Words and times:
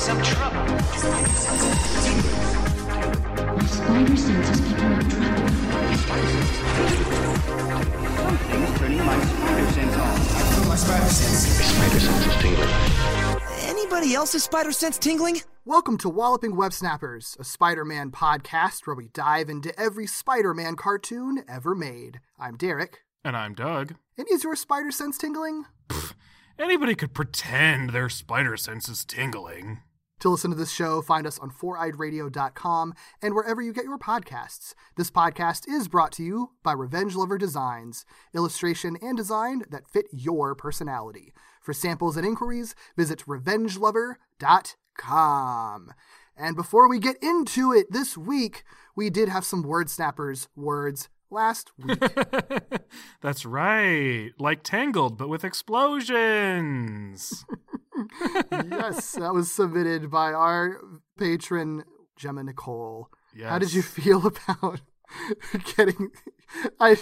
Some 0.00 0.20
trouble. 0.22 0.56
My 0.56 0.80
spider 3.66 4.16
sense 4.16 4.50
is 4.50 4.60
picking 4.62 4.86
up 4.86 5.08
trouble. 5.10 5.48
Something's 8.16 8.78
turning 8.78 9.04
my 9.04 9.20
spider 9.24 9.70
sense 9.72 9.96
on. 9.96 10.68
My 10.68 10.76
spider 10.76 11.06
sense. 11.06 11.58
My 11.58 11.64
spider 11.64 12.00
sense 12.00 12.26
is 12.26 12.36
tingling. 12.42 12.68
Anybody 13.68 14.14
else's 14.14 14.44
spider 14.44 14.72
sense 14.72 14.96
tingling? 14.96 15.42
Welcome 15.66 15.98
to 15.98 16.08
Walloping 16.08 16.56
Web 16.56 16.72
Snappers, 16.72 17.36
a 17.38 17.44
Spider 17.44 17.84
Man 17.84 18.10
podcast 18.10 18.86
where 18.86 18.96
we 18.96 19.08
dive 19.08 19.50
into 19.50 19.78
every 19.78 20.06
Spider 20.06 20.54
Man 20.54 20.76
cartoon 20.76 21.44
ever 21.46 21.74
made. 21.74 22.20
I'm 22.38 22.56
Derek, 22.56 23.00
And 23.22 23.36
I'm 23.36 23.52
Doug. 23.54 23.96
and 24.16 24.26
is 24.30 24.44
your 24.44 24.56
spider 24.56 24.90
sense 24.90 25.18
tingling? 25.18 25.66
Anybody 26.58 26.94
could 26.94 27.12
pretend 27.14 27.90
their 27.90 28.08
spider 28.10 28.56
sense 28.56 28.88
is 28.88 29.04
tingling. 29.04 29.80
To 30.20 30.28
listen 30.28 30.50
to 30.50 30.56
this 30.56 30.70
show, 30.70 31.00
find 31.00 31.26
us 31.26 31.38
on 31.38 31.50
foureyedradio.com 31.50 32.92
and 33.22 33.34
wherever 33.34 33.62
you 33.62 33.72
get 33.72 33.84
your 33.84 33.98
podcasts. 33.98 34.74
This 34.96 35.10
podcast 35.10 35.66
is 35.66 35.88
brought 35.88 36.12
to 36.12 36.22
you 36.22 36.50
by 36.62 36.72
Revenge 36.72 37.16
Lover 37.16 37.38
Designs, 37.38 38.04
illustration 38.34 38.98
and 39.00 39.16
design 39.16 39.62
that 39.70 39.88
fit 39.88 40.08
your 40.12 40.54
personality. 40.54 41.32
For 41.62 41.72
samples 41.72 42.18
and 42.18 42.26
inquiries, 42.26 42.74
visit 42.98 43.20
revengelover.com. 43.20 45.94
And 46.36 46.56
before 46.56 46.88
we 46.88 46.98
get 46.98 47.16
into 47.22 47.72
it 47.72 47.90
this 47.90 48.18
week, 48.18 48.62
we 48.94 49.08
did 49.08 49.30
have 49.30 49.46
some 49.46 49.62
word 49.62 49.88
snappers 49.88 50.48
words 50.54 51.08
last 51.30 51.72
week. 51.78 51.98
That's 53.20 53.44
right. 53.44 54.30
Like 54.38 54.62
Tangled, 54.62 55.18
but 55.18 55.28
with 55.28 55.44
explosions. 55.44 57.44
yes, 58.52 59.12
that 59.12 59.34
was 59.34 59.50
submitted 59.50 60.10
by 60.10 60.32
our 60.32 60.80
patron, 61.18 61.84
Gemma 62.16 62.44
Nicole. 62.44 63.10
Yes. 63.34 63.50
How 63.50 63.58
did 63.58 63.72
you 63.72 63.82
feel 63.82 64.26
about 64.50 64.80
getting? 65.76 66.10
I 66.78 66.96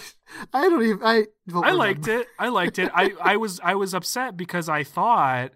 I 0.53 0.69
don't 0.69 0.83
even 0.83 0.99
I. 1.03 1.25
I 1.53 1.71
liked 1.71 2.07
it. 2.07 2.27
I 2.37 2.49
liked 2.49 2.79
it. 2.79 2.91
I, 2.93 3.13
I 3.21 3.37
was 3.37 3.59
I 3.63 3.75
was 3.75 3.93
upset 3.93 4.37
because 4.37 4.69
I 4.69 4.83
thought 4.83 5.51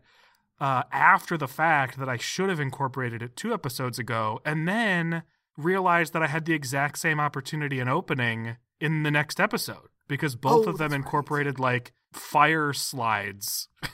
uh, 0.59 0.83
after 0.91 1.37
the 1.37 1.47
fact 1.47 1.99
that 1.99 2.09
I 2.09 2.17
should 2.17 2.49
have 2.49 2.59
incorporated 2.59 3.21
it 3.21 3.35
two 3.35 3.53
episodes 3.53 3.99
ago, 3.99 4.39
and 4.45 4.67
then 4.67 5.23
realized 5.57 6.13
that 6.13 6.23
I 6.23 6.27
had 6.27 6.45
the 6.45 6.53
exact 6.53 6.97
same 6.99 7.19
opportunity 7.19 7.79
and 7.79 7.89
opening 7.89 8.57
in 8.79 9.03
the 9.03 9.11
next 9.11 9.39
episode 9.39 9.89
because 10.07 10.35
both 10.35 10.65
Oh, 10.67 10.71
of 10.71 10.77
them 10.77 10.89
that's 10.89 10.91
right. 10.91 11.05
incorporated 11.05 11.59
like 11.59 11.93
fire 12.11 12.73
slides. 12.73 13.67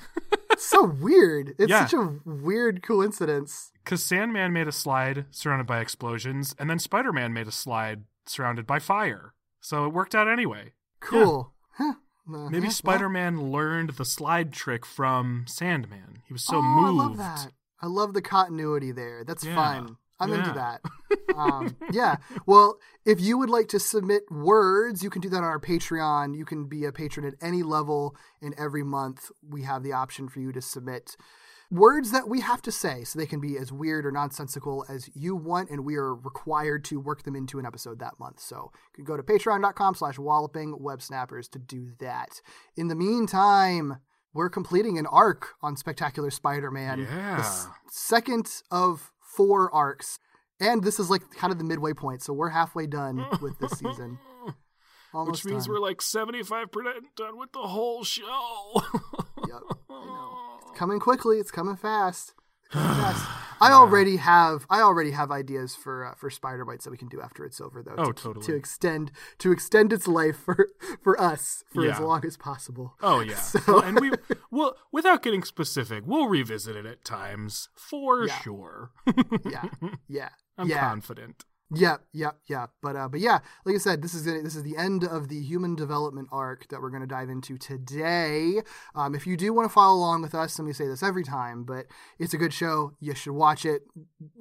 So 0.61 0.83
weird. 0.83 1.55
It's 1.57 1.69
Yeah. 1.69 1.85
such 1.85 1.93
a 1.93 2.19
weird 2.25 2.83
coincidence. 2.83 3.71
Because 3.81 4.03
Sandman 4.03 4.51
made 4.51 4.67
a 4.67 4.73
slide 4.73 5.25
surrounded 5.31 5.65
by 5.67 5.79
explosions, 5.79 6.53
and 6.59 6.69
then 6.69 6.79
Spider 6.79 7.13
Man 7.13 7.31
made 7.31 7.47
a 7.47 7.51
slide 7.51 8.03
surrounded 8.25 8.67
by 8.67 8.79
fire. 8.79 9.33
So 9.61 9.85
it 9.85 9.93
worked 9.93 10.13
out 10.13 10.27
anyway. 10.27 10.73
Cool. 10.99 11.53
Huh. 11.77 11.93
Uh, 12.27 12.49
Maybe 12.49 12.65
yeah, 12.67 12.71
Spider 12.73 13.07
Man 13.07 13.51
learned 13.53 13.91
the 13.91 14.03
slide 14.03 14.51
trick 14.51 14.85
from 14.85 15.45
Sandman. 15.47 16.23
He 16.25 16.33
was 16.33 16.43
so 16.43 16.57
oh, 16.57 16.61
moved. 16.61 16.99
I 16.99 17.03
love 17.05 17.17
that. 17.17 17.51
I 17.81 17.87
love 17.87 18.13
the 18.13 18.21
continuity 18.21 18.91
there. 18.91 19.23
That's 19.23 19.45
Yeah. 19.45 19.55
fun. 19.55 19.95
I'm 20.19 20.33
into 20.33 20.51
that. 20.53 20.81
um, 21.35 21.75
yeah. 21.91 22.17
Well, 22.45 22.77
if 23.05 23.21
you 23.21 23.37
would 23.37 23.49
like 23.49 23.67
to 23.69 23.79
submit 23.79 24.23
words, 24.31 25.03
you 25.03 25.09
can 25.09 25.21
do 25.21 25.29
that 25.29 25.37
on 25.37 25.43
our 25.43 25.59
Patreon. 25.59 26.35
You 26.37 26.45
can 26.45 26.65
be 26.65 26.85
a 26.85 26.91
patron 26.91 27.25
at 27.25 27.35
any 27.41 27.63
level, 27.63 28.15
and 28.41 28.53
every 28.57 28.83
month 28.83 29.31
we 29.47 29.63
have 29.63 29.83
the 29.83 29.93
option 29.93 30.27
for 30.27 30.39
you 30.39 30.51
to 30.51 30.61
submit 30.61 31.15
words 31.71 32.09
that 32.11 32.27
we 32.27 32.39
have 32.41 32.63
to 32.63 32.71
say 32.71 33.03
so 33.03 33.19
they 33.19 33.27
can 33.27 33.39
be 33.39 33.55
as 33.55 33.71
weird 33.71 34.03
or 34.03 34.11
nonsensical 34.11 34.83
as 34.89 35.07
you 35.13 35.35
want 35.35 35.69
and 35.69 35.85
we 35.85 35.95
are 35.97 36.15
required 36.15 36.83
to 36.83 36.99
work 36.99 37.21
them 37.21 37.35
into 37.35 37.59
an 37.59 37.65
episode 37.67 37.99
that 37.99 38.19
month 38.19 38.39
so 38.39 38.71
you 38.97 39.03
can 39.03 39.05
go 39.05 39.15
to 39.15 39.21
patreon.com 39.21 39.93
slash 39.93 40.17
walloping 40.17 40.75
web 40.79 40.99
snappers 40.99 41.47
to 41.47 41.59
do 41.59 41.91
that 41.99 42.41
in 42.75 42.87
the 42.87 42.95
meantime 42.95 43.97
we're 44.33 44.49
completing 44.49 44.97
an 44.97 45.05
arc 45.05 45.49
on 45.61 45.75
spectacular 45.77 46.31
spider-man 46.31 47.01
the 47.03 47.07
s- 47.39 47.67
Yeah. 47.67 47.73
second 47.91 48.49
of 48.71 49.11
four 49.35 49.73
arcs 49.73 50.19
and 50.59 50.83
this 50.83 50.99
is 50.99 51.09
like 51.09 51.21
kind 51.31 51.51
of 51.51 51.57
the 51.57 51.63
midway 51.63 51.93
point 51.93 52.21
so 52.21 52.33
we're 52.33 52.49
halfway 52.49 52.87
done 52.87 53.25
with 53.41 53.57
this 53.59 53.71
season 53.71 54.19
Almost 55.11 55.43
Which 55.43 55.51
means 55.51 55.65
done. 55.65 55.73
we're 55.73 55.79
like 55.79 56.01
75% 56.01 56.67
done 57.15 57.39
with 57.39 57.51
the 57.51 57.61
whole 57.61 58.03
show. 58.03 58.83
Yep, 59.47 59.61
I 59.89 60.05
know. 60.05 60.35
It's 60.69 60.77
coming 60.77 60.99
quickly. 60.99 61.39
It's 61.39 61.49
coming 61.49 61.75
fast. 61.75 62.35
It's 62.65 62.73
coming 62.73 62.95
fast. 62.95 63.25
I 63.61 63.71
already 63.71 64.17
have 64.17 64.65
I 64.69 64.81
already 64.81 65.11
have 65.11 65.31
ideas 65.31 65.75
for 65.75 66.05
uh, 66.05 66.13
for 66.15 66.29
spider 66.29 66.65
bites 66.65 66.85
that 66.85 66.91
we 66.91 66.97
can 66.97 67.07
do 67.09 67.21
after 67.21 67.43
it's 67.45 67.59
over 67.61 67.81
though. 67.83 67.95
Oh, 67.97 68.11
to, 68.11 68.23
totally. 68.23 68.45
To 68.45 68.55
extend 68.55 69.11
to 69.39 69.51
extend 69.51 69.91
its 69.93 70.07
life 70.07 70.37
for 70.37 70.69
for 71.03 71.19
us 71.19 71.63
for 71.73 71.85
as 71.85 71.99
long 71.99 72.25
as 72.25 72.37
possible. 72.37 72.95
Oh 73.01 73.19
yeah, 73.21 73.35
So- 73.39 73.81
and 73.81 73.99
we 73.99 74.11
well, 74.51 74.75
without 74.91 75.21
getting 75.23 75.43
specific, 75.43 76.03
we'll 76.05 76.27
revisit 76.27 76.75
it 76.75 76.85
at 76.85 77.03
times 77.03 77.69
for 77.75 78.25
Yeah. 78.25 78.39
sure. 78.39 78.91
Yeah, 79.45 79.65
yeah, 80.07 80.29
I'm 80.57 80.67
yeah. 80.69 80.79
confident. 80.89 81.45
Yep, 81.71 82.01
yep, 82.13 82.37
yep. 82.47 82.71
But 82.81 82.95
uh, 82.95 83.07
but 83.07 83.19
yeah, 83.19 83.39
like 83.63 83.75
I 83.75 83.77
said, 83.77 84.01
this 84.01 84.13
is 84.15 84.23
gonna, 84.25 84.41
this 84.41 84.55
is 84.55 84.63
the 84.63 84.75
end 84.75 85.03
of 85.03 85.27
the 85.27 85.39
human 85.41 85.75
development 85.75 86.27
arc 86.31 86.67
that 86.69 86.81
we're 86.81 86.89
going 86.89 87.01
to 87.01 87.07
dive 87.07 87.29
into 87.29 87.57
today. 87.57 88.61
Um, 88.95 89.13
if 89.13 89.27
you 89.27 89.37
do 89.37 89.53
want 89.53 89.67
to 89.69 89.73
follow 89.73 89.95
along 89.97 90.21
with 90.23 90.33
us, 90.33 90.57
and 90.57 90.67
we 90.67 90.73
say 90.73 90.87
this 90.87 91.03
every 91.03 91.23
time, 91.23 91.63
but 91.63 91.85
it's 92.17 92.33
a 92.33 92.37
good 92.37 92.53
show. 92.53 92.93
You 92.99 93.13
should 93.13 93.33
watch 93.33 93.65
it. 93.65 93.83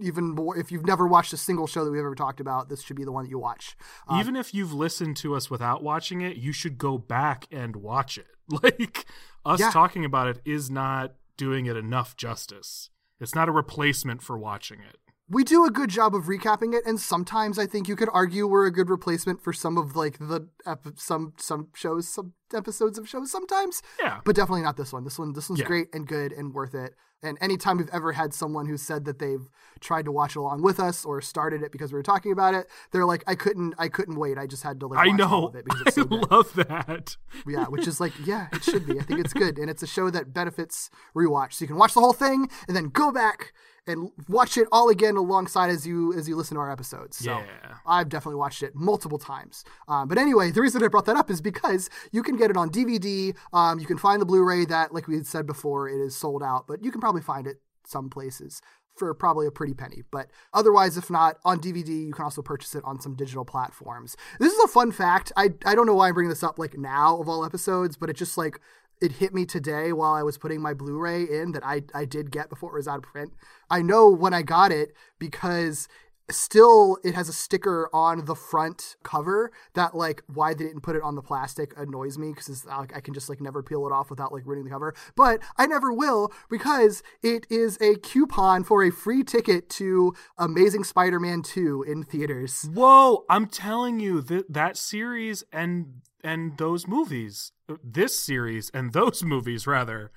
Even 0.01 0.35
more 0.35 0.57
if 0.57 0.73
you've 0.73 0.87
never 0.87 1.07
watched 1.07 1.33
a 1.33 1.37
single 1.37 1.67
show 1.67 1.85
that 1.85 1.91
we've 1.91 2.01
ever 2.01 2.15
talked 2.15 2.41
about, 2.41 2.69
this 2.71 2.83
should 2.83 2.97
be 2.97 3.05
the 3.05 3.13
one 3.13 3.25
that 3.25 3.31
you 3.31 3.39
watch. 3.39 3.77
Um, 4.09 4.21
Even 4.21 4.35
if 4.37 4.55
you've 4.55 4.73
listened 4.73 5.17
to 5.19 5.35
us 5.35 5.51
without 5.51 5.83
watching 5.83 6.21
it, 6.23 6.37
you 6.39 6.53
should 6.53 6.79
go 6.79 6.97
back 6.99 7.47
and 7.51 7.77
watch 7.77 8.17
it. 8.19 8.27
Like 8.63 9.05
us 9.45 9.61
Yeah. 9.61 9.71
talking 9.71 10.07
about 10.07 10.29
it 10.29 10.41
is 10.47 10.71
not 10.71 11.15
doing 11.37 11.67
it 11.67 11.77
enough 11.77 12.17
justice. 12.17 12.89
It's 13.21 13.35
not 13.35 13.49
a 13.49 13.53
replacement 13.53 14.23
for 14.23 14.39
watching 14.39 14.81
it. 14.81 14.97
We 15.31 15.45
do 15.45 15.65
a 15.65 15.71
good 15.71 15.91
job 15.91 16.15
of 16.15 16.25
recapping 16.25 16.75
it, 16.75 16.87
and 16.87 16.99
sometimes 16.99 17.59
I 17.59 17.67
think 17.67 17.89
you 17.89 17.97
could 17.97 18.09
argue 18.13 18.47
we're 18.47 18.67
a 18.67 18.73
good 18.73 18.89
replacement 18.91 19.43
for 19.43 19.53
some 19.53 19.77
of 19.77 19.95
like 19.97 20.19
the 20.19 20.49
ep- 20.67 20.87
some 20.97 21.35
some 21.39 21.69
shows, 21.75 22.09
some 22.09 22.33
episodes 22.55 22.99
of 22.99 23.09
shows. 23.09 23.31
Sometimes, 23.31 23.83
Yeah. 24.01 24.21
but 24.25 24.35
definitely 24.37 24.63
not 24.63 24.77
this 24.77 24.93
one. 24.93 25.05
This 25.05 25.19
one, 25.19 25.33
this 25.35 25.49
one's 25.49 25.61
Yeah. 25.61 25.67
great 25.67 25.89
and 25.95 26.07
good 26.07 26.33
and 26.33 26.55
worth 26.55 26.75
it. 26.75 26.95
And 27.23 27.37
anytime 27.41 27.79
we've 27.79 27.89
ever 27.93 28.13
had 28.13 28.33
someone 28.33 28.67
who 28.67 28.77
said 28.77 29.05
that 29.07 29.19
they've 29.19 29.49
tried 29.81 30.05
to 30.05 30.13
watch 30.13 30.37
it 30.37 30.39
along 30.39 30.63
with 30.63 30.79
us 30.79 31.05
or 31.05 31.21
started 31.21 31.63
it 31.63 31.73
because 31.73 31.93
we 31.93 31.97
were 31.99 32.03
talking 32.03 32.31
about 32.31 32.55
it, 32.55 32.69
they're 32.93 33.05
like, 33.07 33.25
I 33.27 33.35
couldn't, 33.35 33.75
I 33.77 33.89
couldn't 33.89 34.17
wait. 34.17 34.39
I 34.39 34.47
just 34.47 34.63
had 34.63 34.79
to 34.81 34.87
like 34.87 35.07
I 35.07 35.11
know. 35.11 35.49
it 35.55 35.65
because 35.65 35.81
it's 35.83 35.95
so 35.97 36.03
I 36.07 36.07
good. 36.07 36.31
love 36.31 36.55
that. 36.55 37.17
Yeah, 37.47 37.65
which 37.67 37.89
is 37.89 38.01
like, 38.01 38.13
yeah, 38.25 38.47
it 38.53 38.63
should 38.63 38.87
be. 38.87 39.01
I 39.01 39.03
think 39.03 39.19
it's 39.21 39.33
good, 39.33 39.59
and 39.59 39.69
it's 39.69 39.83
a 39.83 39.87
show 39.87 40.11
that 40.11 40.33
benefits 40.33 40.91
rewatch. 41.15 41.55
So 41.55 41.65
you 41.65 41.67
can 41.69 41.77
watch 41.77 41.95
the 41.95 42.01
whole 42.01 42.13
thing 42.13 42.49
and 42.69 42.77
then 42.77 42.89
go 42.89 43.11
back 43.11 43.53
and 43.87 44.11
watch 44.29 44.59
it 44.59 44.69
all 44.71 44.91
again 44.91 45.17
alongside 45.17 45.71
as 45.71 45.87
you 45.87 46.13
as 46.13 46.29
you 46.29 46.37
listen 46.37 46.57
to 46.57 46.61
our 46.61 46.71
episodes. 46.71 47.17
So 47.17 47.31
Yeah. 47.39 47.47
I've 47.87 48.11
definitely 48.11 48.37
watched 48.37 48.63
it 48.63 48.75
multiple 48.75 49.19
times. 49.19 49.65
Um, 49.89 50.09
but 50.09 50.19
anyway, 50.19 50.51
the 50.51 50.61
reason 50.61 50.85
I 50.85 50.89
brought 50.89 51.07
that 51.07 51.17
up 51.17 51.31
is 51.31 51.41
because 51.41 51.89
you 52.13 52.23
can 52.23 52.37
get 52.37 52.51
it 52.51 52.57
on 52.59 52.69
DVD. 52.69 53.35
Um, 53.55 53.79
you 53.79 53.87
can 53.87 53.97
find 53.97 54.21
the 54.21 54.27
Blu-ray 54.27 54.67
that, 54.67 54.93
like 54.93 55.09
we 55.09 55.15
had 55.15 55.27
said 55.27 55.47
before, 55.47 55.89
it 55.89 55.99
is 56.05 56.15
sold 56.15 56.43
out, 56.43 56.67
but 56.67 56.85
you 56.85 56.93
can 56.93 57.01
probably 57.09 57.23
find 57.23 57.47
it 57.47 57.63
some 57.87 58.11
places 58.11 58.61
for 58.95 59.15
probably 59.15 59.47
a 59.47 59.51
pretty 59.51 59.73
penny. 59.73 60.03
But 60.11 60.29
otherwise, 60.53 60.99
if 60.99 61.09
not 61.09 61.39
on 61.43 61.59
DVD, 61.59 62.07
you 62.07 62.13
can 62.13 62.25
also 62.25 62.43
purchase 62.43 62.75
it 62.75 62.85
on 62.85 63.01
some 63.01 63.15
digital 63.15 63.47
platforms. 63.47 64.15
This 64.39 64.53
is 64.53 64.63
a 64.63 64.69
fun 64.69 64.93
fact. 64.93 65.33
I 65.35 65.55
I 65.65 65.75
don't 65.75 65.87
know 65.87 65.95
why 65.95 66.09
I'm 66.09 66.15
bringing 66.15 66.29
this 66.29 66.43
up 66.43 66.59
like 66.59 66.77
now 66.77 67.19
of 67.19 67.27
all 67.27 67.47
episodes, 67.47 67.97
but 67.97 68.11
it 68.11 68.17
just 68.17 68.37
like 68.37 68.61
it 69.01 69.13
hit 69.13 69.33
me 69.33 69.47
today 69.47 69.91
while 69.93 70.13
I 70.13 70.23
was 70.23 70.37
putting 70.37 70.61
my 70.61 70.75
Blu-ray 70.75 71.23
in 71.23 71.53
that 71.53 71.65
I 71.65 71.85
I 71.95 72.05
did 72.05 72.31
get 72.31 72.51
before 72.51 72.73
it 72.73 72.79
was 72.79 72.89
out 72.89 72.99
of 72.99 73.05
print. 73.05 73.33
I 73.71 73.81
know 73.81 74.11
when 74.11 74.35
I 74.35 74.43
got 74.43 74.71
it 74.71 74.93
because 75.19 75.89
still 76.31 76.99
it 77.05 77.15
has 77.15 77.29
a 77.29 77.33
sticker 77.33 77.89
on 77.93 78.25
the 78.27 78.35
front 78.35 78.97
cover 79.03 79.51
that 79.75 79.95
like 79.95 80.23
why 80.27 80.55
they 80.55 80.65
didn't 80.65 80.83
put 80.83 80.97
it 80.97 81.03
on 81.03 81.15
the 81.15 81.23
plastic 81.23 81.73
annoys 81.77 82.19
me 82.19 82.33
because 82.33 82.67
I 82.69 83.01
can 83.01 83.15
just 83.15 83.29
like 83.29 83.41
never 83.41 83.63
peel 83.63 83.87
it 83.87 83.93
off 83.93 84.11
without 84.11 84.33
like 84.33 84.47
ruining 84.47 84.65
the 84.65 84.71
cover. 84.71 84.95
But 85.17 85.41
I 85.57 85.67
never 85.67 85.93
will 85.93 86.33
because 86.51 87.03
it 87.23 87.47
is 87.51 87.79
a 87.81 87.97
coupon 87.97 88.65
for 88.65 88.85
a 88.85 88.91
free 88.91 89.25
ticket 89.25 89.69
to 89.71 90.15
Amazing 90.37 90.85
Spider-Man 90.85 91.43
2 91.43 91.85
in 91.85 92.05
theaters. 92.05 92.69
Whoa, 92.73 93.25
I'm 93.29 93.47
telling 93.47 94.01
you 94.01 94.21
that 94.23 94.53
that 94.53 94.77
series 94.77 95.45
and 95.53 96.03
and 96.23 96.59
those 96.59 96.87
movies, 96.87 97.53
uh, 97.69 97.77
this 97.83 98.19
series 98.19 98.71
and 98.75 98.93
those 98.93 99.23
movies 99.23 99.67
rather, 99.67 100.11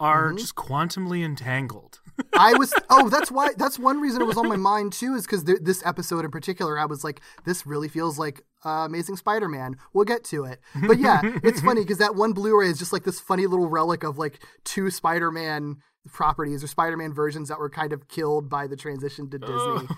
are 0.00 0.28
Mm-hmm. 0.28 0.36
just 0.38 0.54
quantumly 0.54 1.24
entangled. 1.24 2.00
I 2.38 2.54
was 2.54 2.72
oh 2.88 3.08
that's 3.10 3.30
why 3.30 3.50
that's 3.58 3.78
one 3.78 4.00
reason 4.00 4.22
it 4.22 4.24
was 4.24 4.38
on 4.38 4.48
my 4.48 4.56
mind 4.56 4.92
too 4.94 5.14
is 5.14 5.22
because 5.24 5.44
th- 5.44 5.58
this 5.60 5.84
episode 5.84 6.24
in 6.24 6.30
particular 6.30 6.78
I 6.78 6.86
was 6.86 7.04
like 7.04 7.20
this 7.44 7.66
really 7.66 7.88
feels 7.88 8.18
like 8.18 8.40
uh, 8.64 8.84
Amazing 8.86 9.16
Spider-Man. 9.16 9.76
We'll 9.92 10.06
get 10.06 10.24
to 10.24 10.44
it, 10.44 10.60
but 10.86 10.98
yeah, 10.98 11.20
it's 11.42 11.60
funny 11.60 11.82
because 11.82 11.98
that 11.98 12.14
one 12.14 12.32
Blu-ray 12.32 12.68
is 12.68 12.78
just 12.78 12.92
like 12.92 13.04
this 13.04 13.20
funny 13.20 13.46
little 13.46 13.68
relic 13.68 14.02
of 14.02 14.16
like 14.18 14.42
two 14.64 14.90
Spider-Man 14.90 15.76
properties 16.12 16.62
or 16.64 16.68
Spider-Man 16.68 17.12
versions 17.12 17.48
that 17.50 17.58
were 17.58 17.68
kind 17.68 17.92
of 17.92 18.08
killed 18.08 18.48
by 18.48 18.66
the 18.66 18.76
transition 18.76 19.28
to 19.30 19.38
Disney, 19.38 19.88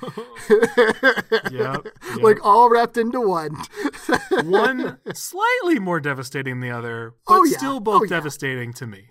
yep. 1.58 1.86
like 2.20 2.44
all 2.44 2.68
wrapped 2.70 2.96
into 2.96 3.20
one. 3.20 3.56
One 4.44 4.98
slightly 5.14 5.78
more 5.78 6.00
devastating 6.00 6.60
than 6.60 6.68
the 6.70 6.76
other, 6.76 7.14
but 7.26 7.34
Oh, 7.34 7.44
yeah. 7.44 7.56
still 7.58 7.80
both 7.80 8.02
Oh, 8.02 8.04
yeah. 8.04 8.08
devastating 8.10 8.72
to 8.74 8.86
me. 8.86 9.08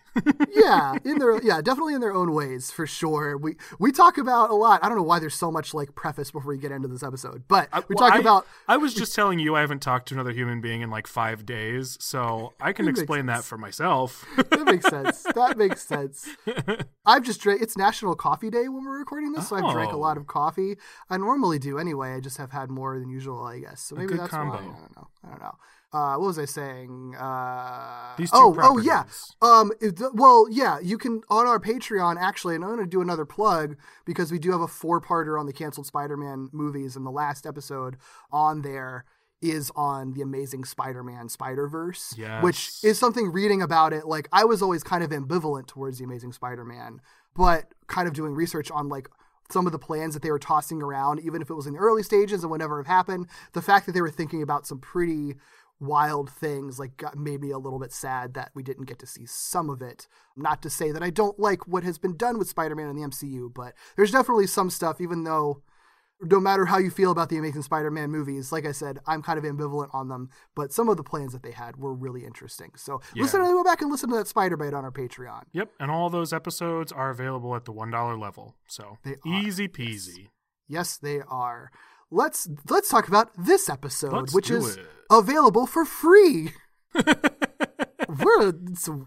Yeah, 0.54 0.96
in 1.04 1.20
their 1.20 1.42
yeah, 1.44 1.62
definitely 1.62 1.94
in 1.94 2.02
their 2.02 2.14
own 2.14 2.34
ways 2.34 2.72
for 2.72 2.86
sure. 2.88 3.38
We 3.38 3.56
we 3.80 3.92
talk 3.92 4.18
about 4.18 4.50
a 4.50 4.54
lot. 4.56 4.80
I 4.84 4.88
don't 4.90 4.98
know 4.98 5.04
why 5.04 5.20
there's 5.20 5.36
so 5.36 5.52
much 5.52 5.74
like 5.74 5.96
preface 5.96 6.32
before 6.32 6.52
we 6.52 6.58
get 6.58 6.72
into 6.72 6.88
this 6.88 7.04
episode, 7.04 7.44
but 7.48 7.70
we 7.90 7.96
Well, 7.96 8.08
talk 8.10 8.18
I- 8.18 8.20
about 8.20 8.46
I 8.68 8.78
was 8.78 8.94
just 8.94 9.14
telling 9.16 9.40
you 9.40 9.56
I 9.56 9.62
haven't 9.62 9.82
talked 9.82 10.08
to 10.10 10.14
another 10.16 10.32
human 10.32 10.62
being 10.62 10.82
in 10.82 10.90
like 10.90 11.08
five 11.08 11.46
days, 11.46 11.98
so 12.00 12.54
I 12.60 12.74
can 12.74 12.88
explain 12.88 13.26
that 13.28 13.44
for 13.44 13.58
myself. 13.58 14.26
that 14.38 14.66
makes 14.66 14.88
sense. 14.88 15.24
That 15.36 15.58
makes 15.58 15.84
sense. 15.84 16.28
I've 17.06 17.24
just 17.24 17.42
drank. 17.42 17.62
It's 17.62 17.78
National 17.78 18.16
Coffee 18.16 18.50
Day 18.50 18.68
when 18.68 18.84
we're 18.86 19.00
recording 19.00 19.32
this, 19.34 19.48
so 19.50 19.56
I've 19.56 19.72
drank 19.72 19.92
a 19.92 19.96
Oh. 19.96 20.00
lot 20.00 20.18
of 20.18 20.24
oh. 20.24 20.26
coffee. 20.26 20.78
I 21.10 21.18
normally 21.18 21.60
do 21.60 21.78
anyway. 21.78 22.14
I 22.14 22.20
just 22.20 22.38
have 22.38 22.52
had 22.52 22.70
more 22.70 23.00
than 23.00 23.10
usual, 23.10 23.44
I 23.44 23.60
guess. 23.60 23.82
So 23.82 23.96
maybe 23.96 24.08
good 24.10 24.20
that's 24.20 24.32
combo. 24.32 24.56
why. 24.56 24.60
I 24.62 24.64
don't 24.66 24.96
know. 24.98 25.08
I 25.24 25.30
don't 25.30 25.42
know. 25.42 25.56
Uh, 25.94 26.16
what 26.16 26.28
was 26.28 26.40
I 26.40 26.46
saying? 26.46 27.16
Uh, 27.18 28.16
These 28.18 28.32
two 28.32 28.38
oh, 28.38 28.56
oh 28.62 28.78
yeah. 28.78 29.06
Um, 29.42 29.72
it- 29.80 30.02
well, 30.14 30.48
yeah. 30.50 30.80
You 30.80 30.98
can 30.98 31.22
on 31.30 31.48
our 31.48 31.60
Patreon 31.60 32.18
actually, 32.20 32.56
and 32.56 32.64
I'm 32.64 32.72
going 32.72 32.84
to 32.84 32.90
do 32.90 33.02
another 33.02 33.26
plug 33.26 33.78
because 34.06 34.32
we 34.32 34.38
do 34.40 34.52
have 34.52 34.62
a 34.62 34.68
four-parter 34.68 35.40
on 35.40 35.46
the 35.46 35.54
canceled 35.54 35.88
Spider-Man 35.88 36.50
movies, 36.52 36.96
and 36.96 37.06
the 37.06 37.12
last 37.12 37.46
episode 37.46 37.96
on 38.32 38.64
there 38.64 39.06
is 39.42 39.72
on 39.76 40.14
the 40.14 40.22
Amazing 40.22 40.66
Spider-Man 40.66 41.30
Spider-Verse, 41.30 42.16
which 42.42 42.72
is 42.84 42.98
something 43.00 43.32
reading 43.32 43.62
about 43.62 43.94
it. 43.94 44.06
Like 44.08 44.28
I 44.34 44.44
was 44.46 44.62
always 44.62 44.84
kind 44.84 45.04
of 45.04 45.12
ambivalent 45.12 45.68
towards 45.68 46.00
the 46.00 46.04
Amazing 46.04 46.34
Spider-Man, 46.34 47.00
but 47.36 47.74
kind 47.88 48.08
of 48.08 48.14
doing 48.14 48.34
research 48.34 48.72
on 48.72 48.90
like 48.90 49.08
some 49.50 49.66
of 49.66 49.72
the 49.72 49.80
plans 49.80 50.14
that 50.14 50.24
they 50.24 50.32
were 50.32 50.40
tossing 50.40 50.82
around, 50.82 51.22
even 51.22 51.42
if 51.42 51.50
it 51.50 51.54
was 51.54 51.68
in 51.68 51.74
the 51.74 51.80
early 51.80 52.04
stages 52.04 52.44
and 52.44 52.52
whatever 52.52 52.78
have 52.78 52.88
happened. 52.88 53.28
The 53.54 53.62
fact 53.62 53.86
that 53.86 53.94
they 53.94 54.02
were 54.02 54.10
thinking 54.12 54.42
about 54.42 54.68
some 54.68 54.80
pretty 54.80 55.36
wild 55.80 56.30
things 56.30 56.80
like 56.80 56.98
got, 56.98 57.18
made 57.18 57.42
me 57.42 57.52
a 57.52 57.58
little 57.58 57.80
bit 57.80 57.92
sad 57.92 58.34
that 58.34 58.52
we 58.56 58.64
didn't 58.64 58.86
get 58.86 59.00
to 59.00 59.08
see 59.08 59.26
some 59.26 59.70
of 59.70 59.82
it. 59.82 60.08
Not 60.36 60.62
to 60.64 60.70
say 60.70 60.92
that 60.92 61.04
I 61.04 61.10
don't 61.10 61.40
like 61.40 61.68
what 61.68 61.84
has 61.84 61.98
been 61.98 62.18
done 62.18 62.38
with 62.38 62.50
Spider-Man 62.50 62.90
in 62.90 62.96
the 62.96 63.08
MCU, 63.08 63.54
but 63.54 63.74
there's 63.96 64.12
definitely 64.12 64.48
some 64.48 64.70
stuff, 64.70 65.00
even 65.02 65.24
though 65.24 65.62
no 66.22 66.40
matter 66.40 66.66
how 66.66 66.80
you 66.80 66.90
feel 66.90 67.12
about 67.12 67.30
the 67.30 67.38
Amazing 67.38 67.62
Spider-Man 67.62 68.10
movies, 68.10 68.52
like 68.52 68.66
I 68.66 68.72
said, 68.72 69.00
I'm 69.06 69.22
kind 69.22 69.38
of 69.38 69.46
ambivalent 69.46 69.94
on 69.94 70.08
them, 70.08 70.30
but 70.56 70.74
some 70.74 70.90
of 70.90 70.98
the 70.98 71.04
plans 71.04 71.34
that 71.34 71.44
they 71.44 71.52
had 71.52 71.78
were 71.78 71.94
really 71.94 72.26
interesting. 72.26 72.72
So 72.76 73.02
listen, 73.16 73.40
to 73.42 73.46
go 73.46 73.64
back 73.64 73.82
and 73.82 73.92
listen 73.92 74.10
to 74.10 74.16
that 74.16 74.28
Spider 74.28 74.58
Bite 74.58 74.74
on 74.74 74.84
our 74.84 74.92
Patreon. 74.92 75.44
Yep, 75.54 75.70
and 75.80 75.92
all 75.92 76.10
those 76.10 76.34
episodes 76.34 76.92
are 76.92 77.12
available 77.12 77.56
at 77.56 77.66
the 77.66 77.72
one 77.72 77.92
dollar 77.92 78.18
level, 78.18 78.56
so 78.68 78.98
They 79.04 79.12
are, 79.12 79.42
easy 79.42 79.68
peasy. 79.68 80.30
Yes, 80.68 80.98
they 80.98 81.22
are. 81.22 81.72
Let's 82.10 82.48
let's 82.70 82.90
talk 82.90 83.08
about 83.08 83.32
this 83.38 83.68
episode, 83.70 84.14
Let's 84.14 84.34
which 84.34 84.50
is 84.50 84.78
it. 84.78 84.86
available 85.12 85.66
for 85.66 85.84
free. 85.86 86.52
We're 88.08 88.54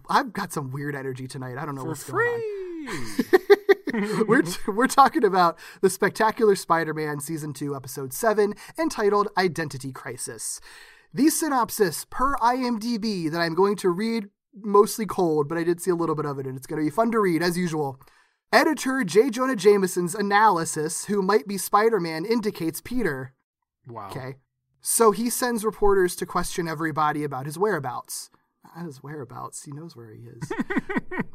I've 0.09 0.33
got 0.33 0.53
some 0.53 0.71
weird 0.71 0.95
energy 0.95 1.27
tonight. 1.27 1.57
I 1.57 1.65
don't 1.65 1.75
know 1.75 1.81
For 1.81 1.87
what's 1.89 2.03
going 2.09 2.27
on. 2.27 2.87
free. 2.87 4.23
we're 4.27 4.43
we're 4.67 4.87
talking 4.87 5.23
about 5.23 5.57
the 5.81 5.89
Spectacular 5.89 6.55
Spider-Man 6.55 7.19
season 7.19 7.53
2 7.53 7.75
episode 7.75 8.13
7 8.13 8.53
entitled 8.79 9.27
Identity 9.37 9.91
Crisis. 9.91 10.61
The 11.13 11.29
synopsis 11.29 12.05
per 12.09 12.35
IMDb 12.37 13.29
that 13.31 13.39
I'm 13.39 13.53
going 13.55 13.75
to 13.77 13.89
read 13.89 14.27
mostly 14.55 15.05
cold, 15.05 15.49
but 15.49 15.57
I 15.57 15.63
did 15.63 15.81
see 15.81 15.91
a 15.91 15.95
little 15.95 16.15
bit 16.15 16.25
of 16.25 16.39
it 16.39 16.45
and 16.47 16.55
it's 16.57 16.67
going 16.67 16.79
to 16.81 16.85
be 16.85 16.89
fun 16.91 17.11
to 17.11 17.19
read 17.19 17.41
as 17.43 17.57
usual. 17.57 17.99
Editor 18.53 19.03
J. 19.03 19.29
Jonah 19.29 19.55
Jameson's 19.55 20.13
analysis 20.13 21.05
who 21.05 21.21
might 21.21 21.47
be 21.47 21.57
Spider-Man 21.57 22.25
indicates 22.25 22.81
Peter. 22.81 23.33
wow. 23.87 24.09
Okay. 24.09 24.35
So 24.81 25.11
he 25.11 25.29
sends 25.29 25.63
reporters 25.63 26.15
to 26.17 26.25
question 26.25 26.67
everybody 26.67 27.23
about 27.23 27.45
his 27.45 27.57
whereabouts. 27.57 28.29
Not 28.75 28.85
his 28.85 29.03
whereabouts. 29.03 29.63
He 29.63 29.71
knows 29.71 29.95
where 29.95 30.11
he 30.11 30.23
is. 30.23 30.51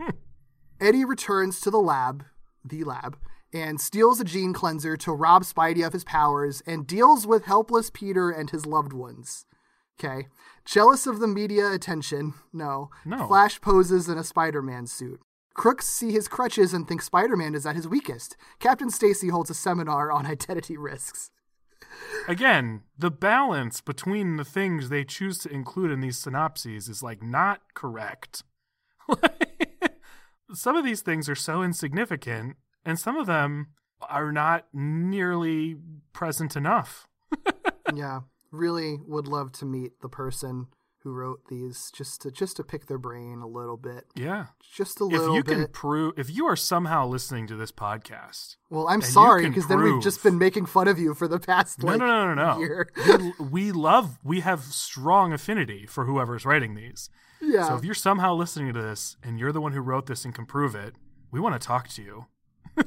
Eddie 0.81 1.05
returns 1.05 1.61
to 1.61 1.71
the 1.71 1.79
lab, 1.79 2.25
the 2.65 2.83
lab, 2.85 3.17
and 3.53 3.81
steals 3.81 4.21
a 4.21 4.25
gene 4.25 4.53
cleanser 4.53 4.97
to 4.99 5.13
rob 5.13 5.45
Spidey 5.45 5.87
of 5.87 5.93
his 5.93 6.05
powers 6.05 6.61
and 6.67 6.87
deals 6.87 7.27
with 7.27 7.45
helpless 7.47 7.89
Peter 7.89 8.31
and 8.31 8.51
his 8.51 8.67
loved 8.67 8.93
ones. 8.93 9.47
Okay. 9.99 10.27
Jealous 10.65 11.07
of 11.07 11.21
the 11.21 11.29
media 11.29 11.71
attention. 11.71 12.35
No. 12.53 12.91
No. 13.05 13.27
Flash 13.27 13.61
poses 13.61 14.09
in 14.09 14.19
a 14.19 14.25
Spider 14.25 14.61
Man 14.61 14.87
suit. 14.87 15.21
Crooks 15.57 15.89
see 15.89 16.13
his 16.13 16.29
crutches 16.29 16.75
and 16.75 16.87
think 16.87 17.01
Spider 17.01 17.35
Man 17.35 17.55
is 17.55 17.65
at 17.65 17.77
his 17.77 17.89
weakest. 17.89 18.37
Captain 18.59 18.91
Stacy 18.91 19.29
holds 19.29 19.49
a 19.49 19.55
seminar 19.55 20.13
on 20.13 20.27
identity 20.27 20.77
risks. 20.77 21.31
Again, 22.29 22.83
the 22.99 23.11
balance 23.11 23.81
between 23.81 24.37
the 24.37 24.45
things 24.45 24.91
they 24.91 25.03
choose 25.03 25.39
to 25.39 25.49
include 25.49 25.91
in 25.91 26.01
these 26.01 26.19
synopses 26.19 26.91
is 26.91 27.03
like 27.03 27.23
not 27.23 27.63
correct. 27.73 28.43
some 30.53 30.77
of 30.77 30.85
these 30.85 31.01
things 31.01 31.27
are 31.27 31.35
so 31.35 31.63
insignificant, 31.63 32.57
and 32.85 32.99
some 32.99 33.17
of 33.17 33.27
them 33.27 33.69
are 34.03 34.33
not 34.33 34.67
nearly 34.75 35.77
present 36.13 36.55
enough. 36.55 37.09
yeah, 37.95 38.21
really 38.51 38.99
would 39.07 39.27
love 39.27 39.53
to 39.53 39.65
meet 39.65 40.01
the 40.03 40.09
person 40.09 40.67
who 41.07 41.13
wrote 41.13 41.47
these 41.49 41.93
just 41.95 42.21
to 42.23 42.33
just 42.33 42.57
to 42.57 42.65
pick 42.65 42.87
their 42.87 42.99
brain 42.99 43.39
a 43.39 43.47
little 43.47 43.77
bit. 43.77 44.07
Yeah. 44.17 44.47
Just 44.75 44.99
a 44.99 45.05
little 45.05 45.29
bit. 45.29 45.31
If 45.31 45.37
you 45.37 45.45
bit. 45.45 45.55
can 45.55 45.73
prove, 45.73 46.15
if 46.19 46.35
you 46.35 46.47
are 46.47 46.57
somehow 46.57 47.07
listening 47.07 47.47
to 47.47 47.55
this 47.55 47.71
podcast, 47.71 48.57
well, 48.71 48.89
I'm 48.89 49.01
sorry 49.01 49.47
because 49.49 49.69
then 49.69 49.81
we've 49.81 50.03
just 50.03 50.25
been 50.25 50.37
making 50.37 50.67
fun 50.67 50.89
of 50.89 50.99
you 50.99 51.15
for 51.15 51.29
the 51.29 51.39
past 51.39 51.81
no, 51.81 51.93
like 51.93 52.01
no, 52.01 52.07
no, 52.07 52.35
no, 52.35 52.55
no. 52.55 52.59
year. 52.59 52.89
we, 53.07 53.45
we 53.51 53.73
love, 53.73 54.19
we 54.25 54.41
have 54.41 54.65
strong 54.65 55.33
affinity 55.33 55.87
for 55.87 56.07
whoever's 56.07 56.45
writing 56.45 56.75
these. 56.75 57.09
yeah. 57.41 57.69
So 57.69 57.77
if 57.77 57.85
you're 57.85 57.95
somehow 57.95 58.35
listening 58.35 58.75
to 58.75 58.83
this 58.83 59.17
and 59.23 59.39
you're 59.39 59.53
the 59.53 59.61
one 59.61 59.75
who 59.75 59.81
wrote 59.81 60.07
this 60.07 60.25
and 60.25 60.35
can 60.35 60.45
prove 60.45 60.75
it, 60.75 60.97
we 61.31 61.39
want 61.39 61.55
to 61.55 61.65
talk 61.65 61.89
to 61.91 62.03
you 62.03 62.27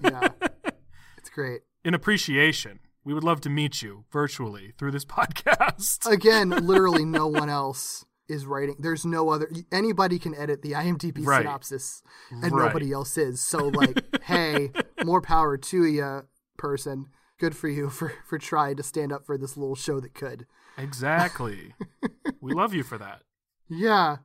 yeah. 0.04 0.28
It's 1.18 1.30
great. 1.30 1.62
in 1.86 1.94
appreciation. 1.94 2.80
We 3.06 3.14
would 3.14 3.24
love 3.24 3.40
to 3.42 3.50
meet 3.50 3.82
you 3.82 4.04
virtually 4.12 4.74
through 4.78 4.92
this 4.92 5.06
podcast. 5.18 6.06
Again, 6.06 6.50
literally 6.50 7.06
no 7.06 7.28
one 7.28 7.50
else 7.50 8.06
is 8.30 8.46
writing. 8.46 8.76
There's 8.80 9.06
no 9.06 9.30
other 9.30 9.50
anybody 9.72 10.20
can 10.20 10.36
edit 10.36 10.62
the 10.62 10.72
IMDb 10.74 11.26
Right. 11.26 11.40
synopsis 11.40 12.02
and 12.30 12.44
Right. 12.44 12.68
nobody 12.68 12.92
else 12.92 13.18
is. 13.18 13.42
So 13.42 13.68
like, 13.68 14.04
hey, 14.24 14.72
more 15.04 15.22
power 15.22 15.58
to 15.58 15.86
you, 15.86 16.22
person. 16.58 17.08
Good 17.40 17.56
for 17.56 17.68
you 17.70 17.90
for 17.90 18.14
for 18.26 18.38
trying 18.38 18.76
to 18.78 18.84
stand 18.84 19.12
up 19.12 19.26
for 19.26 19.38
this 19.38 19.56
little 19.58 19.76
show 19.76 20.00
that 20.00 20.14
could. 20.14 20.46
Exactly. 20.78 21.74
we 22.42 22.54
love 22.54 22.74
you 22.74 22.84
for 22.84 22.98
that. 22.98 23.22
Yeah. 23.70 24.18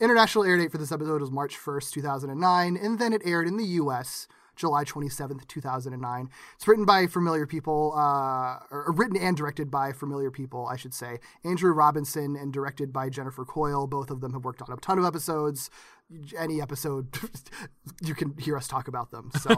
International 0.00 0.44
air 0.44 0.56
date 0.58 0.72
for 0.72 0.78
this 0.78 0.90
episode 0.92 1.20
was 1.20 1.30
March 1.30 1.56
1st, 1.56 1.92
2009, 1.92 2.76
and 2.76 2.98
then 2.98 3.12
it 3.12 3.22
aired 3.24 3.46
in 3.46 3.56
the 3.56 3.64
US 3.82 4.26
July 4.56 4.84
27th, 4.84 5.46
2009. 5.46 6.30
It's 6.56 6.68
written 6.68 6.84
by 6.84 7.06
familiar 7.06 7.46
people, 7.46 7.92
uh, 7.96 8.58
or 8.70 8.92
written 8.92 9.16
and 9.16 9.36
directed 9.36 9.70
by 9.70 9.92
familiar 9.92 10.30
people, 10.30 10.66
I 10.66 10.76
should 10.76 10.94
say. 10.94 11.18
Andrew 11.44 11.72
Robinson 11.72 12.36
and 12.36 12.52
directed 12.52 12.92
by 12.92 13.08
Jennifer 13.08 13.44
Coyle. 13.44 13.86
Both 13.86 14.10
of 14.10 14.20
them 14.20 14.32
have 14.32 14.44
worked 14.44 14.62
on 14.62 14.72
a 14.72 14.76
ton 14.76 14.98
of 14.98 15.04
episodes. 15.04 15.70
Any 16.36 16.60
episode, 16.60 17.18
you 18.02 18.14
can 18.14 18.36
hear 18.38 18.56
us 18.56 18.68
talk 18.68 18.88
about 18.88 19.10
them. 19.10 19.30
So, 19.40 19.54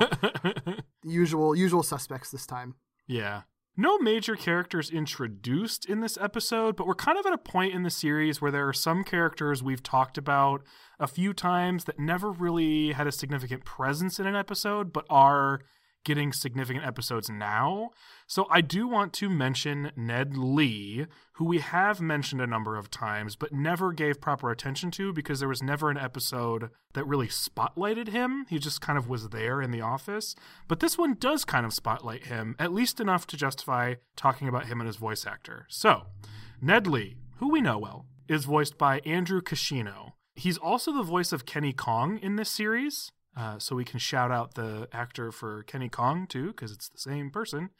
usual, 1.05 1.57
usual 1.57 1.83
suspects 1.83 2.31
this 2.31 2.47
time. 2.47 2.75
Yeah. 3.07 3.43
No 3.79 3.99
major 3.99 4.37
characters 4.37 4.91
introduced 4.91 5.85
in 5.85 6.01
this 6.01 6.17
episode, 6.19 6.77
but 6.77 6.87
we're 6.87 6.95
kind 6.95 7.19
of 7.19 7.27
at 7.27 7.35
a 7.35 7.39
point 7.39 7.75
in 7.75 7.83
the 7.83 7.91
series 7.91 8.41
where 8.41 8.51
there 8.51 8.67
are 8.67 8.73
some 8.73 9.05
characters 9.05 9.63
we've 9.63 9.83
talked 9.83 10.17
about 10.17 10.63
a 10.99 11.07
few 11.07 11.35
times 11.35 11.85
that 11.85 11.99
never 11.99 12.31
really 12.31 12.93
had 12.93 13.07
a 13.07 13.13
significant 13.13 13.67
presence 13.67 14.19
in 14.19 14.27
an 14.27 14.35
episode, 14.35 14.95
but 14.95 15.05
are 15.11 15.61
getting 16.07 16.33
significant 16.33 16.87
episodes 16.87 17.29
now. 17.29 17.91
So 18.29 18.47
I 18.49 18.61
do 18.61 18.87
want 18.87 19.13
to 19.15 19.29
mention 19.29 19.91
Ned 19.97 20.37
Lee, 20.37 21.07
who 21.35 21.45
we 21.45 21.59
have 21.59 22.01
mentioned 22.01 22.41
a 22.41 22.47
number 22.47 22.77
of 22.77 22.91
times, 22.91 23.35
but 23.35 23.53
never 23.53 23.93
gave 23.93 24.21
proper 24.21 24.51
attention 24.51 24.93
to 24.93 25.13
because 25.13 25.41
there 25.41 25.49
was 25.49 25.65
never 25.65 25.91
an 25.91 25.99
episode 25.99 26.71
that 26.95 27.07
really 27.07 27.27
spotlighted 27.27 28.09
him. 28.09 28.47
He 28.49 28.61
just 28.61 28.81
kind 28.81 28.97
of 28.97 29.09
was 29.09 29.31
there 29.31 29.61
in 29.61 29.73
the 29.73 29.81
office. 29.81 30.37
But 30.69 30.79
this 30.79 30.97
one 30.97 31.15
does 31.15 31.45
kind 31.45 31.67
of 31.67 31.75
spotlight 31.75 32.27
him, 32.27 32.55
at 32.59 32.73
least 32.73 33.01
enough 33.01 33.27
to 33.27 33.37
justify 33.37 33.97
talking 34.15 34.47
about 34.47 34.67
him 34.67 34.81
and 34.81 34.87
his 34.87 34.97
voice 34.97 35.27
actor. 35.27 35.67
So, 35.69 36.05
Ned 36.63 36.87
Lee, 36.87 37.17
who 37.39 37.51
we 37.51 37.61
know 37.61 37.79
well, 37.79 38.07
is 38.29 38.45
voiced 38.45 38.79
by 38.79 39.01
Andrew 39.01 39.41
Kishino. 39.41 40.13
He's 40.37 40.57
also 40.57 40.93
the 40.93 41.03
voice 41.03 41.33
of 41.33 41.47
Kenny 41.47 41.73
Kong 41.73 42.19
in 42.19 42.37
this 42.37 42.51
series. 42.51 43.11
Uh, 43.37 43.59
so 43.59 43.77
we 43.77 43.85
can 43.85 43.99
shout 43.99 44.31
out 44.31 44.55
the 44.55 44.89
actor 44.93 45.31
for 45.31 45.63
Kenny 45.65 45.91
Kong 45.91 46.27
too, 46.27 46.49
because 46.49 46.73
it's 46.73 46.89
the 46.89 46.99
same 46.99 47.31
person. 47.31 47.71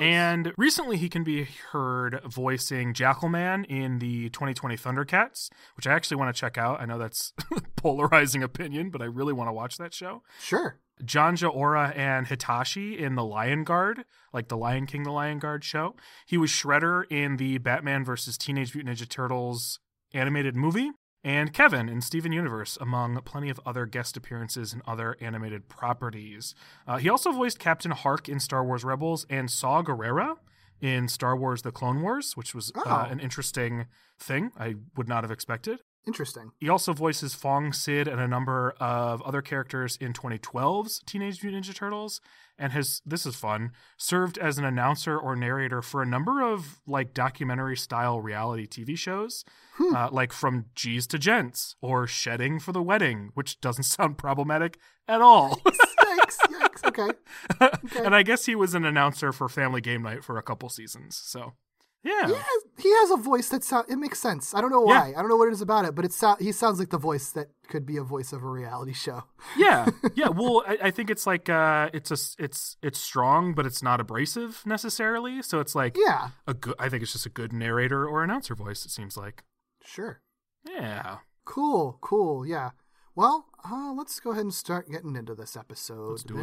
And 0.00 0.54
recently, 0.56 0.96
he 0.96 1.10
can 1.10 1.24
be 1.24 1.46
heard 1.72 2.22
voicing 2.26 2.94
Jackalman 2.94 3.66
in 3.66 3.98
the 3.98 4.30
2020 4.30 4.76
Thundercats, 4.76 5.50
which 5.76 5.86
I 5.86 5.92
actually 5.92 6.16
want 6.16 6.34
to 6.34 6.40
check 6.40 6.56
out. 6.56 6.80
I 6.80 6.86
know 6.86 6.98
that's 6.98 7.34
polarizing 7.76 8.42
opinion, 8.42 8.88
but 8.88 9.02
I 9.02 9.06
really 9.06 9.34
want 9.34 9.48
to 9.48 9.52
watch 9.52 9.76
that 9.76 9.92
show. 9.92 10.22
Sure. 10.40 10.80
Janja 11.02 11.54
Ora 11.54 11.92
and 11.94 12.28
Hitashi 12.28 12.98
in 12.98 13.14
The 13.14 13.24
Lion 13.24 13.64
Guard, 13.64 14.04
like 14.32 14.48
the 14.48 14.56
Lion 14.56 14.86
King, 14.86 15.02
The 15.02 15.10
Lion 15.10 15.38
Guard 15.38 15.64
show. 15.64 15.96
He 16.26 16.38
was 16.38 16.50
Shredder 16.50 17.02
in 17.10 17.36
the 17.36 17.58
Batman 17.58 18.04
versus 18.04 18.38
Teenage 18.38 18.74
Mutant 18.74 18.96
Ninja 18.96 19.08
Turtles 19.08 19.80
animated 20.14 20.56
movie. 20.56 20.92
And 21.24 21.54
Kevin 21.54 21.88
in 21.88 22.02
Steven 22.02 22.32
Universe, 22.32 22.76
among 22.80 23.18
plenty 23.22 23.48
of 23.48 23.58
other 23.64 23.86
guest 23.86 24.14
appearances 24.16 24.74
in 24.74 24.82
other 24.86 25.16
animated 25.20 25.68
properties. 25.70 26.54
Uh, 26.86 26.98
he 26.98 27.08
also 27.08 27.32
voiced 27.32 27.58
Captain 27.58 27.92
Hark 27.92 28.28
in 28.28 28.38
Star 28.38 28.62
Wars 28.62 28.84
Rebels 28.84 29.24
and 29.30 29.50
Saw 29.50 29.82
Gerrera 29.82 30.36
in 30.82 31.08
Star 31.08 31.34
Wars 31.34 31.62
The 31.62 31.72
Clone 31.72 32.02
Wars, 32.02 32.36
which 32.36 32.54
was 32.54 32.70
uh, 32.76 32.82
Oh. 32.84 33.06
an 33.10 33.20
interesting 33.20 33.86
thing 34.18 34.50
I 34.58 34.74
would 34.96 35.08
not 35.08 35.24
have 35.24 35.30
expected. 35.30 35.80
Interesting. 36.06 36.52
He 36.60 36.68
also 36.68 36.92
voices 36.92 37.34
Fong 37.34 37.72
Sid 37.72 38.06
and 38.08 38.20
a 38.20 38.28
number 38.28 38.74
of 38.78 39.22
other 39.22 39.40
characters 39.40 39.96
in 39.96 40.12
2012's 40.12 41.00
Teenage 41.06 41.42
Mutant 41.42 41.64
Ninja 41.64 41.74
Turtles, 41.74 42.20
and 42.58 42.72
has 42.72 43.00
this 43.06 43.24
is 43.24 43.36
fun 43.36 43.72
served 43.96 44.36
as 44.36 44.58
an 44.58 44.64
announcer 44.66 45.18
or 45.18 45.34
narrator 45.34 45.80
for 45.80 46.02
a 46.02 46.06
number 46.06 46.42
of 46.42 46.80
like 46.86 47.14
documentary 47.14 47.76
style 47.76 48.20
reality 48.20 48.66
TV 48.66 48.98
shows, 48.98 49.44
uh, 49.94 50.08
like 50.12 50.32
from 50.32 50.66
G's 50.74 51.06
to 51.08 51.18
Gents 51.18 51.74
or 51.80 52.06
Shedding 52.06 52.60
for 52.60 52.72
the 52.72 52.82
Wedding, 52.82 53.30
which 53.34 53.60
doesn't 53.62 53.84
sound 53.84 54.18
problematic 54.18 54.78
at 55.08 55.22
all. 55.22 55.56
Yikes! 55.64 56.38
Yikes! 56.50 56.70
Okay. 56.86 57.10
and 58.04 58.14
I 58.14 58.22
guess 58.22 58.44
he 58.44 58.54
was 58.54 58.74
an 58.74 58.84
announcer 58.84 59.32
for 59.32 59.48
Family 59.48 59.80
Game 59.80 60.02
Night 60.02 60.22
for 60.22 60.36
a 60.36 60.42
couple 60.42 60.68
seasons. 60.68 61.16
So 61.16 61.54
yeah, 62.04 62.26
He 62.26 62.34
has, 62.34 62.62
he 62.78 62.90
has 63.00 63.10
a 63.12 63.16
voice 63.16 63.48
that 63.48 63.64
sound 63.64 63.86
it 63.88 63.96
makes 63.96 64.18
sense. 64.20 64.54
I 64.54 64.60
don't 64.60 64.70
know 64.70 64.86
Yeah. 64.86 65.00
why. 65.00 65.08
I 65.10 65.20
don't 65.20 65.28
know 65.28 65.36
what 65.36 65.48
it 65.48 65.52
is 65.54 65.62
about 65.62 65.84
it, 65.86 65.94
but 65.94 66.04
it 66.04 66.12
so- 66.12 66.36
he 66.38 66.52
sounds 66.52 66.78
like 66.78 66.90
the 66.90 66.98
voice 66.98 67.30
that 67.32 67.48
could 67.68 67.86
be 67.86 67.96
a 67.96 68.02
voice 68.02 68.32
of 68.32 68.42
a 68.42 68.48
reality 68.48 68.92
show. 68.92 69.24
yeah 69.56 69.88
yeah 70.14 70.28
well 70.38 70.62
I, 70.66 70.78
I 70.84 70.90
think 70.90 71.08
it's 71.10 71.26
like 71.26 71.48
uh 71.48 71.88
it's 71.94 72.10
a, 72.10 72.18
it's 72.44 72.76
it's 72.82 72.98
strong 73.00 73.54
but 73.54 73.64
it's 73.66 73.82
not 73.82 74.00
abrasive 74.00 74.62
necessarily 74.66 75.40
so 75.42 75.60
it's 75.60 75.74
like 75.74 75.96
Yeah, 75.96 76.28
a 76.46 76.54
good 76.54 76.74
i 76.78 76.88
think 76.88 77.02
it's 77.02 77.12
just 77.12 77.26
a 77.26 77.30
good 77.30 77.52
narrator 77.52 78.06
or 78.06 78.22
announcer 78.22 78.54
voice 78.54 78.84
it 78.84 78.90
seems 78.90 79.16
like 79.16 79.42
sure. 79.82 80.20
yeah 80.68 81.18
Cool, 81.46 81.98
cool. 82.00 82.46
Yeah. 82.46 82.70
Well, 83.14 83.46
uh, 83.70 83.92
let's 83.94 84.18
go 84.18 84.30
ahead 84.30 84.44
and 84.44 84.54
start 84.54 84.90
getting 84.90 85.14
into 85.14 85.34
this 85.34 85.56
episode 85.56 86.08
let's 86.10 86.22
do 86.24 86.38
it. 86.38 86.42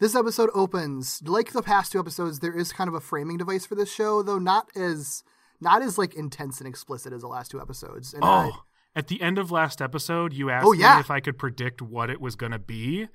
This 0.00 0.14
episode 0.14 0.50
opens 0.54 1.22
like 1.24 1.52
the 1.52 1.62
past 1.62 1.92
two 1.92 1.98
episodes. 2.00 2.40
There 2.40 2.56
is 2.56 2.72
kind 2.72 2.88
of 2.88 2.94
a 2.94 3.00
framing 3.00 3.36
device 3.38 3.64
for 3.66 3.74
this 3.74 3.92
show, 3.92 4.22
though 4.22 4.38
not 4.38 4.68
as 4.76 5.22
not 5.60 5.82
as 5.82 5.96
like 5.98 6.14
intense 6.14 6.58
and 6.58 6.68
explicit 6.68 7.12
as 7.12 7.20
the 7.22 7.28
last 7.28 7.50
two 7.50 7.60
episodes. 7.60 8.12
And 8.14 8.24
I- 8.24 8.50
oh 8.52 8.62
at 8.96 9.08
the 9.08 9.20
end 9.22 9.38
of 9.38 9.50
last 9.50 9.82
episode 9.82 10.32
you 10.32 10.50
asked 10.50 10.64
Oh, 10.68 10.72
yeah. 10.72 10.94
me 10.94 11.00
if 11.00 11.10
i 11.10 11.18
could 11.18 11.36
predict 11.36 11.82
what 11.82 12.10
it 12.10 12.20
was 12.20 12.36
going 12.36 12.52
to 12.52 12.60
be 12.60 13.08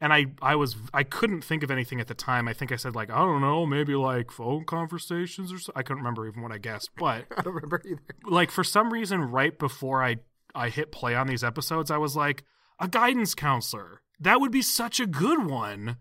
and 0.00 0.10
I, 0.10 0.26
I 0.40 0.56
was 0.56 0.76
I 0.94 1.02
couldn't 1.04 1.42
think 1.42 1.62
of 1.62 1.70
anything 1.70 2.00
at 2.00 2.06
the 2.06 2.14
time. 2.14 2.48
I 2.48 2.52
think 2.54 2.70
I 2.72 2.76
said 2.76 2.94
like 2.94 3.10
I 3.10 3.16
don't 3.16 3.40
know 3.40 3.64
maybe 3.66 3.94
like 3.94 4.30
phone 4.30 4.64
conversations 4.64 5.52
or 5.52 5.58
so. 5.58 5.72
I 5.74 5.82
couldn't 5.82 6.02
remember 6.02 6.26
even 6.26 6.42
what 6.42 6.52
I 6.52 6.58
guessed, 6.58 6.90
but 6.98 7.24
I 7.36 7.42
don't 7.42 7.54
remember 7.54 7.80
either. 7.84 8.00
like 8.24 8.50
for 8.50 8.62
some 8.64 8.92
reason 8.92 9.22
right 9.22 9.58
before 9.58 10.02
I 10.04 10.16
I 10.54 10.68
hit 10.70 10.92
play 10.92 11.14
on 11.14 11.26
these 11.26 11.42
episodes, 11.44 11.90
I 11.90 11.96
was 11.98 12.14
like 12.16 12.44
a 12.78 12.88
guidance 12.88 13.34
counselor. 13.34 14.00
That 14.20 14.40
would 14.40 14.52
be 14.52 14.62
such 14.62 15.00
a 15.00 15.06
good 15.06 15.46
one. 15.46 15.96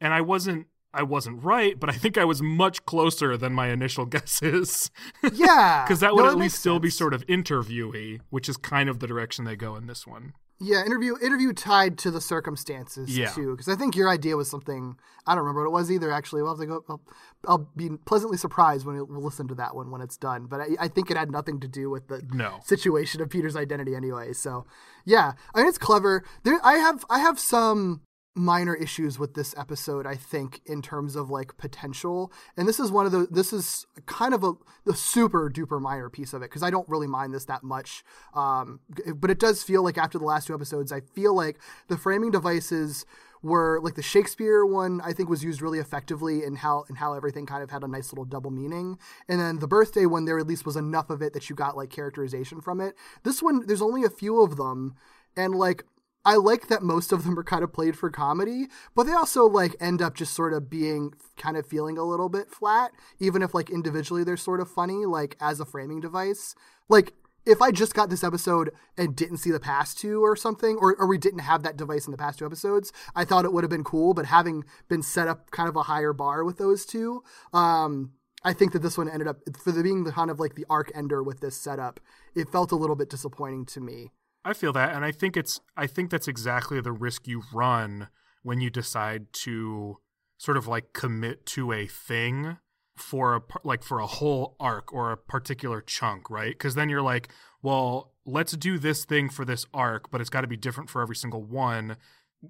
And 0.00 0.12
I 0.14 0.20
wasn't 0.20 0.66
I 0.94 1.02
wasn't 1.02 1.44
right, 1.44 1.78
but 1.78 1.90
I 1.90 1.92
think 1.92 2.16
I 2.16 2.24
was 2.24 2.40
much 2.40 2.86
closer 2.86 3.36
than 3.36 3.52
my 3.52 3.68
initial 3.68 4.06
guesses. 4.14 4.90
Yeah, 5.34 5.84
Because 5.84 6.00
that 6.00 6.14
would 6.14 6.24
No, 6.24 6.30
at 6.30 6.38
least 6.38 6.58
still 6.58 6.78
be 6.78 6.88
sort 6.90 7.12
of 7.12 7.26
interviewee, 7.26 8.20
which 8.30 8.48
is 8.48 8.56
kind 8.56 8.88
of 8.88 9.00
the 9.00 9.06
direction 9.06 9.44
they 9.44 9.56
go 9.56 9.76
in 9.76 9.86
this 9.88 10.06
one. 10.06 10.32
Yeah, 10.58 10.86
interview 10.86 11.16
interview 11.20 11.52
tied 11.52 11.98
to 11.98 12.10
the 12.10 12.20
circumstances 12.22 13.14
Yeah. 13.16 13.28
too. 13.28 13.50
Because 13.50 13.68
I 13.68 13.76
think 13.76 13.94
your 13.94 14.08
idea 14.08 14.38
was 14.38 14.48
something 14.48 14.96
I 15.26 15.34
don't 15.34 15.44
remember 15.44 15.60
what 15.62 15.66
it 15.66 15.72
was 15.78 15.90
either. 15.90 16.10
Actually, 16.10 16.40
we'll 16.42 16.52
have 16.56 16.60
to 16.60 16.66
go. 16.66 16.82
I'll, 16.88 17.00
I'll 17.46 17.70
be 17.76 17.90
pleasantly 18.06 18.38
surprised 18.38 18.86
when 18.86 18.96
we'll 18.96 19.22
listen 19.22 19.48
to 19.48 19.54
that 19.56 19.76
one 19.76 19.90
when 19.90 20.00
it's 20.00 20.16
done. 20.16 20.46
But 20.46 20.60
I, 20.62 20.66
I 20.80 20.88
think 20.88 21.10
it 21.10 21.18
had 21.18 21.30
nothing 21.30 21.60
to 21.60 21.68
do 21.68 21.90
with 21.90 22.08
the 22.08 22.22
No. 22.32 22.60
situation 22.64 23.20
of 23.20 23.28
Peter's 23.28 23.54
identity 23.56 23.94
anyway. 23.94 24.32
So 24.32 24.64
yeah, 25.04 25.32
I 25.54 25.58
mean 25.58 25.68
it's 25.68 25.76
clever. 25.76 26.24
There, 26.44 26.58
I 26.64 26.74
have 26.78 27.04
I 27.10 27.18
have 27.18 27.38
some 27.38 28.00
minor 28.36 28.74
issues 28.74 29.18
with 29.18 29.34
this 29.34 29.54
episode. 29.56 30.06
I 30.06 30.14
think 30.14 30.60
in 30.66 30.82
terms 30.82 31.16
of 31.16 31.30
like 31.30 31.56
potential, 31.56 32.30
and 32.56 32.68
this 32.68 32.78
is 32.78 32.92
one 32.92 33.06
of 33.06 33.12
the 33.12 33.26
this 33.30 33.52
is 33.52 33.86
kind 34.04 34.34
of 34.34 34.44
a 34.44 34.52
the 34.84 34.94
super 34.94 35.50
duper 35.50 35.80
minor 35.80 36.10
piece 36.10 36.32
of 36.32 36.42
it 36.42 36.50
because 36.50 36.62
I 36.62 36.70
don't 36.70 36.88
really 36.88 37.06
mind 37.06 37.34
this 37.34 37.46
that 37.46 37.64
much. 37.64 38.04
Um, 38.34 38.80
but 39.14 39.30
it 39.30 39.38
does 39.38 39.62
feel 39.62 39.82
like 39.82 39.98
after 39.98 40.18
the 40.18 40.24
last 40.24 40.46
two 40.46 40.54
episodes, 40.54 40.92
I 40.92 41.00
feel 41.00 41.34
like 41.34 41.58
the 41.88 41.96
framing 41.96 42.30
devices 42.30 43.06
were 43.42 43.80
like 43.82 43.94
the 43.94 44.02
Shakespeare 44.02 44.64
one 44.66 45.00
I 45.02 45.12
think 45.12 45.28
was 45.28 45.42
used 45.42 45.62
really 45.62 45.78
effectively 45.78 46.44
in 46.44 46.56
how 46.56 46.84
and 46.88 46.98
how 46.98 47.14
everything 47.14 47.46
kind 47.46 47.62
of 47.62 47.70
had 47.70 47.84
a 47.84 47.88
nice 47.88 48.12
little 48.12 48.24
double 48.24 48.50
meaning. 48.50 48.98
And 49.28 49.40
then 49.40 49.58
the 49.60 49.68
birthday 49.68 50.04
one 50.04 50.26
there 50.26 50.38
at 50.38 50.46
least 50.46 50.66
was 50.66 50.76
enough 50.76 51.10
of 51.10 51.22
it 51.22 51.32
that 51.32 51.48
you 51.48 51.56
got 51.56 51.76
like 51.76 51.90
characterization 51.90 52.60
from 52.60 52.80
it. 52.80 52.94
This 53.22 53.42
one 53.42 53.66
there's 53.66 53.82
only 53.82 54.04
a 54.04 54.10
few 54.10 54.42
of 54.42 54.56
them 54.56 54.94
and 55.36 55.54
like 55.54 55.84
I 56.26 56.34
like 56.34 56.66
that 56.66 56.82
most 56.82 57.12
of 57.12 57.22
them 57.22 57.38
are 57.38 57.44
kind 57.44 57.62
of 57.62 57.72
played 57.72 57.96
for 57.96 58.10
comedy, 58.10 58.66
but 58.96 59.04
they 59.04 59.12
also 59.12 59.46
like 59.46 59.76
end 59.78 60.02
up 60.02 60.16
just 60.16 60.34
sort 60.34 60.52
of 60.52 60.68
being 60.68 61.12
kind 61.38 61.56
of 61.56 61.68
feeling 61.68 61.96
a 61.96 62.02
little 62.02 62.28
bit 62.28 62.50
flat, 62.50 62.90
even 63.20 63.42
if 63.42 63.54
like 63.54 63.70
individually 63.70 64.24
they're 64.24 64.36
sort 64.36 64.58
of 64.58 64.68
funny, 64.68 65.06
like 65.06 65.36
as 65.40 65.60
a 65.60 65.64
framing 65.64 66.00
device. 66.00 66.56
Like 66.88 67.14
if 67.46 67.62
I 67.62 67.70
just 67.70 67.94
got 67.94 68.10
this 68.10 68.24
episode 68.24 68.72
and 68.98 69.14
didn't 69.14 69.36
see 69.36 69.52
the 69.52 69.60
past 69.60 70.00
two 70.00 70.24
or 70.24 70.34
something, 70.34 70.76
or, 70.80 70.96
or 70.96 71.06
we 71.06 71.16
didn't 71.16 71.38
have 71.38 71.62
that 71.62 71.76
device 71.76 72.06
in 72.06 72.10
the 72.10 72.18
past 72.18 72.40
two 72.40 72.46
episodes, 72.46 72.92
I 73.14 73.24
thought 73.24 73.44
it 73.44 73.52
would 73.52 73.62
have 73.62 73.70
been 73.70 73.84
cool. 73.84 74.12
But 74.12 74.26
having 74.26 74.64
been 74.88 75.02
set 75.02 75.28
up 75.28 75.52
kind 75.52 75.68
of 75.68 75.76
a 75.76 75.84
higher 75.84 76.12
bar 76.12 76.42
with 76.44 76.58
those 76.58 76.84
two, 76.84 77.22
um, 77.52 78.14
I 78.42 78.52
think 78.52 78.72
that 78.72 78.82
this 78.82 78.98
one 78.98 79.08
ended 79.08 79.28
up 79.28 79.38
for 79.62 79.70
the 79.70 79.84
being 79.84 80.02
the 80.02 80.10
kind 80.10 80.32
of 80.32 80.40
like 80.40 80.56
the 80.56 80.66
arc 80.68 80.90
ender 80.92 81.22
with 81.22 81.38
this 81.38 81.56
setup. 81.56 82.00
It 82.34 82.48
felt 82.48 82.72
a 82.72 82.76
little 82.76 82.96
bit 82.96 83.10
disappointing 83.10 83.66
to 83.66 83.80
me. 83.80 84.10
I 84.46 84.52
feel 84.52 84.72
that, 84.74 84.94
and 84.94 85.04
I 85.04 85.10
think 85.10 85.36
it's 85.36 85.60
I 85.76 85.88
think 85.88 86.08
that's 86.08 86.28
exactly 86.28 86.80
the 86.80 86.92
risk 86.92 87.26
you 87.26 87.42
run 87.52 88.06
when 88.44 88.60
you 88.60 88.70
decide 88.70 89.32
to 89.42 89.96
sort 90.38 90.56
of 90.56 90.68
like 90.68 90.92
commit 90.92 91.44
to 91.46 91.72
a 91.72 91.88
thing 91.88 92.58
for 92.94 93.34
a 93.34 93.42
like 93.64 93.82
for 93.82 93.98
a 93.98 94.06
whole 94.06 94.54
arc 94.60 94.92
or 94.92 95.10
a 95.10 95.16
particular 95.16 95.80
chunk, 95.80 96.30
right? 96.30 96.52
Because 96.52 96.76
then 96.76 96.88
you're 96.88 97.02
like, 97.02 97.28
well, 97.60 98.12
let's 98.24 98.52
do 98.52 98.78
this 98.78 99.04
thing 99.04 99.28
for 99.30 99.44
this 99.44 99.66
arc, 99.74 100.12
but 100.12 100.20
it's 100.20 100.30
got 100.30 100.42
to 100.42 100.46
be 100.46 100.56
different 100.56 100.90
for 100.90 101.02
every 101.02 101.16
single 101.16 101.42
one. 101.42 101.96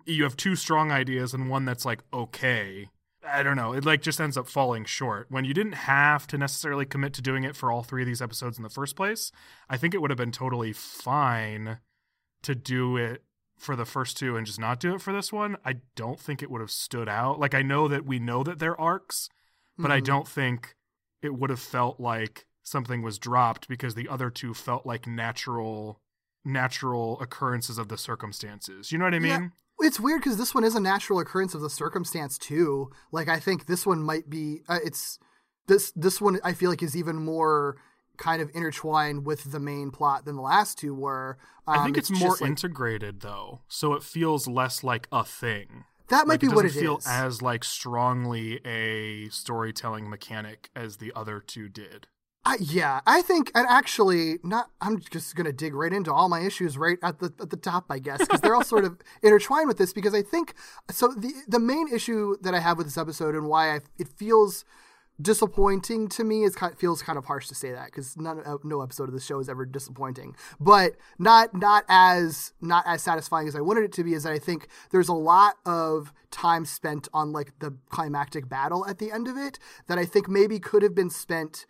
You 0.04 0.24
have 0.24 0.36
two 0.36 0.54
strong 0.54 0.92
ideas 0.92 1.32
and 1.32 1.48
one 1.48 1.64
that's 1.64 1.86
like 1.86 2.00
okay. 2.12 2.90
I 3.26 3.42
don't 3.42 3.56
know. 3.56 3.72
It 3.72 3.86
like 3.86 4.02
just 4.02 4.20
ends 4.20 4.36
up 4.36 4.48
falling 4.48 4.84
short 4.84 5.28
when 5.30 5.46
you 5.46 5.54
didn't 5.54 5.72
have 5.72 6.26
to 6.26 6.36
necessarily 6.36 6.84
commit 6.84 7.14
to 7.14 7.22
doing 7.22 7.42
it 7.42 7.56
for 7.56 7.72
all 7.72 7.82
three 7.82 8.02
of 8.02 8.06
these 8.06 8.20
episodes 8.20 8.58
in 8.58 8.64
the 8.64 8.68
first 8.68 8.96
place. 8.96 9.32
I 9.70 9.78
think 9.78 9.94
it 9.94 10.02
would 10.02 10.10
have 10.10 10.18
been 10.18 10.30
totally 10.30 10.74
fine 10.74 11.78
to 12.46 12.54
do 12.54 12.96
it 12.96 13.22
for 13.58 13.76
the 13.76 13.84
first 13.84 14.16
two 14.16 14.36
and 14.36 14.46
just 14.46 14.60
not 14.60 14.80
do 14.80 14.94
it 14.94 15.00
for 15.00 15.12
this 15.12 15.32
one. 15.32 15.56
I 15.64 15.76
don't 15.94 16.20
think 16.20 16.42
it 16.42 16.50
would 16.50 16.60
have 16.60 16.70
stood 16.70 17.08
out. 17.08 17.38
Like 17.38 17.54
I 17.54 17.62
know 17.62 17.88
that 17.88 18.06
we 18.06 18.18
know 18.18 18.42
that 18.42 18.58
they're 18.58 18.80
arcs, 18.80 19.28
but 19.78 19.90
I 19.90 20.00
don't 20.00 20.28
think 20.28 20.74
it 21.22 21.34
would 21.34 21.50
have 21.50 21.60
felt 21.60 22.00
like 22.00 22.46
something 22.62 23.02
was 23.02 23.18
dropped 23.18 23.68
because 23.68 23.94
the 23.94 24.08
other 24.08 24.30
two 24.30 24.54
felt 24.54 24.86
like 24.86 25.06
natural 25.06 26.00
natural 26.44 27.20
occurrences 27.20 27.76
of 27.76 27.88
the 27.88 27.98
circumstances. 27.98 28.92
You 28.92 28.98
know 28.98 29.04
what 29.04 29.14
I 29.14 29.18
mean? 29.18 29.30
Yeah. 29.30 29.48
It's 29.80 30.00
weird 30.00 30.20
because 30.20 30.38
this 30.38 30.54
one 30.54 30.64
is 30.64 30.74
a 30.74 30.80
natural 30.80 31.18
occurrence 31.18 31.54
of 31.54 31.60
the 31.60 31.68
circumstance 31.68 32.38
too. 32.38 32.90
Like 33.12 33.28
I 33.28 33.38
think 33.38 33.66
this 33.66 33.84
one 33.84 34.02
might 34.02 34.30
be. 34.30 34.62
Uh, 34.68 34.78
it's 34.84 35.18
this 35.66 35.92
this 35.96 36.20
one 36.20 36.38
I 36.44 36.52
feel 36.52 36.70
like 36.70 36.82
is 36.82 36.96
even 36.96 37.16
more 37.16 37.76
kind 38.18 38.40
of 38.42 38.50
intertwined 38.54 39.24
with 39.26 39.50
the 39.52 39.60
main 39.60 39.90
plot 39.90 40.24
than 40.24 40.36
the 40.36 40.42
last 40.42 40.78
two 40.78 40.94
were. 40.94 41.38
I 41.66 41.78
Um, 41.78 41.84
think 41.84 41.96
it's, 41.98 42.10
more 42.10 42.30
like- 42.32 42.42
integrated 42.42 43.20
though, 43.20 43.60
so 43.68 43.92
it 43.94 44.02
feels 44.02 44.46
less 44.46 44.82
like 44.84 45.08
a 45.12 45.24
thing. 45.24 45.84
That 46.08 46.26
might 46.28 46.34
Like, 46.34 46.40
be 46.40 46.46
it 46.46 46.52
what 46.54 46.62
doesn't 46.62 46.78
it 46.78 46.82
feel 46.84 46.98
is. 46.98 47.06
as 47.06 47.42
like 47.42 47.64
strongly 47.64 48.60
a 48.64 49.28
storytelling 49.30 50.08
mechanic 50.08 50.70
as 50.76 50.98
the 50.98 51.12
other 51.16 51.40
two 51.40 51.68
did. 51.68 52.06
I, 52.44 52.58
yeah, 52.60 53.00
I 53.08 53.22
think, 53.22 53.50
and 53.56 53.66
actually, 53.66 54.38
not. 54.44 54.70
I'm 54.80 55.00
just 55.00 55.34
gonna 55.34 55.52
dig 55.52 55.74
right 55.74 55.92
into 55.92 56.12
all 56.12 56.28
my 56.28 56.42
issues 56.42 56.78
right 56.78 56.96
at 57.02 57.18
the 57.18 57.32
at 57.40 57.50
the 57.50 57.56
top, 57.56 57.86
I 57.90 57.98
guess, 57.98 58.18
because 58.20 58.40
they're 58.40 58.54
all 58.54 58.62
sort 58.62 58.84
of 58.84 58.98
intertwined 59.22 59.66
with 59.66 59.78
this. 59.78 59.92
Because 59.92 60.14
I 60.14 60.22
think 60.22 60.54
so. 60.88 61.08
The 61.08 61.32
the 61.48 61.58
main 61.58 61.88
issue 61.92 62.36
that 62.42 62.54
I 62.54 62.60
have 62.60 62.78
with 62.78 62.86
this 62.86 62.96
episode 62.96 63.34
and 63.34 63.48
why 63.48 63.74
I, 63.74 63.80
it 63.98 64.06
feels 64.06 64.64
disappointing 65.20 66.08
to 66.08 66.24
me 66.24 66.48
kind 66.50 66.76
feels 66.78 67.02
kind 67.02 67.18
of 67.18 67.24
harsh 67.24 67.48
to 67.48 67.54
say 67.54 67.72
that 67.72 67.86
because 67.86 68.16
none 68.16 68.42
uh, 68.44 68.56
no 68.64 68.82
episode 68.82 69.08
of 69.08 69.14
the 69.14 69.20
show 69.20 69.38
is 69.38 69.48
ever 69.48 69.64
disappointing, 69.64 70.36
but 70.60 70.96
not 71.18 71.54
not 71.54 71.84
as 71.88 72.52
not 72.60 72.84
as 72.86 73.02
satisfying 73.02 73.48
as 73.48 73.56
I 73.56 73.60
wanted 73.60 73.84
it 73.84 73.92
to 73.92 74.04
be. 74.04 74.12
Is 74.12 74.24
that 74.24 74.32
I 74.32 74.38
think 74.38 74.68
there's 74.90 75.08
a 75.08 75.14
lot 75.14 75.56
of 75.64 76.12
time 76.30 76.64
spent 76.64 77.08
on 77.14 77.32
like 77.32 77.58
the 77.60 77.76
climactic 77.88 78.48
battle 78.48 78.86
at 78.86 78.98
the 78.98 79.10
end 79.10 79.28
of 79.28 79.36
it 79.36 79.58
that 79.86 79.98
I 79.98 80.04
think 80.04 80.28
maybe 80.28 80.58
could 80.58 80.82
have 80.82 80.94
been 80.94 81.10
spent 81.10 81.66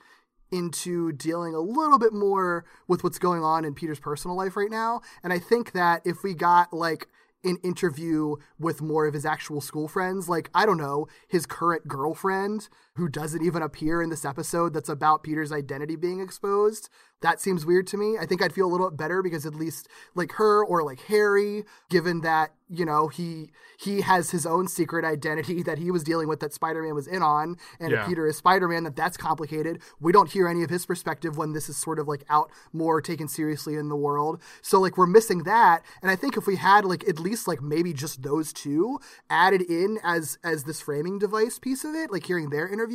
into 0.50 1.12
dealing 1.12 1.54
a 1.54 1.60
little 1.60 1.98
bit 1.98 2.12
more 2.12 2.64
with 2.86 3.02
what's 3.02 3.18
going 3.18 3.42
on 3.42 3.64
in 3.64 3.74
Peter's 3.74 4.00
personal 4.00 4.36
life 4.36 4.56
right 4.56 4.70
now. 4.70 5.00
And 5.22 5.32
I 5.32 5.38
think 5.38 5.72
that 5.72 6.02
if 6.04 6.22
we 6.22 6.34
got 6.34 6.72
like 6.72 7.08
an 7.44 7.58
interview 7.62 8.36
with 8.58 8.80
more 8.80 9.06
of 9.06 9.14
his 9.14 9.26
actual 9.26 9.60
school 9.60 9.88
friends, 9.88 10.28
like, 10.28 10.50
I 10.54 10.66
don't 10.66 10.78
know, 10.78 11.06
his 11.28 11.46
current 11.46 11.86
girlfriend 11.88 12.68
who 12.96 13.08
doesn't 13.08 13.44
even 13.44 13.62
appear 13.62 14.02
in 14.02 14.10
this 14.10 14.24
episode 14.24 14.74
that's 14.74 14.88
about 14.88 15.22
Peter's 15.22 15.52
identity 15.52 15.96
being 15.96 16.20
exposed. 16.20 16.88
That 17.22 17.40
seems 17.40 17.64
weird 17.64 17.86
to 17.88 17.96
me. 17.96 18.18
I 18.20 18.26
think 18.26 18.42
I'd 18.42 18.52
feel 18.52 18.66
a 18.66 18.68
little 18.72 18.90
bit 18.90 18.98
better 18.98 19.22
because 19.22 19.46
at 19.46 19.54
least 19.54 19.88
like 20.14 20.32
her 20.32 20.62
or 20.62 20.82
like 20.82 21.00
Harry, 21.08 21.64
given 21.88 22.20
that, 22.20 22.52
you 22.68 22.84
know, 22.84 23.08
he 23.08 23.50
he 23.78 24.02
has 24.02 24.32
his 24.32 24.44
own 24.44 24.68
secret 24.68 25.02
identity 25.02 25.62
that 25.68 25.78
he 25.78 25.90
was 25.90 26.04
dealing 26.04 26.28
with 26.28 26.40
that 26.40 26.52
Spider-Man 26.52 26.94
was 26.94 27.06
in 27.06 27.22
on, 27.22 27.56
and 27.80 27.92
if 27.92 28.00
Yeah. 28.00 28.06
Peter 28.06 28.26
is 28.26 28.36
Spider-Man, 28.36 28.84
that 28.84 28.96
that's 28.96 29.16
complicated. 29.16 29.80
We 29.98 30.12
don't 30.12 30.30
hear 30.30 30.46
any 30.46 30.62
of 30.62 30.68
his 30.68 30.84
perspective 30.84 31.38
when 31.38 31.52
this 31.54 31.70
is 31.70 31.76
sort 31.78 31.98
of 31.98 32.06
like 32.06 32.24
out 32.28 32.50
more 32.72 33.00
taken 33.00 33.28
seriously 33.28 33.76
in 33.76 33.88
the 33.88 33.96
world. 33.96 34.40
So 34.60 34.78
like 34.78 34.98
we're 34.98 35.06
missing 35.06 35.44
that, 35.44 35.82
and 36.02 36.10
I 36.10 36.16
think 36.16 36.36
if 36.36 36.46
we 36.46 36.56
had 36.56 36.84
like 36.84 37.08
at 37.08 37.18
least 37.18 37.48
like 37.48 37.62
maybe 37.62 37.94
just 37.94 38.22
those 38.22 38.52
two 38.52 38.98
added 39.30 39.62
in 39.62 39.98
as 40.02 40.38
as 40.44 40.64
this 40.64 40.82
framing 40.82 41.18
device 41.18 41.58
piece 41.58 41.82
of 41.82 41.94
it, 41.94 42.10
like 42.12 42.26
hearing 42.26 42.50
their 42.50 42.68
interview, 42.68 42.85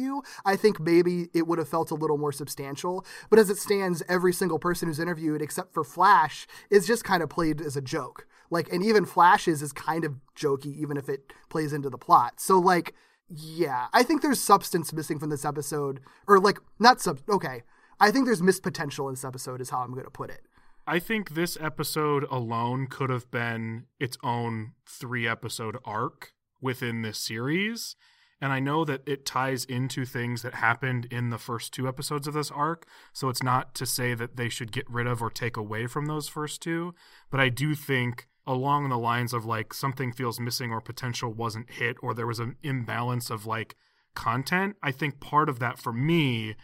I 0.46 0.56
think 0.56 0.80
maybe 0.80 1.30
it 1.34 1.48
would 1.48 1.60
have 1.60 1.70
felt 1.70 1.92
a 1.92 1.96
little 1.96 2.18
more 2.18 2.32
substantial. 2.32 3.06
But 3.30 3.40
as 3.40 3.50
it 3.50 3.58
stands, 3.58 4.04
every 4.08 4.34
single 4.34 4.60
person 4.60 4.88
who's 4.88 5.00
interviewed 5.00 5.42
except 5.42 5.74
for 5.74 5.84
Flash 5.84 6.48
is 6.70 6.88
just 6.88 7.04
kind 7.04 7.24
of 7.24 7.30
played 7.30 7.62
as 7.62 7.76
a 7.76 7.82
joke. 7.82 8.28
Like, 8.50 8.72
and 8.72 8.84
even 8.84 9.06
Flash's 9.06 9.62
is 9.62 9.72
kind 9.72 10.04
of 10.04 10.16
jokey, 10.36 10.78
even 10.78 10.98
if 10.98 11.08
it 11.08 11.34
plays 11.50 11.72
into 11.74 11.90
the 11.90 11.98
plot. 11.98 12.40
So, 12.40 12.60
like, 12.60 12.94
yeah, 13.30 13.88
I 13.94 14.04
think 14.04 14.22
there's 14.22 14.42
substance 14.42 14.92
missing 14.92 15.20
from 15.20 15.30
this 15.30 15.46
episode, 15.46 16.02
or 16.28 16.40
like, 16.40 16.60
not 16.78 17.00
sub. 17.00 17.22
Okay, 17.30 17.64
I 18.00 18.12
think 18.12 18.26
there's 18.26 18.42
missed 18.42 18.62
potential 18.62 19.08
in 19.08 19.14
this 19.14 19.24
episode, 19.24 19.62
is 19.62 19.70
how 19.70 19.80
I'm 19.80 19.94
going 19.94 20.04
to 20.04 20.12
put 20.12 20.30
it. 20.30 20.42
I 20.86 21.00
think 21.00 21.30
this 21.30 21.58
episode 21.62 22.26
alone 22.30 22.88
could 22.88 23.10
have 23.10 23.32
been 23.32 23.86
its 24.00 24.18
own 24.24 24.74
three 24.86 25.28
episode 25.28 25.78
arc 25.86 26.34
within 26.60 27.04
this 27.04 27.20
series. 27.20 27.96
And 28.42 28.52
I 28.52 28.60
know 28.60 28.84
that 28.86 29.04
it 29.06 29.26
ties 29.26 29.66
into 29.66 30.04
things 30.04 30.42
that 30.42 30.56
happened 30.56 31.06
in 31.12 31.30
the 31.30 31.38
first 31.38 31.74
two 31.74 31.88
episodes 31.88 32.28
of 32.28 32.34
this 32.34 32.50
arc. 32.50 32.88
So 33.14 33.30
it's 33.30 33.44
not 33.44 33.76
to 33.76 33.86
say 33.86 34.16
that 34.16 34.36
they 34.36 34.50
should 34.50 34.72
get 34.72 34.90
rid 34.90 35.06
of 35.06 35.22
or 35.22 35.30
take 35.30 35.56
away 35.56 35.86
from 35.86 36.08
those 36.08 36.28
first 36.28 36.62
two. 36.62 36.96
But 37.30 37.40
I 37.40 37.50
do 37.50 37.76
think 37.76 38.28
along 38.48 38.90
the 38.90 38.98
lines 38.98 39.32
of 39.32 39.46
like 39.46 39.74
something 39.74 40.12
feels 40.12 40.40
missing 40.40 40.72
or 40.72 40.82
potential 40.82 41.32
wasn't 41.32 41.70
hit 41.70 41.98
or 42.02 42.16
there 42.16 42.26
was 42.26 42.40
an 42.40 42.56
imbalance 42.64 43.30
of 43.30 43.46
like 43.46 43.76
content. 44.16 44.76
I 44.82 44.92
think 44.92 45.20
part 45.20 45.48
of 45.48 45.60
that 45.60 45.78
for 45.78 45.94
me, 45.94 46.56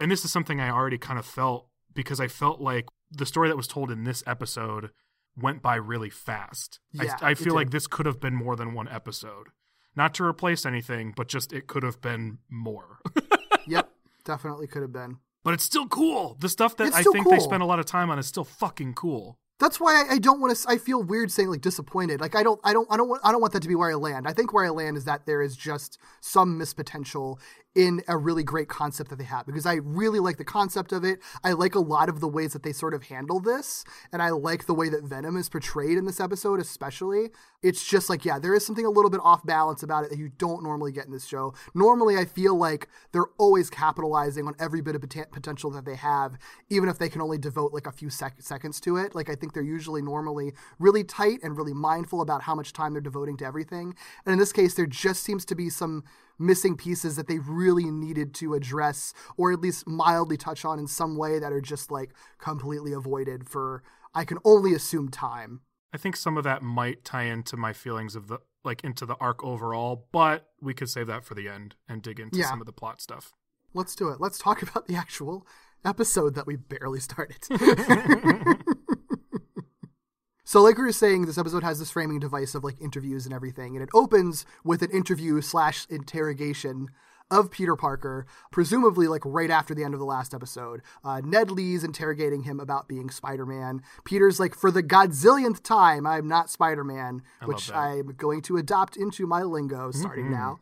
and 0.00 0.10
this 0.10 0.24
is 0.24 0.32
something 0.32 0.60
I 0.60 0.70
already 0.70 0.98
kind 0.98 1.18
of 1.18 1.26
felt 1.26 1.68
because 1.94 2.20
I 2.20 2.28
felt 2.28 2.60
like 2.60 2.88
the 3.10 3.26
story 3.26 3.48
that 3.48 3.56
was 3.56 3.68
told 3.68 3.90
in 3.90 4.04
this 4.04 4.22
episode 4.26 4.90
went 5.36 5.62
by 5.62 5.76
really 5.76 6.10
fast. 6.10 6.80
Yeah, 6.92 7.16
I, 7.20 7.30
I 7.30 7.34
feel 7.34 7.54
like 7.54 7.70
this 7.70 7.86
could 7.86 8.06
have 8.06 8.20
been 8.20 8.34
more 8.34 8.56
than 8.56 8.72
one 8.72 8.88
episode. 8.88 9.48
Not 9.94 10.14
to 10.14 10.24
replace 10.24 10.64
anything, 10.64 11.12
but 11.16 11.28
just 11.28 11.52
it 11.52 11.66
could 11.66 11.82
have 11.82 12.00
been 12.00 12.38
more. 12.48 12.98
yep, 13.66 13.90
definitely 14.24 14.66
could 14.66 14.82
have 14.82 14.92
been. 14.92 15.18
but 15.44 15.54
it's 15.54 15.64
still 15.64 15.86
cool. 15.86 16.36
The 16.40 16.48
stuff 16.48 16.76
that 16.76 16.94
I 16.94 17.02
think 17.02 17.28
they 17.28 17.36
cool. 17.36 17.40
spent 17.40 17.62
a 17.62 17.66
lot 17.66 17.78
of 17.78 17.86
time 17.86 18.10
on 18.10 18.18
is 18.18 18.26
still 18.26 18.44
fucking 18.44 18.94
cool. 18.94 19.38
That's 19.58 19.78
why 19.78 20.04
I, 20.08 20.14
I 20.14 20.18
don't 20.18 20.40
want 20.40 20.56
to. 20.56 20.68
I 20.68 20.76
feel 20.76 21.02
weird 21.02 21.30
saying 21.30 21.48
like 21.48 21.60
disappointed. 21.60 22.20
Like 22.20 22.34
I 22.34 22.42
don't. 22.42 22.60
I 22.64 22.72
don't. 22.72 22.88
I 22.90 22.96
don't 22.96 23.08
want. 23.08 23.20
I 23.22 23.30
don't 23.30 23.40
want 23.40 23.52
that 23.52 23.62
to 23.62 23.68
be 23.68 23.76
where 23.76 23.90
I 23.90 23.94
land. 23.94 24.26
I 24.26 24.32
think 24.32 24.52
where 24.52 24.64
I 24.64 24.70
land 24.70 24.96
is 24.96 25.04
that 25.04 25.24
there 25.26 25.40
is 25.40 25.56
just 25.56 25.98
some 26.20 26.58
missed 26.58 26.74
potential 26.76 27.38
in 27.74 28.02
a 28.06 28.16
really 28.16 28.42
great 28.42 28.68
concept 28.68 29.10
that 29.10 29.16
they 29.16 29.24
have 29.24 29.46
because 29.46 29.64
I 29.64 29.74
really 29.74 30.20
like 30.20 30.36
the 30.36 30.44
concept 30.44 30.92
of 30.92 31.04
it. 31.04 31.20
I 31.42 31.52
like 31.52 31.74
a 31.74 31.80
lot 31.80 32.08
of 32.08 32.20
the 32.20 32.28
ways 32.28 32.52
that 32.52 32.62
they 32.62 32.72
sort 32.72 32.92
of 32.92 33.04
handle 33.04 33.40
this, 33.40 33.84
and 34.12 34.20
I 34.20 34.30
like 34.30 34.66
the 34.66 34.74
way 34.74 34.88
that 34.90 35.04
Venom 35.04 35.36
is 35.36 35.48
portrayed 35.48 35.96
in 35.96 36.04
this 36.04 36.20
episode, 36.20 36.60
especially. 36.60 37.30
It's 37.62 37.84
just 37.84 38.10
like 38.10 38.24
yeah, 38.24 38.38
there 38.38 38.54
is 38.54 38.66
something 38.66 38.84
a 38.84 38.90
little 38.90 39.10
bit 39.10 39.20
off 39.22 39.44
balance 39.46 39.82
about 39.82 40.04
it 40.04 40.10
that 40.10 40.18
you 40.18 40.28
don't 40.28 40.62
normally 40.62 40.92
get 40.92 41.06
in 41.06 41.12
this 41.12 41.26
show. 41.26 41.54
Normally, 41.74 42.18
I 42.18 42.24
feel 42.24 42.56
like 42.56 42.88
they're 43.12 43.30
always 43.38 43.70
capitalizing 43.70 44.46
on 44.46 44.54
every 44.58 44.82
bit 44.82 44.94
of 44.94 45.02
poten- 45.02 45.30
potential 45.30 45.70
that 45.70 45.84
they 45.84 45.96
have, 45.96 46.36
even 46.68 46.88
if 46.88 46.98
they 46.98 47.08
can 47.08 47.22
only 47.22 47.38
devote 47.38 47.72
like 47.72 47.86
a 47.86 47.92
few 47.92 48.10
sec- 48.10 48.42
seconds 48.42 48.80
to 48.80 48.96
it. 48.96 49.14
Like 49.14 49.30
I 49.30 49.34
think 49.34 49.54
they're 49.54 49.62
usually 49.62 50.02
normally 50.02 50.52
really 50.78 51.04
tight 51.04 51.38
and 51.42 51.56
really 51.56 51.72
mindful 51.72 52.20
about 52.20 52.42
how 52.42 52.54
much 52.54 52.72
time 52.72 52.92
they're 52.92 53.00
devoting 53.00 53.36
to 53.38 53.46
everything. 53.46 53.94
And 54.26 54.32
in 54.32 54.38
this 54.38 54.52
case, 54.52 54.74
there 54.74 54.86
just 54.86 55.22
seems 55.22 55.44
to 55.46 55.54
be 55.54 55.70
some 55.70 56.04
missing 56.42 56.76
pieces 56.76 57.16
that 57.16 57.28
they 57.28 57.38
really 57.38 57.90
needed 57.90 58.34
to 58.34 58.54
address 58.54 59.14
or 59.36 59.52
at 59.52 59.60
least 59.60 59.86
mildly 59.86 60.36
touch 60.36 60.64
on 60.64 60.78
in 60.78 60.86
some 60.86 61.16
way 61.16 61.38
that 61.38 61.52
are 61.52 61.60
just 61.60 61.90
like 61.90 62.10
completely 62.38 62.92
avoided 62.92 63.48
for 63.48 63.82
I 64.14 64.24
can 64.24 64.38
only 64.44 64.74
assume 64.74 65.08
time. 65.10 65.60
I 65.94 65.98
think 65.98 66.16
some 66.16 66.36
of 66.36 66.44
that 66.44 66.62
might 66.62 67.04
tie 67.04 67.24
into 67.24 67.56
my 67.56 67.72
feelings 67.72 68.14
of 68.16 68.28
the 68.28 68.38
like 68.64 68.84
into 68.84 69.04
the 69.06 69.16
arc 69.20 69.42
overall, 69.44 70.06
but 70.12 70.48
we 70.60 70.72
could 70.74 70.88
save 70.88 71.06
that 71.08 71.24
for 71.24 71.34
the 71.34 71.48
end 71.48 71.74
and 71.88 72.00
dig 72.02 72.20
into 72.20 72.38
Yeah. 72.38 72.48
some 72.48 72.60
of 72.60 72.66
the 72.66 72.72
plot 72.72 73.00
stuff. 73.00 73.32
Let's 73.74 73.94
do 73.94 74.08
it. 74.08 74.20
Let's 74.20 74.38
talk 74.38 74.62
about 74.62 74.86
the 74.86 74.94
actual 74.96 75.46
episode 75.84 76.34
that 76.34 76.46
we 76.46 76.56
barely 76.56 77.00
started. 77.00 77.38
so, 80.52 80.60
like 80.60 80.76
we 80.76 80.84
were 80.84 80.92
saying, 80.92 81.24
this 81.24 81.38
episode 81.38 81.62
has 81.62 81.78
this 81.78 81.90
framing 81.90 82.18
device 82.18 82.54
of 82.54 82.62
like 82.62 82.78
interviews 82.78 83.24
and 83.24 83.34
everything, 83.34 83.74
and 83.74 83.82
it 83.82 83.88
opens 83.94 84.44
with 84.62 84.82
an 84.82 84.90
interview 84.90 85.40
slash 85.40 85.86
interrogation 85.88 86.90
of 87.30 87.50
Peter 87.50 87.74
Parker, 87.74 88.26
presumably 88.50 89.08
like 89.08 89.22
right 89.24 89.48
after 89.48 89.74
the 89.74 89.82
end 89.82 89.94
of 89.94 90.00
the 90.00 90.04
last 90.04 90.34
episode. 90.34 90.82
Uh, 91.02 91.22
Ned 91.24 91.50
Lee's 91.50 91.84
interrogating 91.84 92.42
him 92.42 92.60
about 92.60 92.86
being 92.86 93.08
Spider 93.08 93.46
Man. 93.46 93.80
Peter's 94.04 94.38
like, 94.38 94.54
for 94.54 94.70
the 94.70 94.82
godzillionth 94.82 95.62
time, 95.62 96.06
I'm 96.06 96.28
not 96.28 96.50
Spider 96.50 96.84
Man, 96.84 97.22
which. 97.46 97.72
I'm 97.72 98.08
going 98.18 98.42
to 98.42 98.58
adopt 98.58 98.98
into 98.98 99.26
my 99.26 99.44
lingo 99.44 99.90
starting 99.90 100.30
now. 100.30 100.60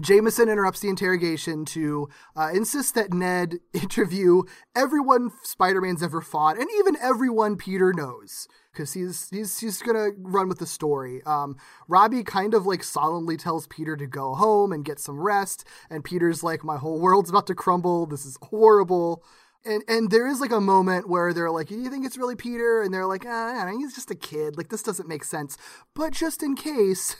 Jameson 0.00 0.48
interrupts 0.48 0.80
the 0.80 0.88
interrogation 0.88 1.64
to 1.66 2.08
uh, 2.36 2.50
insist 2.52 2.94
that 2.94 3.12
Ned 3.12 3.56
interview 3.72 4.42
everyone 4.74 5.30
Spider-Man's 5.42 6.02
ever 6.02 6.20
fought, 6.20 6.58
and 6.58 6.68
even 6.78 6.96
everyone 7.00 7.56
Peter 7.56 7.92
knows, 7.94 8.46
because 8.72 8.92
he's 8.92 9.30
he's 9.30 9.58
he's 9.58 9.80
gonna 9.80 10.10
run 10.18 10.48
with 10.48 10.58
the 10.58 10.66
story. 10.66 11.22
Um, 11.24 11.56
Robbie 11.88 12.24
kind 12.24 12.52
of 12.52 12.66
like 12.66 12.84
solemnly 12.84 13.36
tells 13.38 13.66
Peter 13.66 13.96
to 13.96 14.06
go 14.06 14.34
home 14.34 14.72
and 14.72 14.84
get 14.84 15.00
some 15.00 15.18
rest, 15.18 15.66
and 15.88 16.04
Peter's 16.04 16.42
like, 16.42 16.62
"My 16.62 16.76
whole 16.76 17.00
world's 17.00 17.30
about 17.30 17.46
to 17.46 17.54
crumble. 17.54 18.06
This 18.06 18.26
is 18.26 18.36
horrible." 18.42 19.24
And 19.64 19.82
and 19.88 20.10
there 20.10 20.26
is 20.26 20.40
like 20.40 20.52
a 20.52 20.60
moment 20.60 21.08
where 21.08 21.32
they're 21.32 21.50
like, 21.50 21.68
"Do 21.68 21.74
you 21.80 21.88
think 21.88 22.04
it's 22.04 22.18
really 22.18 22.36
Peter?" 22.36 22.82
And 22.82 22.92
they're 22.92 23.06
like, 23.06 23.24
ah, 23.26 23.72
"He's 23.78 23.94
just 23.94 24.10
a 24.10 24.14
kid. 24.14 24.58
Like 24.58 24.68
this 24.68 24.82
doesn't 24.82 25.08
make 25.08 25.24
sense." 25.24 25.56
But 25.94 26.12
just 26.12 26.42
in 26.42 26.54
case, 26.54 27.16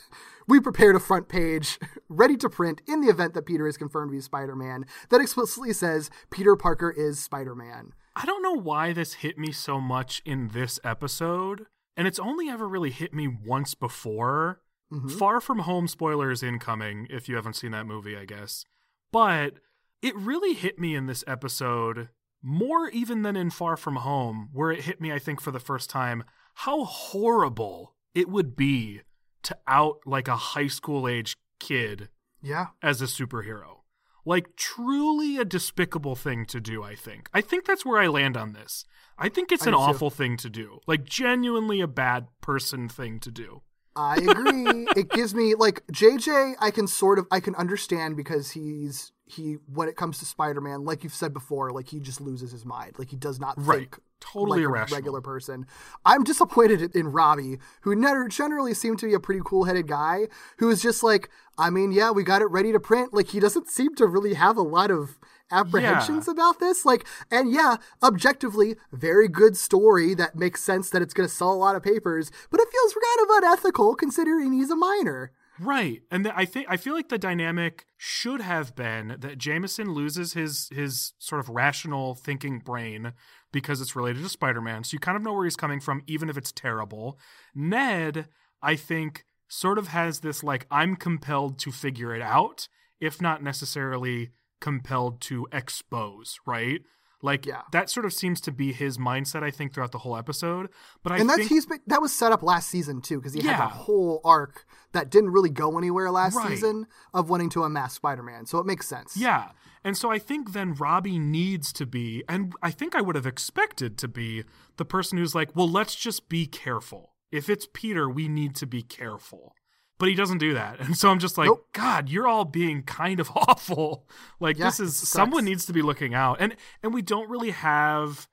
we 0.47 0.59
prepared 0.59 0.95
a 0.95 0.99
front 0.99 1.27
page 1.27 1.77
ready 2.09 2.37
to 2.37 2.49
print 2.49 2.81
in 2.87 3.01
the 3.01 3.09
event 3.09 3.33
that 3.33 3.45
Peter 3.45 3.67
is 3.67 3.77
confirmed 3.77 4.11
to 4.11 4.15
be 4.15 4.21
Spider-Man 4.21 4.85
that 5.09 5.21
explicitly 5.21 5.73
says 5.73 6.09
Peter 6.31 6.55
Parker 6.55 6.89
is 6.89 7.19
Spider-Man. 7.19 7.93
I 8.15 8.25
don't 8.25 8.41
know 8.41 8.53
why 8.53 8.93
this 8.93 9.15
hit 9.15 9.37
me 9.37 9.51
so 9.51 9.79
much 9.79 10.21
in 10.25 10.49
this 10.49 10.79
episode, 10.83 11.67
and 11.95 12.07
it's 12.07 12.19
only 12.19 12.49
ever 12.49 12.67
really 12.67 12.91
hit 12.91 13.13
me 13.13 13.27
once 13.27 13.75
before. 13.75 14.61
Mm-hmm. 14.91 15.09
Far 15.09 15.41
From 15.41 15.59
Home 15.59 15.87
spoilers 15.87 16.41
incoming 16.41 17.07
if 17.09 17.27
you 17.27 17.35
haven't 17.35 17.57
seen 17.57 17.71
that 17.71 17.85
movie, 17.85 18.17
I 18.17 18.25
guess. 18.25 18.65
But 19.11 19.55
it 20.01 20.15
really 20.15 20.53
hit 20.53 20.79
me 20.79 20.95
in 20.95 21.07
this 21.07 21.23
episode 21.27 22.09
more 22.41 22.89
even 22.89 23.23
than 23.23 23.35
in 23.35 23.49
Far 23.49 23.75
From 23.75 23.97
Home, 23.97 24.49
where 24.53 24.71
it 24.71 24.85
hit 24.85 25.01
me, 25.01 25.11
I 25.11 25.19
think, 25.19 25.41
for 25.41 25.51
the 25.51 25.59
first 25.59 25.89
time, 25.89 26.23
how 26.55 26.85
horrible 26.85 27.95
it 28.15 28.29
would 28.29 28.55
be 28.55 29.01
to 29.47 29.57
out 29.67 29.97
like 30.05 30.27
a 30.27 30.35
high 30.35 30.67
school 30.67 31.07
age 31.07 31.35
kid 31.59 32.09
Yeah. 32.41 32.67
as 32.81 33.01
a 33.01 33.05
superhero. 33.05 33.79
Like, 34.25 34.57
truly 34.57 35.37
a 35.37 35.45
despicable 35.45 36.15
thing 36.17 36.45
to 36.47 36.59
do, 36.59 36.83
I 36.83 36.95
think. 36.95 37.29
I 37.33 37.39
think 37.39 37.65
that's 37.65 37.85
where 37.85 37.97
I 38.01 38.07
land 38.07 38.35
on 38.35 38.51
this. 38.51 38.83
I 39.17 39.29
think 39.29 39.53
it's 39.53 39.63
I 39.65 39.69
an 39.69 39.73
do 39.73 39.77
too. 39.77 39.83
awful 39.83 40.09
thing 40.09 40.35
to 40.37 40.49
do. 40.49 40.79
Like, 40.85 41.05
genuinely 41.05 41.79
a 41.79 41.87
bad 41.87 42.27
person 42.41 42.89
thing 42.89 43.21
to 43.21 43.31
do. 43.31 43.61
I 43.95 44.17
agree. 44.17 44.85
it 44.97 45.09
gives 45.09 45.33
me 45.33 45.55
like 45.55 45.81
JJ. 45.87 46.53
I 46.59 46.69
can 46.71 46.85
sort 46.87 47.17
of 47.17 47.25
I 47.31 47.39
can 47.39 47.55
understand 47.55 48.15
because 48.15 48.51
he's 48.51 49.11
he 49.25 49.53
when 49.73 49.87
it 49.89 49.95
comes 49.95 50.19
to 50.19 50.25
Spider-Man, 50.25 50.85
like 50.85 51.03
you've 51.03 51.15
said 51.15 51.33
before, 51.33 51.71
like 51.71 51.87
he 51.87 51.99
just 51.99 52.21
loses 52.21 52.51
his 52.51 52.63
mind. 52.63 52.99
Like 52.99 53.09
he 53.09 53.15
does 53.15 53.39
not 53.39 53.55
Right. 53.57 53.79
think 53.91 53.97
Totally 54.19 54.59
like 54.59 54.65
irrational. 54.65 54.95
a 54.95 54.97
regular 54.97 55.21
person. 55.21 55.65
I'm 56.05 56.23
disappointed 56.23 56.95
in 56.95 57.11
Robbie, 57.11 57.59
who 57.81 57.95
never 57.95 58.27
generally 58.27 58.73
seemed 58.73 58.99
to 58.99 59.05
be 59.05 59.13
a 59.13 59.19
pretty 59.19 59.41
cool-headed 59.45 59.87
guy, 59.87 60.27
who 60.57 60.69
is 60.69 60.81
just 60.81 61.03
like, 61.03 61.29
I 61.57 61.69
mean, 61.69 61.91
yeah, 61.91 62.11
we 62.11 62.23
got 62.23 62.41
it 62.41 62.51
ready 62.51 62.71
to 62.71 62.79
print. 62.79 63.13
Like 63.13 63.29
he 63.29 63.39
doesn't 63.39 63.69
seem 63.69 63.95
to 63.95 64.07
really 64.07 64.33
have 64.33 64.57
a 64.57 64.61
lot 64.61 64.91
of 64.91 65.17
apprehensions 65.51 66.27
about 66.27 66.59
this. 66.59 66.85
Like, 66.85 67.05
and 67.31 67.51
yeah, 67.51 67.77
objectively, 68.03 68.75
very 68.91 69.27
good 69.27 69.55
story 69.55 70.13
that 70.15 70.35
makes 70.35 70.63
sense 70.63 70.89
that 70.89 71.01
it's 71.01 71.13
going 71.13 71.29
to 71.29 71.33
sell 71.33 71.53
a 71.53 71.55
lot 71.55 71.75
of 71.75 71.83
papers, 71.83 72.31
but 72.51 72.59
it 72.59 72.67
feels 72.71 72.93
kind 72.93 73.29
of 73.29 73.43
unethical 73.43 73.95
considering 73.95 74.53
he's 74.53 74.71
a 74.71 74.75
minor. 74.75 75.31
Right. 75.59 76.01
And 76.11 76.25
the, 76.25 76.37
I 76.37 76.45
think 76.45 76.67
I 76.69 76.77
feel 76.77 76.93
like 76.93 77.09
the 77.09 77.17
dynamic 77.17 77.87
should 77.97 78.41
have 78.41 78.75
been 78.75 79.15
that 79.19 79.39
Jameson 79.39 79.91
loses 79.91 80.33
his 80.33 80.69
his 80.71 81.13
sort 81.17 81.39
of 81.39 81.49
rational 81.49 82.13
thinking 82.13 82.59
brain 82.59 83.13
because 83.51 83.81
it's 83.81 83.95
related 83.95 84.23
to 84.23 84.29
Spider-Man. 84.29 84.83
So 84.83 84.95
you 84.95 84.99
kind 84.99 85.15
of 85.17 85.23
know 85.23 85.33
where 85.33 85.45
he's 85.45 85.55
coming 85.55 85.79
from 85.79 86.01
even 86.07 86.29
if 86.29 86.37
it's 86.37 86.51
terrible. 86.51 87.19
Ned, 87.55 88.27
I 88.61 88.75
think 88.75 89.25
sort 89.47 89.77
of 89.77 89.87
has 89.89 90.19
this 90.19 90.43
like 90.43 90.67
I'm 90.69 90.95
compelled 90.95 91.59
to 91.59 91.71
figure 91.71 92.13
it 92.13 92.21
out 92.21 92.67
if 92.99 93.21
not 93.21 93.43
necessarily 93.43 94.31
compelled 94.59 95.21
to 95.21 95.47
expose, 95.51 96.37
right? 96.45 96.81
Like 97.21 97.45
Yeah. 97.45 97.61
that 97.71 97.89
sort 97.89 98.05
of 98.05 98.13
seems 98.13 98.39
to 98.41 98.51
be 98.51 98.71
his 98.73 98.97
mindset 98.97 99.41
I 99.43 99.49
think 99.51 99.73
throughout 99.73 99.91
the 99.91 99.97
whole 99.99 100.15
episode. 100.15 100.69
But 101.03 101.13
I 101.13 101.17
and 101.17 101.27
that's 101.29 101.39
think 101.39 101.49
he's 101.49 101.65
been, 101.65 101.79
that 101.87 102.01
was 102.01 102.13
set 102.13 102.31
up 102.31 102.43
last 102.43 102.69
season 102.69 103.01
too 103.01 103.17
because 103.17 103.33
he 103.33 103.41
had 103.41 103.59
a 103.59 103.67
whole 103.67 104.21
arc 104.23 104.65
that 104.91 105.09
didn't 105.09 105.31
really 105.31 105.49
go 105.49 105.77
anywhere 105.77 106.11
last 106.11 106.35
Right. 106.35 106.49
season 106.49 106.85
of 107.13 107.29
wanting 107.29 107.49
to 107.51 107.63
unmask 107.63 107.95
Spider-Man. 107.95 108.45
So 108.45 108.59
it 108.59 108.65
makes 108.65 108.87
sense. 108.87 109.17
Yeah. 109.17 109.49
And 109.83 109.97
so 109.97 110.11
I 110.11 110.19
think 110.19 110.53
then 110.53 110.73
Robbie 110.73 111.17
needs 111.19 111.71
to 111.73 111.85
be, 111.85 112.23
and 112.27 112.53
I 112.61 112.71
think 112.71 112.95
I 112.95 113.01
would 113.01 113.15
have 113.15 113.25
expected 113.27 113.97
to 113.99 114.07
be, 114.07 114.43
the 114.77 114.85
person 114.85 115.17
who's 115.17 115.33
like, 115.33 115.55
well, 115.55 115.69
let's 115.69 115.95
just 115.95 116.29
be 116.29 116.45
careful. 116.45 117.13
If 117.31 117.49
it's 117.49 117.67
Peter, 117.73 118.09
we 118.09 118.27
need 118.27 118.55
to 118.57 118.65
be 118.67 118.81
careful. 118.83 119.53
But 119.99 120.09
he 120.09 120.15
doesn't 120.15 120.37
do 120.37 120.53
that. 120.53 120.79
And 120.87 120.97
so 120.97 121.09
I'm 121.09 121.19
just 121.19 121.37
like, 121.37 121.47
Nope. 121.47 121.67
God, 121.73 122.09
you're 122.09 122.27
all 122.27 122.45
being 122.45 122.83
kind 122.83 123.19
of 123.19 123.31
awful. 123.35 124.07
Like 124.39 124.57
Yeah, 124.57 124.65
this 124.65 124.79
is 124.79 124.95
someone 124.95 125.45
needs 125.45 125.65
to 125.65 125.73
be 125.73 125.81
looking 125.81 126.13
out. 126.13 126.37
And 126.39 126.55
and 126.83 126.93
we 126.93 127.01
don't 127.01 127.29
really 127.29 127.51
have 127.51 128.27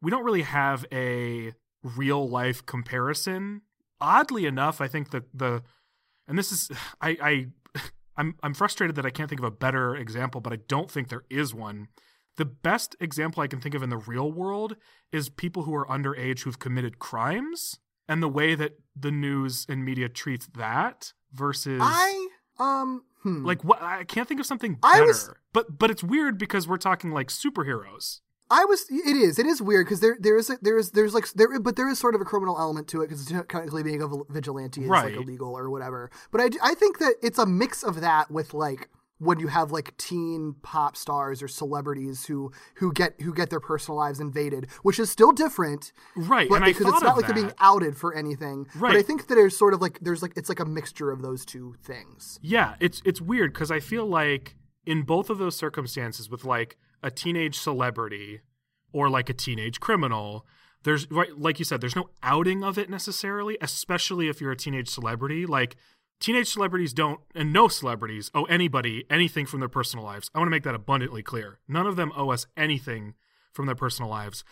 we 0.00 0.10
don't 0.10 0.24
really 0.24 0.42
have 0.42 0.84
a 0.92 1.52
real 1.82 2.28
life 2.28 2.64
comparison. 2.64 3.62
Oddly 4.00 4.46
enough, 4.46 4.80
I 4.80 4.88
think 4.88 5.10
that 5.10 5.24
the 5.34 5.62
and 6.26 6.38
this 6.38 6.52
is 6.52 6.70
I 7.00 7.16
I 7.74 7.80
I'm 8.16 8.36
I'm 8.42 8.54
frustrated 8.54 8.96
that 8.96 9.06
I 9.06 9.10
can't 9.10 9.28
think 9.28 9.40
of 9.40 9.46
a 9.46 9.50
better 9.50 9.96
example, 9.96 10.40
but 10.40 10.52
I 10.52 10.56
don't 10.68 10.90
think 10.90 11.08
there 11.08 11.24
is 11.30 11.54
one. 11.54 11.88
The 12.36 12.44
best 12.44 12.94
example 13.00 13.42
I 13.42 13.48
can 13.48 13.60
think 13.60 13.74
of 13.74 13.82
in 13.82 13.90
the 13.90 13.96
real 13.96 14.30
world 14.30 14.76
is 15.10 15.28
people 15.28 15.64
who 15.64 15.74
are 15.74 15.86
underage 15.86 16.42
who've 16.42 16.58
committed 16.58 17.00
crimes 17.00 17.80
and 18.08 18.22
the 18.22 18.28
way 18.28 18.54
that 18.54 18.72
the 18.96 19.10
news 19.10 19.66
and 19.68 19.84
media 19.84 20.08
treats 20.08 20.46
that 20.56 21.12
versus 21.32 21.80
I 21.82 22.28
um 22.58 23.02
hmm. 23.22 23.44
like 23.44 23.62
what 23.64 23.82
I 23.82 24.04
can't 24.04 24.26
think 24.26 24.40
of 24.40 24.46
something 24.46 24.74
better. 24.74 25.04
was- 25.04 25.30
But 25.52 25.78
but 25.78 25.90
it's 25.90 26.02
weird 26.02 26.38
because 26.38 26.66
we're 26.66 26.78
talking 26.78 27.10
like 27.10 27.28
superheroes. 27.28 28.20
I 28.50 28.64
was. 28.64 28.86
It 28.90 29.14
is. 29.14 29.38
It 29.38 29.44
is 29.44 29.60
weird 29.60 29.84
because 29.84 30.00
there, 30.00 30.16
there 30.18 30.38
is, 30.38 30.48
a, 30.48 30.56
there 30.62 30.78
is, 30.78 30.92
there's 30.92 31.12
like 31.12 31.30
there, 31.32 31.60
but 31.60 31.76
there 31.76 31.86
is 31.86 31.98
sort 31.98 32.14
of 32.14 32.22
a 32.22 32.24
criminal 32.24 32.58
element 32.58 32.88
to 32.88 33.02
it 33.02 33.08
because 33.08 33.26
technically 33.26 33.82
being 33.82 34.00
a 34.00 34.08
vigilante 34.32 34.84
is 34.84 34.88
Right. 34.88 35.12
like 35.14 35.22
illegal 35.22 35.52
or 35.52 35.68
whatever. 35.68 36.10
But 36.30 36.40
I 36.40 36.70
I 36.70 36.74
think 36.74 36.98
that 36.98 37.16
it's 37.22 37.38
a 37.38 37.44
mix 37.44 37.82
of 37.82 38.00
that 38.00 38.30
with 38.30 38.54
like 38.54 38.88
when 39.18 39.40
you 39.40 39.48
have 39.48 39.72
like 39.72 39.96
teen 39.96 40.54
pop 40.62 40.96
stars 40.96 41.42
or 41.42 41.48
celebrities 41.48 42.26
who 42.26 42.52
who 42.76 42.92
get 42.92 43.20
who 43.20 43.34
get 43.34 43.50
their 43.50 43.60
personal 43.60 43.96
lives 43.98 44.20
invaded, 44.20 44.68
which 44.82 44.98
is 44.98 45.10
still 45.10 45.32
different, 45.32 45.92
Right. 46.16 46.48
but 46.48 46.56
and 46.56 46.64
I 46.64 46.68
because 46.68 46.86
it's 46.86 47.02
not 47.02 47.16
like 47.16 47.26
they're 47.26 47.34
being 47.34 47.52
outed 47.58 47.96
for 47.96 48.14
anything. 48.14 48.66
But 48.80 48.96
I 48.96 49.02
think 49.02 49.26
that 49.26 49.34
there's 49.34 49.56
sort 49.56 49.74
of 49.74 49.80
like 49.80 49.98
there's 50.00 50.22
like 50.22 50.32
it's 50.36 50.48
like 50.48 50.60
a 50.60 50.64
mixture 50.64 51.10
of 51.10 51.22
those 51.22 51.44
two 51.44 51.74
things. 51.82 52.38
Yeah, 52.42 52.74
it's 52.80 53.02
it's 53.04 53.20
weird 53.20 53.52
because 53.52 53.70
I 53.70 53.80
feel 53.80 54.06
like 54.06 54.54
in 54.86 55.02
both 55.02 55.30
of 55.30 55.38
those 55.38 55.56
circumstances, 55.56 56.30
with 56.30 56.44
like 56.44 56.76
a 57.02 57.10
teenage 57.10 57.58
celebrity 57.58 58.40
or 58.92 59.10
like 59.10 59.28
a 59.28 59.34
teenage 59.34 59.80
criminal, 59.80 60.46
there's 60.84 61.10
right 61.10 61.36
like 61.36 61.58
you 61.58 61.64
said, 61.64 61.80
there's 61.80 61.96
no 61.96 62.10
outing 62.22 62.62
of 62.62 62.78
it 62.78 62.88
necessarily, 62.88 63.58
especially 63.60 64.28
if 64.28 64.40
you're 64.40 64.52
a 64.52 64.56
teenage 64.56 64.88
celebrity. 64.88 65.44
Like 65.44 65.76
teenage 66.20 66.48
celebrities 66.48 66.92
don't, 66.92 67.20
and 67.34 67.52
no 67.52 67.68
celebrities 67.68 68.30
owe 68.34 68.44
anybody 68.44 69.04
anything 69.10 69.46
from 69.46 69.60
their 69.60 69.68
personal 69.68 70.04
lives. 70.04 70.30
I 70.34 70.38
want 70.38 70.48
to 70.48 70.50
make 70.50 70.64
that 70.64 70.74
abundantly 70.74 71.22
clear. 71.22 71.60
None 71.68 71.86
of 71.86 71.96
them 71.96 72.12
owe 72.16 72.30
us 72.30 72.46
anything 72.56 73.14
from 73.52 73.66
their 73.66 73.74
personal 73.74 74.10
lives. 74.10 74.44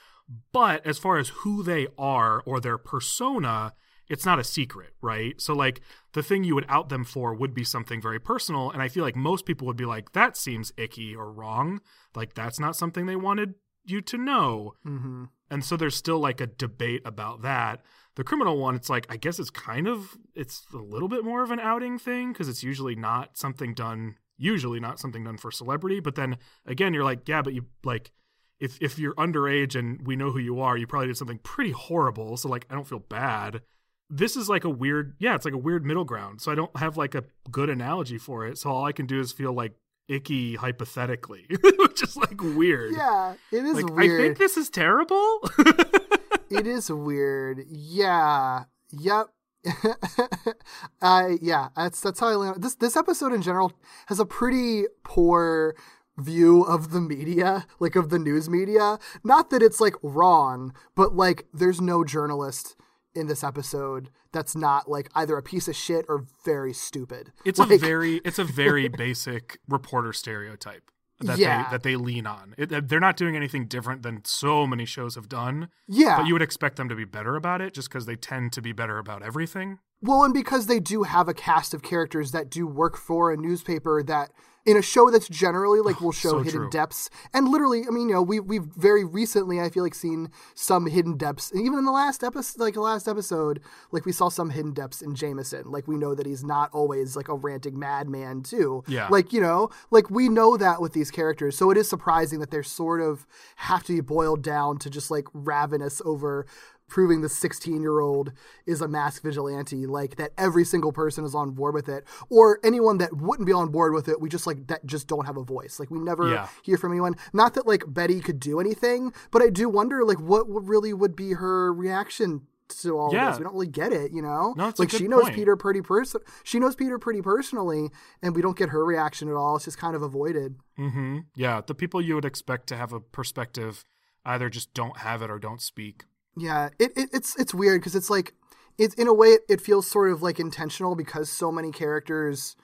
But 0.52 0.84
as 0.86 0.98
far 0.98 1.18
as 1.18 1.28
who 1.28 1.62
they 1.62 1.86
are 1.96 2.42
or 2.44 2.60
their 2.60 2.78
persona, 2.78 3.74
it's 4.08 4.26
not 4.26 4.38
a 4.38 4.44
secret, 4.44 4.94
right? 5.00 5.40
So 5.40 5.54
like 5.54 5.80
the 6.12 6.22
thing 6.22 6.44
you 6.44 6.54
would 6.54 6.66
out 6.68 6.88
them 6.88 7.04
for 7.04 7.34
would 7.34 7.54
be 7.54 7.64
something 7.64 8.00
very 8.00 8.18
personal 8.18 8.70
and 8.70 8.82
I 8.82 8.88
feel 8.88 9.04
like 9.04 9.16
most 9.16 9.46
people 9.46 9.66
would 9.66 9.76
be 9.76 9.84
like 9.84 10.12
that 10.12 10.36
seems 10.36 10.72
icky 10.76 11.14
or 11.14 11.30
wrong. 11.30 11.80
Like 12.14 12.34
that's 12.34 12.60
not 12.60 12.76
something 12.76 13.06
they 13.06 13.16
wanted 13.16 13.54
you 13.84 14.00
to 14.02 14.18
know. 14.18 14.74
hmm 14.82 15.24
And 15.50 15.64
so 15.64 15.76
there's 15.76 15.96
still 15.96 16.18
like 16.18 16.40
a 16.40 16.46
debate 16.46 17.02
about 17.04 17.42
that. 17.42 17.82
The 18.16 18.24
criminal 18.24 18.58
one, 18.58 18.74
it's 18.74 18.90
like 18.90 19.06
I 19.10 19.16
guess 19.16 19.38
it's 19.38 19.50
kind 19.50 19.86
of 19.86 20.16
it's 20.34 20.64
a 20.74 20.78
little 20.78 21.08
bit 21.08 21.24
more 21.24 21.42
of 21.42 21.50
an 21.50 21.60
outing 21.60 21.98
thing 21.98 22.32
because 22.32 22.48
it's 22.48 22.62
usually 22.62 22.96
not 22.96 23.36
something 23.38 23.74
done 23.74 24.16
usually 24.38 24.80
not 24.80 24.98
something 24.98 25.24
done 25.24 25.36
for 25.38 25.50
celebrity, 25.50 26.00
but 26.00 26.14
then 26.14 26.36
again 26.66 26.92
you're 26.94 27.04
like, 27.04 27.28
yeah, 27.28 27.42
but 27.42 27.54
you 27.54 27.66
like 27.84 28.10
if 28.58 28.78
if 28.80 28.98
you're 28.98 29.14
underage 29.14 29.78
and 29.78 30.06
we 30.06 30.16
know 30.16 30.30
who 30.30 30.38
you 30.38 30.60
are, 30.60 30.76
you 30.76 30.86
probably 30.86 31.08
did 31.08 31.16
something 31.16 31.38
pretty 31.38 31.72
horrible, 31.72 32.36
so 32.36 32.48
like 32.48 32.66
I 32.70 32.74
don't 32.74 32.86
feel 32.88 33.00
bad. 33.00 33.62
This 34.08 34.36
is 34.36 34.48
like 34.48 34.64
a 34.64 34.70
weird 34.70 35.14
yeah, 35.18 35.34
it's 35.34 35.44
like 35.44 35.54
a 35.54 35.58
weird 35.58 35.84
middle 35.84 36.04
ground. 36.04 36.40
So 36.40 36.50
I 36.50 36.54
don't 36.54 36.74
have 36.76 36.96
like 36.96 37.14
a 37.14 37.24
good 37.50 37.68
analogy 37.68 38.18
for 38.18 38.46
it. 38.46 38.56
So 38.56 38.70
all 38.70 38.84
I 38.84 38.92
can 38.92 39.06
do 39.06 39.20
is 39.20 39.32
feel 39.32 39.52
like 39.52 39.74
icky 40.08 40.54
hypothetically, 40.54 41.46
which 41.78 42.02
is 42.02 42.16
like 42.16 42.40
weird. 42.42 42.94
Yeah, 42.94 43.34
it 43.52 43.64
is 43.64 43.74
Like, 43.74 43.94
weird. 43.94 44.20
I 44.20 44.24
think 44.24 44.38
this 44.38 44.56
is 44.56 44.70
terrible. 44.70 45.40
it 46.50 46.66
is 46.66 46.90
weird. 46.90 47.64
Yeah. 47.68 48.64
Yep. 48.90 49.26
I 51.02 51.38
yeah, 51.42 51.68
that's 51.74 52.00
that's 52.00 52.20
how 52.20 52.28
I 52.28 52.34
learned. 52.34 52.62
This 52.62 52.76
this 52.76 52.96
episode 52.96 53.32
in 53.32 53.42
general 53.42 53.72
has 54.06 54.20
a 54.20 54.24
pretty 54.24 54.84
poor 55.02 55.74
view 56.18 56.62
of 56.62 56.90
the 56.90 57.00
media, 57.00 57.66
like 57.80 57.96
of 57.96 58.10
the 58.10 58.18
news 58.18 58.48
media. 58.48 58.98
Not 59.24 59.50
that 59.50 59.62
it's 59.62 59.80
like 59.80 59.94
wrong, 60.02 60.72
but 60.94 61.14
like 61.16 61.46
there's 61.52 61.80
no 61.80 62.04
journalist 62.04 62.76
in 63.14 63.26
this 63.26 63.42
episode 63.42 64.10
that's 64.32 64.54
not 64.54 64.88
like 64.88 65.10
either 65.14 65.36
a 65.36 65.42
piece 65.42 65.68
of 65.68 65.74
shit 65.74 66.04
or 66.08 66.26
very 66.44 66.72
stupid. 66.72 67.32
It's 67.44 67.58
a 67.58 67.64
very 67.64 68.16
it's 68.24 68.38
a 68.38 68.44
very 68.44 68.88
basic 69.04 69.58
reporter 69.68 70.12
stereotype 70.12 70.90
that 71.20 71.38
Yeah. 71.38 71.64
they 71.64 71.70
that 71.70 71.82
they 71.82 71.96
lean 71.96 72.26
on. 72.26 72.54
It, 72.58 72.72
uh, 72.72 72.80
they're 72.84 73.00
not 73.00 73.16
doing 73.16 73.36
anything 73.36 73.66
different 73.66 74.02
than 74.02 74.24
so 74.24 74.66
many 74.66 74.84
shows 74.84 75.14
have 75.14 75.28
done. 75.28 75.68
yeah. 75.88 76.16
But 76.18 76.26
you 76.26 76.34
would 76.34 76.42
expect 76.42 76.76
them 76.76 76.88
to 76.88 76.94
be 76.94 77.04
better 77.04 77.36
about 77.36 77.60
it 77.60 77.72
just 77.74 77.88
because 77.88 78.06
they 78.06 78.16
tend 78.16 78.52
to 78.52 78.62
be 78.62 78.72
better 78.72 78.98
about 78.98 79.22
everything. 79.22 79.78
Well, 80.06 80.22
and 80.22 80.32
because 80.32 80.66
they 80.66 80.80
do 80.80 81.02
have 81.02 81.28
a 81.28 81.34
cast 81.34 81.74
of 81.74 81.82
characters 81.82 82.30
that 82.32 82.48
do 82.48 82.66
work 82.66 82.96
for 82.96 83.32
a 83.32 83.36
newspaper 83.36 84.02
that 84.04 84.30
in 84.66 84.76
a 84.76 84.82
show 84.82 85.10
that's 85.10 85.28
generally 85.28 85.80
like 85.80 86.00
will 86.00 86.12
show 86.24 86.30
so 86.30 86.38
hidden 86.42 86.62
true. 86.62 86.70
depths. 86.70 87.08
And 87.32 87.48
literally, 87.48 87.84
I 87.86 87.90
mean, 87.90 88.08
you 88.08 88.14
know, 88.14 88.22
we 88.22 88.40
we've 88.40 88.64
very 88.64 89.04
recently 89.04 89.60
I 89.60 89.70
feel 89.70 89.82
like 89.84 89.94
seen 89.94 90.30
some 90.54 90.86
hidden 90.86 91.16
depths. 91.16 91.52
And 91.52 91.64
even 91.64 91.78
in 91.78 91.84
the 91.84 91.92
last 91.92 92.22
episode 92.24 92.60
like 92.60 92.74
the 92.74 92.80
last 92.80 93.08
episode, 93.08 93.60
like 93.92 94.04
we 94.04 94.12
saw 94.12 94.28
some 94.28 94.50
hidden 94.50 94.72
depths 94.72 95.00
in 95.00 95.14
Jameson. 95.14 95.70
Like 95.70 95.86
we 95.86 95.96
know 95.96 96.14
that 96.14 96.26
he's 96.26 96.44
not 96.44 96.70
always 96.72 97.16
like 97.16 97.28
a 97.28 97.34
ranting 97.34 97.78
madman 97.78 98.42
too. 98.42 98.82
Yeah. 98.88 99.08
Like, 99.08 99.32
you 99.32 99.40
know, 99.40 99.70
like 99.90 100.10
we 100.10 100.28
know 100.28 100.56
that 100.56 100.80
with 100.80 100.92
these 100.92 101.10
characters. 101.10 101.56
So 101.56 101.70
it 101.70 101.76
is 101.78 101.88
surprising 101.88 102.40
that 102.40 102.50
they're 102.50 102.62
sort 102.62 103.00
of 103.00 103.26
have 103.56 103.84
to 103.84 103.92
be 103.92 104.00
boiled 104.00 104.42
down 104.42 104.78
to 104.78 104.90
just 104.90 105.10
like 105.10 105.26
ravenous 105.32 106.02
over 106.04 106.46
proving 106.88 107.20
the 107.20 107.28
16 107.28 107.80
year 107.82 108.00
old 108.00 108.32
is 108.64 108.80
a 108.80 108.88
mask 108.88 109.22
vigilante 109.22 109.86
like 109.86 110.16
that 110.16 110.30
every 110.38 110.64
single 110.64 110.92
person 110.92 111.24
is 111.24 111.34
on 111.34 111.50
board 111.50 111.74
with 111.74 111.88
it 111.88 112.04
or 112.30 112.60
anyone 112.62 112.98
that 112.98 113.12
wouldn't 113.16 113.46
be 113.46 113.52
on 113.52 113.70
board 113.70 113.92
with 113.92 114.08
it 114.08 114.20
we 114.20 114.28
just 114.28 114.46
like 114.46 114.66
that 114.68 114.84
just 114.86 115.08
don't 115.08 115.26
have 115.26 115.36
a 115.36 115.42
voice 115.42 115.80
like 115.80 115.90
we 115.90 115.98
never 115.98 116.30
Yeah. 116.30 116.48
hear 116.62 116.76
from 116.78 116.92
anyone 116.92 117.16
not 117.32 117.54
that 117.54 117.66
like 117.66 117.84
betty 117.88 118.20
could 118.20 118.38
do 118.38 118.60
anything 118.60 119.12
but 119.32 119.42
i 119.42 119.50
do 119.50 119.68
wonder 119.68 120.04
like 120.04 120.20
what 120.20 120.48
would 120.48 120.68
really 120.68 120.92
would 120.92 121.16
be 121.16 121.32
her 121.32 121.72
reaction 121.72 122.42
to 122.68 122.96
all 122.98 123.12
Yeah. 123.12 123.30
this 123.30 123.38
we 123.38 123.44
don't 123.44 123.52
really 123.54 123.66
get 123.66 123.92
it 123.92 124.12
you 124.12 124.22
know 124.22 124.54
No, 124.56 124.72
like 124.78 124.90
she 124.90 125.08
knows 125.08 125.22
point. 125.24 125.34
peter 125.34 125.56
pretty 125.56 125.82
person 125.82 126.20
she 126.44 126.58
knows 126.60 126.76
peter 126.76 126.98
pretty 127.00 127.22
personally 127.22 127.90
and 128.22 128.34
we 128.36 128.42
don't 128.42 128.56
get 128.56 128.68
her 128.70 128.84
reaction 128.84 129.28
at 129.28 129.34
all 129.34 129.56
it's 129.56 129.64
just 129.64 129.78
kind 129.78 129.96
of 129.96 130.02
avoided 130.02 130.56
Mm-hmm. 130.78 131.20
Yeah, 131.34 131.62
the 131.66 131.74
people 131.74 132.02
you 132.02 132.16
would 132.16 132.26
expect 132.26 132.66
to 132.66 132.76
have 132.76 132.92
a 132.92 133.00
perspective 133.00 133.82
either 134.26 134.50
just 134.50 134.74
don't 134.74 134.98
have 134.98 135.22
it 135.22 135.30
or 135.30 135.38
don't 135.38 135.62
speak. 135.62 136.04
Yeah, 136.36 136.70
it, 136.78 136.92
it 136.96 137.08
it's 137.12 137.36
it's 137.36 137.54
weird 137.54 137.80
because 137.80 137.94
it's 137.94 138.10
like 138.10 138.34
It's 138.78 138.94
in 138.94 139.08
a 139.08 139.14
way 139.14 139.28
it, 139.28 139.42
it 139.48 139.60
feels 139.60 139.86
sort 139.90 140.10
of 140.12 140.22
like 140.22 140.38
intentional 140.38 140.94
because 140.94 141.30
so 141.30 141.50
many 141.50 141.70
characters 141.72 142.56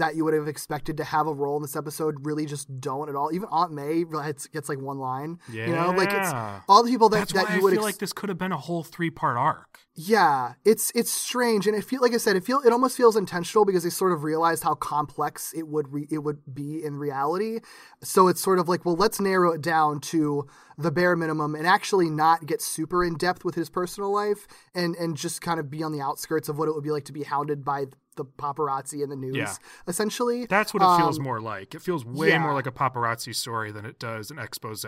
that 0.00 0.16
you 0.16 0.24
would 0.24 0.34
have 0.34 0.48
expected 0.48 0.96
to 0.96 1.04
have 1.04 1.26
a 1.26 1.32
role 1.32 1.56
in 1.56 1.62
this 1.62 1.76
episode 1.76 2.26
really 2.26 2.44
just 2.46 2.80
don't 2.80 3.08
at 3.08 3.14
all. 3.14 3.32
Even 3.32 3.48
Aunt 3.50 3.72
May 3.72 4.04
gets, 4.04 4.46
gets 4.48 4.68
like 4.68 4.80
one 4.80 4.98
line. 4.98 5.38
You 5.52 5.68
know, 5.68 5.90
like 5.90 6.08
it's 6.08 6.32
Yeah. 6.32 6.60
all 6.68 6.82
the 6.82 6.90
people 6.90 7.08
that, 7.10 7.18
That's 7.18 7.32
that 7.34 7.44
why 7.46 7.54
you 7.54 7.60
I 7.60 7.62
would 7.62 7.70
feel 7.72 7.80
ex- 7.80 7.84
like 7.84 7.98
this 7.98 8.12
could 8.12 8.28
have 8.28 8.38
been 8.38 8.52
a 8.52 8.56
whole 8.58 8.82
three 8.82 9.10
part 9.10 9.36
arc. 9.36 9.78
Yeah, 9.94 10.54
it's 10.64 10.90
it's 10.94 11.10
strange, 11.10 11.66
and 11.66 11.76
it 11.76 11.82
feel 11.84 12.00
like 12.00 12.14
I 12.14 12.16
said, 12.16 12.34
it 12.36 12.44
feel 12.44 12.60
it 12.64 12.72
almost 12.72 12.96
feels 12.96 13.16
intentional 13.16 13.64
because 13.66 13.82
they 13.84 13.90
sort 13.90 14.12
of 14.12 14.22
realized 14.24 14.62
how 14.62 14.74
complex 14.74 15.52
it 15.52 15.68
would 15.68 15.92
re, 15.92 16.06
it 16.10 16.20
would 16.20 16.38
be 16.54 16.82
in 16.82 16.96
reality. 16.96 17.58
So 18.02 18.28
it's 18.28 18.40
sort 18.40 18.58
of 18.58 18.68
like, 18.68 18.84
well, 18.86 18.96
let's 18.96 19.20
narrow 19.20 19.52
it 19.52 19.60
down 19.60 20.00
to 20.12 20.46
the 20.78 20.90
bare 20.90 21.16
minimum 21.16 21.54
and 21.54 21.66
actually 21.66 22.08
not 22.08 22.46
get 22.46 22.62
super 22.62 23.04
in 23.04 23.16
depth 23.16 23.44
with 23.44 23.56
his 23.56 23.68
personal 23.68 24.10
life, 24.12 24.46
and 24.74 24.94
and 24.96 25.16
just 25.16 25.42
kind 25.42 25.60
of 25.60 25.70
be 25.70 25.82
on 25.82 25.92
the 25.92 26.00
outskirts 26.00 26.48
of 26.48 26.56
what 26.56 26.68
it 26.68 26.74
would 26.74 26.84
be 26.84 26.92
like 26.92 27.04
to 27.06 27.12
be 27.12 27.24
hounded 27.24 27.62
by 27.64 27.86
the 28.20 28.24
paparazzi 28.24 29.02
in 29.02 29.08
the 29.10 29.16
news, 29.16 29.36
Yeah. 29.36 29.54
essentially. 29.88 30.46
That's 30.46 30.72
what 30.74 30.82
it 30.82 30.96
feels 30.98 31.18
Um, 31.18 31.24
more 31.24 31.40
like. 31.40 31.74
It 31.74 31.82
feels 31.82 32.04
way 32.04 32.28
yeah. 32.28 32.38
more 32.40 32.54
like 32.54 32.66
a 32.66 32.72
paparazzi 32.72 33.34
story 33.34 33.70
than 33.72 33.84
it 33.84 33.98
does 33.98 34.30
an 34.30 34.38
expose. 34.38 34.84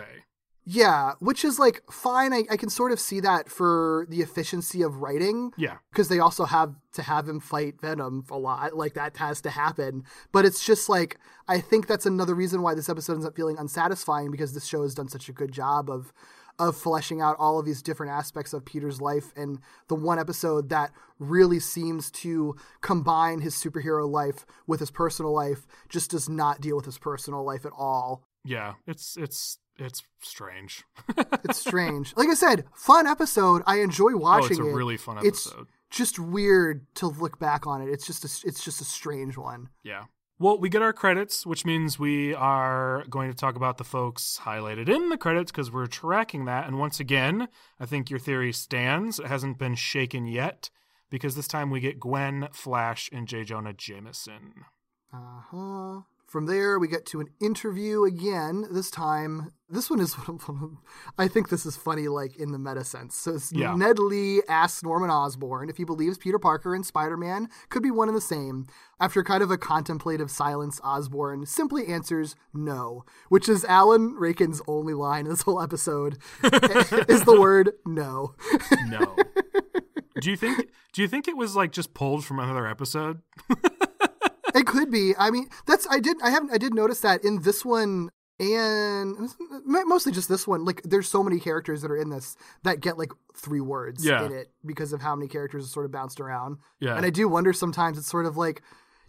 Yeah, 0.65 1.13
which 1.19 1.43
is 1.43 1.59
like 1.59 1.83
fine. 1.91 2.31
I, 2.31 2.43
I 2.49 2.55
can 2.55 2.69
sort 2.69 2.93
of 2.93 2.99
see 2.99 3.19
that 3.19 3.49
for 3.49 4.05
the 4.09 4.21
efficiency 4.21 4.81
of 4.81 5.01
writing. 5.01 5.51
Yeah. 5.57 5.77
because 5.91 6.07
they 6.07 6.19
also 6.19 6.45
have 6.45 6.73
to 6.93 7.01
have 7.01 7.27
him 7.27 7.39
fight 7.41 7.81
Venom 7.81 8.23
a 8.31 8.37
lot. 8.37 8.73
Like 8.75 8.93
that 8.93 9.17
has 9.17 9.41
to 9.41 9.49
happen. 9.49 10.03
But 10.31 10.45
it's 10.45 10.65
just 10.65 10.87
like 10.87 11.17
I 11.49 11.59
think 11.59 11.87
that's 11.87 12.05
another 12.05 12.33
reason 12.33 12.61
why 12.61 12.75
this 12.75 12.87
episode 12.87 13.13
ends 13.15 13.25
up 13.25 13.35
feeling 13.35 13.57
unsatisfying 13.57 14.31
because 14.31 14.53
this 14.53 14.63
show 14.65 14.83
has 14.83 14.95
done 14.95 15.09
such 15.09 15.27
a 15.27 15.33
good 15.33 15.51
job 15.51 15.89
of 15.89 16.13
of 16.59 16.77
fleshing 16.77 17.19
out 17.21 17.35
all 17.39 17.59
of 17.59 17.65
these 17.65 17.81
different 17.81 18.11
aspects 18.11 18.53
of 18.53 18.63
Peter's 18.65 19.01
life 19.01 19.33
and 19.35 19.59
the 19.87 19.95
one 19.95 20.19
episode 20.19 20.69
that 20.69 20.91
really 21.19 21.59
seems 21.59 22.11
to 22.11 22.55
combine 22.81 23.41
his 23.41 23.55
superhero 23.55 24.09
life 24.09 24.45
with 24.67 24.79
his 24.79 24.91
personal 24.91 25.33
life 25.33 25.65
just 25.89 26.11
does 26.11 26.29
not 26.29 26.61
deal 26.61 26.75
with 26.75 26.85
his 26.85 26.97
personal 26.97 27.43
life 27.43 27.65
at 27.65 27.71
all. 27.77 28.23
Yeah, 28.45 28.73
it's 28.85 29.17
it's 29.17 29.57
it's 29.77 30.03
strange. 30.21 30.83
It's 31.45 31.59
strange. 31.59 32.13
like 32.15 32.29
I 32.29 32.35
said, 32.35 32.65
fun 32.73 33.05
episode. 33.05 33.63
I 33.65 33.79
enjoy 33.81 34.15
watching 34.15 34.45
oh, 34.45 34.51
it's 34.51 34.59
a 34.59 34.69
it. 34.69 34.73
really 34.73 34.95
fun 34.97 35.17
It's 35.25 35.45
episode. 35.47 35.67
just 35.89 36.17
weird 36.19 36.85
to 36.95 37.07
look 37.07 37.37
back 37.37 37.67
on 37.67 37.81
it. 37.81 37.89
It's 37.89 38.05
just 38.07 38.23
a, 38.23 38.47
it's 38.47 38.63
just 38.63 38.79
a 38.79 38.85
strange 38.85 39.37
one. 39.37 39.67
Yeah. 39.83 40.03
Well, 40.43 40.57
we 40.57 40.67
get 40.67 40.81
our 40.81 40.91
credits, 40.91 41.45
which 41.45 41.63
means 41.63 41.97
we 41.97 42.33
are 42.33 43.05
going 43.09 43.31
to 43.31 43.33
talk 43.33 43.55
about 43.55 43.77
the 43.77 43.85
folks 43.85 44.41
highlighted 44.43 44.89
in 44.89 45.07
the 45.07 45.17
credits 45.17 45.53
because 45.53 45.71
we're 45.71 45.87
tracking 45.87 46.43
that. 46.43 46.67
And 46.67 46.77
once 46.77 46.99
again, 46.99 47.47
I 47.79 47.85
think 47.85 48.09
your 48.09 48.19
theory 48.19 48.51
stands. 48.51 49.19
It 49.19 49.27
hasn't 49.27 49.57
been 49.57 49.75
shaken 49.75 50.27
yet 50.27 50.69
because 51.09 51.35
this 51.35 51.47
time 51.47 51.69
we 51.69 51.79
get 51.79 51.97
Gwen, 51.97 52.49
Flash, 52.51 53.09
and 53.13 53.25
J. 53.25 53.45
Jonah 53.45 53.71
Jameson. 53.71 54.65
Uh 55.13 55.43
huh. 55.49 56.01
From 56.33 56.47
there, 56.47 56.79
we 56.79 56.87
get 56.87 57.05
to 57.05 57.19
an 57.19 57.27
interview 57.39 58.05
again. 58.05 58.65
This 58.71 58.89
time, 58.89 59.51
this 59.69 59.87
one 59.87 59.99
is. 59.99 60.15
I 61.19 61.27
think 61.27 61.49
this 61.49 61.63
is 61.63 61.77
funny, 61.77 62.07
like 62.07 62.35
in 62.37 62.51
the 62.51 62.57
meta 62.57 62.83
sense. 62.83 63.15
So 63.15 63.37
Yeah. 63.51 63.75
Ned 63.75 63.99
Lee 63.99 64.41
asks 64.49 64.81
Norman 64.81 65.11
Osborn 65.11 65.69
if 65.69 65.77
he 65.77 65.83
believes 65.83 66.17
Peter 66.17 66.39
Parker 66.39 66.73
and 66.73 66.83
Spider 66.83 67.17
Man 67.17 67.49
could 67.69 67.83
be 67.83 67.91
one 67.91 68.07
and 68.07 68.17
the 68.17 68.21
same. 68.21 68.65
After 68.99 69.23
kind 69.23 69.43
of 69.43 69.51
a 69.51 69.59
contemplative 69.59 70.31
silence, 70.31 70.81
Osborn 70.83 71.45
simply 71.45 71.85
answers 71.85 72.35
no, 72.51 73.05
which 73.29 73.47
is 73.47 73.63
Alan 73.65 74.15
Rachins' 74.15 74.59
only 74.67 74.95
line 74.95 75.25
in 75.25 75.29
this 75.29 75.43
whole 75.43 75.61
episode. 75.61 76.17
is 76.43 77.25
the 77.25 77.37
word 77.39 77.73
no. 77.85 78.33
No. 78.87 79.15
do 80.19 80.31
you 80.31 80.37
think? 80.37 80.67
Do 80.93 81.03
you 81.03 81.07
think 81.07 81.27
it 81.27 81.37
was 81.37 81.55
like 81.55 81.71
just 81.71 81.93
pulled 81.93 82.25
from 82.25 82.39
another 82.39 82.65
episode? 82.65 83.21
It 84.53 84.65
could 84.67 84.91
be. 84.91 85.13
I 85.17 85.29
mean, 85.31 85.49
that's 85.65 85.87
I 85.89 85.99
did 85.99 86.17
I 86.21 86.29
haven't 86.29 86.51
I 86.51 86.57
did 86.57 86.73
notice 86.73 87.01
that 87.01 87.23
in 87.23 87.41
this 87.41 87.63
one 87.65 88.09
and 88.39 89.29
mostly 89.65 90.11
just 90.11 90.27
this 90.29 90.47
one. 90.47 90.65
Like, 90.65 90.81
there's 90.83 91.07
so 91.09 91.23
many 91.23 91.39
characters 91.39 91.81
that 91.81 91.91
are 91.91 91.97
in 91.97 92.09
this 92.09 92.35
that 92.63 92.79
get 92.79 92.97
like 92.97 93.11
three 93.35 93.61
words 93.61 94.05
Yeah. 94.05 94.25
in 94.25 94.31
it 94.31 94.51
because 94.65 94.91
of 94.93 95.01
how 95.01 95.15
many 95.15 95.27
characters 95.27 95.65
are 95.65 95.69
sort 95.69 95.85
of 95.85 95.91
bounced 95.91 96.19
around. 96.19 96.57
Yeah. 96.79 96.95
and 96.97 97.05
I 97.05 97.09
do 97.09 97.27
wonder 97.27 97.53
sometimes. 97.53 97.97
It's 97.97 98.07
sort 98.09 98.25
of 98.25 98.37
like. 98.37 98.61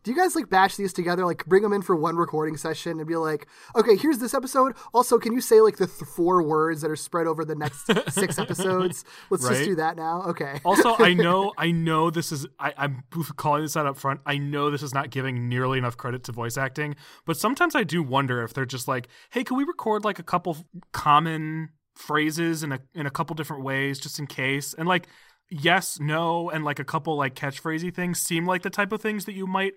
Do 0.05 0.11
you 0.11 0.17
guys 0.17 0.37
like 0.37 0.51
batch 0.51 0.77
these 0.77 0.93
together? 0.93 1.25
Like 1.25 1.47
bring 1.47 1.63
them 1.63 1.73
in 1.73 1.81
for 1.81 1.97
one 1.97 2.17
recording 2.17 2.59
session 2.59 2.99
and 2.99 3.09
be 3.09 3.17
like, 3.17 3.47
okay, 3.75 3.97
here's 3.97 4.19
this 4.19 4.35
episode. 4.35 4.77
Also, 4.93 5.19
can 5.19 5.33
you 5.33 5.41
say 5.41 5.63
like 5.63 5.79
the 5.79 5.87
th- 5.87 6.09
four 6.11 6.43
words 6.43 6.83
that 6.83 6.91
are 6.91 6.97
spread 6.97 7.27
over 7.27 7.43
the 7.43 7.55
next 7.55 7.91
six 8.13 8.39
episodes? 8.39 9.03
Let's 9.31 9.49
just 9.49 9.65
do 9.65 9.75
that 9.77 9.97
now. 9.97 10.23
Okay. 10.29 10.61
Also, 10.63 10.95
I 10.99 11.15
know, 11.15 11.55
I 11.57 11.71
know 11.71 12.11
this 12.11 12.33
is. 12.33 12.47
I, 12.59 12.75
I'm 12.77 13.03
calling 13.37 13.63
this 13.63 13.79
out 13.79 13.87
up 13.87 13.97
front. 13.97 14.21
I 14.27 14.37
know 14.37 14.71
this 14.71 14.83
is 14.83 14.93
not 14.93 15.09
giving 15.09 15.49
nearly 15.49 15.79
enough 15.79 15.97
credit 15.97 16.23
to 16.25 16.33
voice 16.33 16.59
acting, 16.59 16.97
but 17.25 17.39
sometimes 17.39 17.75
I 17.75 17.83
do 17.83 18.03
wonder 18.03 18.43
if 18.43 18.53
they're 18.53 18.67
just 18.67 18.87
like, 18.87 19.09
"Hey, 19.31 19.43
can 19.43 19.57
we 19.57 19.65
record 19.65 20.05
like 20.05 20.19
a 20.19 20.23
couple 20.23 20.59
common 20.93 21.71
phrases 21.95 22.63
in 22.63 22.73
a 22.73 22.81
in 22.95 23.07
a 23.07 23.11
couple 23.11 23.35
different 23.37 23.65
ways, 23.65 23.99
just 23.99 24.19
in 24.19 24.27
case?" 24.27 24.75
And 24.75 24.87
like, 24.87 25.07
yes, 25.49 25.99
no, 25.99 26.51
and 26.51 26.63
like 26.63 26.79
a 26.79 26.85
couple 26.85 27.17
like 27.17 27.35
catchphrasy 27.35 27.95
things 27.95 28.21
seem 28.21 28.45
like 28.45 28.61
the 28.61 28.71
type 28.71 28.93
of 28.93 29.01
things 29.01 29.25
that 29.25 29.33
you 29.33 29.47
might 29.47 29.73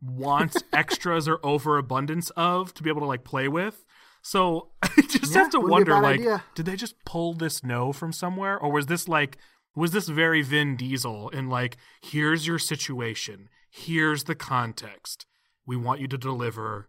want 0.00 0.62
extras 0.72 1.26
or 1.28 1.38
overabundance 1.42 2.30
of 2.30 2.72
to 2.74 2.82
be 2.82 2.90
able 2.90 3.00
to 3.00 3.06
like 3.06 3.24
play 3.24 3.48
with. 3.48 3.84
So 4.22 4.70
I 4.82 4.88
just 5.02 5.34
Yeah, 5.34 5.42
have 5.42 5.50
to 5.50 5.60
wouldn't 5.60 5.86
be 5.86 5.90
a 5.92 5.94
wonder, 5.94 6.02
like, 6.02 6.20
idea. 6.20 6.44
did 6.54 6.66
they 6.66 6.76
just 6.76 7.02
pull 7.04 7.34
this 7.34 7.62
no 7.64 7.92
from 7.92 8.12
somewhere, 8.12 8.58
or 8.58 8.70
was 8.70 8.86
this 8.86 9.08
like, 9.08 9.38
was 9.74 9.92
this 9.92 10.08
very 10.08 10.42
Vin 10.42 10.76
Diesel 10.76 11.28
in 11.30 11.48
like, 11.48 11.76
here's 12.02 12.46
your 12.46 12.58
situation, 12.58 13.48
here's 13.70 14.24
the 14.24 14.34
context, 14.34 15.24
we 15.66 15.76
want 15.76 16.00
you 16.00 16.08
to 16.08 16.18
deliver 16.18 16.88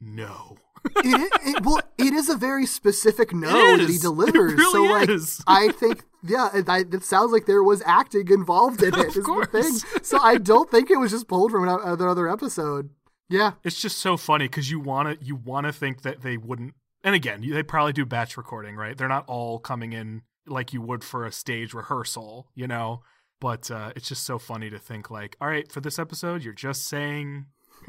no. 0.00 0.56
It, 0.84 1.32
it, 1.44 1.64
well, 1.64 1.80
it 1.98 2.12
is 2.12 2.28
a 2.28 2.36
very 2.36 2.66
specific 2.66 3.32
no 3.32 3.76
that 3.76 3.88
he 3.88 3.98
delivers. 3.98 4.52
It 4.52 4.56
really 4.56 4.72
so, 4.72 4.82
like, 4.92 5.08
is. 5.08 5.42
I 5.46 5.68
think, 5.72 6.04
yeah, 6.22 6.50
it, 6.54 6.68
it 6.94 7.04
sounds 7.04 7.32
like 7.32 7.46
there 7.46 7.62
was 7.62 7.82
acting 7.86 8.28
involved 8.28 8.82
in 8.82 8.94
it. 8.94 9.00
Of 9.00 9.06
is 9.08 9.14
the 9.14 9.48
thing. 9.50 9.62
course. 9.62 9.84
So 10.02 10.18
I 10.18 10.36
don't 10.36 10.70
think 10.70 10.90
it 10.90 10.96
was 10.96 11.10
just 11.10 11.28
pulled 11.28 11.50
from 11.50 11.62
another 11.64 12.08
other 12.08 12.28
episode. 12.28 12.90
Yeah, 13.30 13.52
It's 13.64 13.80
just 13.80 13.98
so 13.98 14.18
funny 14.18 14.46
because 14.46 14.70
you 14.70 14.78
want 14.78 15.18
to 15.18 15.24
you 15.24 15.34
want 15.34 15.66
to 15.66 15.72
think 15.72 16.02
that 16.02 16.20
they 16.22 16.36
wouldn't. 16.36 16.74
And 17.02 17.14
again, 17.14 17.42
they 17.48 17.62
probably 17.62 17.92
do 17.94 18.04
batch 18.04 18.36
recording, 18.36 18.76
right? 18.76 18.96
They're 18.96 19.08
not 19.08 19.24
all 19.26 19.58
coming 19.58 19.92
in 19.94 20.22
like 20.46 20.72
you 20.74 20.82
would 20.82 21.02
for 21.02 21.24
a 21.24 21.32
stage 21.32 21.72
rehearsal, 21.72 22.48
you 22.54 22.66
know. 22.66 23.02
But 23.40 23.70
uh, 23.70 23.92
it's 23.96 24.08
just 24.08 24.24
so 24.24 24.38
funny 24.38 24.70
to 24.70 24.78
think 24.78 25.10
like, 25.10 25.36
all 25.40 25.48
right, 25.48 25.70
for 25.72 25.80
this 25.80 25.98
episode, 25.98 26.44
you're 26.44 26.52
just 26.52 26.86
saying 26.86 27.46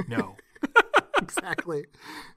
no. 0.08 0.36
exactly. 1.21 1.86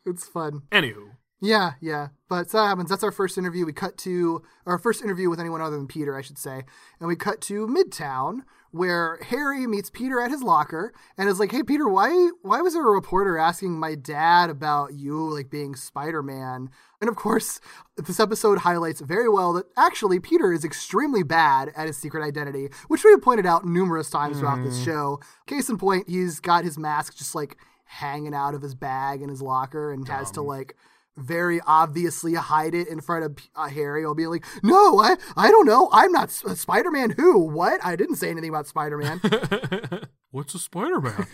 it's 0.04 0.26
fun. 0.26 0.62
Anywho, 0.70 1.10
Yeah, 1.40 1.72
yeah. 1.80 2.08
But 2.28 2.50
so 2.50 2.58
that 2.58 2.66
happens. 2.66 2.90
That's 2.90 3.04
our 3.04 3.12
first 3.12 3.38
interview. 3.38 3.64
We 3.64 3.72
cut 3.72 3.96
to 3.98 4.42
our 4.66 4.78
first 4.78 5.02
interview 5.02 5.30
with 5.30 5.40
anyone 5.40 5.60
other 5.60 5.76
than 5.76 5.86
Peter, 5.86 6.16
I 6.16 6.22
should 6.22 6.38
say. 6.38 6.64
And 7.00 7.08
we 7.08 7.16
cut 7.16 7.40
to 7.42 7.66
Midtown, 7.66 8.42
where 8.70 9.18
Harry 9.28 9.66
meets 9.66 9.88
Peter 9.88 10.20
at 10.20 10.30
his 10.30 10.42
locker 10.42 10.92
and 11.16 11.28
is 11.28 11.40
like, 11.40 11.52
"Hey, 11.52 11.62
Peter, 11.62 11.88
why 11.88 12.30
why 12.42 12.60
was 12.60 12.74
there 12.74 12.86
a 12.86 12.90
reporter 12.90 13.38
asking 13.38 13.78
my 13.78 13.94
dad 13.94 14.50
about 14.50 14.94
you 14.94 15.32
like 15.34 15.50
being 15.50 15.74
Spider 15.74 16.22
Man?" 16.22 16.70
And 17.00 17.08
of 17.08 17.16
course, 17.16 17.60
this 17.96 18.20
episode 18.20 18.58
highlights 18.58 19.00
very 19.00 19.28
well 19.28 19.52
that 19.54 19.66
actually 19.76 20.20
Peter 20.20 20.52
is 20.52 20.64
extremely 20.64 21.22
bad 21.22 21.72
at 21.76 21.86
his 21.86 21.96
secret 21.96 22.26
identity, 22.26 22.68
which 22.88 23.04
we 23.04 23.10
have 23.12 23.22
pointed 23.22 23.46
out 23.46 23.64
numerous 23.64 24.10
times 24.10 24.38
throughout 24.38 24.62
this 24.62 24.76
mm-hmm. 24.76 24.84
show. 24.84 25.20
Case 25.46 25.68
in 25.68 25.78
point, 25.78 26.08
he's 26.08 26.40
got 26.40 26.64
his 26.64 26.78
mask 26.78 27.16
just 27.16 27.34
like 27.34 27.56
hanging 27.88 28.34
out 28.34 28.54
of 28.54 28.62
his 28.62 28.74
bag 28.74 29.22
in 29.22 29.28
his 29.28 29.42
locker 29.42 29.92
and 29.92 30.06
has 30.08 30.30
to 30.32 30.42
like 30.42 30.76
very 31.16 31.60
obviously 31.66 32.34
hide 32.34 32.74
it 32.74 32.88
in 32.88 33.00
front 33.00 33.24
of 33.24 33.36
uh, 33.56 33.68
Harry. 33.68 34.04
I'll 34.04 34.14
be 34.14 34.26
like, 34.26 34.44
no, 34.62 35.00
I, 35.00 35.16
I 35.36 35.50
don't 35.50 35.66
know. 35.66 35.88
I'm 35.92 36.12
not 36.12 36.28
S- 36.28 36.60
Spider-Man. 36.60 37.10
Who? 37.10 37.38
What? 37.38 37.84
I 37.84 37.96
didn't 37.96 38.16
say 38.16 38.30
anything 38.30 38.50
about 38.50 38.66
Spider-Man. 38.66 39.20
what's 40.30 40.54
a 40.54 40.58
Spider 40.58 41.00
Man? 41.00 41.26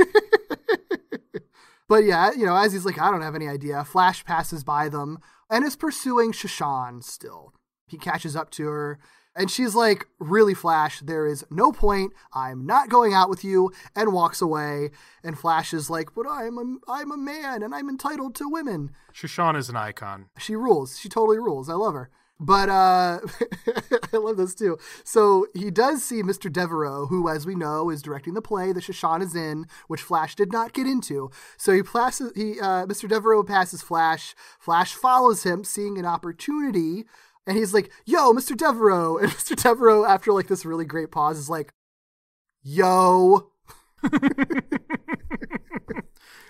but 1.88 2.05
yeah, 2.05 2.31
you 2.33 2.47
know, 2.47 2.57
as 2.57 2.73
he's 2.73 2.87
like, 2.87 3.01
I 3.01 3.11
don't 3.11 3.23
have 3.23 3.35
any 3.35 3.49
idea. 3.49 3.85
Flash 3.85 4.25
passes 4.25 4.64
by 4.64 4.88
them 4.88 5.19
and 5.51 5.64
is 5.64 5.77
pursuing 5.77 6.33
Sha 6.33 6.49
Shan 6.49 7.03
still. 7.03 7.53
He 7.87 7.99
catches 7.99 8.35
up 8.35 8.51
to 8.53 8.67
her. 8.67 8.99
And 9.37 9.51
she's 9.51 9.75
like, 9.75 10.07
really, 10.18 10.55
Flash, 10.55 11.01
there 11.01 11.27
is 11.27 11.44
no 11.51 11.73
point. 11.73 12.12
I'm 12.33 12.66
not 12.66 12.88
going 12.88 13.14
out 13.14 13.29
with 13.29 13.44
you, 13.44 13.73
and 13.97 14.12
walks 14.12 14.40
away. 14.40 14.90
And 15.25 15.38
Flash 15.38 15.75
is 15.75 15.90
like, 15.90 16.14
but 16.14 16.27
I'm 16.29 16.59
a, 16.59 16.77
I'm 16.88 17.11
a 17.11 17.16
man, 17.16 17.62
and 17.62 17.75
I'm 17.75 17.88
entitled 17.88 18.35
to 18.37 18.49
women. 18.49 18.92
Sha 19.12 19.27
Shan 19.27 19.57
is 19.57 19.68
an 19.68 19.77
icon. 19.77 20.27
She 20.38 20.55
rules. 20.55 20.99
She 20.99 21.09
totally 21.09 21.38
rules. 21.38 21.68
I 21.68 21.75
love 21.75 21.94
her. 21.94 22.11
But 22.40 22.68
uh 22.68 23.20
I 24.12 24.16
love 24.16 24.37
this 24.37 24.55
too. 24.55 24.77
So 25.05 25.47
he 25.55 25.70
does 25.70 26.03
see 26.03 26.23
Mr. 26.23 26.53
Devereaux, 26.53 27.07
who, 27.07 27.29
as 27.29 27.47
we 27.47 27.55
know, 27.55 27.90
is 27.90 28.03
directing 28.03 28.35
the 28.35 28.42
play 28.42 28.73
that 28.73 28.83
Sha 28.83 28.92
Shan 28.92 29.23
is 29.23 29.37
in, 29.37 29.66
which 29.87 30.03
Flash 30.03 30.35
did 30.35 30.53
not 30.53 30.73
get 30.73 30.87
into. 30.87 31.31
So 31.57 31.73
he 31.73 31.83
passes 31.83 32.33
he 32.35 32.59
uh 32.61 32.87
Mr. 32.87 33.09
Devereaux 33.09 33.44
passes 33.44 33.83
Flash. 33.83 34.35
Flash 34.59 34.94
follows 34.94 35.44
him, 35.44 35.62
seeing 35.62 35.97
an 35.97 36.07
opportunity, 36.07 37.05
and 37.46 37.57
he's 37.57 37.74
like, 37.74 37.90
yo, 38.07 38.33
Mr. 38.33 38.57
Devereaux. 38.57 39.18
And 39.22 39.30
Mr. 39.30 39.57
Devereaux, 39.61 40.04
after 40.04 40.33
like 40.33 40.48
this 40.48 40.64
really 40.64 40.85
great 40.85 41.11
pause, 41.11 41.38
is 41.38 41.50
like, 41.50 41.72
yo. 42.62 43.50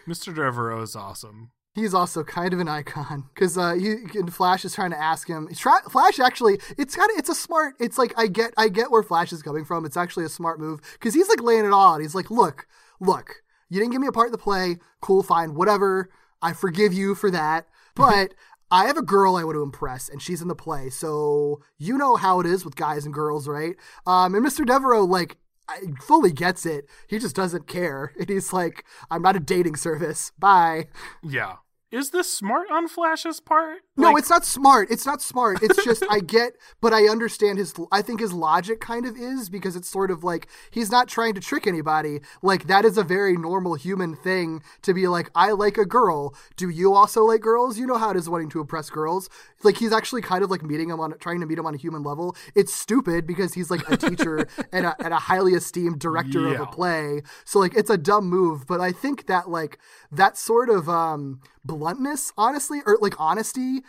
Mr. 0.06 0.34
Devereaux 0.34 0.82
is 0.82 0.94
awesome. 0.96 1.50
He's 1.74 1.94
also 1.94 2.22
kind 2.22 2.52
of 2.52 2.60
an 2.60 2.68
icon 2.68 3.24
because 3.34 3.58
uh, 3.58 3.74
he 3.74 3.96
and 4.14 4.32
Flash 4.32 4.64
is 4.64 4.74
trying 4.74 4.92
to 4.92 5.00
ask 5.00 5.26
him. 5.26 5.48
Try, 5.56 5.80
Flash 5.90 6.20
actually, 6.20 6.60
it's 6.78 6.94
kind 6.94 7.10
of 7.10 7.18
it's 7.18 7.28
a 7.28 7.34
smart. 7.34 7.74
It's 7.80 7.98
like 7.98 8.14
I 8.16 8.28
get 8.28 8.54
I 8.56 8.68
get 8.68 8.92
where 8.92 9.02
Flash 9.02 9.32
is 9.32 9.42
coming 9.42 9.64
from. 9.64 9.84
It's 9.84 9.96
actually 9.96 10.24
a 10.24 10.28
smart 10.28 10.60
move 10.60 10.80
because 10.92 11.14
he's 11.14 11.28
like 11.28 11.42
laying 11.42 11.64
it 11.64 11.72
all 11.72 11.94
out. 11.94 12.00
He's 12.00 12.14
like, 12.14 12.30
look, 12.30 12.68
look, 13.00 13.42
you 13.68 13.80
didn't 13.80 13.90
give 13.90 14.00
me 14.00 14.06
a 14.06 14.12
part 14.12 14.28
in 14.28 14.32
the 14.32 14.38
play. 14.38 14.76
Cool, 15.00 15.24
fine, 15.24 15.54
whatever. 15.54 16.10
I 16.40 16.52
forgive 16.52 16.92
you 16.92 17.16
for 17.16 17.30
that. 17.32 17.66
But 17.96 18.34
I 18.74 18.86
have 18.86 18.96
a 18.96 19.02
girl 19.02 19.36
I 19.36 19.44
want 19.44 19.54
to 19.54 19.62
impress, 19.62 20.08
and 20.08 20.20
she's 20.20 20.42
in 20.42 20.48
the 20.48 20.56
play. 20.56 20.90
So 20.90 21.62
you 21.78 21.96
know 21.96 22.16
how 22.16 22.40
it 22.40 22.46
is 22.46 22.64
with 22.64 22.74
guys 22.74 23.04
and 23.04 23.14
girls, 23.14 23.46
right? 23.46 23.76
Um, 24.04 24.34
and 24.34 24.44
Mr. 24.44 24.66
Devereaux, 24.66 25.04
like, 25.04 25.36
fully 26.00 26.32
gets 26.32 26.66
it. 26.66 26.88
He 27.06 27.20
just 27.20 27.36
doesn't 27.36 27.68
care. 27.68 28.12
And 28.18 28.28
he's 28.28 28.52
like, 28.52 28.84
I'm 29.12 29.22
not 29.22 29.36
a 29.36 29.40
dating 29.40 29.76
service. 29.76 30.32
Bye. 30.40 30.88
Yeah. 31.22 31.58
Is 31.92 32.10
this 32.10 32.32
smart 32.32 32.68
on 32.68 32.88
Flash's 32.88 33.38
part? 33.38 33.82
No, 33.96 34.08
Like, 34.08 34.18
it's 34.18 34.30
not 34.30 34.44
smart. 34.44 34.90
It's 34.90 35.06
not 35.06 35.22
smart. 35.22 35.62
It's 35.62 35.84
just 35.84 36.02
I 36.10 36.18
get, 36.18 36.54
but 36.80 36.92
I 36.92 37.06
understand 37.06 37.58
his. 37.58 37.72
I 37.92 38.02
think 38.02 38.18
his 38.20 38.32
logic 38.32 38.80
kind 38.80 39.06
of 39.06 39.16
is 39.16 39.48
because 39.48 39.76
it's 39.76 39.88
sort 39.88 40.10
of 40.10 40.24
like 40.24 40.48
he's 40.70 40.90
not 40.90 41.06
trying 41.06 41.34
to 41.34 41.40
trick 41.40 41.66
anybody. 41.66 42.20
Like 42.42 42.66
that 42.66 42.84
is 42.84 42.98
a 42.98 43.04
very 43.04 43.36
normal 43.36 43.74
human 43.74 44.16
thing 44.16 44.62
to 44.82 44.94
be 44.94 45.06
like, 45.06 45.30
I 45.34 45.52
like 45.52 45.78
a 45.78 45.84
girl. 45.84 46.34
Do 46.56 46.68
you 46.68 46.92
also 46.92 47.24
like 47.24 47.40
girls? 47.40 47.78
You 47.78 47.86
know 47.86 47.96
how 47.96 48.10
it 48.10 48.16
is 48.16 48.28
wanting 48.28 48.50
to 48.50 48.60
impress 48.60 48.90
girls. 48.90 49.30
Like 49.62 49.76
he's 49.76 49.92
actually 49.92 50.22
kind 50.22 50.42
of 50.42 50.50
like 50.50 50.64
meeting 50.64 50.90
him 50.90 50.98
on, 50.98 51.16
trying 51.18 51.40
to 51.40 51.46
meet 51.46 51.58
him 51.58 51.66
on 51.66 51.74
a 51.74 51.78
human 51.78 52.02
level. 52.02 52.36
It's 52.56 52.74
stupid 52.74 53.28
because 53.28 53.54
he's 53.54 53.70
like 53.70 53.88
a 53.88 53.96
teacher 53.96 54.48
and, 54.72 54.86
a, 54.86 54.96
and 55.04 55.14
a 55.14 55.18
highly 55.18 55.52
esteemed 55.52 56.00
director 56.00 56.48
of 56.52 56.60
a 56.60 56.66
play. 56.66 57.22
So 57.44 57.60
like 57.60 57.76
it's 57.76 57.90
a 57.90 57.96
dumb 57.96 58.26
move, 58.28 58.66
but 58.66 58.80
I 58.80 58.90
think 58.90 59.26
that 59.26 59.48
like 59.48 59.78
that 60.10 60.36
sort 60.36 60.68
of 60.68 60.88
um 60.88 61.40
bluntness, 61.64 62.32
honestly, 62.36 62.80
or 62.84 62.98
like 63.00 63.14
honesty 63.18 63.83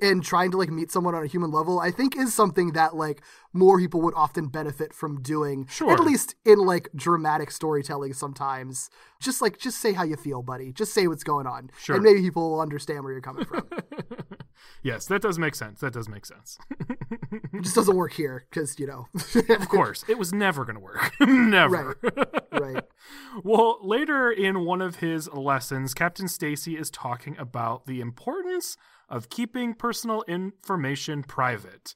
and 0.00 0.24
trying 0.24 0.50
to 0.50 0.56
like 0.56 0.70
meet 0.70 0.90
someone 0.90 1.14
on 1.14 1.22
a 1.22 1.26
human 1.26 1.50
level, 1.50 1.78
I 1.78 1.90
think 1.90 2.16
is 2.16 2.34
something 2.34 2.72
that 2.72 2.96
like 2.96 3.22
more 3.52 3.78
people 3.78 4.00
would 4.02 4.14
often 4.14 4.48
benefit 4.48 4.92
from 4.92 5.22
doing. 5.22 5.66
Sure. 5.68 5.92
At 5.92 6.00
least 6.00 6.34
in 6.44 6.58
like 6.58 6.88
dramatic 6.94 7.50
storytelling 7.50 8.14
sometimes. 8.14 8.90
Just 9.20 9.42
like 9.42 9.58
just 9.58 9.78
say 9.78 9.92
how 9.92 10.04
you 10.04 10.16
feel, 10.16 10.42
buddy. 10.42 10.72
Just 10.72 10.92
say 10.94 11.06
what's 11.08 11.24
going 11.24 11.46
on. 11.46 11.70
Sure. 11.78 11.96
And 11.96 12.04
maybe 12.04 12.20
people 12.20 12.50
will 12.50 12.60
understand 12.60 13.04
where 13.04 13.12
you're 13.12 13.22
coming 13.22 13.44
from. 13.44 13.68
yes, 14.82 15.06
that 15.06 15.22
does 15.22 15.38
make 15.38 15.54
sense. 15.54 15.80
That 15.80 15.92
does 15.92 16.08
make 16.08 16.26
sense. 16.26 16.58
it 17.30 17.62
just 17.62 17.74
doesn't 17.74 17.96
work 17.96 18.12
here 18.12 18.46
because, 18.50 18.78
you 18.78 18.86
know. 18.86 19.08
of 19.54 19.68
course, 19.68 20.04
it 20.08 20.18
was 20.18 20.32
never 20.32 20.64
going 20.64 20.76
to 20.76 20.82
work. 20.82 21.12
never. 21.20 21.96
right. 22.52 22.84
Well, 23.44 23.78
later 23.82 24.30
in 24.30 24.64
one 24.64 24.80
of 24.80 24.96
his 24.96 25.28
lessons, 25.32 25.94
Captain 25.94 26.26
Stacy 26.26 26.76
is 26.76 26.90
talking 26.90 27.36
about 27.38 27.86
the 27.86 28.00
importance 28.00 28.76
of 29.08 29.28
keeping 29.28 29.74
personal 29.74 30.22
information 30.28 31.22
private. 31.22 31.94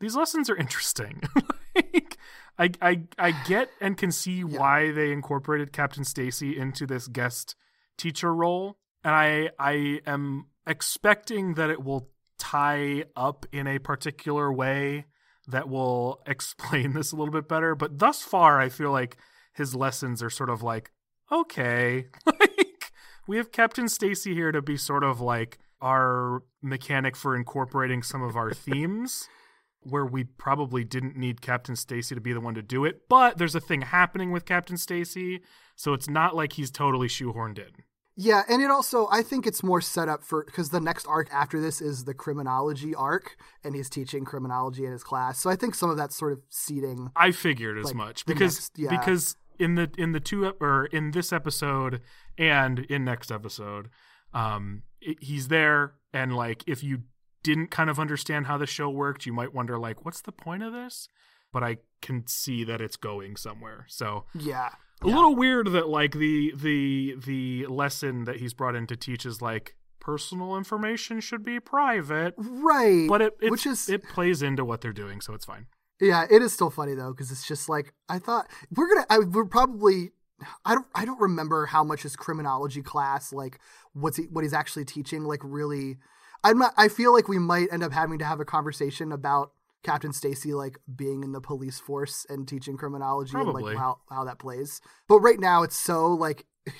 These 0.00 0.16
lessons 0.16 0.50
are 0.50 0.56
interesting. 0.56 1.22
like, 1.74 2.18
I, 2.58 2.70
I 2.80 3.02
I 3.18 3.30
get 3.46 3.70
and 3.80 3.96
can 3.96 4.10
see 4.10 4.44
why 4.44 4.90
they 4.90 5.12
incorporated 5.12 5.72
Captain 5.72 6.04
Stacy 6.04 6.56
into 6.58 6.86
this 6.86 7.08
guest 7.08 7.54
teacher 7.96 8.34
role, 8.34 8.78
and 9.04 9.14
I 9.14 9.50
I 9.58 10.00
am 10.06 10.46
expecting 10.66 11.54
that 11.54 11.70
it 11.70 11.82
will 11.82 12.10
tie 12.38 13.04
up 13.14 13.46
in 13.52 13.66
a 13.66 13.78
particular 13.78 14.52
way 14.52 15.06
that 15.46 15.68
will 15.68 16.22
explain 16.26 16.92
this 16.92 17.12
a 17.12 17.16
little 17.16 17.32
bit 17.32 17.48
better. 17.48 17.74
But 17.74 17.98
thus 17.98 18.22
far, 18.22 18.60
I 18.60 18.68
feel 18.68 18.90
like 18.90 19.16
his 19.54 19.74
lessons 19.74 20.22
are 20.22 20.30
sort 20.30 20.50
of 20.50 20.62
like, 20.62 20.90
okay, 21.30 22.06
like 22.26 22.92
we 23.26 23.36
have 23.36 23.52
Captain 23.52 23.88
Stacy 23.88 24.34
here 24.34 24.52
to 24.52 24.62
be 24.62 24.76
sort 24.76 25.04
of 25.04 25.20
like 25.20 25.58
our 25.82 26.42
mechanic 26.62 27.16
for 27.16 27.36
incorporating 27.36 28.02
some 28.02 28.22
of 28.22 28.36
our 28.36 28.52
themes 28.66 29.28
where 29.80 30.06
we 30.06 30.22
probably 30.24 30.84
didn't 30.84 31.16
need 31.16 31.40
Captain 31.40 31.74
Stacy 31.74 32.14
to 32.14 32.20
be 32.20 32.32
the 32.32 32.40
one 32.40 32.54
to 32.54 32.62
do 32.62 32.84
it, 32.84 33.08
but 33.08 33.36
there's 33.38 33.54
a 33.56 33.60
thing 33.60 33.82
happening 33.82 34.30
with 34.30 34.44
Captain 34.44 34.76
Stacy, 34.76 35.40
so 35.74 35.92
it's 35.92 36.08
not 36.08 36.36
like 36.36 36.52
he's 36.52 36.70
totally 36.70 37.08
shoehorned 37.08 37.58
in. 37.58 37.70
Yeah, 38.14 38.42
and 38.48 38.62
it 38.62 38.70
also 38.70 39.08
I 39.10 39.22
think 39.22 39.46
it's 39.46 39.62
more 39.62 39.80
set 39.80 40.08
up 40.08 40.22
for 40.22 40.44
because 40.44 40.68
the 40.68 40.80
next 40.80 41.06
arc 41.06 41.28
after 41.32 41.60
this 41.60 41.80
is 41.80 42.04
the 42.04 42.14
criminology 42.14 42.94
arc, 42.94 43.36
and 43.64 43.74
he's 43.74 43.88
teaching 43.90 44.24
criminology 44.24 44.84
in 44.84 44.92
his 44.92 45.02
class. 45.02 45.38
So 45.40 45.48
I 45.50 45.56
think 45.56 45.74
some 45.74 45.88
of 45.90 45.96
that's 45.96 46.14
sort 46.14 46.32
of 46.32 46.40
seeding. 46.50 47.10
I 47.16 47.32
figured 47.32 47.78
as 47.78 47.86
Like, 47.86 47.94
much 47.96 48.26
because 48.26 48.56
next- 48.56 48.78
yeah. 48.78 48.90
because 48.90 49.36
in 49.58 49.74
the 49.76 49.90
in 49.98 50.12
the 50.12 50.20
two 50.20 50.44
or 50.60 50.86
in 50.86 51.10
this 51.12 51.32
episode 51.32 52.02
and 52.38 52.80
in 52.80 53.04
next 53.04 53.32
episode, 53.32 53.88
um, 54.34 54.82
it, 55.00 55.18
he's 55.20 55.48
there 55.48 55.94
and 56.12 56.36
like 56.36 56.64
if 56.66 56.82
you 56.82 57.02
didn't 57.42 57.70
kind 57.70 57.90
of 57.90 57.98
understand 57.98 58.46
how 58.46 58.56
the 58.56 58.66
show 58.66 58.88
worked, 58.88 59.26
you 59.26 59.32
might 59.32 59.52
wonder 59.52 59.78
like, 59.78 60.04
what's 60.04 60.20
the 60.20 60.32
point 60.32 60.62
of 60.62 60.72
this? 60.72 61.08
But 61.52 61.62
I 61.62 61.78
can 62.00 62.26
see 62.26 62.64
that 62.64 62.80
it's 62.80 62.96
going 62.96 63.36
somewhere. 63.36 63.84
So 63.88 64.24
Yeah, 64.34 64.70
a 65.02 65.06
little 65.06 65.34
weird 65.34 65.68
that 65.72 65.88
like 65.88 66.12
the 66.12 66.52
the 66.56 67.16
the 67.24 67.66
lesson 67.66 68.24
that 68.24 68.36
he's 68.36 68.54
brought 68.54 68.74
in 68.74 68.86
to 68.86 68.96
teach 68.96 69.26
is 69.26 69.42
like 69.42 69.76
personal 70.00 70.56
information 70.56 71.20
should 71.20 71.44
be 71.44 71.60
private, 71.60 72.34
right. 72.36 73.06
but 73.08 73.22
it 73.22 73.34
it's, 73.40 73.50
which 73.50 73.66
is 73.66 73.88
it 73.88 74.02
plays 74.08 74.42
into 74.42 74.64
what 74.64 74.80
they're 74.80 74.92
doing, 74.92 75.20
so 75.20 75.34
it's 75.34 75.44
fine. 75.44 75.66
Yeah, 76.00 76.26
it 76.30 76.42
is 76.42 76.52
still 76.52 76.70
funny 76.70 76.94
though 76.94 77.12
because 77.12 77.30
it's 77.30 77.46
just 77.46 77.68
like 77.68 77.94
I 78.08 78.18
thought 78.18 78.48
we're 78.74 78.88
gonna. 78.88 79.06
I, 79.10 79.18
we're 79.20 79.44
probably. 79.44 80.10
I 80.64 80.74
don't. 80.74 80.86
I 80.94 81.04
don't 81.04 81.20
remember 81.20 81.66
how 81.66 81.84
much 81.84 82.02
his 82.02 82.16
criminology 82.16 82.82
class 82.82 83.32
like 83.32 83.58
what's 83.92 84.16
he 84.16 84.24
what 84.24 84.42
he's 84.44 84.52
actually 84.54 84.84
teaching 84.84 85.24
like 85.24 85.40
really. 85.44 85.98
I'm 86.44 86.58
not. 86.58 86.74
I 86.76 86.88
feel 86.88 87.12
like 87.12 87.28
we 87.28 87.38
might 87.38 87.68
end 87.72 87.82
up 87.84 87.92
having 87.92 88.18
to 88.18 88.24
have 88.24 88.40
a 88.40 88.44
conversation 88.44 89.12
about 89.12 89.52
Captain 89.84 90.12
Stacy 90.12 90.52
like 90.52 90.78
being 90.96 91.22
in 91.22 91.30
the 91.32 91.40
police 91.40 91.78
force 91.78 92.26
and 92.28 92.48
teaching 92.48 92.76
criminology 92.76 93.32
and 93.34 93.44
Probably. 93.44 93.62
like 93.62 93.76
how 93.76 93.98
how 94.10 94.24
that 94.24 94.38
plays. 94.40 94.80
But 95.08 95.20
right 95.20 95.38
now 95.38 95.62
it's 95.62 95.76
so 95.76 96.08
like. 96.08 96.46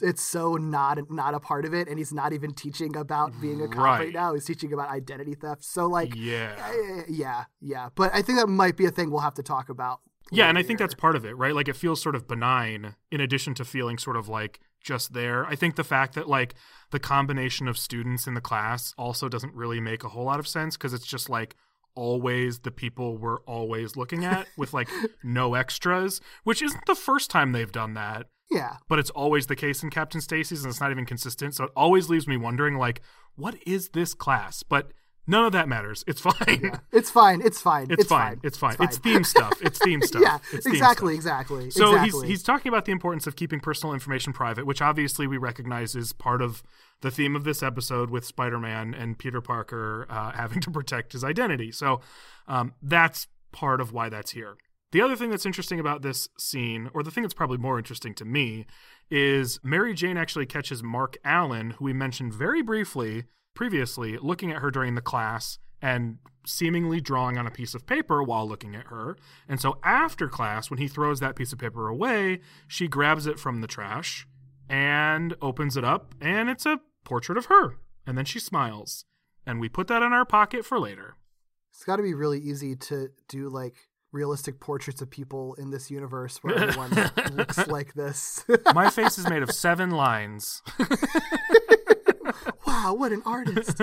It's 0.00 0.22
so 0.22 0.54
not 0.54 1.10
not 1.10 1.34
a 1.34 1.40
part 1.40 1.66
of 1.66 1.74
it, 1.74 1.88
and 1.88 1.98
he's 1.98 2.10
not 2.10 2.32
even 2.32 2.54
teaching 2.54 2.96
about 2.96 3.38
being 3.38 3.60
a 3.60 3.68
cop 3.68 3.76
right, 3.84 3.98
Right. 3.98 4.14
now. 4.14 4.32
He's 4.32 4.46
teaching 4.46 4.72
about 4.72 4.88
identity 4.88 5.34
theft. 5.34 5.62
So 5.62 5.86
like, 5.86 6.14
Yeah. 6.16 6.56
uh, 6.58 7.02
yeah, 7.06 7.44
yeah. 7.60 7.90
But 7.94 8.14
I 8.14 8.22
think 8.22 8.38
that 8.38 8.46
might 8.46 8.78
be 8.78 8.86
a 8.86 8.90
thing 8.90 9.10
we'll 9.10 9.20
have 9.20 9.34
to 9.34 9.42
talk 9.42 9.68
about. 9.68 10.00
Yeah, 10.30 10.48
and 10.48 10.58
I 10.58 10.62
think 10.62 10.78
that's 10.78 10.94
part 10.94 11.16
of 11.16 11.24
it, 11.24 11.36
right? 11.36 11.54
Like 11.54 11.68
it 11.68 11.76
feels 11.76 12.02
sort 12.02 12.14
of 12.14 12.28
benign 12.28 12.94
in 13.10 13.20
addition 13.20 13.54
to 13.54 13.64
feeling 13.64 13.98
sort 13.98 14.16
of 14.16 14.28
like 14.28 14.60
just 14.80 15.12
there. 15.12 15.46
I 15.46 15.54
think 15.54 15.76
the 15.76 15.84
fact 15.84 16.14
that 16.14 16.28
like 16.28 16.54
the 16.90 16.98
combination 16.98 17.68
of 17.68 17.78
students 17.78 18.26
in 18.26 18.34
the 18.34 18.40
class 18.40 18.94
also 18.98 19.28
doesn't 19.28 19.54
really 19.54 19.80
make 19.80 20.04
a 20.04 20.08
whole 20.08 20.24
lot 20.24 20.38
of 20.38 20.48
sense 20.48 20.76
because 20.76 20.92
it's 20.92 21.06
just 21.06 21.28
like 21.28 21.56
always 21.94 22.60
the 22.60 22.70
people 22.70 23.16
we're 23.16 23.40
always 23.40 23.96
looking 23.96 24.24
at 24.24 24.46
with 24.56 24.72
like 24.72 24.88
no 25.24 25.54
extras, 25.54 26.20
which 26.44 26.62
isn't 26.62 26.86
the 26.86 26.94
first 26.94 27.30
time 27.30 27.52
they've 27.52 27.72
done 27.72 27.94
that, 27.94 28.26
yeah, 28.50 28.76
but 28.88 28.98
it's 28.98 29.10
always 29.10 29.46
the 29.46 29.56
case 29.56 29.82
in 29.82 29.90
Captain 29.90 30.20
Stacy's 30.20 30.62
and 30.62 30.70
it's 30.70 30.80
not 30.80 30.90
even 30.90 31.04
consistent. 31.04 31.54
So 31.54 31.64
it 31.64 31.70
always 31.76 32.08
leaves 32.08 32.26
me 32.26 32.36
wondering 32.36 32.76
like 32.76 33.02
what 33.34 33.56
is 33.66 33.90
this 33.90 34.14
class? 34.14 34.62
But 34.62 34.92
none 35.28 35.44
of 35.44 35.52
that 35.52 35.68
matters. 35.68 36.02
It's 36.06 36.20
fine. 36.20 36.80
it's 36.92 37.10
fine. 37.10 37.40
It's 37.42 37.60
fine. 37.60 37.86
It's, 37.90 38.06
fine. 38.06 38.40
It's 38.42 38.58
fine. 38.58 38.76
It's 38.80 38.98
theme 38.98 39.24
stuff. 39.24 39.52
It's 39.62 39.78
theme 39.84 40.02
stuff. 40.02 40.22
yeah, 40.22 40.38
It's 40.52 40.66
exactly, 40.66 41.14
stuff. 41.14 41.18
exactly. 41.18 41.70
So 41.70 41.90
exactly. 41.92 42.20
he's 42.20 42.38
he's 42.38 42.42
talking 42.42 42.70
about 42.70 42.84
the 42.86 42.92
importance 42.92 43.26
of 43.26 43.36
keeping 43.36 43.60
personal 43.60 43.94
information 43.94 44.32
private, 44.32 44.66
which 44.66 44.82
obviously 44.82 45.26
we 45.26 45.36
recognize 45.36 45.94
is 45.94 46.12
part 46.12 46.42
of 46.42 46.62
the 47.00 47.10
theme 47.10 47.36
of 47.36 47.44
this 47.44 47.62
episode 47.62 48.10
with 48.10 48.24
Spider-Man 48.24 48.94
and 48.94 49.18
Peter 49.18 49.40
Parker 49.40 50.06
uh, 50.10 50.32
having 50.32 50.60
to 50.62 50.70
protect 50.70 51.12
his 51.12 51.22
identity. 51.22 51.70
So 51.70 52.00
um, 52.48 52.72
that's 52.82 53.28
part 53.52 53.80
of 53.80 53.92
why 53.92 54.08
that's 54.08 54.32
here. 54.32 54.56
The 54.90 55.02
other 55.02 55.16
thing 55.16 55.30
that's 55.30 55.44
interesting 55.44 55.78
about 55.78 56.00
this 56.02 56.28
scene, 56.38 56.88
or 56.94 57.02
the 57.02 57.10
thing 57.10 57.22
that's 57.22 57.34
probably 57.34 57.58
more 57.58 57.78
interesting 57.78 58.14
to 58.14 58.24
me, 58.24 58.66
is 59.10 59.60
Mary 59.62 59.92
Jane 59.92 60.16
actually 60.16 60.46
catches 60.46 60.82
Mark 60.82 61.18
Allan, 61.24 61.72
who 61.72 61.84
we 61.84 61.92
mentioned 61.92 62.32
very 62.32 62.62
briefly 62.62 63.24
previously, 63.58 64.16
looking 64.18 64.52
at 64.52 64.62
her 64.62 64.70
during 64.70 64.94
the 64.94 65.00
class 65.00 65.58
and 65.82 66.18
seemingly 66.46 67.00
drawing 67.00 67.36
on 67.36 67.44
a 67.44 67.50
piece 67.50 67.74
of 67.74 67.84
paper 67.84 68.22
while 68.22 68.48
looking 68.48 68.76
at 68.76 68.86
her. 68.86 69.16
And 69.48 69.60
so 69.60 69.80
after 69.82 70.28
class, 70.28 70.70
when 70.70 70.78
he 70.78 70.86
throws 70.86 71.18
that 71.18 71.34
piece 71.34 71.52
of 71.52 71.58
paper 71.58 71.88
away, 71.88 72.38
she 72.68 72.86
grabs 72.86 73.26
it 73.26 73.36
from 73.36 73.60
the 73.60 73.66
trash 73.66 74.28
and 74.68 75.34
opens 75.42 75.76
it 75.76 75.82
up, 75.82 76.14
and 76.20 76.48
it's 76.48 76.66
a 76.66 76.78
portrait 77.02 77.36
of 77.36 77.46
her. 77.46 77.78
And 78.06 78.16
then 78.16 78.24
she 78.24 78.38
smiles. 78.38 79.04
And 79.44 79.58
we 79.58 79.68
put 79.68 79.88
that 79.88 80.04
in 80.04 80.12
our 80.12 80.24
pocket 80.24 80.64
for 80.64 80.78
later. 80.78 81.16
It's 81.72 81.82
got 81.82 81.96
to 81.96 82.02
be 82.04 82.14
really 82.14 82.38
easy 82.38 82.76
to 82.76 83.08
do 83.28 83.48
like 83.48 83.74
realistic 84.12 84.60
portraits 84.60 85.02
of 85.02 85.10
people 85.10 85.54
in 85.54 85.70
this 85.70 85.90
universe 85.90 86.38
where 86.42 86.56
everyone 86.56 87.10
looks 87.32 87.66
like 87.66 87.94
this. 87.94 88.44
My 88.72 88.88
face 88.88 89.18
is 89.18 89.28
made 89.28 89.42
of 89.42 89.50
seven 89.50 89.90
lines. 89.90 90.62
wow, 92.66 92.94
what 92.94 93.12
an 93.12 93.22
artist! 93.24 93.80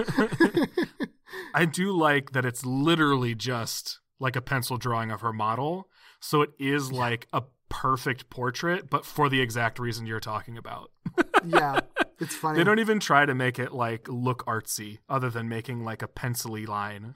I 1.53 1.65
do 1.65 1.91
like 1.91 2.31
that 2.31 2.45
it's 2.45 2.65
literally 2.65 3.35
just 3.35 3.99
like 4.19 4.35
a 4.35 4.41
pencil 4.41 4.77
drawing 4.77 5.11
of 5.11 5.21
her 5.21 5.33
model. 5.33 5.89
So 6.19 6.41
it 6.41 6.51
is 6.59 6.91
like 6.91 7.27
a 7.33 7.43
perfect 7.69 8.29
portrait, 8.29 8.89
but 8.89 9.05
for 9.05 9.29
the 9.29 9.41
exact 9.41 9.79
reason 9.79 10.05
you're 10.05 10.19
talking 10.19 10.57
about. 10.57 10.91
Yeah, 11.47 11.81
it's 12.19 12.33
funny. 12.33 12.57
They 12.57 12.63
don't 12.63 12.79
even 12.79 12.99
try 12.99 13.23
to 13.27 13.35
make 13.35 13.59
it 13.59 13.71
like 13.71 14.07
look 14.09 14.43
artsy, 14.47 14.97
other 15.07 15.29
than 15.29 15.47
making 15.47 15.83
like 15.83 16.01
a 16.01 16.07
pencily 16.07 16.65
line. 16.65 17.13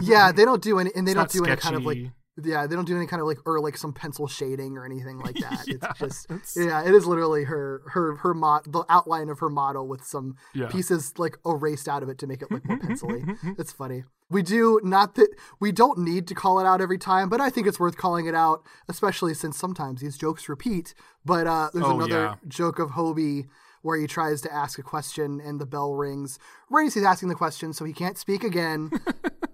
yeah, 0.00 0.32
they 0.32 0.44
don't 0.44 0.60
do 0.60 0.80
any, 0.80 0.90
and 0.96 1.06
they 1.06 1.12
It's 1.12 1.32
don't 1.32 1.44
do 1.44 1.44
any 1.44 1.54
kind 1.60 1.76
of 1.76 1.86
like 1.86 1.98
sketchy. 1.98 2.12
Yeah, 2.42 2.66
they 2.66 2.74
don't 2.76 2.86
do 2.86 2.96
any 2.96 3.06
kind 3.06 3.20
of 3.20 3.26
like 3.28 3.38
or 3.46 3.60
like 3.60 3.76
some 3.76 3.92
pencil 3.92 4.26
shading 4.26 4.76
or 4.78 4.84
anything 4.84 5.18
like 5.18 5.34
that. 5.40 5.64
Yeah, 5.66 5.74
it's 5.80 5.98
just 5.98 6.30
it's- 6.30 6.56
yeah, 6.56 6.82
it 6.86 6.94
is 6.94 7.06
literally 7.06 7.44
her 7.44 7.82
her 7.88 8.16
her 8.16 8.34
mod 8.34 8.72
the 8.72 8.84
outline 8.88 9.28
of 9.28 9.38
her 9.40 9.48
model 9.50 9.86
with 9.88 10.04
some 10.04 10.36
Yeah. 10.54 10.68
pieces 10.68 11.12
like 11.18 11.38
erased 11.44 11.88
out 11.88 12.02
of 12.02 12.08
it 12.08 12.18
to 12.18 12.26
make 12.26 12.40
it 12.42 12.50
look 12.50 12.64
more 12.66 12.78
pencily. 12.78 13.24
it's 13.58 13.72
funny. 13.72 14.04
We 14.30 14.42
do 14.42 14.80
not 14.82 15.14
that 15.16 15.28
we 15.60 15.72
don't 15.72 15.98
need 15.98 16.26
to 16.28 16.34
call 16.34 16.58
it 16.58 16.64
out 16.66 16.80
every 16.80 16.96
time, 16.96 17.28
but 17.28 17.40
I 17.40 17.50
think 17.50 17.66
it's 17.66 17.78
worth 17.78 17.98
calling 17.98 18.24
it 18.26 18.34
out, 18.34 18.62
especially 18.88 19.34
since 19.34 19.58
sometimes 19.58 20.00
these 20.00 20.16
jokes 20.16 20.48
repeat. 20.48 20.94
But 21.24 21.46
uh, 21.46 21.68
there's 21.74 21.84
Oh, 21.84 21.96
another 21.96 22.22
yeah. 22.22 22.34
joke 22.48 22.78
of 22.78 22.92
Hobie 22.92 23.48
where 23.82 23.98
he 23.98 24.06
tries 24.06 24.40
to 24.40 24.50
ask 24.54 24.78
a 24.78 24.82
question 24.82 25.40
and 25.44 25.60
the 25.60 25.66
bell 25.66 25.92
rings 25.94 26.38
right 26.70 26.86
as 26.86 26.94
he's 26.94 27.04
asking 27.04 27.28
the 27.28 27.34
question, 27.34 27.72
so 27.74 27.84
he 27.84 27.92
can't 27.92 28.16
speak 28.16 28.42
again. 28.42 28.90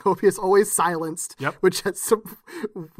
Hobie 0.00 0.24
is 0.24 0.38
always 0.38 0.70
silenced, 0.72 1.36
Yep. 1.38 1.56
which 1.60 1.82
has 1.82 2.00
some 2.00 2.22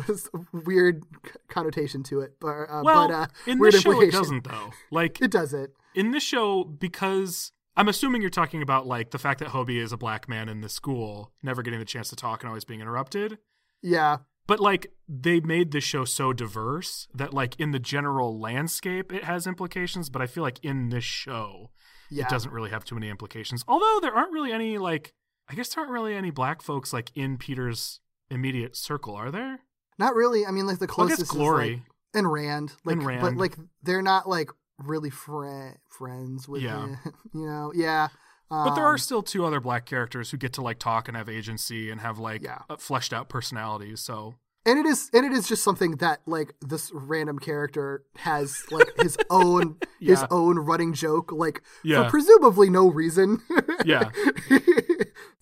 was 0.07 0.28
weird 0.53 1.03
connotation 1.48 2.03
to 2.05 2.20
it. 2.20 2.36
But, 2.40 2.48
uh, 2.70 2.82
well, 2.84 3.09
but 3.09 3.14
uh, 3.14 3.26
in 3.46 3.59
this 3.59 3.80
show 3.80 4.01
it 4.01 4.12
doesn't 4.12 4.44
though. 4.44 4.70
Like 4.90 5.20
It 5.20 5.30
does 5.30 5.53
it. 5.55 5.74
in 5.94 6.11
this 6.12 6.22
show 6.22 6.64
because 6.64 7.53
I'm 7.76 7.88
assuming 7.88 8.20
you're 8.20 8.30
talking 8.30 8.62
about 8.62 8.86
like 8.86 9.11
the 9.11 9.18
fact 9.18 9.40
that 9.40 9.48
Hobie 9.48 9.80
is 9.80 9.92
a 9.92 9.96
black 9.96 10.28
man 10.28 10.48
in 10.48 10.61
the 10.61 10.68
school, 10.68 11.32
never 11.42 11.62
getting 11.62 11.78
the 11.78 11.84
chance 11.86 12.09
to 12.11 12.16
talk 12.16 12.42
and 12.42 12.48
always 12.48 12.64
being 12.64 12.80
interrupted. 12.80 13.38
Yeah, 13.82 14.18
But 14.46 14.61
like 14.61 14.92
they 15.09 15.40
made 15.40 15.70
this 15.70 15.84
show 15.84 16.05
so 16.05 16.32
diverse 16.34 17.09
that 17.14 17.32
like 17.32 17.59
in 17.59 17.70
the 17.70 17.78
general 17.78 18.38
landscape 18.38 19.12
it 19.12 19.24
has 19.24 19.46
implications, 19.46 20.11
but 20.11 20.20
I 20.20 20.26
feel 20.26 20.42
like 20.42 20.59
in 20.62 20.90
this 20.90 21.05
show 21.05 21.70
yeah. 22.11 22.24
it 22.24 22.28
doesn't 22.30 22.53
really 22.53 22.70
have 22.70 22.84
too 22.84 22.94
many 22.96 23.09
implications. 23.09 23.64
Although 23.66 24.01
there 24.03 24.12
aren't 24.12 24.32
really 24.32 24.53
any 24.53 24.76
like 24.76 25.14
I 25.51 25.55
guess 25.55 25.74
there 25.74 25.82
aren't 25.82 25.92
really 25.92 26.14
any 26.14 26.30
black 26.30 26.62
folks 26.62 26.92
like 26.92 27.11
in 27.16 27.36
Peter's 27.36 28.01
immediate 28.30 28.76
circle, 28.76 29.14
are 29.16 29.30
there? 29.30 29.61
Not 29.98 30.14
really. 30.14 30.46
I 30.46 30.51
mean, 30.53 30.66
like 30.66 30.78
the 30.78 30.86
Well, 30.86 31.09
closest 31.09 31.22
is, 31.22 31.30
Glory. 31.30 31.72
like, 31.74 31.82
and 32.14 32.30
Rand, 32.32 32.72
like, 32.84 32.94
And 32.96 33.05
but 33.05 33.09
Rand. 33.22 33.36
like 33.38 33.57
they're 33.82 34.03
not 34.03 34.28
like 34.28 34.51
really 34.78 35.11
fri 35.11 35.72
friends 35.88 36.48
with 36.48 36.62
Yeah. 36.62 36.86
him, 36.86 36.96
you 37.34 37.46
know. 37.46 37.72
Yeah, 37.74 38.09
But 38.48 38.74
there 38.74 38.84
are 38.84 38.92
Um, 38.92 38.98
still 38.98 39.22
two 39.22 39.44
other 39.44 39.61
black 39.61 39.84
characters 39.86 40.30
who 40.30 40.36
get 40.36 40.53
to 40.55 40.62
like 40.62 40.78
talk 40.78 41.07
and 41.09 41.16
have 41.16 41.28
agency 41.28 41.90
and 41.90 42.01
have 42.01 42.18
like 42.18 42.42
Yeah. 42.42 42.62
uh, 42.70 42.76
fleshed 42.76 43.12
out 43.12 43.28
personalities. 43.28 44.01
So 44.01 44.36
and 44.66 44.78
it 44.78 44.86
is 44.86 45.09
and 45.14 45.24
it 45.24 45.32
is 45.32 45.48
just 45.48 45.62
something 45.64 45.96
that 45.96 46.20
like 46.26 46.55
this 46.61 46.90
random 46.94 47.38
character 47.38 48.05
has 48.16 48.62
like 48.70 48.88
his 49.01 49.16
own 49.30 49.76
his 50.01 50.22
own 50.30 50.59
running 50.59 50.92
joke 50.92 51.32
like 51.32 51.62
Yeah. 51.82 52.05
for 52.05 52.11
presumably 52.11 52.68
no 52.70 52.88
reason 52.90 53.40
yeah, 53.86 54.11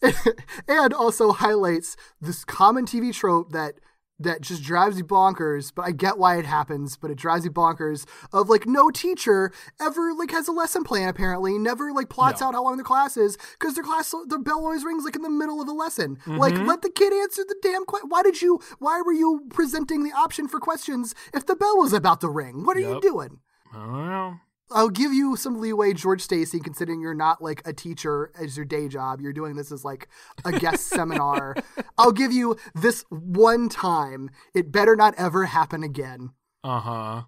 and 0.69 0.93
also 0.95 1.33
highlights 1.33 1.97
this 2.21 2.45
common 2.45 2.87
tv 2.87 3.13
trope 3.13 3.53
that 3.53 3.75
that 4.21 4.41
just 4.41 4.63
drives 4.65 4.99
you 4.99 5.05
bonkers 5.05 5.73
but 5.75 5.83
i 5.83 5.93
get 5.93 6.19
why 6.19 6.37
it 6.39 6.45
happens 6.45 6.97
but 6.97 7.11
it 7.11 7.17
drives 7.17 7.45
you 7.45 7.51
bonkers 7.53 8.05
of 8.33 8.49
like 8.49 8.67
no 8.67 8.91
teacher 8.91 9.53
ever 9.81 10.13
like 10.13 10.31
has 10.33 10.49
a 10.49 10.53
lesson 10.53 10.83
plan 10.83 11.09
apparently 11.09 11.57
never 11.59 11.93
like 11.93 12.09
plots 12.09 12.41
No. 12.41 12.49
out 12.49 12.55
how 12.55 12.65
long 12.65 12.77
their 12.77 12.85
class 12.85 13.17
is 13.17 13.37
because 13.59 13.75
their 13.75 13.85
class 13.85 14.13
the 14.29 14.39
bell 14.39 14.59
always 14.59 14.85
rings 14.85 15.05
like 15.05 15.15
in 15.17 15.23
the 15.23 15.31
middle 15.31 15.61
of 15.61 15.67
the 15.69 15.73
lesson 15.75 16.19
like 16.27 16.55
Mm-hmm. 16.55 16.67
let 16.67 16.83
the 16.83 16.91
kid 16.91 17.13
answer 17.13 17.43
the 17.47 17.57
damn 17.63 17.85
question 17.85 18.09
why 18.09 18.23
did 18.23 18.43
you 18.43 18.59
why 18.81 19.01
were 19.05 19.13
you 19.13 19.43
presenting 19.51 20.03
the 20.03 20.13
option 20.13 20.49
for 20.49 20.59
questions 20.59 21.15
if 21.33 21.47
the 21.47 21.55
bell 21.57 21.77
was 21.79 21.93
about 21.93 22.21
to 22.23 22.29
ring 22.29 22.65
what 22.65 22.77
are 22.77 22.81
you 22.81 23.01
doing 23.01 23.39
I 23.73 23.77
don't 23.77 24.09
know. 24.09 24.35
I'll 24.71 24.91
give 24.91 25.13
you 25.13 25.35
some 25.37 25.61
leeway, 25.61 25.95
George 25.95 26.21
Stacy, 26.21 26.61
considering 26.61 27.01
you're 27.01 27.15
not 27.15 27.43
like 27.43 27.67
a 27.67 27.73
teacher 27.73 28.31
as 28.39 28.57
your 28.57 28.67
day 28.67 28.89
job. 28.89 29.21
You're 29.21 29.33
doing 29.33 29.57
this 29.57 29.73
as 29.73 29.85
like 29.85 30.09
a 30.45 30.53
guest 30.53 30.87
seminar. 30.89 31.57
I'll 31.97 32.13
give 32.13 32.33
you 32.33 32.57
this 32.75 33.05
one 33.09 33.69
time. 33.69 34.31
It 34.55 34.71
better 34.71 34.95
not 34.97 35.15
ever 35.17 35.47
happen 35.47 35.83
again. 35.83 36.31
Uh 36.65 36.81
huh. 36.81 37.23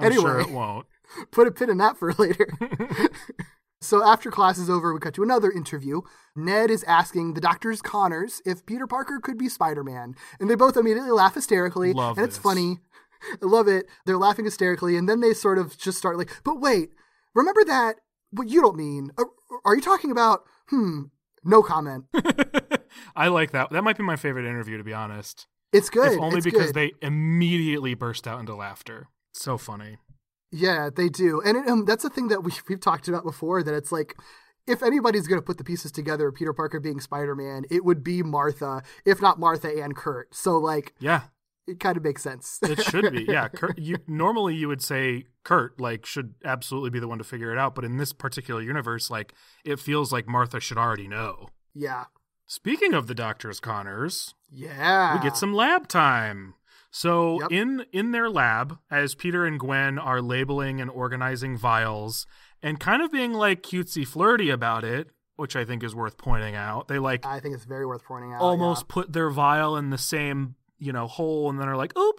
Anyway. 0.00 0.22
sure 0.22 0.40
it 0.40 0.50
won't. 0.50 0.86
Put 1.30 1.46
a 1.46 1.52
pin 1.52 1.70
in 1.70 1.78
that 1.78 1.96
for 1.96 2.12
later. 2.14 2.48
so 3.80 4.04
after 4.04 4.30
class 4.30 4.58
is 4.58 4.68
over, 4.68 4.92
we 4.92 4.98
cut 4.98 5.14
to 5.14 5.22
another 5.22 5.50
interview. 5.52 6.00
Ned 6.34 6.70
is 6.70 6.82
asking 6.84 7.34
the 7.34 7.40
doctors 7.40 7.80
Connors 7.80 8.42
if 8.44 8.66
Peter 8.66 8.88
Parker 8.88 9.20
could 9.22 9.38
be 9.38 9.48
Spider-Man, 9.48 10.16
and 10.40 10.50
they 10.50 10.56
both 10.56 10.76
immediately 10.76 11.12
laugh 11.12 11.34
hysterically, 11.34 11.92
Love 11.92 12.18
and 12.18 12.26
it's 12.26 12.36
this. 12.36 12.42
funny. 12.42 12.80
I 13.42 13.46
love 13.46 13.68
it. 13.68 13.86
They're 14.06 14.18
laughing 14.18 14.44
hysterically, 14.44 14.96
and 14.96 15.08
then 15.08 15.20
they 15.20 15.34
sort 15.34 15.58
of 15.58 15.76
just 15.78 15.98
start 15.98 16.18
like, 16.18 16.30
"But 16.44 16.60
wait, 16.60 16.90
remember 17.34 17.64
that? 17.64 17.96
What 18.30 18.48
you 18.48 18.60
don't 18.60 18.76
mean? 18.76 19.10
Are, 19.18 19.26
are 19.64 19.74
you 19.76 19.82
talking 19.82 20.10
about? 20.10 20.42
Hmm. 20.68 21.02
No 21.44 21.62
comment. 21.62 22.04
I 23.16 23.28
like 23.28 23.50
that. 23.52 23.70
That 23.70 23.84
might 23.84 23.96
be 23.98 24.02
my 24.02 24.16
favorite 24.16 24.46
interview, 24.46 24.78
to 24.78 24.84
be 24.84 24.94
honest. 24.94 25.46
It's 25.72 25.90
good. 25.90 26.12
if 26.12 26.18
only 26.20 26.38
It's 26.38 26.44
because 26.44 26.72
good. 26.72 26.74
they 26.74 26.92
immediately 27.02 27.94
burst 27.94 28.26
out 28.26 28.40
into 28.40 28.54
laughter. 28.54 29.08
So 29.34 29.58
funny. 29.58 29.98
Yeah, 30.50 30.88
they 30.94 31.08
do, 31.08 31.40
and 31.44 31.56
it, 31.56 31.68
um, 31.68 31.84
that's 31.84 32.04
the 32.04 32.10
thing 32.10 32.28
that 32.28 32.44
we, 32.44 32.52
we've 32.68 32.80
talked 32.80 33.08
about 33.08 33.24
before. 33.24 33.62
That 33.64 33.74
it's 33.74 33.90
like, 33.90 34.14
if 34.68 34.82
anybody's 34.84 35.26
going 35.26 35.40
to 35.40 35.44
put 35.44 35.58
the 35.58 35.64
pieces 35.64 35.90
together, 35.90 36.30
Peter 36.30 36.52
Parker 36.52 36.78
being 36.78 37.00
Spider 37.00 37.34
Man, 37.34 37.64
it 37.70 37.84
would 37.84 38.04
be 38.04 38.22
Martha, 38.22 38.82
if 39.04 39.20
not 39.20 39.40
Martha 39.40 39.68
and 39.82 39.96
Kurt. 39.96 40.32
So 40.34 40.56
like, 40.56 40.94
Yeah, 41.00 41.22
it 41.66 41.80
kind 41.80 41.96
of 41.96 42.02
makes 42.04 42.22
sense. 42.22 42.58
it 42.62 42.82
should 42.82 43.10
be. 43.12 43.24
Yeah, 43.28 43.48
Kurt, 43.54 43.78
you 43.78 43.96
normally 44.06 44.54
you 44.54 44.68
would 44.68 44.82
say 44.82 45.24
Kurt 45.44 45.80
like 45.80 46.04
should 46.06 46.34
absolutely 46.44 46.90
be 46.90 47.00
the 47.00 47.08
one 47.08 47.18
to 47.18 47.24
figure 47.24 47.52
it 47.52 47.58
out, 47.58 47.74
but 47.74 47.84
in 47.84 47.96
this 47.96 48.12
particular 48.12 48.60
universe, 48.62 49.10
like 49.10 49.32
it 49.64 49.78
feels 49.80 50.12
like 50.12 50.26
Martha 50.28 50.60
should 50.60 50.78
already 50.78 51.08
know. 51.08 51.48
yeah, 51.74 52.04
Speaking 52.46 52.92
of 52.92 53.06
the 53.06 53.14
doctors, 53.14 53.58
Connors, 53.60 54.34
yeah. 54.50 55.14
we 55.16 55.22
get 55.22 55.36
some 55.36 55.54
lab 55.54 55.88
time. 55.88 56.54
So 56.90 57.40
Yep. 57.40 57.52
in 57.52 57.86
in 57.92 58.12
their 58.12 58.28
lab, 58.30 58.78
as 58.90 59.14
Peter 59.14 59.44
and 59.46 59.58
Gwen 59.58 59.98
are 59.98 60.20
labeling 60.22 60.80
and 60.80 60.90
organizing 60.90 61.56
vials 61.56 62.26
and 62.62 62.78
kind 62.78 63.02
of 63.02 63.10
being 63.10 63.32
like 63.32 63.62
cutesy 63.62 64.06
flirty 64.06 64.50
about 64.50 64.84
it, 64.84 65.08
which 65.36 65.56
I 65.56 65.64
think 65.64 65.82
is 65.82 65.94
worth 65.94 66.18
pointing 66.18 66.54
out. 66.54 66.86
They 66.88 66.98
like 67.00 67.26
I 67.26 67.40
think 67.40 67.54
it's 67.54 67.64
very 67.64 67.84
worth 67.86 68.04
pointing 68.04 68.32
out. 68.34 68.40
almost 68.42 68.86
put 68.88 69.12
their 69.12 69.30
vial 69.30 69.76
in 69.76 69.90
the 69.90 69.98
same, 69.98 70.54
you 70.78 70.92
know, 70.92 71.06
hole 71.06 71.48
and 71.50 71.58
then 71.60 71.68
are 71.68 71.76
like, 71.76 71.92
"Oh, 71.96 72.12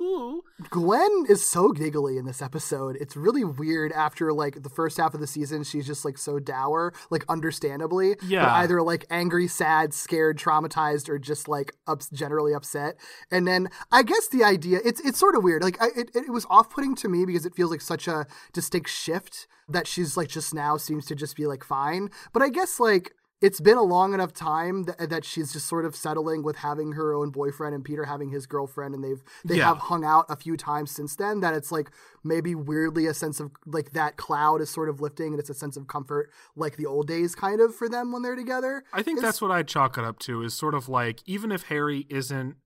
yeah. 0.00 0.66
Gwen 0.70 1.24
is 1.28 1.48
so 1.48 1.70
giggly 1.72 2.16
in 2.18 2.24
this 2.26 2.42
episode. 2.42 2.96
It's 3.00 3.16
really 3.16 3.44
weird. 3.44 3.92
After 3.92 4.32
like 4.32 4.62
the 4.62 4.68
first 4.68 4.96
half 4.96 5.14
of 5.14 5.20
the 5.20 5.26
season, 5.26 5.62
she's 5.64 5.86
just 5.86 6.04
like 6.04 6.18
so 6.18 6.38
dour, 6.38 6.92
like 7.10 7.24
understandably. 7.28 8.16
but 8.16 8.24
Yeah. 8.28 8.52
either 8.54 8.82
like 8.82 9.06
angry, 9.10 9.46
sad, 9.46 9.94
scared, 9.94 10.38
traumatized, 10.38 11.08
or 11.08 11.18
just 11.18 11.48
like 11.48 11.74
ups- 11.86 12.10
generally 12.10 12.52
upset. 12.54 12.96
And 13.30 13.46
then 13.46 13.68
I 13.92 14.02
guess 14.02 14.28
the 14.28 14.44
idea 14.44 14.80
it's 14.84 15.00
it's 15.00 15.18
sort 15.18 15.36
of 15.36 15.42
weird. 15.44 15.62
Like 15.62 15.80
I, 15.80 15.88
it 15.96 16.10
it 16.14 16.30
was 16.32 16.46
off 16.50 16.70
putting 16.70 16.94
to 16.96 17.08
me 17.08 17.24
because 17.24 17.46
it 17.46 17.54
feels 17.54 17.70
like 17.70 17.80
such 17.80 18.08
a 18.08 18.26
distinct 18.52 18.90
shift 18.90 19.46
that 19.68 19.86
she's 19.86 20.16
like 20.16 20.28
just 20.28 20.52
now 20.54 20.76
seems 20.76 21.06
to 21.06 21.14
just 21.14 21.36
be 21.36 21.46
like 21.46 21.62
fine. 21.64 22.10
But 22.32 22.42
I 22.42 22.48
guess 22.48 22.80
like 22.80 23.12
it's 23.40 23.60
been 23.60 23.76
a 23.76 23.82
long 23.82 24.14
enough 24.14 24.32
time 24.32 24.84
that, 24.84 25.10
that 25.10 25.24
she's 25.24 25.52
just 25.52 25.66
sort 25.66 25.84
of 25.84 25.94
settling 25.94 26.42
with 26.42 26.56
having 26.56 26.92
her 26.92 27.14
own 27.14 27.30
boyfriend 27.30 27.74
and 27.74 27.84
Peter 27.84 28.04
having 28.04 28.30
his 28.30 28.46
girlfriend 28.46 28.94
and 28.94 29.04
they've 29.04 29.22
they 29.44 29.56
Yeah. 29.58 29.66
have 29.68 29.78
hung 29.78 30.04
out 30.04 30.26
a 30.28 30.36
few 30.36 30.56
times 30.56 30.90
since 30.90 31.14
then 31.16 31.40
that 31.40 31.54
it's 31.54 31.70
like 31.70 31.90
maybe 32.24 32.54
weirdly 32.54 33.06
a 33.06 33.14
sense 33.14 33.38
of 33.40 33.52
like 33.66 33.92
that 33.92 34.16
cloud 34.16 34.60
is 34.60 34.70
sort 34.70 34.88
of 34.88 35.00
lifting 35.00 35.28
and 35.32 35.38
it's 35.40 35.50
a 35.50 35.54
sense 35.54 35.76
of 35.76 35.86
comfort 35.86 36.30
like 36.56 36.76
the 36.76 36.86
old 36.86 37.06
days 37.06 37.34
kind 37.34 37.60
of 37.60 37.74
for 37.74 37.88
them 37.88 38.10
when 38.12 38.22
they're 38.22 38.34
together. 38.36 38.82
I 38.92 39.02
think 39.02 39.18
It's- 39.18 39.28
that's 39.32 39.40
what 39.42 39.50
I'd 39.52 39.68
chalk 39.68 39.96
it 39.98 40.04
up 40.04 40.18
to 40.20 40.42
is 40.42 40.52
sort 40.54 40.74
of 40.74 40.88
like 40.88 41.22
even 41.26 41.52
if 41.52 41.64
Harry 41.64 42.06
isn't 42.10 42.56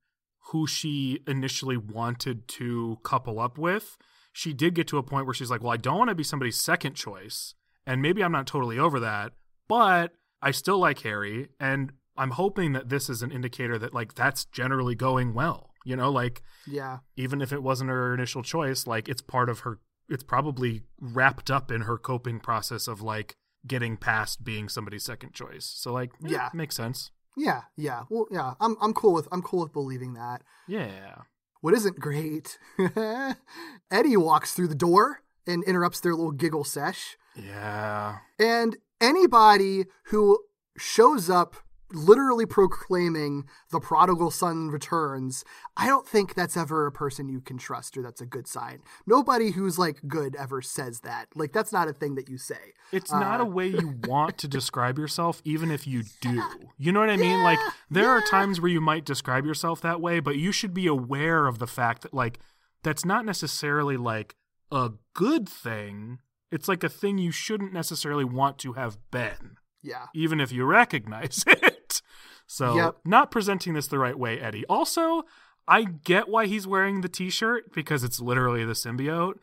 who 0.52 0.66
she 0.66 1.20
initially 1.26 1.76
wanted 1.76 2.48
to 2.48 2.98
couple 3.04 3.38
up 3.38 3.58
with, 3.58 3.96
she 4.32 4.52
did 4.52 4.74
get 4.74 4.88
to 4.88 4.98
a 4.98 5.02
point 5.02 5.26
where 5.26 5.34
she's 5.34 5.50
like, 5.50 5.62
Well, 5.62 5.72
I 5.72 5.76
don't 5.76 5.98
want 5.98 6.08
to 6.08 6.14
be 6.14 6.24
somebody's 6.24 6.58
second 6.58 6.94
choice. 6.94 7.54
And 7.86 8.00
maybe 8.00 8.24
I'm 8.24 8.32
not 8.32 8.46
totally 8.46 8.78
over 8.78 8.98
that, 9.00 9.32
but 9.68 10.12
I 10.42 10.50
still 10.50 10.78
like 10.78 11.00
Harry. 11.00 11.48
And 11.60 11.92
I'm 12.16 12.32
hoping 12.32 12.72
that 12.72 12.88
this 12.88 13.08
is 13.08 13.22
an 13.22 13.30
indicator 13.30 13.78
that 13.78 13.94
like 13.94 14.14
that's 14.14 14.44
generally 14.46 14.94
going 14.94 15.32
well. 15.34 15.70
You 15.84 15.96
know, 15.96 16.10
like 16.10 16.42
Yeah. 16.66 16.98
even 17.16 17.40
if 17.40 17.52
it 17.52 17.62
wasn't 17.62 17.90
her 17.90 18.12
initial 18.14 18.42
choice, 18.42 18.86
like 18.86 19.08
it's 19.08 19.22
part 19.22 19.48
of 19.48 19.60
her 19.60 19.78
it's 20.08 20.22
probably 20.24 20.82
wrapped 21.00 21.50
up 21.50 21.70
in 21.70 21.82
her 21.82 21.96
coping 21.96 22.38
process 22.40 22.86
of 22.88 23.00
like 23.00 23.36
getting 23.66 23.96
past 23.96 24.44
being 24.44 24.68
somebody's 24.68 25.04
second 25.04 25.32
choice. 25.32 25.64
So 25.64 25.92
like 25.92 26.10
Yeah. 26.20 26.50
makes 26.52 26.76
sense. 26.76 27.10
Yeah, 27.36 27.62
yeah. 27.76 28.02
Well, 28.10 28.26
yeah. 28.30 28.54
I'm 28.60 28.76
I'm 28.80 28.92
cool 28.92 29.12
with 29.14 29.26
I'm 29.32 29.42
cool 29.42 29.60
with 29.62 29.72
believing 29.72 30.14
that. 30.14 30.42
Yeah. 30.68 31.22
What 31.62 31.74
isn't 31.74 31.98
great? 32.00 32.58
Eddie 33.90 34.16
walks 34.16 34.52
through 34.52 34.68
the 34.68 34.74
door 34.74 35.22
and 35.46 35.62
interrupts 35.64 36.00
their 36.00 36.14
little 36.14 36.32
giggle 36.32 36.64
sesh. 36.64 37.16
Yeah. 37.36 38.18
And 38.38 38.76
anybody 39.02 39.84
who 40.06 40.38
shows 40.78 41.28
up 41.28 41.56
literally 41.94 42.46
proclaiming 42.46 43.44
the 43.70 43.78
prodigal 43.78 44.30
son 44.30 44.68
returns, 44.70 45.44
I 45.76 45.86
don't 45.88 46.06
think 46.06 46.34
that's 46.34 46.56
ever 46.56 46.86
a 46.86 46.92
person 46.92 47.28
you 47.28 47.42
can 47.42 47.58
trust 47.58 47.98
or 47.98 48.02
that's 48.02 48.22
a 48.22 48.26
good 48.26 48.46
sign. 48.46 48.78
Nobody 49.06 49.50
who's 49.50 49.78
like 49.78 50.00
good 50.08 50.34
ever 50.36 50.62
says 50.62 51.00
that. 51.00 51.26
Like 51.34 51.52
that's 51.52 51.70
not 51.70 51.88
a 51.88 51.92
thing 51.92 52.14
that 52.14 52.30
you 52.30 52.38
say. 52.38 52.72
It's 52.92 53.12
not 53.12 53.40
Uh, 53.40 53.44
a 53.44 53.46
way 53.46 53.66
you 53.66 53.98
want 54.08 54.38
to 54.38 54.48
describe 54.48 54.98
yourself, 54.98 55.42
even 55.44 55.70
if 55.70 55.86
you 55.86 56.04
do. 56.22 56.42
You 56.78 56.92
know 56.92 57.00
what 57.00 57.10
I 57.10 57.18
mean? 57.18 57.42
Like, 57.42 57.58
there 57.90 58.08
are 58.08 58.22
times 58.22 58.58
where 58.58 58.70
you 58.70 58.80
might 58.80 59.04
describe 59.04 59.44
yourself 59.44 59.82
that 59.82 60.00
way, 60.00 60.20
but 60.20 60.36
you 60.36 60.50
should 60.50 60.72
be 60.72 60.86
aware 60.86 61.46
of 61.46 61.58
the 61.58 61.66
fact 61.66 62.02
that, 62.02 62.14
like, 62.14 62.38
that's 62.82 63.04
not 63.04 63.26
necessarily 63.26 63.98
like 63.98 64.34
a 64.70 64.92
good 65.12 65.46
thing. 65.48 66.20
It's 66.52 66.68
like 66.68 66.84
a 66.84 66.88
thing 66.88 67.18
you 67.18 67.32
shouldn't 67.32 67.72
necessarily 67.72 68.24
want 68.24 68.58
to 68.58 68.74
have 68.74 68.98
been, 69.10 69.56
Yeah. 69.82 70.06
even 70.14 70.38
if 70.40 70.52
you 70.52 70.64
recognize 70.64 71.42
it. 71.48 72.02
So, 72.46 72.76
Yep. 72.76 72.96
not 73.04 73.30
presenting 73.30 73.72
this 73.74 73.86
the 73.88 73.98
right 73.98 74.18
way, 74.18 74.38
Eddie. 74.38 74.66
Also, 74.66 75.22
I 75.66 75.84
get 75.84 76.28
why 76.28 76.46
he's 76.46 76.66
wearing 76.66 77.00
the 77.00 77.08
t 77.08 77.30
shirt 77.30 77.72
because 77.72 78.04
it's 78.04 78.20
literally 78.20 78.64
the 78.64 78.72
symbiote, 78.74 79.38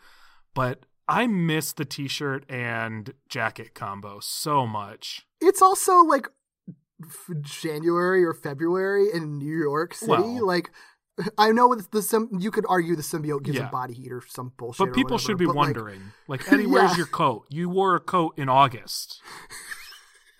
but 0.54 0.86
I 1.08 1.26
miss 1.26 1.74
the 1.74 1.86
t 1.86 2.08
shirt 2.08 2.46
and 2.50 3.14
jacket 3.28 3.74
combo 3.74 4.20
so 4.22 4.68
much. 4.68 5.26
It's 5.42 5.62
also 5.62 6.02
like 6.04 6.28
f- 7.04 7.30
January 7.42 8.24
or 8.24 8.34
February 8.34 9.08
in 9.12 9.38
New 9.40 9.58
York 9.58 9.96
City. 9.96 10.12
Well- 10.12 10.46
like 10.46 10.70
I 11.38 11.52
know 11.52 11.68
with 11.68 11.92
the 11.92 12.02
sim, 12.02 12.30
you 12.40 12.52
could 12.52 12.66
argue 12.70 12.96
the 12.96 13.02
symbiote 13.02 13.44
gives 13.44 13.58
Yeah. 13.58 13.68
a 13.68 13.72
body 13.72 13.94
heat 13.94 14.12
or 14.12 14.22
some 14.28 14.54
bullshit. 14.58 14.88
But 14.88 14.94
people 14.96 15.16
whatever, 15.16 15.20
should 15.20 15.38
be 15.38 15.46
but, 15.46 15.56
like, 15.56 15.76
wondering, 15.76 16.02
like, 16.28 16.48
Eddie, 16.52 16.66
where's 16.68 16.92
Yeah. 16.92 16.98
your 16.98 17.06
coat? 17.08 17.46
You 17.50 17.70
wore 17.70 17.96
a 17.96 18.00
coat 18.00 18.34
in 18.38 18.48
August, 18.50 19.22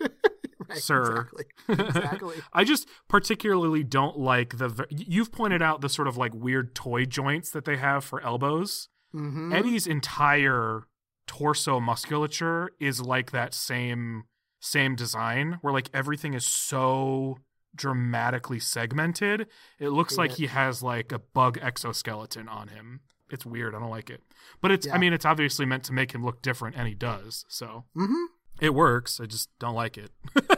right, 0.00 0.78
sir. 0.78 1.28
Exactly. 1.28 1.44
Exactly. 1.68 2.34
I 2.52 2.64
just 2.64 2.88
particularly 3.08 3.84
don't 3.84 4.18
like 4.18 4.58
the. 4.58 4.86
You've 4.90 5.32
pointed 5.32 5.62
out 5.62 5.80
the 5.80 5.88
sort 5.88 6.08
of 6.08 6.16
like 6.16 6.34
weird 6.34 6.74
toy 6.74 7.04
joints 7.04 7.50
that 7.50 7.64
they 7.64 7.76
have 7.76 8.04
for 8.04 8.22
elbows. 8.22 8.88
hmm 9.12 9.52
Eddie's 9.52 9.86
entire 9.86 10.84
torso 11.26 11.78
musculature 11.80 12.70
is 12.80 13.00
like 13.00 13.30
that 13.30 13.54
same 13.54 14.24
same 14.60 14.94
design, 14.94 15.58
where 15.62 15.72
like 15.72 15.88
everything 15.94 16.34
is 16.34 16.44
so 16.46 17.38
dramatically 17.74 18.58
segmented. 18.58 19.46
It 19.78 19.90
looks 19.90 20.16
like 20.16 20.32
he 20.32 20.46
has 20.46 20.82
like 20.82 21.12
a 21.12 21.18
bug 21.18 21.58
exoskeleton 21.60 22.48
on 22.48 22.68
him. 22.68 23.00
It's 23.30 23.46
weird. 23.46 23.74
I 23.74 23.78
don't 23.78 23.90
like 23.90 24.10
it. 24.10 24.22
But 24.60 24.72
it's 24.72 24.88
I 24.88 24.98
mean 24.98 25.12
it's 25.12 25.24
obviously 25.24 25.66
meant 25.66 25.84
to 25.84 25.92
make 25.92 26.12
him 26.12 26.24
look 26.24 26.42
different 26.42 26.76
and 26.76 26.88
he 26.88 26.94
does. 26.94 27.44
So 27.48 27.84
hmm 27.94 28.24
it 28.60 28.74
works. 28.74 29.20
I 29.20 29.26
just 29.26 29.48
don't 29.58 29.74
like 29.74 29.96
it. 29.96 30.10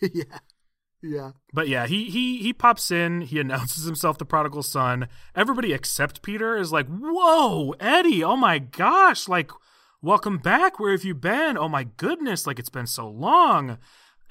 yeah. 0.00 0.38
Yeah. 1.02 1.32
But 1.52 1.68
yeah, 1.68 1.86
he 1.86 2.04
he 2.04 2.38
he 2.38 2.52
pops 2.52 2.90
in. 2.92 3.22
He 3.22 3.40
announces 3.40 3.84
himself 3.84 4.18
the 4.18 4.24
prodigal 4.24 4.62
son. 4.62 5.08
Everybody 5.34 5.72
except 5.72 6.22
Peter 6.22 6.56
is 6.56 6.70
like, 6.70 6.86
"Whoa, 6.86 7.74
Eddie! 7.80 8.22
Oh 8.22 8.36
my 8.36 8.60
gosh! 8.60 9.26
Like, 9.26 9.50
welcome 10.00 10.38
back. 10.38 10.78
Where 10.78 10.92
have 10.92 11.04
you 11.04 11.16
been? 11.16 11.58
Oh 11.58 11.68
my 11.68 11.84
goodness! 11.96 12.46
Like 12.46 12.60
it's 12.60 12.70
been 12.70 12.86
so 12.86 13.08
long." 13.08 13.78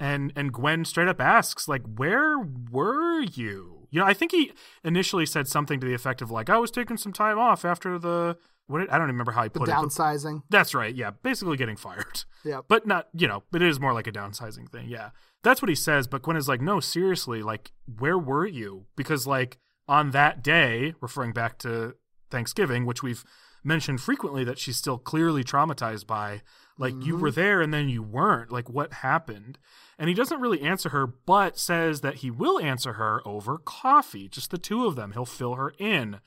And 0.02 0.32
and 0.34 0.52
Gwen 0.52 0.84
straight 0.84 1.08
up 1.08 1.20
asks, 1.20 1.68
like, 1.68 1.82
"Where 1.96 2.38
were 2.38 3.20
you?" 3.20 3.86
You 3.90 4.00
know, 4.00 4.06
I 4.06 4.14
think 4.14 4.32
he 4.32 4.52
initially 4.82 5.26
said 5.26 5.46
something 5.46 5.78
to 5.80 5.86
the 5.86 5.94
effect 5.94 6.20
of 6.22 6.30
like, 6.30 6.50
"I 6.50 6.58
was 6.58 6.70
taking 6.70 6.96
some 6.96 7.12
time 7.12 7.38
off 7.38 7.64
after 7.64 7.98
the 7.98 8.36
what? 8.66 8.80
Did, 8.80 8.88
I 8.90 8.98
don't 8.98 9.06
remember 9.08 9.32
how 9.32 9.42
he 9.44 9.48
The 9.48 9.60
put 9.60 9.68
it. 9.68 9.72
downsizing. 9.72 10.42
That's 10.50 10.74
right. 10.74 10.94
Yeah, 10.94 11.10
basically 11.22 11.56
getting 11.56 11.76
fired 11.76 12.24
Yeah. 12.44 12.60
but 12.68 12.86
not 12.86 13.08
you 13.14 13.28
know 13.28 13.42
but 13.52 13.62
it 13.62 13.68
is 13.68 13.78
more 13.78 13.92
like 13.92 14.06
a 14.06 14.12
downsizing 14.12 14.70
thing 14.70 14.88
yeah 14.88 15.10
that's 15.42 15.60
what 15.62 15.68
he 15.68 15.74
says 15.74 16.06
but 16.06 16.22
gwen 16.22 16.36
is 16.36 16.48
like 16.48 16.60
no 16.60 16.80
seriously 16.80 17.42
like 17.42 17.72
where 17.98 18.18
were 18.18 18.46
you 18.46 18.86
because 18.96 19.26
like 19.26 19.58
on 19.88 20.10
that 20.12 20.42
day 20.42 20.94
referring 21.00 21.32
back 21.32 21.58
to 21.58 21.94
thanksgiving 22.30 22.86
which 22.86 23.02
we've 23.02 23.24
mentioned 23.64 24.00
frequently 24.00 24.42
that 24.44 24.58
she's 24.58 24.76
still 24.76 24.98
clearly 24.98 25.44
traumatized 25.44 26.06
by 26.06 26.40
like 26.78 26.94
you 26.94 27.14
mm-hmm. 27.14 27.22
were 27.22 27.30
there 27.30 27.60
and 27.60 27.72
then 27.72 27.88
you 27.88 28.02
weren't. 28.02 28.50
Like 28.50 28.68
what 28.68 28.92
happened? 28.94 29.58
And 29.98 30.08
he 30.08 30.14
doesn't 30.14 30.40
really 30.40 30.62
answer 30.62 30.88
her 30.90 31.06
but 31.06 31.58
says 31.58 32.00
that 32.00 32.16
he 32.16 32.30
will 32.30 32.58
answer 32.58 32.94
her 32.94 33.20
over 33.26 33.58
coffee. 33.58 34.28
Just 34.28 34.50
the 34.50 34.58
two 34.58 34.86
of 34.86 34.96
them. 34.96 35.12
He'll 35.12 35.24
fill 35.24 35.54
her 35.54 35.74
in. 35.78 36.20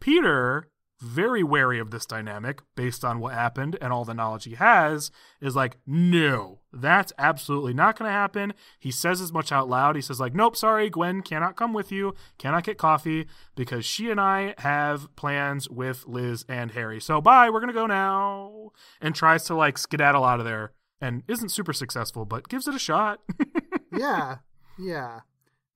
Peter 0.00 0.68
very 1.00 1.42
wary 1.42 1.78
of 1.78 1.90
this 1.90 2.04
dynamic 2.04 2.60
based 2.76 3.04
on 3.04 3.20
what 3.20 3.32
happened 3.32 3.76
and 3.80 3.92
all 3.92 4.04
the 4.04 4.14
knowledge 4.14 4.44
he 4.44 4.54
has 4.54 5.10
is 5.40 5.56
like 5.56 5.78
no 5.86 6.58
that's 6.72 7.12
absolutely 7.18 7.74
not 7.74 7.98
going 7.98 8.08
to 8.08 8.12
happen. 8.12 8.52
He 8.78 8.92
says 8.92 9.20
as 9.20 9.32
much 9.32 9.50
out 9.50 9.68
loud. 9.68 9.96
He 9.96 10.02
says 10.02 10.20
like 10.20 10.34
nope 10.34 10.56
sorry 10.56 10.90
gwen 10.90 11.22
cannot 11.22 11.56
come 11.56 11.72
with 11.72 11.90
you 11.90 12.14
cannot 12.38 12.64
get 12.64 12.78
coffee 12.78 13.26
because 13.56 13.84
she 13.84 14.10
and 14.10 14.20
i 14.20 14.54
have 14.58 15.14
plans 15.16 15.68
with 15.68 16.06
liz 16.06 16.44
and 16.48 16.72
harry. 16.72 17.00
So 17.00 17.20
bye 17.20 17.50
we're 17.50 17.60
going 17.60 17.68
to 17.68 17.74
go 17.74 17.86
now. 17.86 18.70
And 19.00 19.14
tries 19.14 19.44
to 19.44 19.54
like 19.54 19.78
skedaddle 19.78 20.24
out 20.24 20.38
of 20.38 20.46
there 20.46 20.72
and 21.00 21.22
isn't 21.28 21.48
super 21.48 21.72
successful 21.72 22.24
but 22.24 22.48
gives 22.48 22.68
it 22.68 22.74
a 22.74 22.78
shot. 22.78 23.20
Yeah. 23.92 24.36
Yeah. 24.78 25.20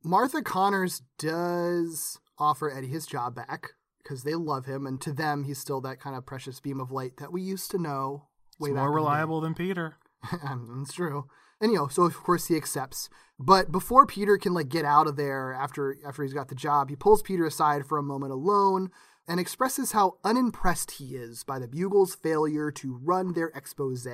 Martha 0.04 0.40
Connors 0.40 1.02
does 1.18 2.20
offer 2.38 2.70
Eddie 2.70 2.88
his 2.88 3.06
job 3.06 3.34
back 3.34 3.70
because 4.04 4.22
they 4.22 4.34
love 4.36 4.66
him, 4.66 4.86
and 4.86 5.00
to 5.00 5.12
them, 5.12 5.44
he's 5.44 5.58
still 5.58 5.80
that 5.80 5.98
kind 6.00 6.14
of 6.16 6.26
precious 6.26 6.60
beam 6.60 6.80
of 6.80 6.92
light 6.92 7.16
that 7.16 7.32
we 7.32 7.42
used 7.42 7.70
to 7.72 7.78
know. 7.78 8.28
Way 8.60 8.70
It's 8.70 8.76
more 8.76 8.86
in 8.86 8.92
the 8.92 9.00
day. 9.00 9.06
reliable 9.06 9.40
than 9.40 9.54
peter 9.54 9.96
That's 10.32 10.92
true. 10.92 11.26
And 11.60 11.72
you 11.72 11.78
know, 11.78 11.88
so 11.88 12.04
of 12.04 12.14
course 12.22 12.46
he 12.46 12.56
accepts. 12.56 13.08
But 13.38 13.72
before 13.72 14.06
Peter 14.06 14.38
can 14.38 14.54
like 14.54 14.68
get 14.68 14.84
out 14.84 15.06
of 15.06 15.16
there 15.16 15.52
after 15.52 15.96
after 16.06 16.22
he's 16.22 16.34
got 16.34 16.48
the 16.48 16.54
job, 16.54 16.90
he 16.90 16.96
pulls 16.96 17.22
Peter 17.22 17.46
aside 17.46 17.86
for 17.86 17.98
a 17.98 18.02
moment 18.02 18.32
alone 18.32 18.90
and 19.26 19.40
expresses 19.40 19.92
how 19.92 20.18
unimpressed 20.24 20.92
he 20.92 21.16
is 21.16 21.44
by 21.44 21.58
the 21.58 21.68
Bugle's 21.68 22.14
failure 22.14 22.70
to 22.70 23.00
run 23.02 23.32
their 23.32 23.48
expose. 23.48 24.06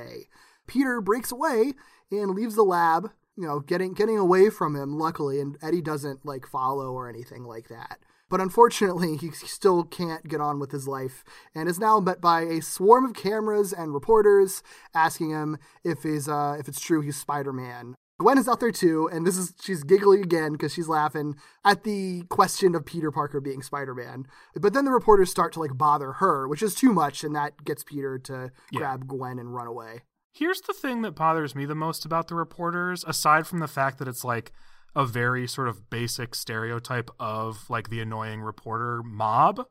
Peter 0.67 1.01
breaks 1.01 1.33
away 1.33 1.75
and 2.11 2.31
leaves 2.31 2.55
the 2.55 2.63
lab, 2.63 3.11
you 3.37 3.47
know, 3.47 3.61
getting 3.61 3.95
getting 3.95 4.19
away 4.19 4.51
from 4.51 4.77
him 4.77 4.99
luckily 4.99 5.41
and 5.41 5.59
Eddie 5.63 5.83
doesn't 5.83 6.25
like 6.25 6.47
follow 6.47 6.93
or 6.93 7.09
anything 7.09 7.45
like 7.45 7.69
that. 7.69 7.99
But 8.31 8.41
unfortunately, 8.41 9.17
he 9.17 9.31
still 9.33 9.85
can't 9.85 10.27
get 10.29 10.41
on 10.41 10.59
with 10.61 10.71
his 10.73 10.87
life 10.89 11.25
and 11.55 11.69
is 11.69 11.79
now 11.79 12.01
met 12.01 12.21
by 12.21 12.43
a 12.43 12.63
swarm 12.63 13.05
of 13.05 13.13
cameras 13.13 13.73
and 13.73 13.93
reporters 13.93 14.63
asking 14.95 15.31
him 15.31 15.59
if 15.85 16.05
he's 16.05 16.29
uh, 16.29 16.57
if 16.59 16.69
it's 16.69 16.81
true 16.81 17.01
he's 17.03 17.17
Spider-Man. 17.17 17.97
Gwen 18.21 18.37
is 18.37 18.49
out 18.49 18.61
there 18.61 18.71
too, 18.71 19.09
and 19.11 19.27
this 19.27 19.39
is 19.39 19.55
she's 19.63 19.83
giggling 19.83 20.23
again 20.23 20.53
because 20.53 20.75
she's 20.75 20.89
laughing 20.89 21.37
at 21.65 21.85
the 21.85 22.23
question 22.29 22.75
of 22.75 22.85
Peter 22.85 23.11
Parker 23.11 23.41
being 23.41 23.63
Spider-Man. 23.63 24.27
But 24.55 24.75
then 24.75 24.85
the 24.85 24.91
reporters 24.91 25.31
start 25.31 25.53
to 25.55 25.61
like 25.61 25.77
bother 25.79 26.13
her, 26.13 26.47
which 26.47 26.63
is 26.63 26.75
too 26.75 26.93
much, 26.93 27.25
and 27.25 27.35
that 27.35 27.65
gets 27.65 27.83
Peter 27.83 28.19
to 28.19 28.53
Yeah. 28.71 28.79
grab 28.79 29.09
Gwen 29.09 29.39
and 29.39 29.55
run 29.55 29.67
away. 29.67 30.03
Here's 30.33 30.61
the 30.61 30.75
thing 30.75 31.01
that 31.03 31.17
bothers 31.17 31.55
me 31.57 31.65
the 31.65 31.75
most 31.75 32.05
about 32.05 32.29
the 32.29 32.35
reporters, 32.37 33.05
aside 33.09 33.47
from 33.47 33.59
the 33.59 33.67
fact 33.67 33.99
that 33.99 34.07
it's 34.07 34.23
like 34.23 34.53
a 34.95 35.07
very 35.07 35.47
sort 35.47 35.69
of 35.69 35.89
basic 35.91 36.35
stereotype 36.35 37.11
of 37.21 37.69
like 37.71 37.91
the 37.91 38.01
annoying 38.01 38.41
reporter 38.43 39.03
mob. 39.03 39.65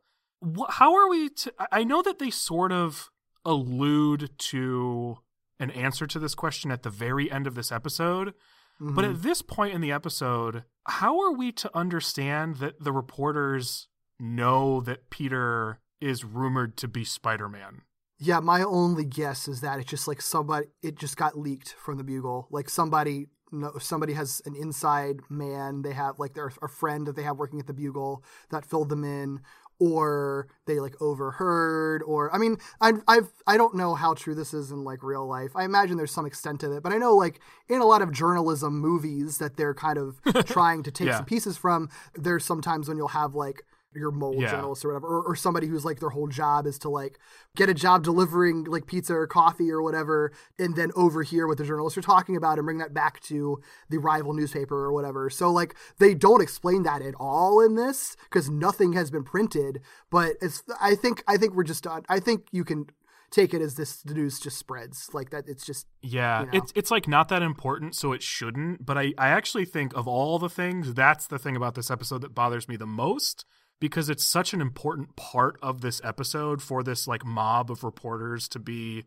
How 0.69 0.95
are 0.95 1.09
we 1.09 1.29
to. 1.29 1.53
I- 1.71 1.83
know 1.83 2.01
that 2.01 2.19
they 2.19 2.29
sort 2.29 2.71
of 2.71 3.09
allude 3.45 4.29
to 4.37 5.17
an 5.59 5.71
answer 5.71 6.07
to 6.07 6.19
this 6.19 6.35
question 6.35 6.71
at 6.71 6.83
the 6.83 6.89
very 6.89 7.29
end 7.31 7.47
of 7.47 7.55
this 7.55 7.71
episode. 7.71 8.33
But 8.79 9.03
Mm-hmm. 9.03 9.15
at 9.15 9.21
this 9.23 9.41
point 9.41 9.73
in 9.73 9.81
the 9.81 9.91
episode, 9.91 10.63
how 10.87 11.19
are 11.19 11.33
we 11.33 11.51
to 11.53 11.69
understand 11.75 12.57
that 12.57 12.81
the 12.81 12.93
reporters 12.93 13.89
know 14.17 14.79
that 14.81 15.09
Peter 15.09 15.79
is 15.99 16.23
rumored 16.23 16.77
to 16.77 16.87
be 16.87 17.03
Spider 17.03 17.49
Man? 17.49 17.81
Yeah, 18.19 18.39
my 18.39 18.63
only 18.63 19.03
guess 19.03 19.49
is 19.49 19.59
that 19.61 19.79
it's 19.79 19.89
just 19.89 20.07
like 20.07 20.21
somebody 20.21 20.67
it 20.81 20.95
just 20.97 21.17
got 21.17 21.37
leaked 21.37 21.73
from 21.73 21.97
the 21.97 22.03
bugle. 22.05 22.47
Like 22.51 22.69
somebody 22.69 23.27
no 23.51 23.77
somebody 23.79 24.13
has 24.13 24.41
an 24.45 24.55
inside 24.55 25.19
man 25.29 25.81
they 25.81 25.93
have 25.93 26.19
like 26.19 26.33
their 26.33 26.51
a 26.61 26.67
friend 26.67 27.07
that 27.07 27.15
they 27.15 27.23
have 27.23 27.37
working 27.37 27.59
at 27.59 27.67
the 27.67 27.73
bugle 27.73 28.23
that 28.49 28.65
filled 28.65 28.89
them 28.89 29.03
in 29.03 29.39
or 29.81 30.47
they 30.65 30.79
like 30.79 30.93
overheard 31.01 32.03
or 32.03 32.33
I 32.35 32.37
mean 32.37 32.57
I 32.81 32.93
I've 33.07 33.29
I 33.47 33.55
don't 33.55 33.75
know 33.75 33.95
how 33.95 34.13
true 34.13 34.35
this 34.35 34.53
is 34.53 34.71
in 34.71 34.83
like 34.83 35.01
real 35.03 35.25
life. 35.25 35.51
I 35.55 35.63
imagine 35.63 35.95
there's 35.95 36.11
some 36.11 36.25
extent 36.25 36.59
to 36.61 36.71
it, 36.73 36.83
but 36.83 36.91
I 36.91 36.97
know 36.97 37.15
like 37.15 37.39
in 37.69 37.79
a 37.79 37.85
lot 37.85 38.01
of 38.01 38.11
journalism 38.11 38.77
movies 38.79 39.37
that 39.37 39.55
they're 39.55 39.73
kind 39.73 39.97
of 39.97 40.21
trying 40.45 40.83
to 40.83 40.91
take 40.91 41.07
Yeah. 41.07 41.17
some 41.17 41.25
pieces 41.25 41.57
from, 41.57 41.89
there's 42.13 42.43
sometimes 42.43 42.87
when 42.89 42.97
you'll 42.97 43.07
have 43.09 43.35
like 43.35 43.63
your 43.95 44.11
mold 44.11 44.39
Yeah. 44.41 44.51
journalist 44.51 44.85
or 44.85 44.89
whatever, 44.89 45.07
or, 45.07 45.21
or 45.23 45.35
somebody 45.35 45.67
who's 45.67 45.83
like 45.85 45.99
their 45.99 46.09
whole 46.09 46.27
job 46.27 46.67
is 46.67 46.77
to 46.79 46.89
like 46.89 47.17
get 47.55 47.69
a 47.69 47.73
job 47.73 48.03
delivering 48.03 48.65
like 48.65 48.85
pizza 48.85 49.13
or 49.15 49.25
coffee 49.27 49.71
or 49.71 49.81
whatever, 49.81 50.31
and 50.57 50.75
then 50.75 50.91
overhear 50.95 51.47
what 51.47 51.57
the 51.57 51.65
journalists 51.65 51.97
are 51.97 52.01
talking 52.01 52.35
about 52.35 52.57
and 52.57 52.65
bring 52.65 52.77
that 52.77 52.93
back 52.93 53.19
to 53.21 53.59
the 53.89 53.97
rival 53.97 54.33
newspaper 54.33 54.75
or 54.75 54.93
whatever. 54.93 55.29
So 55.29 55.51
like 55.51 55.75
they 55.97 56.13
don't 56.13 56.41
explain 56.41 56.83
that 56.83 57.01
at 57.01 57.15
all 57.19 57.61
in 57.61 57.75
this 57.75 58.15
because 58.25 58.49
nothing 58.49 58.93
has 58.93 59.09
been 59.09 59.23
printed. 59.23 59.81
But 60.09 60.33
it's 60.41 60.63
I 60.79 60.95
think 60.95 61.23
I 61.27 61.37
think 61.37 61.55
we're 61.55 61.63
just 61.63 61.85
I 61.87 62.19
think 62.19 62.47
you 62.51 62.63
can 62.63 62.87
take 63.31 63.53
it 63.53 63.61
as 63.61 63.75
this 63.75 64.01
the 64.01 64.13
news 64.15 64.39
just 64.39 64.57
spreads 64.57 65.09
like 65.13 65.29
that. 65.29 65.47
It's 65.47 65.65
just 65.65 65.87
Yeah, 66.01 66.41
you 66.41 66.45
know? 66.47 66.51
it's 66.53 66.71
it's 66.75 66.91
like 66.91 67.07
not 67.07 67.29
that 67.29 67.41
important, 67.41 67.95
so 67.95 68.11
it 68.11 68.21
shouldn't. 68.23 68.85
But 68.85 68.97
I 68.97 69.13
I 69.17 69.29
actually 69.29 69.65
think 69.65 69.93
of 69.95 70.07
all 70.07 70.39
the 70.39 70.49
things, 70.49 70.93
that's 70.93 71.27
the 71.27 71.39
thing 71.39 71.55
about 71.55 71.75
this 71.75 71.89
episode 71.91 72.21
that 72.21 72.33
bothers 72.35 72.67
me 72.67 72.75
the 72.75 72.87
most 72.87 73.45
because 73.79 74.09
it's 74.09 74.25
such 74.25 74.53
an 74.53 74.61
important 74.61 75.15
part 75.15 75.57
of 75.61 75.81
this 75.81 76.01
episode 76.03 76.61
for 76.61 76.83
this 76.83 77.07
like 77.07 77.25
mob 77.25 77.71
of 77.71 77.83
reporters 77.83 78.47
to 78.49 78.59
be 78.59 79.05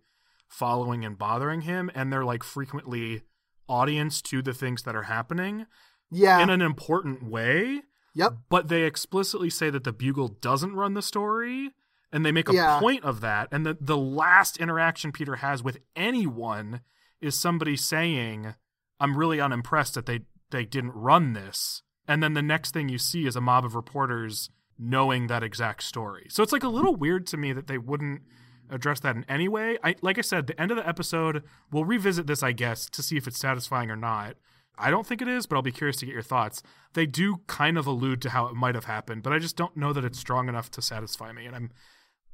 following 0.49 1.05
and 1.05 1.16
bothering 1.18 1.62
him, 1.62 1.91
and 1.95 2.12
they're 2.12 2.25
like 2.25 2.43
frequently 2.43 3.23
audience 3.68 4.20
to 4.23 4.43
the 4.43 4.53
things 4.53 4.83
that 4.83 4.95
are 4.97 5.05
happening 5.05 5.66
yeah. 6.11 6.41
in 6.43 6.51
an 6.51 6.61
important 6.61 7.23
way. 7.23 7.81
yep. 8.14 8.35
but 8.51 8.68
they 8.68 8.83
explicitly 8.83 9.49
say 9.49 9.70
that 9.70 9.85
the 9.85 9.93
bugle 9.93 10.29
doesn't 10.29 10.75
run 10.75 10.93
the 10.95 11.01
story 11.01 11.70
and 12.12 12.27
they 12.27 12.33
make 12.33 12.49
a 12.51 12.55
Yeah. 12.55 12.79
point 12.81 13.03
of 13.05 13.20
that 13.23 13.49
and 13.53 13.64
the, 13.64 13.79
the 13.81 13.97
last 13.97 14.59
interaction 14.59 15.12
peter 15.12 15.37
has 15.37 15.62
with 15.62 15.79
anyone 15.97 16.83
is 17.23 17.39
somebody 17.39 17.75
saying 17.77 18.55
i'm 19.01 19.16
really 19.16 19.41
unimpressed 19.41 19.95
that 19.95 20.05
they 20.05 20.20
they 20.51 20.66
didn't 20.66 20.91
run 20.93 21.33
this 21.33 21.83
and 22.07 22.23
then 22.23 22.35
the 22.35 22.43
next 22.43 22.75
thing 22.75 22.91
you 22.91 22.99
see 22.99 23.25
is 23.27 23.37
a 23.37 23.41
mob 23.41 23.64
of 23.64 23.75
reporters 23.75 24.51
knowing 24.83 25.26
that 25.26 25.43
exact 25.43 25.83
story 25.83 26.26
so 26.28 26.43
it's 26.43 26.53
like 26.53 26.62
a 26.62 26.68
little 26.68 26.97
weird 26.97 27.26
to 27.26 27.37
me 27.37 27.53
that 27.53 27.66
they 27.66 27.78
wouldn't 27.78 28.22
address 28.70 29.01
that 29.01 29.16
in 29.16 29.24
any 29.28 29.49
way 29.49 29.78
i 29.85 29.95
like 30.03 30.18
i 30.18 30.22
said 30.22 30.47
the 30.47 30.61
end 30.61 30.70
of 30.70 30.76
the 30.76 30.89
episode 30.89 31.43
we'll 31.70 31.85
revisit 31.85 32.26
this 32.26 32.43
i 32.43 32.53
guess 32.53 32.89
to 32.89 33.03
see 33.03 33.16
if 33.16 33.26
it's 33.26 33.39
satisfying 33.39 33.91
or 33.91 33.97
not 33.97 34.37
I 34.78 34.91
don't 34.91 35.07
think 35.07 35.20
it 35.20 35.28
is, 35.28 35.47
but 35.47 35.57
I'll 35.57 35.62
be 35.62 35.72
curious 35.72 35.97
to 35.99 36.07
get 36.07 36.12
your 36.12 36.22
thoughts. 36.22 36.62
They 36.95 37.07
do 37.07 37.41
kind 37.47 37.76
of 37.76 37.87
allude 37.87 38.22
to 38.22 38.30
how 38.30 38.47
it 38.47 38.55
might 38.55 38.74
have 38.74 38.87
happened, 38.87 39.22
but 39.22 39.33
I 39.33 39.39
just 39.39 39.57
don't 39.57 39.76
know 39.76 39.93
that 39.93 40.05
it's 40.05 40.18
strong 40.18 40.49
enough 40.49 40.70
to 40.72 40.83
satisfy 40.83 41.33
me. 41.33 41.47
And 41.47 41.55
I'm 41.55 41.70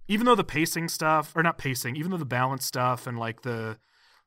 even 0.07 0.25
though 0.25 0.35
the 0.35 0.45
pacing 0.45 0.89
stuff 0.89 1.33
or 1.37 1.43
not 1.43 1.59
pacing, 1.59 1.97
even 1.97 2.11
though 2.11 2.17
the 2.17 2.25
balance 2.25 2.65
stuff 2.65 3.07
and 3.07 3.19
like 3.19 3.43
the 3.43 3.79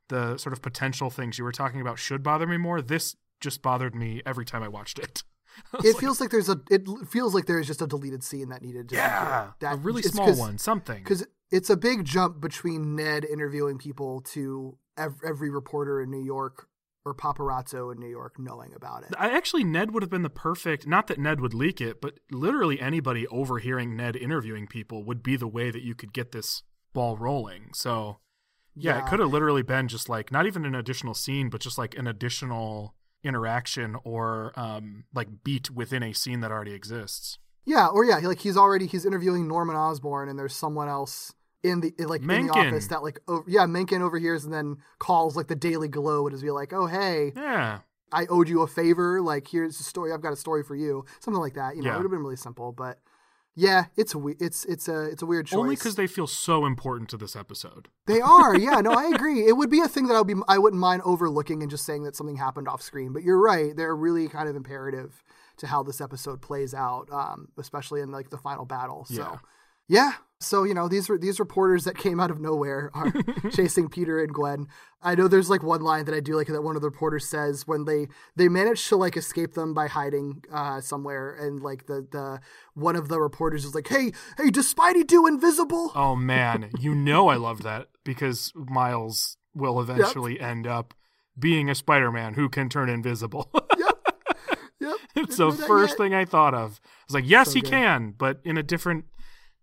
the 0.09 0.37
sort 0.37 0.53
of 0.53 0.61
potential 0.61 1.09
things 1.09 1.37
you 1.37 1.43
were 1.43 1.53
talking 1.53 1.79
about 1.79 1.97
should 1.97 2.21
bother 2.21 2.45
me 2.45 2.57
more, 2.57 2.81
this 2.81 3.15
just 3.39 3.61
bothered 3.61 3.95
me 3.95 4.21
every 4.25 4.45
time 4.45 4.61
I 4.61 4.67
watched 4.67 4.99
it. 4.99 5.23
It 5.83 5.97
feels 5.97 6.19
like 6.19 6.29
there's 6.31 6.49
a 6.49 6.59
it 6.69 6.87
feels 7.09 7.33
like 7.33 7.45
there's 7.45 7.67
just 7.67 7.81
a 7.81 7.87
deleted 7.87 8.23
scene 8.23 8.49
that 8.49 8.61
needed 8.61 8.89
to 8.89 8.95
yeah, 8.95 9.51
that 9.59 9.73
a 9.73 9.77
really 9.77 10.01
small 10.01 10.35
one, 10.35 10.57
something. 10.57 11.03
because 11.03 11.25
it's 11.49 11.69
a 11.69 11.77
big 11.77 12.05
jump 12.05 12.41
between 12.41 12.95
Ned 12.95 13.25
interviewing 13.25 13.77
people 13.77 14.21
to 14.21 14.77
ev- 14.97 15.21
every 15.25 15.49
reporter 15.49 16.01
in 16.01 16.09
New 16.09 16.23
York 16.23 16.67
or 17.03 17.13
paparazzo 17.13 17.91
in 17.91 17.99
New 17.99 18.09
York 18.09 18.35
knowing 18.37 18.73
about 18.75 19.03
it. 19.03 19.09
I 19.17 19.35
actually 19.35 19.63
Ned 19.63 19.91
would 19.91 20.03
have 20.03 20.09
been 20.09 20.23
the 20.23 20.29
perfect 20.29 20.87
not 20.87 21.07
that 21.07 21.19
Ned 21.19 21.41
would 21.41 21.53
leak 21.53 21.81
it, 21.81 22.01
but 22.01 22.19
literally 22.31 22.79
anybody 22.79 23.27
overhearing 23.27 23.95
Ned 23.95 24.15
interviewing 24.15 24.67
people 24.67 25.03
would 25.03 25.23
be 25.23 25.35
the 25.35 25.47
way 25.47 25.71
that 25.71 25.81
you 25.81 25.95
could 25.95 26.13
get 26.13 26.31
this 26.31 26.63
ball 26.93 27.17
rolling. 27.17 27.71
So 27.73 28.19
yeah, 28.75 28.99
it 28.99 29.09
could 29.09 29.19
have 29.19 29.31
literally 29.31 29.63
been 29.63 29.87
just 29.87 30.09
like 30.09 30.31
not 30.31 30.45
even 30.45 30.65
an 30.65 30.75
additional 30.75 31.13
scene, 31.13 31.49
but 31.49 31.61
just 31.61 31.77
like 31.77 31.97
an 31.97 32.07
additional 32.07 32.95
interaction 33.23 33.95
or 34.03 34.51
um 34.55 35.03
like 35.13 35.27
beat 35.43 35.69
within 35.71 36.03
a 36.03 36.13
scene 36.13 36.39
that 36.41 36.51
already 36.51 36.73
exists. 36.73 37.37
Yeah, 37.65 37.87
or 37.87 38.03
yeah, 38.03 38.17
like 38.17 38.39
he's 38.39 38.57
already 38.57 38.87
he's 38.87 39.05
interviewing 39.05 39.47
Norman 39.47 39.75
Osborn, 39.75 40.29
and 40.29 40.37
there's 40.39 40.55
someone 40.55 40.87
else 40.87 41.33
in 41.63 41.81
the 41.81 41.93
like 42.05 42.21
in 42.21 42.47
the 42.47 42.53
office 42.53 42.87
that 42.87 43.03
like 43.03 43.19
over, 43.27 43.43
yeah 43.47 43.65
Menken 43.67 44.01
overhears 44.01 44.43
and 44.45 44.53
then 44.53 44.77
calls 44.97 45.35
like 45.35 45.47
the 45.47 45.55
Daily 45.55 45.87
Globe 45.87 46.25
and 46.27 46.35
is 46.35 46.41
be 46.41 46.49
like, 46.51 46.73
oh 46.73 46.87
hey, 46.87 47.31
Yeah. 47.35 47.79
I 48.11 48.25
owed 48.25 48.49
you 48.49 48.61
a 48.63 48.67
favor. 48.67 49.21
Like 49.21 49.47
here's 49.47 49.79
a 49.79 49.83
story. 49.83 50.11
I've 50.11 50.21
got 50.23 50.33
a 50.33 50.37
story 50.37 50.63
for 50.63 50.75
you. 50.75 51.05
Something 51.19 51.39
like 51.39 51.53
that. 51.53 51.75
You 51.75 51.83
know, 51.83 51.89
Yeah. 51.89 51.93
it 51.93 51.97
would 51.99 52.05
have 52.05 52.11
been 52.11 52.23
really 52.23 52.35
simple, 52.35 52.71
but 52.71 52.99
yeah, 53.55 53.85
it's 53.97 54.13
a 54.13 54.17
we- 54.17 54.35
it's 54.39 54.63
it's 54.65 54.87
a 54.87 55.03
it's 55.05 55.21
a 55.21 55.25
weird 55.25 55.47
choice. 55.47 55.57
Only 55.57 55.75
because 55.75 55.95
they 55.95 56.07
feel 56.07 56.27
so 56.27 56.65
important 56.65 57.09
to 57.09 57.17
this 57.17 57.35
episode. 57.35 57.89
They 58.07 58.21
are, 58.21 58.57
yeah. 58.57 58.79
No, 58.81 58.91
I 58.91 59.05
agree. 59.13 59.45
It 59.45 59.57
would 59.57 59.69
be 59.69 59.81
a 59.81 59.87
thing 59.87 60.07
that 60.07 60.15
I 60.15 60.19
would 60.21 60.27
be, 60.27 60.35
I 60.47 60.57
wouldn't 60.57 60.79
mind 60.79 61.01
overlooking 61.05 61.61
and 61.61 61.69
just 61.69 61.85
saying 61.85 62.03
that 62.03 62.15
something 62.15 62.37
happened 62.37 62.67
off 62.67 62.81
screen. 62.81 63.11
But 63.13 63.23
you're 63.23 63.41
right; 63.41 63.75
they're 63.75 63.95
really 63.95 64.27
kind 64.29 64.47
of 64.47 64.55
imperative 64.55 65.21
to 65.57 65.67
how 65.67 65.83
this 65.83 65.99
episode 66.01 66.41
plays 66.41 66.73
out, 66.73 67.07
um, 67.11 67.49
especially 67.57 68.01
in 68.01 68.09
like 68.11 68.29
the 68.29 68.37
final 68.37 68.65
battle. 68.65 69.05
So, 69.05 69.13
Yeah. 69.15 69.37
yeah. 69.87 70.11
So 70.41 70.63
you 70.63 70.73
know 70.73 70.87
these 70.87 71.09
these 71.19 71.39
reporters 71.39 71.83
that 71.85 71.97
came 71.97 72.19
out 72.19 72.31
of 72.31 72.39
nowhere 72.41 72.89
are 72.93 73.13
chasing 73.51 73.87
Peter 73.89 74.19
and 74.21 74.33
Gwen. 74.33 74.67
I 75.03 75.15
know 75.15 75.27
there's 75.27 75.49
like 75.49 75.63
one 75.63 75.81
line 75.81 76.05
that 76.05 76.15
I 76.15 76.19
do 76.19 76.35
like 76.35 76.47
that 76.47 76.61
one 76.63 76.75
of 76.75 76.81
the 76.81 76.87
reporters 76.89 77.25
says 77.27 77.67
when 77.67 77.85
they 77.85 78.07
they 78.35 78.49
manage 78.49 78.87
to 78.89 78.95
like 78.95 79.15
escape 79.15 79.53
them 79.53 79.73
by 79.73 79.87
hiding 79.87 80.43
uh, 80.51 80.81
somewhere, 80.81 81.33
and 81.35 81.61
like 81.61 81.85
the 81.85 82.07
the 82.11 82.39
one 82.73 82.95
of 82.95 83.07
the 83.07 83.19
reporters 83.21 83.65
is 83.65 83.75
like, 83.75 83.87
"Hey, 83.87 84.11
hey, 84.37 84.49
does 84.49 84.73
Spidey 84.73 85.05
do 85.05 85.27
invisible?" 85.27 85.91
Oh 85.95 86.15
man, 86.33 86.71
you 86.79 86.95
know 86.95 87.27
I 87.29 87.35
love 87.35 87.61
that 87.63 87.87
because 88.03 88.51
Miles 88.55 89.37
will 89.53 89.79
eventually 89.79 90.39
end 90.39 90.65
up 90.65 90.93
being 91.37 91.69
a 91.69 91.75
Spider-Man 91.75 92.33
who 92.33 92.49
can 92.49 92.67
turn 92.69 92.89
invisible. 92.89 93.51
Yep. 94.79 94.97
it's 95.15 95.37
Didn't 95.37 95.57
the 95.57 95.65
first 95.67 95.91
yet. 95.91 95.97
thing 95.99 96.13
I 96.15 96.25
thought 96.25 96.55
of. 96.55 96.81
I 96.83 96.89
was 97.07 97.13
like, 97.13 97.29
yes, 97.29 97.49
So 97.49 97.53
he 97.53 97.61
good. 97.61 97.69
can, 97.69 98.15
but 98.17 98.39
in 98.43 98.57
a 98.57 98.63
different 98.63 99.05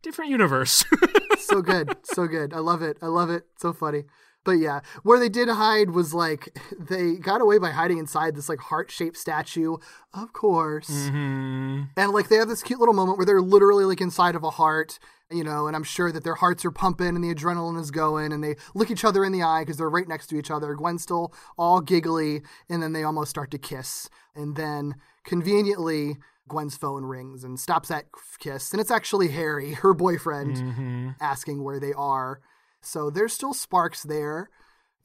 different 0.03 0.31
universe. 0.31 0.85
so 1.39 1.63
good, 1.63 1.97
so 2.05 2.27
good. 2.27 2.53
I 2.53 2.59
love 2.59 2.83
it. 2.83 2.99
I 3.03 3.07
love 3.07 3.31
it. 3.31 3.45
So 3.59 3.73
funny. 3.73 4.05
But 4.45 4.53
yeah, 4.53 4.81
where 5.03 5.19
they 5.19 5.29
did 5.29 5.49
hide 5.49 5.91
was 5.91 6.15
like 6.15 6.59
they 6.79 7.17
got 7.17 7.41
away 7.41 7.59
by 7.59 7.71
hiding 7.71 7.99
inside 7.99 8.35
this 8.35 8.49
like 8.49 8.61
heart 8.61 8.91
shaped 8.91 9.17
statue, 9.17 9.77
of 10.15 10.33
course. 10.33 10.89
hmm 10.89 11.83
And 11.97 12.13
like 12.13 12.29
they 12.29 12.37
have 12.37 12.49
this 12.49 12.63
cute 12.63 12.81
little 12.81 12.95
moment 12.95 13.19
where 13.19 13.27
they're 13.27 13.43
literally 13.43 13.85
like 13.85 14.01
inside 14.01 14.35
of 14.35 14.45
a 14.45 14.51
heart, 14.51 14.99
you 15.31 15.45
know, 15.45 15.67
and 15.67 15.77
I'm 15.77 15.85
sure 15.85 16.11
that 16.13 16.25
their 16.25 16.37
hearts 16.37 16.65
are 16.65 16.71
pumping 16.71 17.09
and 17.09 17.23
the 17.23 17.35
adrenaline 17.35 17.79
is 17.79 17.91
going 17.91 18.33
and 18.33 18.43
they 18.43 18.57
look 18.75 18.91
each 18.91 19.05
other 19.05 19.25
in 19.25 19.33
the 19.33 19.43
eye 19.43 19.63
because 19.63 19.77
they're 19.77 19.91
right 19.91 20.09
next 20.09 20.29
to 20.29 20.39
each 20.39 20.51
other. 20.51 20.75
Gwen's 20.75 21.03
still 21.03 21.35
all 21.59 21.81
giggly 21.81 22.41
and 22.71 22.83
then 22.83 22.93
they 22.93 23.05
almost 23.05 23.31
start 23.31 23.51
to 23.51 23.59
kiss. 23.59 24.09
And 24.35 24.57
then 24.57 24.95
conveniently, 25.25 26.17
Gwen's 26.49 26.77
phone 26.77 27.05
rings 27.05 27.45
and 27.45 27.59
stops 27.59 27.89
that 27.89 28.07
kiss. 28.39 28.73
And 28.73 28.81
it's 28.81 28.91
actually 28.91 29.29
Harry, 29.29 29.75
her 29.83 29.95
boyfriend, 29.95 30.59
hmm 30.59 31.11
asking 31.21 31.65
where 31.65 31.81
they 31.81 31.93
are. 31.95 32.41
So 32.81 33.11
there's 33.11 33.33
still 33.33 33.55
sparks 33.55 34.03
there. 34.03 34.51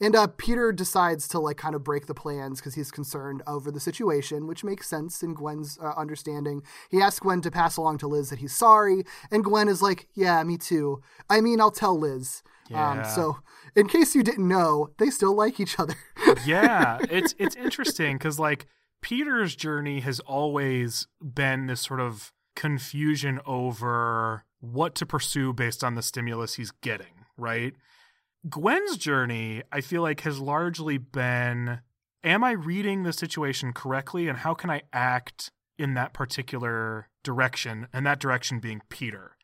And 0.01 0.15
uh, 0.15 0.27
Peter 0.27 0.71
decides 0.71 1.27
to 1.29 1.39
like 1.39 1.57
kind 1.57 1.75
of 1.75 1.83
break 1.83 2.07
the 2.07 2.13
plans 2.13 2.59
because 2.59 2.75
he's 2.75 2.91
concerned 2.91 3.41
over 3.47 3.71
the 3.71 3.79
situation, 3.79 4.47
which 4.47 4.63
makes 4.63 4.87
sense 4.89 5.23
in 5.23 5.33
Gwen's 5.33 5.77
uh, 5.81 5.93
understanding. 5.95 6.61
He 6.89 7.01
asks 7.01 7.19
Gwen 7.19 7.41
to 7.41 7.51
pass 7.51 7.77
along 7.77 7.99
to 7.99 8.07
Liz 8.07 8.29
that 8.29 8.39
he's 8.39 8.55
sorry, 8.55 9.03
and 9.31 9.43
Gwen 9.43 9.69
is 9.69 9.81
like, 9.81 10.07
"Yeah, 10.13 10.43
me 10.43 10.57
too. 10.57 11.01
I 11.29 11.39
mean, 11.41 11.61
I'll 11.61 11.71
tell 11.71 11.97
Liz." 11.97 12.43
Um, 12.73 13.05
so, 13.05 13.37
in 13.75 13.87
case 13.87 14.15
you 14.15 14.23
didn't 14.23 14.47
know, 14.47 14.89
they 14.97 15.09
still 15.09 15.35
like 15.35 15.59
each 15.59 15.79
other. 15.79 15.95
yeah, 16.45 16.97
it's 17.09 17.33
it's 17.37 17.55
interesting 17.55 18.17
because 18.17 18.39
like 18.39 18.65
Peter's 19.03 19.55
journey 19.55 19.99
has 19.99 20.19
always 20.21 21.07
been 21.21 21.67
this 21.67 21.81
sort 21.81 21.99
of 21.99 22.31
confusion 22.55 23.39
over 23.45 24.45
what 24.61 24.95
to 24.95 25.05
pursue 25.05 25.53
based 25.53 25.83
on 25.83 25.95
the 25.95 26.01
stimulus 26.01 26.55
he's 26.55 26.71
getting, 26.81 27.25
right? 27.37 27.75
Gwen's 28.49 28.97
journey, 28.97 29.61
I 29.71 29.81
feel 29.81 30.01
like, 30.01 30.21
has 30.21 30.39
largely 30.39 30.97
been 30.97 31.81
Am 32.23 32.41
I 32.41 32.51
reading 32.51 33.03
the 33.03 33.11
situation 33.11 33.73
correctly? 33.73 34.29
And 34.29 34.37
how 34.37 34.53
can 34.53 34.69
I 34.69 34.83
act 34.93 35.51
in 35.77 35.93
that 35.95 36.13
particular 36.13 37.09
direction? 37.21 37.87
And 37.91 38.05
that 38.05 38.19
direction 38.19 38.59
being 38.59 38.81
Peter. 38.87 39.35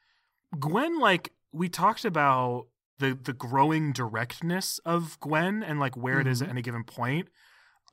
Gwen, 0.57 0.97
like, 0.97 1.34
we 1.51 1.68
talked 1.68 2.05
about 2.05 2.68
the 2.99 3.18
the 3.22 3.34
growing 3.34 3.91
directness 3.91 4.80
of 4.86 5.20
Gwen 5.20 5.64
and 5.64 5.80
like 5.80 5.97
where 5.97 6.20
it 6.20 6.28
is 6.28 6.39
mm-hmm. 6.39 6.49
at 6.49 6.51
any 6.51 6.62
given 6.62 6.84
point. 6.84 7.28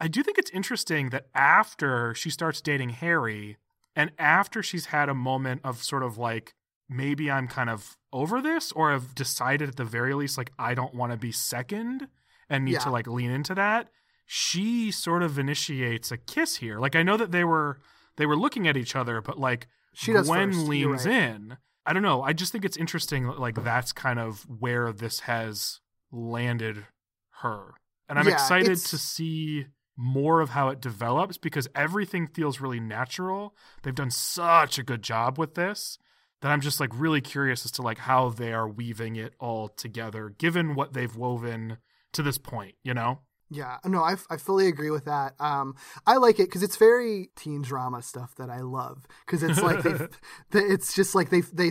I 0.01 0.09
do 0.09 0.23
think 0.23 0.39
it's 0.39 0.51
interesting 0.51 1.11
that 1.11 1.27
after 1.35 2.15
she 2.15 2.31
starts 2.31 2.61
dating 2.61 2.91
Harry 2.91 3.57
and 3.95 4.11
after 4.19 4.63
she's 4.63 4.87
had 4.87 5.09
a 5.09 5.15
moment 5.15 5.63
of 5.65 5.83
sort 5.83 6.03
of 6.03 6.19
like 6.19 6.55
maybe 6.89 7.31
I'm 7.31 7.49
kind 7.49 7.71
of 7.71 7.97
over 8.13 8.41
this 8.43 8.73
or 8.73 8.93
have 8.93 9.15
decided 9.15 9.69
at 9.71 9.77
the 9.77 9.85
very 9.85 10.15
least 10.15 10.37
like 10.39 10.53
I 10.59 10.75
don't 10.75 10.95
want 10.95 11.13
to 11.13 11.19
be 11.19 11.33
second 11.33 12.09
and 12.49 12.65
need 12.65 12.73
Yeah. 12.75 12.79
to 12.81 12.91
like 12.91 13.07
lean 13.07 13.31
into 13.31 13.55
that, 13.55 13.89
she 14.27 14.91
sort 14.91 15.23
of 15.23 15.39
initiates 15.39 16.13
a 16.13 16.17
kiss 16.17 16.57
here. 16.57 16.79
Like 16.79 16.95
I 16.95 17.03
know 17.03 17.17
that 17.17 17.33
they 17.33 17.45
were 17.45 17.79
they 18.17 18.27
were 18.27 18.37
looking 18.37 18.69
at 18.69 18.77
each 18.77 18.95
other, 18.97 19.21
but 19.21 19.39
like 19.39 19.67
She 19.95 20.13
does 20.13 20.27
Gwen 20.29 20.53
first. 20.53 20.67
Leans 20.69 21.07
right. 21.07 21.15
in. 21.15 21.57
I 21.87 21.93
don't 21.93 22.03
know. 22.03 22.23
I 22.23 22.33
just 22.33 22.53
think 22.53 22.65
it's 22.65 22.77
interesting. 22.77 23.27
Like 23.27 23.63
that's 23.63 23.93
kind 23.93 24.19
of 24.19 24.43
where 24.49 24.93
this 24.93 25.21
has 25.21 25.81
landed 26.13 26.85
her, 27.43 27.75
and 28.09 28.19
I'm 28.19 28.27
Yeah, 28.27 28.35
excited 28.35 28.77
to 28.79 28.99
see 28.99 29.67
more 29.97 30.41
of 30.41 30.51
how 30.51 30.69
it 30.69 30.81
develops 30.81 31.39
because 31.39 31.69
everything 31.75 32.27
feels 32.27 32.61
really 32.61 32.81
natural. 32.81 33.55
They've 33.83 33.95
done 33.95 34.11
such 34.11 34.79
a 34.79 34.83
good 34.83 35.03
job 35.03 35.39
with 35.39 35.55
this 35.55 35.99
that 36.43 36.53
I'm 36.53 36.61
just 36.61 36.81
like 36.81 36.91
really 36.93 37.21
curious 37.21 37.65
as 37.65 37.73
to 37.73 37.83
like 37.83 37.99
how 37.99 38.29
they 38.29 38.53
are 38.53 38.69
weaving 38.69 39.17
it 39.17 39.35
all 39.41 39.69
together, 39.69 40.35
given 40.39 40.75
what 40.75 40.93
they've 40.93 41.15
woven 41.15 41.79
to 42.13 42.23
this 42.23 42.39
point. 42.39 42.75
You 42.83 42.95
know? 42.95 43.21
Yeah, 43.49 43.77
no, 43.85 44.03
I, 44.03 44.17
I 44.29 44.39
fully 44.39 44.67
agree 44.67 44.91
with 44.91 45.05
that. 45.05 45.35
Um, 45.41 45.77
I 46.05 46.17
like 46.17 46.41
it 46.41 46.47
because 46.47 46.65
it's 46.65 46.77
very 46.77 47.31
teen 47.37 47.63
drama 47.63 48.03
stuff 48.03 48.35
that 48.37 48.51
I 48.51 48.61
love 48.61 49.07
because 49.25 49.43
it's 49.45 49.63
like 49.63 49.83
they, 50.51 50.59
it's 50.59 50.95
just 50.95 51.15
like 51.15 51.31
they 51.31 51.43
they 51.53 51.71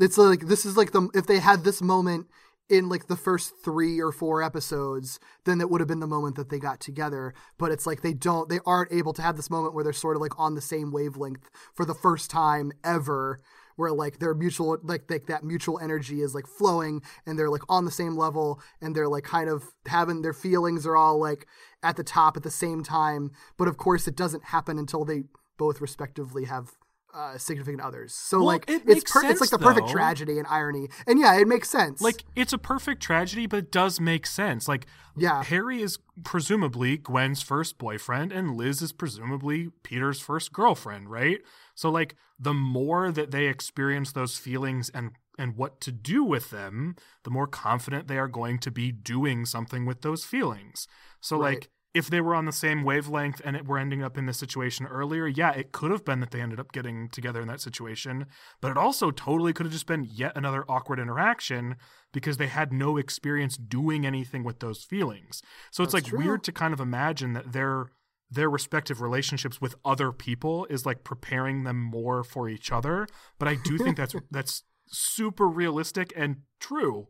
it's 0.00 0.18
like 0.18 0.40
this 0.40 0.66
is 0.66 0.76
like 0.76 0.90
the 0.90 1.08
if 1.14 1.26
they 1.26 1.38
had 1.38 1.62
this 1.62 1.80
moment 1.80 2.26
in 2.68 2.88
like 2.88 3.06
the 3.06 3.16
first 3.16 3.52
three 3.62 4.00
or 4.00 4.12
four 4.12 4.42
episodes, 4.42 5.20
then 5.44 5.58
that 5.58 5.68
would 5.68 5.80
have 5.80 5.88
been 5.88 6.00
the 6.00 6.06
moment 6.06 6.36
that 6.36 6.48
they 6.48 6.58
got 6.58 6.80
together. 6.80 7.34
But 7.58 7.70
it's 7.70 7.86
like 7.86 8.02
they 8.02 8.14
don't, 8.14 8.48
they 8.48 8.60
aren't 8.64 8.92
able 8.92 9.12
to 9.14 9.22
have 9.22 9.36
this 9.36 9.50
moment 9.50 9.74
where 9.74 9.84
they're 9.84 9.92
sort 9.92 10.16
of 10.16 10.22
like 10.22 10.38
on 10.38 10.54
the 10.54 10.60
same 10.60 10.92
wavelength 10.92 11.50
for 11.74 11.84
the 11.84 11.94
first 11.94 12.30
time 12.30 12.72
ever. 12.82 13.40
Where 13.76 13.90
like 13.90 14.18
their 14.18 14.34
mutual, 14.34 14.76
like, 14.82 15.10
like 15.10 15.26
that 15.28 15.44
mutual 15.44 15.78
energy 15.78 16.20
is 16.20 16.34
like 16.34 16.46
flowing, 16.46 17.00
and 17.24 17.38
they're 17.38 17.48
like 17.48 17.62
on 17.70 17.86
the 17.86 17.90
same 17.90 18.18
level, 18.18 18.60
and 18.82 18.94
they're 18.94 19.08
like 19.08 19.24
kind 19.24 19.48
of 19.48 19.64
having 19.86 20.20
their 20.20 20.34
feelings 20.34 20.84
are 20.86 20.94
all 20.94 21.18
like 21.18 21.46
at 21.82 21.96
the 21.96 22.04
top 22.04 22.36
at 22.36 22.42
the 22.42 22.50
same 22.50 22.82
time. 22.82 23.30
But 23.56 23.68
of 23.68 23.78
course, 23.78 24.06
it 24.06 24.14
doesn't 24.14 24.44
happen 24.44 24.78
until 24.78 25.06
they 25.06 25.24
both 25.56 25.80
respectively 25.80 26.44
have 26.44 26.72
uh, 27.14 27.36
significant 27.38 27.82
others. 27.82 28.14
So 28.14 28.38
Well, 28.38 28.46
like 28.46 28.64
it 28.68 28.82
it's 28.86 29.10
per- 29.12 29.20
it's 29.20 29.40
like 29.40 29.50
sense, 29.50 29.50
the 29.50 29.58
perfect 29.58 29.88
though. 29.88 29.92
tragedy 29.92 30.38
and 30.38 30.46
irony, 30.48 30.88
and 31.06 31.18
yeah, 31.18 31.34
it 31.38 31.46
makes 31.46 31.68
sense. 31.68 32.00
Like 32.00 32.24
it's 32.34 32.52
a 32.52 32.58
perfect 32.58 33.02
tragedy, 33.02 33.46
but 33.46 33.58
it 33.58 33.72
does 33.72 34.00
make 34.00 34.26
sense. 34.26 34.66
Like 34.68 34.86
Yeah. 35.16 35.42
Harry 35.44 35.82
is 35.82 35.98
presumably 36.24 36.96
Gwen's 36.96 37.42
first 37.42 37.76
boyfriend 37.78 38.32
and 38.32 38.56
Liz 38.56 38.80
is 38.82 38.92
presumably 38.92 39.68
Peter's 39.82 40.20
first 40.20 40.52
girlfriend, 40.52 41.10
right? 41.10 41.40
So 41.74 41.90
like 41.90 42.14
the 42.38 42.54
more 42.54 43.10
that 43.12 43.30
they 43.30 43.46
experience 43.46 44.12
those 44.12 44.38
feelings 44.38 44.88
and 44.94 45.10
and 45.38 45.56
what 45.56 45.80
to 45.80 45.90
do 45.92 46.22
with 46.24 46.50
them, 46.50 46.94
the 47.24 47.30
more 47.30 47.46
confident 47.46 48.06
they 48.06 48.18
are 48.18 48.28
going 48.28 48.58
to 48.60 48.70
be 48.70 48.92
doing 48.92 49.46
something 49.46 49.86
with 49.86 50.02
those 50.02 50.24
feelings. 50.24 50.86
So 51.20 51.36
Right. 51.38 51.54
like 51.54 51.70
if 51.94 52.08
they 52.08 52.20
were 52.20 52.34
on 52.34 52.46
the 52.46 52.52
same 52.52 52.84
wavelength 52.84 53.40
and 53.44 53.54
it 53.54 53.66
were 53.66 53.78
ending 53.78 54.02
up 54.02 54.16
in 54.16 54.26
this 54.26 54.38
situation 54.38 54.86
earlier, 54.86 55.26
yeah, 55.26 55.52
it 55.52 55.72
could 55.72 55.90
have 55.90 56.04
been 56.04 56.20
that 56.20 56.30
they 56.30 56.40
ended 56.40 56.58
up 56.58 56.72
getting 56.72 57.08
together 57.10 57.42
in 57.42 57.48
that 57.48 57.60
situation, 57.60 58.26
but 58.60 58.70
it 58.70 58.78
also 58.78 59.10
totally 59.10 59.52
could 59.52 59.66
have 59.66 59.72
just 59.72 59.86
been 59.86 60.06
yet 60.10 60.32
another 60.34 60.64
awkward 60.68 60.98
interaction 60.98 61.76
because 62.12 62.38
they 62.38 62.46
had 62.46 62.72
no 62.72 62.96
experience 62.96 63.56
doing 63.56 64.06
anything 64.06 64.42
with 64.42 64.60
those 64.60 64.82
feelings. 64.82 65.42
So 65.70 65.84
it's 65.84 65.94
like 65.94 66.06
true. 66.06 66.18
weird 66.18 66.44
to 66.44 66.52
kind 66.52 66.72
of 66.72 66.80
imagine 66.80 67.34
that 67.34 67.52
their 67.52 67.90
their 68.30 68.48
respective 68.48 69.02
relationships 69.02 69.60
with 69.60 69.74
other 69.84 70.10
people 70.10 70.64
is 70.70 70.86
like 70.86 71.04
preparing 71.04 71.64
them 71.64 71.78
more 71.78 72.24
for 72.24 72.48
each 72.48 72.72
other, 72.72 73.06
but 73.38 73.46
I 73.46 73.56
do 73.56 73.76
think 73.76 73.98
that's 73.98 74.14
that's 74.30 74.62
super 74.86 75.46
realistic 75.46 76.12
and 76.16 76.36
true. 76.58 77.08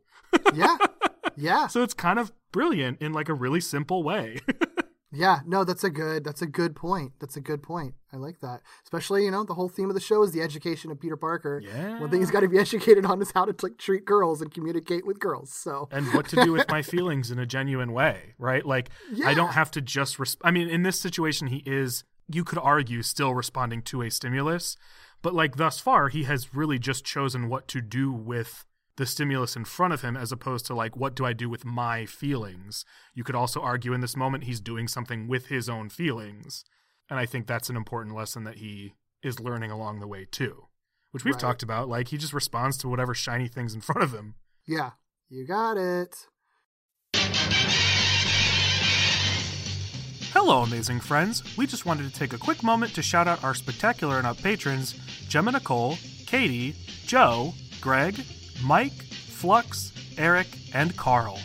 yeah, 0.54 0.76
yeah, 1.36 1.66
So 1.68 1.82
it's 1.82 1.94
kind 1.94 2.18
of 2.18 2.32
brilliant 2.52 3.00
in 3.00 3.12
like 3.12 3.28
a 3.28 3.34
really 3.34 3.60
simple 3.60 4.02
way. 4.02 4.40
yeah. 5.12 5.40
No, 5.46 5.64
that's 5.64 5.84
a 5.84 5.90
good. 5.90 6.24
That's 6.24 6.42
a 6.42 6.46
good 6.46 6.74
point. 6.74 7.12
That's 7.20 7.36
a 7.36 7.40
good 7.40 7.62
point. 7.62 7.94
I 8.12 8.16
like 8.16 8.40
that. 8.40 8.60
Especially, 8.82 9.24
you 9.24 9.30
know, 9.30 9.44
the 9.44 9.54
whole 9.54 9.68
theme 9.68 9.88
of 9.88 9.94
the 9.94 10.00
show 10.00 10.22
is 10.22 10.32
the 10.32 10.42
education 10.42 10.90
of 10.90 11.00
Peter 11.00 11.16
Parker. 11.16 11.62
Yeah. 11.64 12.00
One 12.00 12.10
thing 12.10 12.20
he's 12.20 12.30
got 12.30 12.40
to 12.40 12.48
be 12.48 12.58
educated 12.66 13.04
on 13.04 13.20
is 13.22 13.32
how 13.32 13.44
to 13.44 13.54
like 13.62 13.78
treat 13.78 14.04
girls 14.04 14.40
and 14.40 14.52
communicate 14.52 15.06
with 15.06 15.18
girls. 15.20 15.52
So 15.52 15.88
and 15.90 16.06
what 16.14 16.28
to 16.28 16.36
do 16.44 16.52
with 16.52 16.68
my 16.68 16.82
feelings 16.92 17.30
in 17.30 17.38
a 17.38 17.46
genuine 17.46 17.92
way, 17.92 18.34
right? 18.38 18.64
Like 18.64 18.90
I 19.24 19.34
don't 19.34 19.52
have 19.52 19.70
to 19.72 19.80
just 19.80 20.18
res- 20.18 20.36
I 20.42 20.50
mean 20.50 20.68
in 20.68 20.82
this 20.82 20.98
situation 20.98 21.48
he 21.48 21.62
is 21.66 22.04
you 22.28 22.44
could 22.44 22.58
argue 22.58 23.02
still 23.02 23.34
responding 23.34 23.82
to 23.82 24.02
a 24.02 24.10
stimulus, 24.10 24.76
but 25.20 25.34
like 25.34 25.56
thus 25.56 25.78
far 25.78 26.08
he 26.08 26.24
has 26.24 26.54
really 26.54 26.78
just 26.78 27.04
chosen 27.04 27.48
what 27.48 27.68
to 27.68 27.80
do 27.80 28.12
with 28.12 28.64
the 28.96 29.06
stimulus 29.06 29.56
in 29.56 29.64
front 29.64 29.94
of 29.94 30.02
him 30.02 30.16
as 30.16 30.32
opposed 30.32 30.66
to 30.66 30.74
like 30.74 30.96
what 30.96 31.14
do 31.14 31.24
I 31.24 31.32
do 31.32 31.48
with 31.48 31.64
my 31.64 32.04
feelings. 32.06 32.84
You 33.14 33.24
could 33.24 33.34
also 33.34 33.60
argue 33.60 33.92
in 33.94 34.00
this 34.00 34.16
moment 34.16 34.44
he's 34.44 34.60
doing 34.60 34.86
something 34.88 35.28
with 35.28 35.46
his 35.46 35.68
own 35.68 35.88
feelings. 35.88 36.64
And 37.08 37.18
I 37.18 37.26
think 37.26 37.46
that's 37.46 37.70
an 37.70 37.76
important 37.76 38.14
lesson 38.14 38.44
that 38.44 38.56
he 38.58 38.94
is 39.22 39.40
learning 39.40 39.70
along 39.70 40.00
the 40.00 40.06
way 40.06 40.26
too. 40.30 40.66
Which 41.10 41.24
we've 41.24 41.34
Right. 41.34 41.40
talked 41.40 41.62
about 41.62 41.88
like 41.88 42.08
he 42.08 42.18
just 42.18 42.32
responds 42.32 42.76
to 42.78 42.88
whatever 42.88 43.14
shiny 43.14 43.48
things 43.48 43.74
in 43.74 43.80
front 43.80 44.02
of 44.02 44.12
him. 44.12 44.34
yeah, 44.66 44.92
you 45.28 45.46
got 45.46 45.76
it. 45.76 46.26
Hello, 50.34 50.62
amazing 50.62 51.00
friends. 51.00 51.42
We 51.56 51.66
just 51.66 51.84
wanted 51.86 52.10
to 52.10 52.18
take 52.18 52.32
a 52.32 52.38
quick 52.38 52.62
moment 52.62 52.94
to 52.94 53.02
shout 53.02 53.28
out 53.28 53.44
our 53.44 53.54
spectacular 53.54 54.18
and 54.18 54.26
up 54.26 54.38
patrons 54.42 54.92
Gemma 55.28 55.52
Nicole, 55.52 55.96
Katie, 56.26 56.74
Joe, 57.06 57.54
Greg, 57.80 58.24
Mike, 58.62 58.92
Flux, 58.92 59.92
Eric, 60.18 60.46
and 60.74 60.96
Carl. 60.96 61.38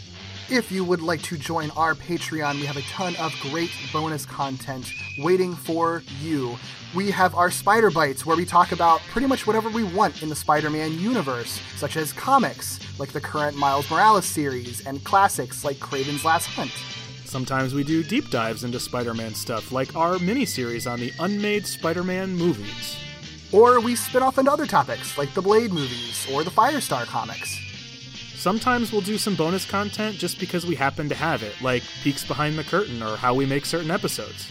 If 0.50 0.72
you 0.72 0.86
would 0.86 1.02
like 1.02 1.22
to 1.24 1.38
join 1.38 1.72
our 1.72 1.94
Patreon, 1.94 2.56
we 2.56 2.66
have 2.66 2.78
a 2.78 2.82
ton 2.84 3.16
of 3.18 3.34
great 3.42 3.72
bonus 3.92 4.26
content 4.26 4.90
waiting 5.20 5.54
for 5.54 6.04
you. 6.22 6.58
We 6.96 7.12
have 7.12 7.36
our 7.36 7.52
Spider 7.52 7.92
Bites, 7.92 8.26
where 8.26 8.38
we 8.38 8.46
talk 8.46 8.72
about 8.72 9.02
pretty 9.12 9.28
much 9.28 9.46
whatever 9.46 9.70
we 9.70 9.84
want 9.84 10.24
in 10.24 10.30
the 10.30 10.36
Spider 10.36 10.70
Man 10.70 10.98
universe, 11.00 11.62
such 11.76 11.98
as 11.98 12.14
comics, 12.14 12.80
like 12.98 13.12
the 13.12 13.20
current 13.20 13.58
Miles 13.58 13.92
Morales 13.92 14.26
series, 14.26 14.86
and 14.88 15.04
classics 15.04 15.66
like 15.66 15.78
Kraven's 15.78 16.24
Last 16.24 16.46
Hunt. 16.46 16.72
Sometimes 17.26 17.74
we 17.74 17.84
do 17.84 18.02
deep 18.02 18.30
dives 18.30 18.64
into 18.64 18.80
Spider 18.80 19.14
Man 19.14 19.36
stuff, 19.36 19.74
like 19.74 19.98
our 19.98 20.16
miniseries 20.16 20.90
on 20.90 21.02
the 21.02 21.12
unmade 21.20 21.68
Spider 21.68 22.06
Man 22.06 22.34
movies. 22.34 22.98
Or 23.52 23.80
we 23.80 23.96
spin 23.96 24.24
off 24.24 24.38
into 24.38 24.52
other 24.52 24.66
topics, 24.66 25.18
like 25.18 25.34
the 25.34 25.42
Blade 25.42 25.72
movies 25.72 26.28
or 26.34 26.44
the 26.44 26.52
Firestar 26.52 27.06
comics. 27.06 27.58
Sometimes 28.36 28.92
we'll 28.92 29.02
do 29.02 29.18
some 29.18 29.36
bonus 29.36 29.66
content 29.66 30.18
just 30.18 30.40
because 30.40 30.66
we 30.66 30.76
happen 30.76 31.10
to 31.10 31.16
have 31.16 31.44
it, 31.44 31.60
like 31.62 31.84
peeks 32.04 32.26
behind 32.26 32.58
the 32.58 32.64
curtain 32.64 33.02
or 33.02 33.18
how 33.18 33.34
we 33.34 33.46
make 33.46 33.66
certain 33.66 33.90
episodes. 33.90 34.48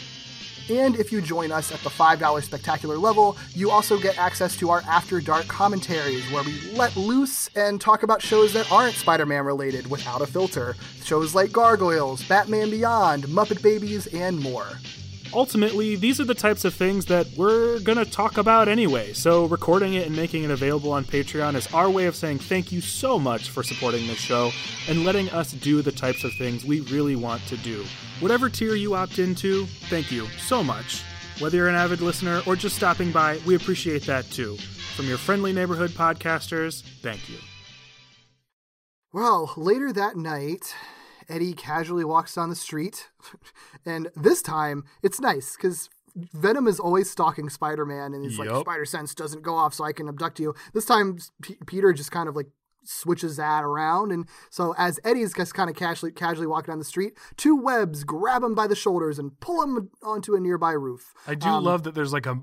And 0.69 0.97
if 0.97 1.13
you 1.13 1.21
join 1.21 1.53
us 1.53 1.71
at 1.71 1.79
the 1.81 1.91
$5 1.91 2.43
spectacular 2.43 2.99
level, 2.99 3.37
you 3.55 3.71
also 3.71 3.99
get 3.99 4.19
access 4.19 4.57
to 4.57 4.71
our 4.71 4.83
After 4.89 5.21
Dark 5.21 5.47
commentaries, 5.47 6.29
where 6.33 6.43
we 6.43 6.73
let 6.73 6.97
loose 6.97 7.49
and 7.55 7.81
talk 7.81 8.03
about 8.03 8.21
shows 8.21 8.53
that 8.55 8.71
aren't 8.73 8.97
Spider 8.97 9.27
Man 9.27 9.45
related 9.45 9.89
without 9.89 10.23
a 10.23 10.27
filter. 10.27 10.75
Shows 11.05 11.37
like 11.37 11.53
Gargoyles, 11.53 12.25
Batman 12.25 12.71
Beyond, 12.71 13.25
Muppet 13.27 13.63
Babies, 13.63 14.09
and 14.09 14.41
more. 14.41 14.67
Ultimately, 15.33 15.97
these 15.97 16.21
are 16.21 16.25
the 16.25 16.35
types 16.35 16.65
of 16.65 16.75
things 16.75 17.07
that 17.07 17.27
we're 17.37 17.81
going 17.81 17.99
to 17.99 18.05
talk 18.05 18.39
about 18.39 18.69
anyway. 18.69 19.13
So, 19.13 19.47
recording 19.47 19.95
it 19.95 20.07
and 20.07 20.17
making 20.17 20.45
it 20.45 20.51
available 20.51 20.93
on 20.93 21.05
Patreon 21.05 21.55
is 21.55 21.73
our 21.73 21.91
way 21.91 22.07
of 22.07 22.17
saying 22.17 22.39
thank 22.39 22.73
you 22.73 22.81
so 22.81 23.19
much 23.19 23.51
for 23.51 23.63
supporting 23.63 24.07
this 24.07 24.19
show 24.19 24.51
and 24.89 25.05
letting 25.05 25.29
us 25.31 25.53
do 25.53 25.83
the 25.83 25.93
types 25.93 26.25
of 26.25 26.33
things 26.35 26.65
we 26.65 26.81
really 26.81 27.17
want 27.17 27.47
to 27.47 27.57
do. 27.59 27.85
Whatever 28.21 28.49
tier 28.49 28.75
you 28.75 28.95
opt 28.95 29.19
into, 29.19 29.67
thank 29.89 30.11
you 30.11 30.27
so 30.39 30.63
much. 30.63 31.03
Whether 31.39 31.59
you're 31.59 31.69
an 31.69 31.75
avid 31.75 32.01
listener 32.01 32.41
or 32.47 32.57
just 32.57 32.77
stopping 32.77 33.13
by, 33.13 33.39
we 33.47 33.55
appreciate 33.55 34.03
that 34.07 34.25
too. 34.31 34.57
From 34.97 35.07
your 35.07 35.19
friendly 35.19 35.53
neighborhood 35.53 35.91
podcasters, 35.91 36.83
thank 37.03 37.29
you. 37.29 37.37
Well, 39.13 39.53
later 39.57 39.93
that 39.93 40.17
night, 40.17 40.75
Eddie 41.29 41.55
casually 41.55 42.05
walks 42.05 42.35
down 42.35 42.49
the 42.51 42.55
street, 42.57 43.11
and 43.87 44.09
this 44.17 44.43
time 44.43 44.85
it's 45.03 45.21
nice 45.21 45.57
because 45.57 45.89
Venom 46.15 46.67
is 46.67 46.81
always 46.81 47.11
stalking 47.11 47.49
Spider 47.51 47.85
Man, 47.85 48.15
and 48.15 48.25
he's 48.25 48.39
like, 48.39 48.49
Spider 48.61 48.85
Sense 48.87 49.15
doesn't 49.15 49.43
go 49.43 49.55
off, 49.55 49.75
so 49.75 49.85
I 49.85 49.93
can 49.93 50.09
abduct 50.09 50.41
you. 50.41 50.55
This 50.73 50.87
time, 50.87 51.19
P- 51.43 51.59
Peter 51.67 51.93
just 51.93 52.11
kind 52.11 52.29
of 52.29 52.35
like 52.37 52.47
switches 52.85 53.37
that 53.37 53.65
around, 53.65 54.13
and 54.13 54.27
so 54.49 54.75
as 54.79 54.99
Eddie's 55.05 55.35
just 55.35 55.53
kind 55.55 55.69
of 55.69 55.77
casually 55.77 56.13
casually 56.13 56.47
walking 56.47 56.73
down 56.73 56.79
the 56.79 56.85
street, 56.85 57.19
two 57.37 57.57
webs 57.57 58.05
grab 58.05 58.43
him 58.43 58.55
by 58.55 58.67
the 58.67 58.77
shoulders 58.77 59.19
and 59.19 59.39
pull 59.41 59.63
him 59.63 59.91
onto 60.03 60.35
a 60.35 60.41
nearby 60.41 60.73
roof. 60.73 61.13
I 61.27 61.35
do 61.35 61.49
Um, 61.49 61.65
love 61.65 61.83
that 61.83 61.95
there's 61.95 62.13
like 62.13 62.27
a 62.27 62.39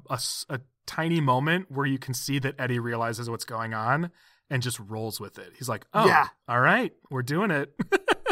a 0.50 0.60
tiny 0.86 1.22
moment 1.22 1.72
where 1.72 1.86
you 1.86 1.98
can 1.98 2.14
see 2.14 2.40
that 2.40 2.56
Eddie 2.60 2.78
realizes 2.80 3.30
what's 3.30 3.46
going 3.46 3.74
on 3.74 4.12
and 4.50 4.62
just 4.62 4.78
rolls 4.82 5.20
with 5.20 5.40
it. 5.40 5.54
He's 5.58 5.70
like, 5.70 5.86
"Oh, 5.94 6.06
Yeah. 6.06 6.28
all 6.48 6.60
right, 6.60 6.92
we're 7.10 7.24
doing 7.24 7.50
it." 7.50 7.74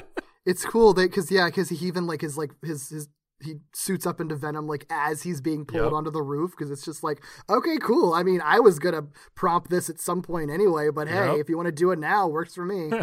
It's 0.45 0.65
cool 0.65 0.93
that 0.93 1.09
because 1.09 1.31
yeah, 1.31 1.47
because 1.47 1.69
he 1.69 1.87
even 1.87 2.07
like 2.07 2.21
his 2.21 2.37
like 2.37 2.51
his 2.63 2.89
his 2.89 3.09
he 3.43 3.55
suits 3.73 4.05
up 4.05 4.21
into 4.21 4.35
Venom 4.35 4.67
like 4.67 4.85
as 4.89 5.23
he's 5.23 5.41
being 5.41 5.65
pulled 5.65 5.85
Yep. 5.85 5.93
onto 5.93 6.11
the 6.11 6.21
roof 6.21 6.51
because 6.51 6.69
it's 6.71 6.85
just 6.85 7.03
like 7.03 7.23
okay, 7.49 7.77
cool. 7.81 8.13
I 8.13 8.23
mean, 8.23 8.41
I 8.43 8.59
was 8.59 8.79
gonna 8.79 9.07
prompt 9.35 9.69
this 9.69 9.89
at 9.89 9.99
some 9.99 10.21
point 10.21 10.51
anyway, 10.51 10.89
but 10.91 11.07
hey, 11.07 11.31
Yep. 11.31 11.39
if 11.39 11.49
you 11.49 11.57
want 11.57 11.67
to 11.67 11.71
do 11.71 11.91
it 11.91 11.99
now, 11.99 12.27
works 12.27 12.55
for 12.55 12.65
me. 12.65 12.91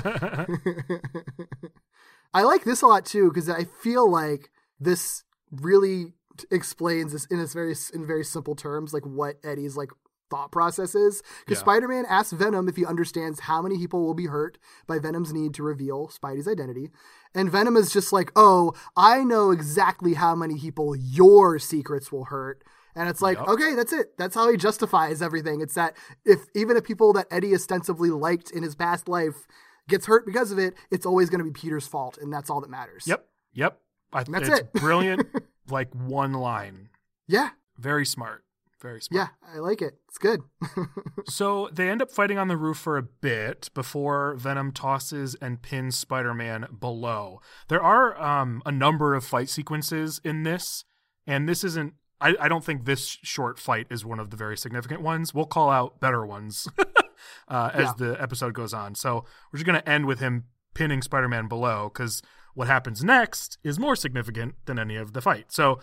I 2.34 2.42
like 2.42 2.64
this 2.64 2.82
a 2.82 2.86
lot 2.86 3.06
too 3.06 3.28
because 3.30 3.48
I 3.48 3.64
feel 3.64 4.10
like 4.10 4.50
this 4.78 5.24
really 5.50 6.12
explains 6.50 7.12
this 7.12 7.24
in 7.26 7.40
its 7.40 7.54
very 7.54 7.74
in 7.94 8.06
very 8.06 8.24
simple 8.24 8.54
terms, 8.54 8.92
like 8.92 9.06
what 9.06 9.36
Eddie's 9.42 9.76
like 9.76 9.90
thought 10.30 10.52
process 10.52 10.94
is. 10.94 11.22
Because 11.40 11.58
Yeah. 11.58 11.62
Spider-Man 11.62 12.04
asks 12.08 12.32
Venom 12.32 12.68
if 12.68 12.76
he 12.76 12.84
understands 12.86 13.40
how 13.40 13.62
many 13.62 13.78
people 13.78 14.04
will 14.04 14.14
be 14.14 14.26
hurt 14.26 14.58
by 14.86 14.98
Venom's 14.98 15.32
need 15.32 15.54
to 15.54 15.62
reveal 15.62 16.08
Spidey's 16.08 16.48
identity, 16.48 16.90
and 17.34 17.50
Venom 17.50 17.76
is 17.76 17.92
just 17.92 18.12
like, 18.12 18.30
"Oh, 18.36 18.72
I 18.96 19.24
know 19.24 19.50
exactly 19.50 20.14
how 20.14 20.34
many 20.34 20.58
people 20.58 20.94
your 20.96 21.58
secrets 21.58 22.10
will 22.12 22.24
hurt." 22.26 22.62
And 22.94 23.08
it's 23.08 23.22
like, 23.22 23.38
Yup. 23.38 23.48
okay, 23.48 23.74
that's 23.74 23.92
it. 23.92 24.16
That's 24.18 24.34
how 24.34 24.50
he 24.50 24.56
justifies 24.56 25.22
everything. 25.22 25.60
It's 25.60 25.74
that 25.74 25.96
if 26.24 26.46
even 26.54 26.76
if 26.76 26.82
people 26.84 27.12
that 27.12 27.26
Eddie 27.30 27.54
ostensibly 27.54 28.10
liked 28.10 28.50
in 28.50 28.62
his 28.64 28.74
past 28.74 29.08
life 29.08 29.46
gets 29.88 30.06
hurt 30.06 30.26
because 30.26 30.50
of 30.50 30.58
it, 30.58 30.74
it's 30.90 31.06
always 31.06 31.30
going 31.30 31.38
to 31.38 31.44
be 31.44 31.52
Peter's 31.52 31.86
fault, 31.86 32.18
and 32.20 32.32
that's 32.32 32.50
all 32.50 32.60
that 32.60 32.70
matters. 32.70 33.04
Yep. 33.06 33.24
Yep. 33.52 33.80
I, 34.12 34.24
That's 34.24 34.48
it's 34.48 34.60
it. 34.60 34.72
brilliant. 34.74 35.26
like 35.70 35.94
one 35.94 36.32
line. 36.32 36.88
Yeah. 37.26 37.50
Very 37.76 38.04
smart. 38.06 38.42
Very 38.80 39.00
smart. 39.00 39.28
Yeah, 39.44 39.52
I 39.54 39.58
like 39.58 39.82
it. 39.82 39.98
It's 40.08 40.18
good. 40.18 40.40
So 41.28 41.68
they 41.72 41.90
end 41.90 42.00
up 42.00 42.10
fighting 42.10 42.38
on 42.38 42.48
the 42.48 42.56
roof 42.56 42.78
for 42.78 42.96
a 42.96 43.02
bit 43.02 43.68
before 43.74 44.34
Venom 44.36 44.72
tosses 44.72 45.34
and 45.42 45.60
pins 45.60 45.96
Spider 45.96 46.32
Man 46.32 46.66
below. 46.80 47.40
There 47.68 47.82
are 47.82 48.18
um, 48.20 48.62
a 48.64 48.72
number 48.72 49.14
of 49.14 49.24
fight 49.24 49.48
sequences 49.50 50.20
in 50.24 50.42
this, 50.44 50.84
and 51.26 51.48
this 51.48 51.64
isn't. 51.64 51.94
I, 52.20 52.34
I 52.40 52.48
don't 52.48 52.64
think 52.64 52.84
this 52.84 53.18
short 53.22 53.58
fight 53.58 53.86
is 53.90 54.04
one 54.06 54.18
of 54.18 54.30
the 54.30 54.36
very 54.36 54.56
significant 54.56 55.02
ones. 55.02 55.34
We'll 55.34 55.44
call 55.44 55.70
out 55.70 56.00
better 56.00 56.24
ones 56.24 56.66
uh, 57.48 57.70
as 57.74 57.88
Yeah. 57.88 57.92
the 57.98 58.22
episode 58.22 58.54
goes 58.54 58.72
on. 58.72 58.94
So 58.94 59.24
we're 59.52 59.58
just 59.58 59.66
going 59.66 59.80
to 59.80 59.88
end 59.88 60.06
with 60.06 60.18
him 60.20 60.44
pinning 60.74 61.02
Spider 61.02 61.28
Man 61.28 61.46
below 61.46 61.90
because 61.92 62.22
what 62.54 62.66
happens 62.68 63.04
next 63.04 63.58
is 63.62 63.78
more 63.78 63.94
significant 63.96 64.54
than 64.64 64.78
any 64.78 64.96
of 64.96 65.12
the 65.12 65.20
fight. 65.20 65.52
So 65.52 65.78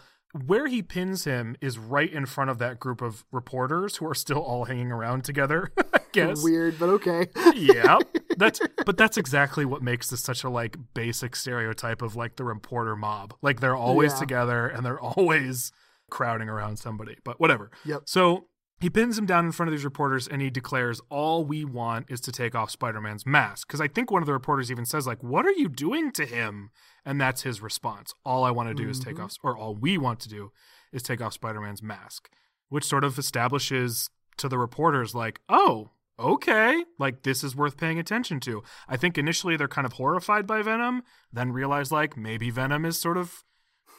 where 0.45 0.67
he 0.67 0.81
pins 0.81 1.23
him 1.23 1.55
is 1.61 1.77
right 1.77 2.11
in 2.11 2.25
front 2.25 2.49
of 2.49 2.57
that 2.57 2.79
group 2.79 3.01
of 3.01 3.23
reporters 3.31 3.97
who 3.97 4.07
are 4.07 4.13
still 4.15 4.39
all 4.39 4.65
hanging 4.65 4.91
around 4.91 5.23
together. 5.23 5.71
I 5.93 5.99
guess. 6.11 6.43
Weird, 6.43 6.77
but 6.77 6.89
okay. 6.89 7.27
yeah, 7.55 7.99
that's 8.37 8.59
but 8.85 8.97
that's 8.97 9.17
exactly 9.17 9.65
what 9.65 9.81
makes 9.81 10.09
this 10.09 10.21
such 10.21 10.43
a 10.43 10.49
like 10.49 10.77
basic 10.93 11.35
stereotype 11.35 12.01
of 12.01 12.15
like 12.15 12.35
the 12.35 12.43
reporter 12.43 12.95
mob. 12.95 13.33
Like 13.41 13.59
they're 13.61 13.75
always 13.75 14.13
Yeah. 14.13 14.19
together 14.19 14.67
and 14.67 14.85
they're 14.85 14.99
always 15.17 15.71
crowding 16.09 16.49
around 16.49 16.77
somebody. 16.77 17.17
But 17.23 17.39
whatever. 17.39 17.71
Yep. 17.85 18.03
So 18.05 18.47
he 18.79 18.89
pins 18.89 19.17
him 19.17 19.25
down 19.25 19.45
in 19.45 19.51
front 19.51 19.69
of 19.69 19.71
these 19.71 19.85
reporters 19.85 20.27
and 20.27 20.41
he 20.41 20.49
declares, 20.49 21.01
All 21.09 21.45
we 21.45 21.63
want 21.63 22.05
is 22.09 22.19
to 22.21 22.31
take 22.31 22.55
off 22.55 22.69
Spider 22.69 22.99
Man's 22.99 23.25
mask. 23.25 23.67
Because 23.67 23.81
I 23.81 23.87
think 23.87 24.11
one 24.11 24.21
of 24.21 24.25
the 24.25 24.33
reporters 24.33 24.69
even 24.69 24.85
says, 24.85 25.07
like, 25.07 25.23
what 25.23 25.45
are 25.45 25.51
you 25.51 25.69
doing 25.69 26.11
to 26.13 26.25
him? 26.25 26.71
And 27.05 27.19
that's 27.19 27.43
his 27.43 27.61
response. 27.61 28.13
All 28.25 28.43
I 28.43 28.51
want 28.51 28.69
to 28.69 28.75
do 28.75 28.89
is 28.89 28.99
take 28.99 29.15
mm-hmm. 29.15 29.25
off, 29.25 29.37
or 29.43 29.57
all 29.57 29.75
we 29.75 29.97
want 29.97 30.19
to 30.21 30.29
do 30.29 30.51
is 30.91 31.03
take 31.03 31.21
off 31.21 31.33
Spider 31.33 31.61
Man's 31.61 31.83
mask, 31.83 32.29
which 32.69 32.83
sort 32.83 33.03
of 33.03 33.17
establishes 33.17 34.09
to 34.37 34.49
the 34.49 34.57
reporters, 34.57 35.15
like, 35.15 35.39
oh, 35.47 35.91
okay, 36.19 36.83
like 36.97 37.23
this 37.23 37.43
is 37.43 37.55
worth 37.55 37.77
paying 37.77 37.99
attention 37.99 38.39
to. 38.41 38.63
I 38.87 38.97
think 38.97 39.17
initially 39.17 39.55
they're 39.55 39.67
kind 39.67 39.85
of 39.85 39.93
horrified 39.93 40.47
by 40.47 40.61
Venom, 40.61 41.03
then 41.31 41.51
realize, 41.51 41.91
like, 41.91 42.17
maybe 42.17 42.49
Venom 42.49 42.85
is 42.85 42.99
sort 42.99 43.17
of 43.17 43.43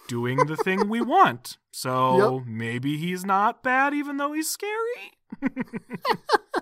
doing 0.09 0.39
the 0.47 0.57
thing 0.57 0.89
we 0.89 1.01
want. 1.01 1.59
So 1.73 2.43
maybe 2.47 2.97
he's 2.97 3.25
not 3.25 3.63
bad, 3.63 3.95
even 3.95 4.17
though 4.17 4.33
he's 4.33 4.49
scary. 4.49 5.13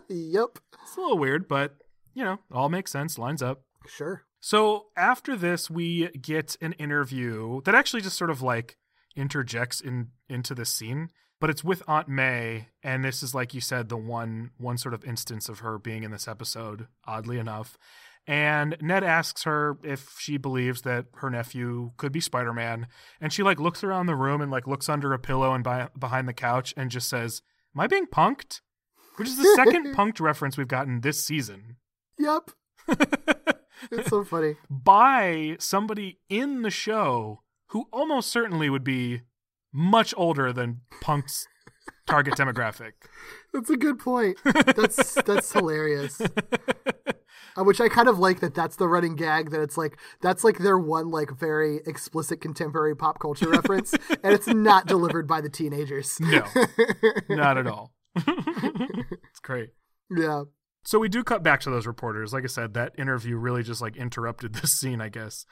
yep. 0.08 0.58
It's 0.82 0.96
a 0.96 1.00
little 1.00 1.18
weird, 1.18 1.48
but 1.48 1.76
you 2.14 2.24
know, 2.24 2.38
all 2.52 2.68
makes 2.68 2.90
sense, 2.90 3.18
lines 3.18 3.42
up. 3.42 3.62
Sure. 3.86 4.22
So 4.40 4.86
after 4.96 5.36
this, 5.36 5.70
we 5.70 6.08
get 6.08 6.56
an 6.60 6.74
interview 6.74 7.62
that 7.62 7.74
actually 7.74 8.02
just 8.02 8.18
sort 8.18 8.30
of 8.30 8.42
like 8.42 8.76
interjects 9.16 9.80
in 9.80 10.08
into 10.28 10.54
the 10.54 10.64
scene, 10.64 11.10
but 11.40 11.50
it's 11.50 11.64
with 11.64 11.82
Aunt 11.88 12.08
May, 12.08 12.68
and 12.82 13.04
this 13.04 13.22
is 13.22 13.34
like 13.34 13.54
you 13.54 13.60
said, 13.60 13.88
the 13.88 13.96
one 13.96 14.50
one 14.58 14.78
sort 14.78 14.94
of 14.94 15.04
instance 15.04 15.48
of 15.48 15.60
her 15.60 15.78
being 15.78 16.02
in 16.02 16.10
this 16.10 16.28
episode, 16.28 16.88
oddly 17.06 17.38
enough. 17.38 17.78
And 18.26 18.76
Ned 18.80 19.04
asks 19.04 19.42
her 19.42 19.76
if 19.84 20.16
she 20.18 20.38
believes 20.38 20.82
that 20.82 21.06
her 21.16 21.28
nephew 21.28 21.92
could 21.98 22.10
be 22.12 22.20
Spider-Man, 22.20 22.86
and 23.20 23.32
she 23.32 23.42
like 23.42 23.60
looks 23.60 23.84
around 23.84 24.06
the 24.06 24.14
room 24.16 24.40
and 24.40 24.50
like 24.50 24.66
looks 24.66 24.88
under 24.88 25.12
a 25.12 25.18
pillow 25.18 25.52
and 25.52 25.62
by, 25.62 25.88
behind 25.98 26.26
the 26.26 26.32
couch 26.32 26.72
and 26.76 26.90
just 26.90 27.08
says, 27.08 27.42
"Am 27.76 27.80
I 27.80 27.86
being 27.86 28.06
punked?" 28.06 28.60
Which 29.16 29.28
is 29.28 29.36
the 29.36 29.52
second 29.54 29.94
punked 29.96 30.20
reference 30.20 30.56
we've 30.56 30.66
gotten 30.66 31.02
this 31.02 31.24
season. 31.24 31.76
Yep. 32.18 32.50
It's 33.90 34.08
so 34.08 34.24
funny. 34.24 34.54
by 34.70 35.56
somebody 35.58 36.18
in 36.30 36.62
the 36.62 36.70
show 36.70 37.42
who 37.68 37.86
almost 37.92 38.30
certainly 38.30 38.70
would 38.70 38.84
be 38.84 39.22
much 39.72 40.14
older 40.16 40.52
than 40.52 40.80
Punk's 41.02 41.46
target 42.06 42.34
demographic. 42.38 42.92
That's 43.52 43.68
a 43.68 43.76
good 43.76 43.98
point. 43.98 44.38
That's 44.44 45.14
that's 45.22 45.52
hilarious. 45.52 46.22
Uh, 47.56 47.64
which 47.64 47.80
I 47.80 47.88
kind 47.88 48.08
of 48.08 48.18
like 48.18 48.40
that. 48.40 48.54
That's 48.54 48.76
the 48.76 48.88
running 48.88 49.14
gag. 49.14 49.50
That 49.50 49.62
it's 49.62 49.76
like 49.76 49.98
that's 50.20 50.42
like 50.44 50.58
their 50.58 50.78
one 50.78 51.10
like 51.10 51.30
very 51.30 51.80
explicit 51.86 52.40
contemporary 52.40 52.96
pop 52.96 53.18
culture 53.20 53.48
reference, 53.48 53.92
and 54.22 54.32
it's 54.32 54.48
not 54.48 54.86
delivered 54.86 55.28
by 55.28 55.40
the 55.40 55.48
teenagers. 55.48 56.18
No, 56.20 56.44
not 57.28 57.58
at 57.58 57.66
all. 57.66 57.92
it's 58.16 59.40
great. 59.42 59.70
Yeah. 60.10 60.44
So 60.84 60.98
we 60.98 61.08
do 61.08 61.24
cut 61.24 61.42
back 61.42 61.60
to 61.60 61.70
those 61.70 61.86
reporters. 61.86 62.32
Like 62.32 62.44
I 62.44 62.48
said, 62.48 62.74
that 62.74 62.92
interview 62.98 63.36
really 63.36 63.62
just 63.62 63.80
like 63.80 63.96
interrupted 63.96 64.54
this 64.54 64.72
scene, 64.72 65.00
I 65.00 65.08
guess. 65.08 65.46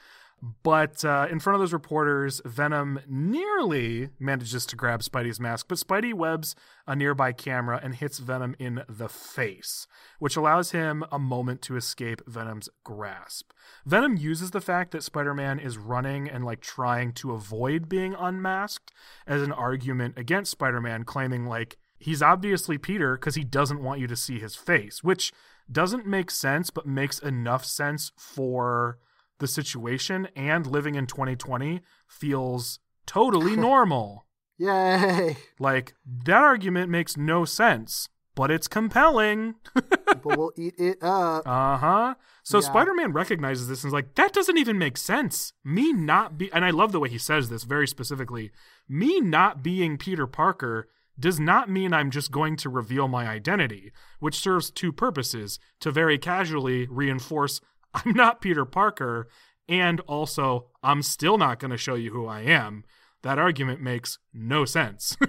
But 0.61 1.05
uh, 1.05 1.27
in 1.31 1.39
front 1.39 1.55
of 1.55 1.61
those 1.61 1.71
reporters, 1.71 2.41
Venom 2.43 2.99
nearly 3.07 4.09
manages 4.19 4.65
to 4.65 4.75
grab 4.75 4.99
Spidey's 4.99 5.39
mask, 5.39 5.67
but 5.69 5.77
Spidey 5.77 6.13
webs 6.13 6.53
a 6.85 6.97
nearby 6.97 7.31
camera 7.31 7.79
and 7.81 7.95
hits 7.95 8.19
Venom 8.19 8.53
in 8.59 8.83
the 8.89 9.07
face, 9.07 9.87
which 10.19 10.35
allows 10.35 10.71
him 10.71 11.05
a 11.13 11.17
moment 11.17 11.61
to 11.61 11.77
escape 11.77 12.21
Venom's 12.27 12.67
grasp. 12.83 13.53
Venom 13.85 14.17
uses 14.17 14.51
the 14.51 14.59
fact 14.59 14.91
that 14.91 15.03
Spider 15.03 15.33
Man 15.33 15.59
is 15.59 15.77
running 15.77 16.29
and 16.29 16.43
like 16.43 16.59
trying 16.59 17.13
to 17.13 17.31
avoid 17.31 17.87
being 17.87 18.13
unmasked 18.13 18.91
as 19.25 19.41
an 19.41 19.53
argument 19.53 20.17
against 20.17 20.51
Spider 20.51 20.81
Man, 20.81 21.05
claiming 21.05 21.45
like 21.45 21.77
he's 21.97 22.21
obviously 22.21 22.77
Peter 22.77 23.15
because 23.15 23.35
he 23.35 23.45
doesn't 23.45 23.81
want 23.81 24.01
you 24.01 24.07
to 24.07 24.17
see 24.17 24.39
his 24.39 24.57
face, 24.57 25.01
which 25.01 25.31
doesn't 25.71 26.05
make 26.05 26.29
sense, 26.29 26.69
but 26.69 26.85
makes 26.85 27.17
enough 27.19 27.63
sense 27.63 28.11
for 28.17 28.97
the 29.43 29.47
situation 29.47 30.29
and 30.35 30.65
living 30.65 30.95
in 30.95 31.05
2020 31.05 31.81
feels 32.07 32.79
totally 33.05 33.55
normal. 33.69 34.25
Yay. 34.57 35.35
Like 35.59 35.93
that 36.25 36.41
argument 36.41 36.89
makes 36.89 37.17
no 37.17 37.43
sense, 37.43 38.07
but 38.35 38.49
it's 38.49 38.69
compelling. 38.69 39.55
People 40.07 40.37
will 40.37 40.53
eat 40.57 40.75
it 40.77 40.97
up. 41.01 41.45
Uh 41.45 41.77
huh. 41.77 42.15
So 42.43 42.59
Yeah. 42.59 42.61
Spider 42.67 42.93
Man 42.93 43.11
recognizes 43.11 43.67
this 43.67 43.83
and 43.83 43.89
is 43.89 43.93
like, 43.93 44.15
that 44.15 44.31
doesn't 44.31 44.57
even 44.57 44.77
make 44.77 44.95
sense. 44.97 45.51
Me 45.65 45.91
not 45.91 46.37
be, 46.37 46.49
and 46.53 46.63
I 46.63 46.69
love 46.69 46.93
the 46.93 46.99
way 47.01 47.09
he 47.09 47.17
says 47.17 47.49
this 47.49 47.63
very 47.63 47.87
specifically. 47.87 48.51
Me 48.87 49.19
not 49.19 49.61
being 49.61 49.97
Peter 49.97 50.25
Parker 50.25 50.87
does 51.19 51.39
not 51.39 51.69
mean 51.69 51.93
I'm 51.93 52.11
just 52.11 52.31
going 52.31 52.55
to 52.57 52.69
reveal 52.69 53.07
my 53.07 53.27
identity, 53.27 53.91
which 54.19 54.39
serves 54.39 54.71
two 54.71 54.93
purposes 54.93 55.59
to 55.81 55.91
very 55.91 56.17
casually 56.17 56.87
reinforce 56.87 57.61
I'm 57.93 58.13
not 58.13 58.41
Peter 58.41 58.65
Parker, 58.65 59.27
and 59.69 59.99
also 60.01 60.67
I'm 60.81 61.01
still 61.01 61.37
not 61.37 61.59
going 61.59 61.71
to 61.71 61.77
show 61.77 61.95
you 61.95 62.11
who 62.11 62.25
I 62.27 62.41
am. 62.41 62.83
That 63.21 63.39
argument 63.39 63.81
makes 63.81 64.19
no 64.33 64.65
sense. 64.65 65.15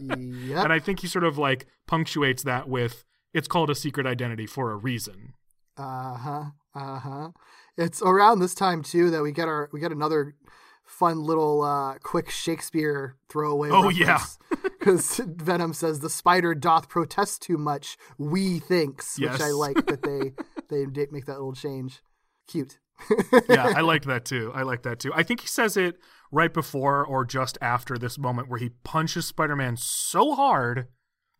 Yep. 0.00 0.64
and 0.64 0.72
I 0.72 0.80
think 0.80 0.98
he 1.00 1.06
sort 1.06 1.22
of 1.22 1.38
like 1.38 1.66
punctuates 1.86 2.42
that 2.42 2.68
with, 2.68 3.04
it's 3.32 3.46
called 3.46 3.70
a 3.70 3.74
secret 3.74 4.04
identity 4.04 4.46
for 4.46 4.72
a 4.72 4.76
reason. 4.76 5.34
Uh 5.76 6.14
huh. 6.16 6.44
Uh 6.74 6.98
huh. 6.98 7.28
It's 7.76 8.02
around 8.02 8.40
this 8.40 8.52
time 8.54 8.82
too 8.82 9.10
that 9.10 9.22
we 9.22 9.30
get 9.30 9.46
our 9.46 9.68
we 9.72 9.78
get 9.78 9.92
another 9.92 10.34
fun 10.84 11.22
little 11.22 11.62
uh 11.62 11.98
quick 12.02 12.30
Shakespeare 12.30 13.16
throwaway. 13.28 13.68
Oh, 13.70 13.90
yeah. 13.90 14.22
Because 14.60 15.18
Venom 15.24 15.72
says 15.72 16.00
the 16.00 16.10
spider 16.10 16.52
doth 16.54 16.88
protest 16.88 17.42
too 17.42 17.56
much. 17.56 17.96
We 18.18 18.58
thinks, 18.58 19.18
Yes. 19.20 19.34
which 19.34 19.42
I 19.42 19.50
like 19.50 19.86
that 19.86 20.02
they 20.02 20.32
they 20.72 20.86
did 20.86 21.12
make 21.12 21.26
that 21.26 21.34
little 21.34 21.52
change. 21.54 22.00
Cute. 22.48 22.78
yeah, 23.48 23.72
I 23.76 23.80
like 23.92 24.04
that 24.04 24.24
too. 24.24 24.50
I 24.54 24.62
like 24.62 24.82
that 24.82 24.98
too. 24.98 25.12
I 25.14 25.22
think 25.22 25.40
he 25.40 25.46
says 25.46 25.76
it 25.76 25.98
right 26.30 26.52
before 26.52 27.04
or 27.04 27.24
just 27.24 27.58
after 27.60 27.98
this 27.98 28.18
moment 28.18 28.48
where 28.48 28.58
he 28.58 28.70
punches 28.84 29.26
Spider 29.26 29.54
Man 29.56 29.76
so 29.76 30.34
hard 30.34 30.88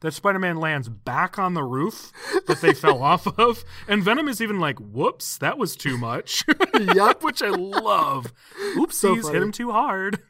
that 0.00 0.12
Spider 0.12 0.38
Man 0.38 0.56
lands 0.56 0.88
back 0.88 1.38
on 1.38 1.54
the 1.54 1.62
roof 1.62 2.12
that 2.46 2.60
they 2.60 2.74
fell 2.74 3.02
off 3.02 3.26
of. 3.38 3.64
And 3.88 4.02
Venom 4.02 4.28
is 4.28 4.40
even 4.40 4.58
like, 4.60 4.78
whoops, 4.78 5.38
that 5.38 5.58
was 5.58 5.76
too 5.76 5.96
much. 5.96 6.44
yep. 6.94 7.22
Which 7.22 7.42
I 7.42 7.50
love. 7.50 8.32
Oopsies, 8.76 8.92
So 9.22 9.32
hit 9.32 9.42
him 9.42 9.52
too 9.52 9.70
hard. 9.70 10.20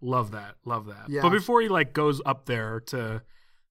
love 0.00 0.30
that. 0.32 0.54
Love 0.64 0.86
that. 0.86 1.08
Yeah. 1.08 1.22
But 1.22 1.30
before 1.30 1.60
he 1.60 1.68
like 1.68 1.92
goes 1.92 2.20
up 2.24 2.46
there 2.46 2.80
to 2.86 3.22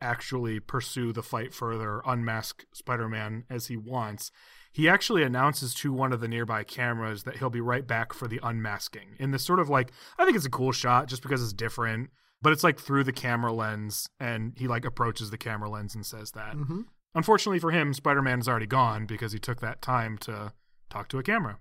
actually 0.01 0.59
pursue 0.59 1.13
the 1.13 1.23
fight 1.23 1.53
further, 1.53 2.01
unmask 2.05 2.65
Spider 2.73 3.07
Man 3.07 3.45
as 3.49 3.67
he 3.67 3.77
wants, 3.77 4.31
he 4.71 4.87
actually 4.89 5.23
announces 5.23 5.73
to 5.75 5.91
one 5.91 6.13
of 6.13 6.21
the 6.21 6.27
nearby 6.27 6.63
cameras 6.63 7.23
that 7.23 7.37
he'll 7.37 7.49
be 7.49 7.61
right 7.61 7.85
back 7.85 8.13
for 8.13 8.27
the 8.27 8.39
unmasking. 8.41 9.15
In 9.19 9.31
this 9.31 9.43
sort 9.43 9.59
of 9.59 9.69
like, 9.69 9.91
I 10.17 10.25
think 10.25 10.37
it's 10.37 10.45
a 10.45 10.49
cool 10.49 10.71
shot 10.71 11.07
just 11.07 11.21
because 11.21 11.43
it's 11.43 11.53
different, 11.53 12.09
but 12.41 12.53
it's 12.53 12.63
like 12.63 12.79
through 12.79 13.03
the 13.03 13.11
camera 13.11 13.51
lens, 13.51 14.09
and 14.19 14.53
he 14.57 14.67
like 14.67 14.85
approaches 14.85 15.29
the 15.29 15.37
camera 15.37 15.69
lens 15.69 15.93
and 15.93 16.05
says 16.05 16.31
that. 16.31 16.55
Mhm. 16.55 16.85
Unfortunately 17.13 17.59
for 17.59 17.71
him, 17.71 17.93
Spider 17.93 18.21
Man 18.21 18.39
is 18.39 18.47
already 18.47 18.65
gone 18.65 19.05
because 19.05 19.33
he 19.33 19.39
took 19.39 19.59
that 19.59 19.81
time 19.81 20.17
to 20.19 20.53
talk 20.89 21.09
to 21.09 21.19
a 21.19 21.23
camera. 21.23 21.59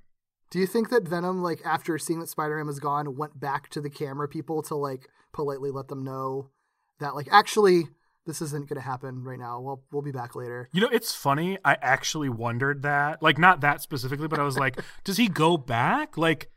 Do 0.51 0.59
you 0.59 0.66
think 0.66 0.91
that 0.91 1.07
Venom, 1.07 1.43
like 1.43 1.61
after 1.64 1.99
seeing 1.99 2.20
that 2.20 2.28
Spider 2.28 2.57
Man 2.57 2.66
was 2.66 2.80
gone, 2.80 3.16
went 3.16 3.38
back 3.38 3.68
to 3.70 3.80
the 3.80 3.91
camera 3.91 4.28
people 4.28 4.62
to 4.62 4.74
like 4.76 5.09
politely 5.32 5.70
let 5.70 5.88
them 5.88 6.05
know 6.05 6.51
that 6.99 7.14
like 7.14 7.28
actually 7.30 7.88
this 8.30 8.40
isn't 8.42 8.68
going 8.68 8.76
to 8.80 8.86
happen 8.86 9.24
right 9.24 9.38
now. 9.38 9.60
We'll 9.60 9.82
we'll 9.90 10.02
be 10.02 10.12
back 10.12 10.36
later. 10.36 10.68
You 10.72 10.80
know, 10.80 10.88
it's 10.92 11.12
funny. 11.14 11.58
I 11.64 11.76
actually 11.82 12.28
wondered 12.28 12.82
that, 12.82 13.22
like 13.22 13.38
not 13.38 13.60
that 13.62 13.82
specifically, 13.82 14.28
but 14.28 14.38
I 14.38 14.44
was 14.44 14.56
like, 14.56 14.80
does 15.04 15.16
he 15.16 15.26
go 15.28 15.56
back? 15.56 16.16
Like, 16.16 16.50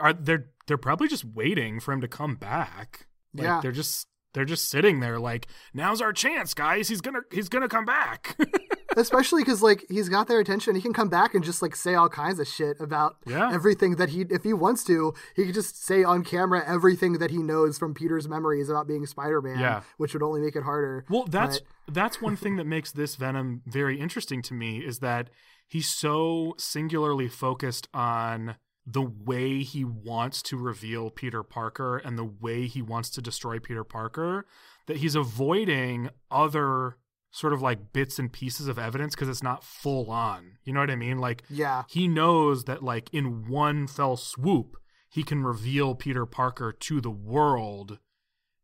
are 0.00 0.12
they're 0.14 0.46
they're 0.66 0.78
probably 0.78 1.08
just 1.08 1.24
waiting 1.24 1.80
for 1.80 1.92
him 1.92 2.00
to 2.00 2.08
come 2.08 2.34
back? 2.36 3.06
Like, 3.34 3.44
Yeah. 3.44 3.60
they're 3.60 3.72
just 3.72 4.06
they're 4.34 4.44
just 4.46 4.68
sitting 4.70 5.00
there 5.00 5.18
like, 5.18 5.46
now's 5.74 6.00
our 6.00 6.12
chance, 6.12 6.54
guys. 6.54 6.88
He's 6.88 7.00
gonna 7.02 7.20
he's 7.30 7.48
gonna 7.48 7.68
come 7.68 7.84
back. 7.84 8.36
Especially 8.98 9.42
because 9.42 9.62
like 9.62 9.84
he's 9.88 10.08
got 10.08 10.28
their 10.28 10.40
attention, 10.40 10.74
he 10.74 10.80
can 10.82 10.92
come 10.92 11.08
back 11.08 11.34
and 11.34 11.44
just 11.44 11.62
like 11.62 11.76
say 11.76 11.94
all 11.94 12.08
kinds 12.08 12.38
of 12.40 12.46
shit 12.48 12.78
about 12.80 13.16
Yeah. 13.26 13.50
everything 13.52 13.96
that 13.96 14.08
he, 14.10 14.22
if 14.28 14.42
he 14.44 14.52
wants 14.52 14.84
to, 14.84 15.14
he 15.36 15.44
could 15.46 15.54
just 15.54 15.82
say 15.84 16.02
on 16.04 16.24
camera 16.24 16.62
everything 16.66 17.14
that 17.14 17.30
he 17.30 17.38
knows 17.38 17.78
from 17.78 17.94
Peter's 17.94 18.28
memories 18.28 18.68
about 18.68 18.86
being 18.88 19.06
Spider-Man, 19.06 19.58
Yeah. 19.58 19.82
which 19.96 20.12
would 20.14 20.22
only 20.22 20.40
make 20.40 20.56
it 20.56 20.64
harder. 20.64 21.04
Well, 21.08 21.24
that's 21.28 21.60
But- 21.60 21.94
that's 21.94 22.20
one 22.20 22.36
thing 22.42 22.56
that 22.56 22.66
makes 22.66 22.92
this 22.92 23.14
Venom 23.16 23.62
very 23.66 23.98
interesting 24.00 24.42
to 24.42 24.54
me 24.54 24.78
is 24.84 24.98
that 24.98 25.30
he's 25.66 25.88
so 25.88 26.54
singularly 26.58 27.28
focused 27.28 27.88
on 27.94 28.56
the 28.90 29.02
way 29.02 29.62
he 29.62 29.84
wants 29.84 30.42
to 30.42 30.56
reveal 30.56 31.10
Peter 31.10 31.42
Parker 31.42 31.98
and 31.98 32.18
the 32.18 32.24
way 32.24 32.66
he 32.66 32.80
wants 32.80 33.10
to 33.10 33.20
destroy 33.20 33.58
Peter 33.58 33.84
Parker 33.84 34.46
that 34.86 34.96
he's 34.98 35.14
avoiding 35.14 36.08
other 36.30 36.96
sort 37.30 37.52
of 37.52 37.60
like 37.62 37.92
bits 37.92 38.18
and 38.18 38.32
pieces 38.32 38.68
of 38.68 38.78
evidence 38.78 39.14
because 39.14 39.28
it's 39.28 39.42
not 39.42 39.62
full 39.64 40.10
on. 40.10 40.58
You 40.64 40.72
know 40.72 40.80
what 40.80 40.90
I 40.90 40.96
mean? 40.96 41.18
Like 41.18 41.42
yeah, 41.50 41.84
he 41.88 42.08
knows 42.08 42.64
that 42.64 42.82
like 42.82 43.12
in 43.12 43.48
one 43.48 43.86
fell 43.86 44.16
swoop 44.16 44.76
he 45.10 45.22
can 45.22 45.42
reveal 45.42 45.94
Peter 45.94 46.26
Parker 46.26 46.70
to 46.72 47.00
the 47.00 47.10
world 47.10 47.98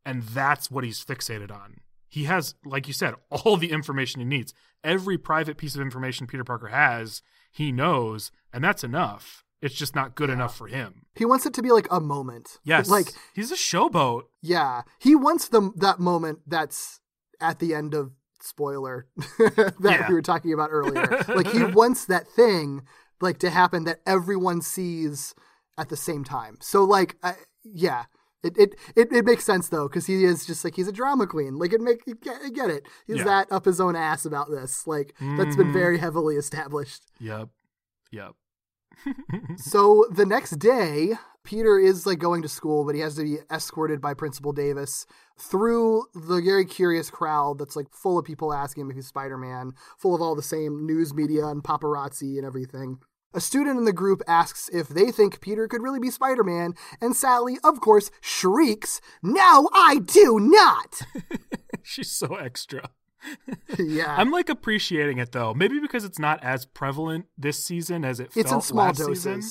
and 0.05 0.23
that's 0.23 0.71
what 0.71 0.85
he's 0.85 1.05
fixated 1.05 1.51
on. 1.51 1.77
He 2.09 2.25
has 2.25 2.55
like 2.65 2.87
you 2.87 2.93
said 2.95 3.15
all 3.31 3.57
the 3.57 3.71
information 3.73 4.21
he 4.21 4.27
needs. 4.27 4.55
Every 4.83 5.17
private 5.17 5.57
piece 5.57 5.75
of 5.75 5.81
information 5.81 6.27
Peter 6.27 6.45
Parker 6.45 6.69
has, 6.69 7.23
he 7.51 7.73
knows 7.73 8.31
and 8.53 8.63
that's 8.63 8.85
enough. 8.85 9.43
It's 9.63 9.75
just 9.75 9.95
not 9.95 10.15
good 10.15 10.29
enough 10.29 10.55
for 10.55 10.67
him. 10.67 11.07
he 11.15 11.25
wants 11.25 11.47
it 11.47 11.55
to 11.55 11.63
be 11.63 11.71
like 11.71 11.87
a 11.91 11.99
moment. 12.01 12.59
Yes. 12.65 12.89
like 12.91 13.09
he's 13.35 13.51
a 13.51 13.57
showboat. 13.57 14.25
yeah, 14.43 14.83
he 14.99 15.15
wants 15.15 15.49
the 15.49 15.71
that 15.77 15.99
moment 15.99 16.41
that's 16.47 17.01
at 17.41 17.59
the 17.61 17.75
end 17.75 17.95
of 17.95 18.13
spoiler 18.45 19.07
that 19.17 19.75
Yeah. 19.81 20.09
we 20.09 20.15
were 20.15 20.23
talking 20.23 20.53
about 20.53 20.71
earlier. 20.73 21.25
like 21.29 21.49
he 21.51 21.65
wants 21.65 22.05
that 22.07 22.27
thing 22.29 22.83
like 23.21 23.39
to 23.39 23.51
happen 23.51 23.85
that 23.85 24.01
everyone 24.07 24.61
sees 24.63 25.35
at 25.79 25.89
the 25.89 25.97
same 25.97 26.25
time. 26.25 26.59
So 26.61 26.85
like 26.85 27.17
I, 27.23 27.35
yeah. 27.65 28.05
It, 28.43 28.59
it, 28.59 28.75
it, 28.95 29.11
it 29.11 29.25
makes 29.25 29.43
sense 29.43 29.71
though 29.71 29.89
because 29.89 30.05
he 30.05 30.23
is 30.23 30.45
just 30.45 30.65
like 30.65 30.77
he's 30.77 30.87
a 30.87 30.93
drama 30.93 31.27
queen 31.27 31.59
like 31.59 31.73
it 31.73 31.81
make 31.81 32.07
you 32.07 32.15
get, 32.15 32.43
you 32.45 32.51
get 32.53 32.69
it 32.69 32.87
he's 33.07 33.17
Yeah. 33.17 33.25
that 33.25 33.51
up 33.51 33.65
his 33.65 33.81
own 33.81 33.97
ass 33.97 34.27
about 34.27 34.51
this 34.51 34.87
like 34.87 35.15
that's 35.19 35.57
been 35.57 35.69
Mhm. 35.69 35.73
very 35.73 35.97
heavily 35.97 36.37
established 36.37 37.05
Yep. 37.21 37.49
Yep. 38.13 38.33
So 39.57 40.07
the 40.11 40.27
next 40.27 40.59
day, 40.59 41.15
Peter 41.45 41.79
is 41.79 42.07
like 42.07 42.19
going 42.19 42.43
to 42.43 42.49
school, 42.49 42.85
but 42.85 42.95
he 42.95 43.01
has 43.03 43.17
to 43.17 43.23
be 43.23 43.37
escorted 43.51 44.01
by 44.01 44.15
Principal 44.15 44.53
Davis 44.53 45.07
through 45.39 46.07
the 46.15 46.41
very 46.41 46.65
curious 46.65 47.11
crowd 47.11 47.59
that's 47.59 47.77
like 47.77 47.87
full 47.93 48.19
of 48.19 48.25
people 48.25 48.53
asking 48.53 48.83
him 48.83 48.91
if 48.91 48.97
he's 48.97 49.07
Spider 49.07 49.37
Man, 49.37 49.73
full 49.99 50.15
of 50.15 50.23
all 50.23 50.35
the 50.35 50.43
same 50.43 50.87
news 50.87 51.13
media 51.13 51.47
and 51.47 51.63
paparazzi 51.63 52.39
and 52.39 52.47
everything. 52.47 52.99
A 53.35 53.41
student 53.41 53.79
in 53.79 53.85
the 53.85 53.93
group 53.93 54.23
asks 54.29 54.71
if 54.73 54.89
they 54.89 55.11
think 55.11 55.41
Peter 55.41 55.67
could 55.67 55.83
really 55.83 55.99
be 55.99 56.11
Spider 56.11 56.45
Man, 56.45 56.75
and 57.01 57.17
Sally, 57.17 57.59
of 57.65 57.81
course, 57.81 58.11
shrieks, 58.21 59.01
No, 59.23 59.69
I 59.75 59.99
do 59.99 60.39
not! 60.41 61.03
She's 61.83 62.11
so 62.11 62.37
extra. 62.37 62.91
Yeah. 63.79 64.15
I'm 64.17 64.31
like 64.31 64.49
appreciating 64.49 65.19
it 65.19 65.33
though. 65.33 65.55
Maybe 65.55 65.79
because 65.81 66.05
it's 66.05 66.19
not 66.19 66.43
as 66.43 66.67
prevalent 66.67 67.27
this 67.39 67.63
season 67.65 68.05
as 68.05 68.21
it 68.21 68.31
it's 68.37 68.51
felt 68.51 68.55
in 68.55 68.61
small 68.69 68.87
last 68.87 68.99
doses. 68.99 69.23
season. 69.23 69.43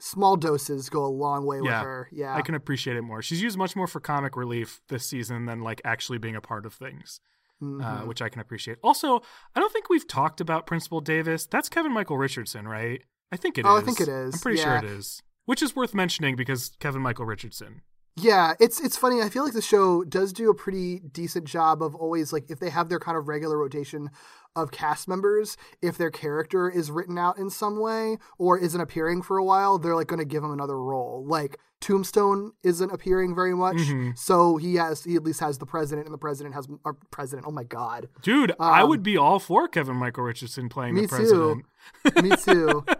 Small 0.00 0.36
doses 0.36 0.90
go 0.90 1.04
a 1.04 1.08
long 1.08 1.46
way 1.46 1.60
with 1.60 1.70
Yeah. 1.70 1.82
her. 1.82 2.08
Yeah. 2.12 2.34
I 2.34 2.42
can 2.42 2.54
appreciate 2.54 2.96
it 2.96 3.02
more. 3.02 3.22
She's 3.22 3.40
used 3.42 3.56
much 3.56 3.74
more 3.76 3.86
for 3.86 4.00
comic 4.00 4.36
relief 4.36 4.80
this 4.88 5.06
season 5.06 5.46
than 5.46 5.60
like 5.62 5.80
actually 5.84 6.18
being 6.18 6.36
a 6.36 6.40
part 6.40 6.66
of 6.66 6.74
things, 6.74 7.20
uh, 7.62 7.64
Mhm. 7.64 8.06
which 8.06 8.20
I 8.20 8.28
can 8.28 8.40
appreciate. 8.40 8.78
Also, 8.82 9.20
I 9.54 9.60
don't 9.60 9.72
think 9.72 9.88
we've 9.88 10.06
talked 10.06 10.40
about 10.40 10.66
Principal 10.66 11.00
Davis. 11.00 11.46
That's 11.46 11.68
Kevin 11.68 11.92
Michael 11.92 12.18
Richardson, 12.18 12.68
right? 12.68 13.02
I 13.32 13.36
think 13.36 13.56
it 13.56 13.64
is. 13.64 13.66
Oh, 13.70 13.76
I 13.76 13.80
think 13.80 14.00
it 14.00 14.08
is, 14.08 14.34
I'm 14.34 14.40
pretty 14.40 14.58
yeah. 14.58 14.64
sure 14.80 14.90
it 14.90 14.96
is. 14.96 15.22
Which 15.46 15.62
is 15.62 15.74
worth 15.76 15.94
mentioning 15.94 16.36
because 16.36 16.72
Kevin 16.80 17.00
Michael 17.02 17.24
Richardson. 17.26 17.82
Yeah, 18.16 18.54
it's 18.60 18.80
it's 18.80 18.96
funny. 18.96 19.20
I 19.22 19.28
feel 19.28 19.42
like 19.44 19.54
the 19.54 19.60
show 19.62 20.04
does 20.04 20.32
do 20.32 20.48
a 20.48 20.54
pretty 20.54 21.00
decent 21.00 21.46
job 21.46 21.82
of 21.82 21.94
always 21.96 22.32
like 22.32 22.48
if 22.48 22.60
they 22.60 22.70
have 22.70 22.88
their 22.88 23.00
kind 23.00 23.16
of 23.18 23.26
regular 23.26 23.58
rotation 23.58 24.10
of 24.54 24.70
cast 24.70 25.08
members, 25.08 25.56
if 25.82 25.98
their 25.98 26.12
character 26.12 26.70
is 26.70 26.90
written 26.92 27.18
out 27.18 27.38
in 27.38 27.50
some 27.50 27.80
way 27.80 28.18
or 28.38 28.56
isn't 28.56 28.80
appearing 28.80 29.20
for 29.20 29.36
a 29.36 29.44
while, 29.44 29.78
they're 29.78 29.96
like 29.96 30.06
going 30.06 30.20
to 30.20 30.24
give 30.24 30.44
him 30.44 30.52
another 30.52 30.80
role. 30.80 31.24
Like 31.26 31.58
Tombstone 31.80 32.52
isn't 32.62 32.90
appearing 32.92 33.34
very 33.34 33.54
much, 33.54 33.78
Mhm. 33.78 34.16
so 34.16 34.58
he 34.58 34.76
has 34.76 35.02
he 35.02 35.16
at 35.16 35.24
least 35.24 35.40
has 35.40 35.58
the 35.58 35.66
president, 35.66 36.06
and 36.06 36.14
the 36.14 36.18
president 36.18 36.54
has 36.54 36.68
or 36.84 36.96
president. 37.10 37.48
Oh 37.48 37.52
my 37.52 37.64
god, 37.64 38.08
Dude, 38.22 38.52
I 38.60 38.82
Um, 38.82 38.90
would 38.90 39.02
be 39.02 39.16
all 39.16 39.40
for 39.40 39.66
Kevin 39.66 39.96
Michael 39.96 40.22
Richardson 40.22 40.68
playing 40.68 40.94
me 40.94 41.02
the 41.02 41.08
too. 41.08 41.62
president. 42.04 42.24
me 42.24 42.36
too. 42.36 42.84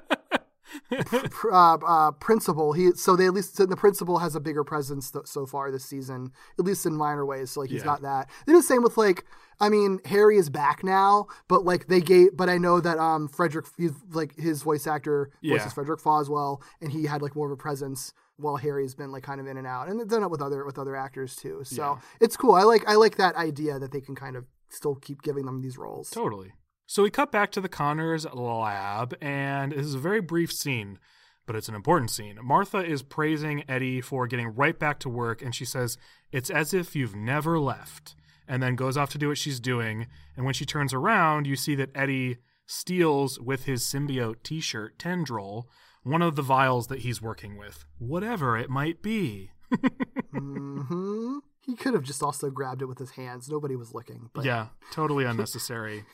Uh, 1.53 1.75
uh, 1.87 2.11
principal. 2.13 2.73
He 2.73 2.93
so 2.93 3.17
they 3.17 3.27
at 3.27 3.35
least 3.35 3.57
the 3.57 3.77
principal 3.77 4.19
has 4.19 4.35
a 4.35 4.41
bigger 4.41 4.65
presence 4.65 5.11
th- 5.11 5.27
so 5.27 5.47
far 5.47 5.71
this 5.71 5.85
season, 5.85 6.33
at 6.59 6.65
least 6.65 6.87
in 6.87 6.95
minor 6.97 7.25
ways. 7.27 7.51
So 7.51 7.61
like 7.61 7.71
he's 7.71 7.81
Yeah. 7.81 7.85
got 7.87 8.03
that. 8.03 8.29
They 8.47 8.53
the 8.53 8.63
same 8.63 8.83
with 8.83 8.97
like 8.97 9.25
I 9.61 9.69
mean 9.69 10.01
Harry 10.07 10.37
is 10.37 10.51
back 10.51 10.83
now, 10.83 11.27
but 11.49 11.65
like 11.65 11.87
they 11.87 12.01
gave. 12.01 12.37
But 12.37 12.49
I 12.49 12.59
know 12.59 12.81
that 12.81 12.99
um 12.99 13.29
Frederick, 13.29 13.67
he's 13.77 13.93
like 14.13 14.35
his 14.37 14.63
voice 14.63 14.87
actor 14.87 15.31
Yeah. 15.43 15.55
voices 15.59 15.73
Frederick 15.75 16.01
Foswell, 16.01 16.63
and 16.81 16.91
he 16.93 17.05
had 17.07 17.23
like 17.23 17.37
more 17.37 17.47
of 17.47 17.53
a 17.53 17.57
presence. 17.57 18.13
While 18.37 18.57
Harry's 18.57 18.97
been 18.97 19.13
like 19.13 19.23
kind 19.23 19.41
of 19.41 19.47
in 19.47 19.57
and 19.57 19.67
out, 19.67 19.87
and 19.89 20.01
they've 20.01 20.09
done 20.09 20.25
it 20.25 20.31
with 20.31 20.43
other 20.43 20.65
with 20.65 20.77
other 20.77 20.97
actors 20.97 21.37
too. 21.37 21.61
So 21.63 21.77
Yeah. 21.83 21.99
it's 22.21 22.37
cool. 22.37 22.55
I 22.57 22.65
like 22.65 22.83
I 22.89 22.97
like 22.97 23.17
that 23.17 23.37
idea 23.37 23.79
that 23.79 23.93
they 23.93 24.01
can 24.01 24.17
kind 24.17 24.35
of 24.35 24.45
still 24.71 24.97
keep 24.97 25.23
giving 25.23 25.47
them 25.47 25.61
these 25.61 25.79
roles. 25.79 26.11
Totally. 26.11 26.53
So 26.87 27.03
we 27.03 27.11
cut 27.11 27.33
back 27.33 27.51
to 27.53 27.61
the 27.61 27.69
Connors 27.69 28.27
lab, 28.35 29.17
and 29.21 29.73
this 29.73 29.87
is 29.87 29.95
a 29.95 29.99
very 29.99 30.21
brief 30.21 30.53
scene, 30.53 30.99
but 31.47 31.57
it's 31.57 31.69
an 31.69 31.75
important 31.75 32.11
scene. 32.11 32.39
Martha 32.43 32.79
is 32.79 33.03
praising 33.03 33.65
Eddie 33.69 34.03
for 34.03 34.27
getting 34.27 34.49
right 34.49 34.79
back 34.79 34.99
to 35.01 35.09
work, 35.09 35.41
and 35.41 35.55
she 35.55 35.65
says, 35.65 35.97
It's 36.31 36.51
as 36.51 36.75
if 36.75 36.95
you've 36.95 37.17
never 37.17 37.59
left, 37.59 38.15
and 38.47 38.63
then 38.63 38.77
goes 38.77 38.99
off 38.99 39.11
to 39.11 39.19
do 39.19 39.29
what 39.29 39.39
she's 39.39 39.61
doing. 39.61 40.09
And 40.37 40.45
when 40.45 40.55
she 40.55 40.67
turns 40.67 40.93
around, 40.93 41.47
you 41.47 41.57
see 41.57 41.75
that 41.77 41.91
Eddie 41.95 42.37
steals 42.67 43.41
with 43.41 43.65
his 43.65 43.83
symbiote 43.83 44.43
t 44.43 44.61
shirt, 44.61 44.99
Tendril, 44.99 45.71
one 46.03 46.23
of 46.23 46.37
the 46.37 46.43
vials 46.43 46.89
that 46.89 47.01
he's 47.01 47.23
working 47.23 47.57
with, 47.57 47.87
whatever 47.99 48.59
it 48.59 48.69
might 48.69 49.03
be. 49.03 49.51
hmm 50.33 51.39
He 51.65 51.75
could 51.77 51.95
have 51.95 52.03
just 52.03 52.23
also 52.23 52.51
grabbed 52.51 52.83
it 52.83 52.87
with 52.87 52.99
his 52.99 53.13
hands. 53.13 53.49
Nobody 53.49 53.75
was 53.77 53.95
looking. 53.95 54.31
But 54.35 54.45
yeah, 54.45 54.67
totally 54.93 55.25
unnecessary. 55.27 56.05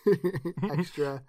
extra, 0.70 1.22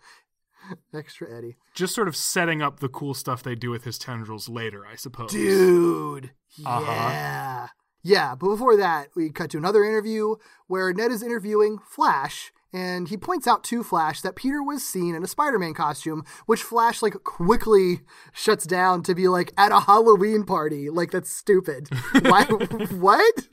extra 0.94 1.36
Eddie. 1.36 1.58
Just 1.74 1.96
sort 1.96 2.08
of 2.08 2.16
setting 2.16 2.62
up 2.62 2.80
the 2.80 2.90
cool 2.90 3.14
stuff 3.14 3.42
they 3.44 3.56
do 3.56 3.70
with 3.72 3.84
his 3.84 3.98
tendrils 3.98 4.48
later, 4.48 4.86
I 4.86 4.96
suppose. 4.96 5.32
Dude. 5.32 6.32
Uh-huh. 6.66 6.82
Yeah. 6.92 7.68
Yeah, 8.04 8.36
but 8.36 8.48
before 8.50 8.76
that, 8.78 9.10
we 9.16 9.30
cut 9.30 9.52
to 9.52 9.58
another 9.58 9.84
interview 9.84 10.36
where 10.68 10.92
Ned 10.92 11.12
is 11.12 11.22
interviewing 11.22 11.78
Flash, 11.88 12.52
and 12.74 13.10
he 13.10 13.18
points 13.18 13.48
out 13.48 13.64
to 13.66 13.84
Flash 13.84 14.22
that 14.22 14.36
Peter 14.36 14.64
was 14.64 14.84
seen 14.84 15.14
in 15.16 15.24
a 15.24 15.28
Spider-Man 15.28 15.74
costume, 15.74 16.24
which 16.46 16.64
Flash 16.64 17.02
like 17.02 17.24
quickly 17.24 18.02
shuts 18.32 18.66
down 18.66 19.04
to 19.04 19.14
be 19.14 19.28
like 19.28 19.52
at 19.58 19.72
a 19.72 19.82
Halloween 19.82 20.44
party. 20.44 20.90
Like 20.90 21.12
that's 21.12 21.30
stupid. 21.30 21.90
Why? 22.22 22.46
what? 22.46 23.48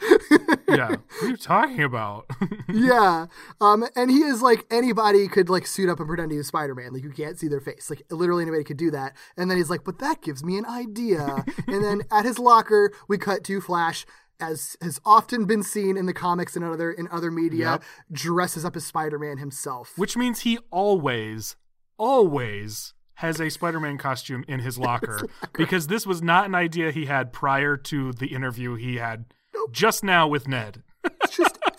yeah. 0.69 0.89
What 0.89 1.23
are 1.23 1.29
you 1.29 1.37
talking 1.37 1.83
about? 1.83 2.27
yeah. 2.73 3.27
Um, 3.61 3.85
and 3.97 4.11
he 4.11 4.19
is 4.19 4.41
like 4.43 4.67
anybody 4.71 5.27
could 5.27 5.49
like 5.49 5.67
suit 5.67 5.89
up 5.89 5.99
and 5.99 6.07
pretend 6.07 6.31
he 6.31 6.39
was 6.39 6.47
Spider 6.47 6.75
Man. 6.75 6.93
Like 6.93 7.03
you 7.03 7.11
can't 7.11 7.39
see 7.39 7.49
their 7.49 7.61
face. 7.61 7.91
Like 7.91 8.03
literally 8.11 8.43
anybody 8.43 8.65
could 8.65 8.77
do 8.77 8.91
that. 8.93 9.17
And 9.37 9.51
then 9.51 9.59
he's 9.59 9.71
like, 9.71 9.85
but 9.85 9.99
that 9.99 10.23
gives 10.23 10.45
me 10.45 10.59
an 10.59 10.67
idea. 10.67 11.45
and 11.67 11.83
then 11.83 12.03
at 12.11 12.25
his 12.25 12.39
locker, 12.39 12.93
we 13.09 13.19
cut 13.19 13.45
to 13.45 13.61
Flash. 13.61 14.07
As 14.41 14.77
has 14.81 15.01
often 15.05 15.47
been 15.47 15.63
seen 15.65 15.97
in 15.97 16.07
the 16.07 16.13
comics 16.13 16.55
and 16.55 16.65
other 16.65 16.93
in 16.93 17.09
other 17.09 17.31
media, 17.31 17.73
Yep. 17.73 17.85
dresses 18.13 18.65
up 18.65 18.77
as 18.77 18.87
Spider 18.87 19.19
Man 19.19 19.39
himself. 19.39 19.93
Which 19.99 20.17
means 20.17 20.41
he 20.41 20.59
always, 20.71 21.57
always 21.97 22.95
has 23.15 23.41
a 23.41 23.51
Spider 23.51 23.81
Man 23.81 23.99
costume 23.99 24.45
in 24.47 24.61
his 24.61 24.79
locker 24.89 25.23
because 25.53 25.89
this 25.89 26.07
was 26.07 26.23
not 26.23 26.47
an 26.47 26.55
idea 26.55 26.91
he 26.93 27.07
had 27.07 27.33
prior 27.33 27.77
to 27.77 28.13
the 28.13 28.29
interview 28.29 28.77
he 28.77 28.97
had 28.97 29.27
just 29.73 30.05
now 30.05 30.27
with 30.29 30.47
Ned. 30.49 30.83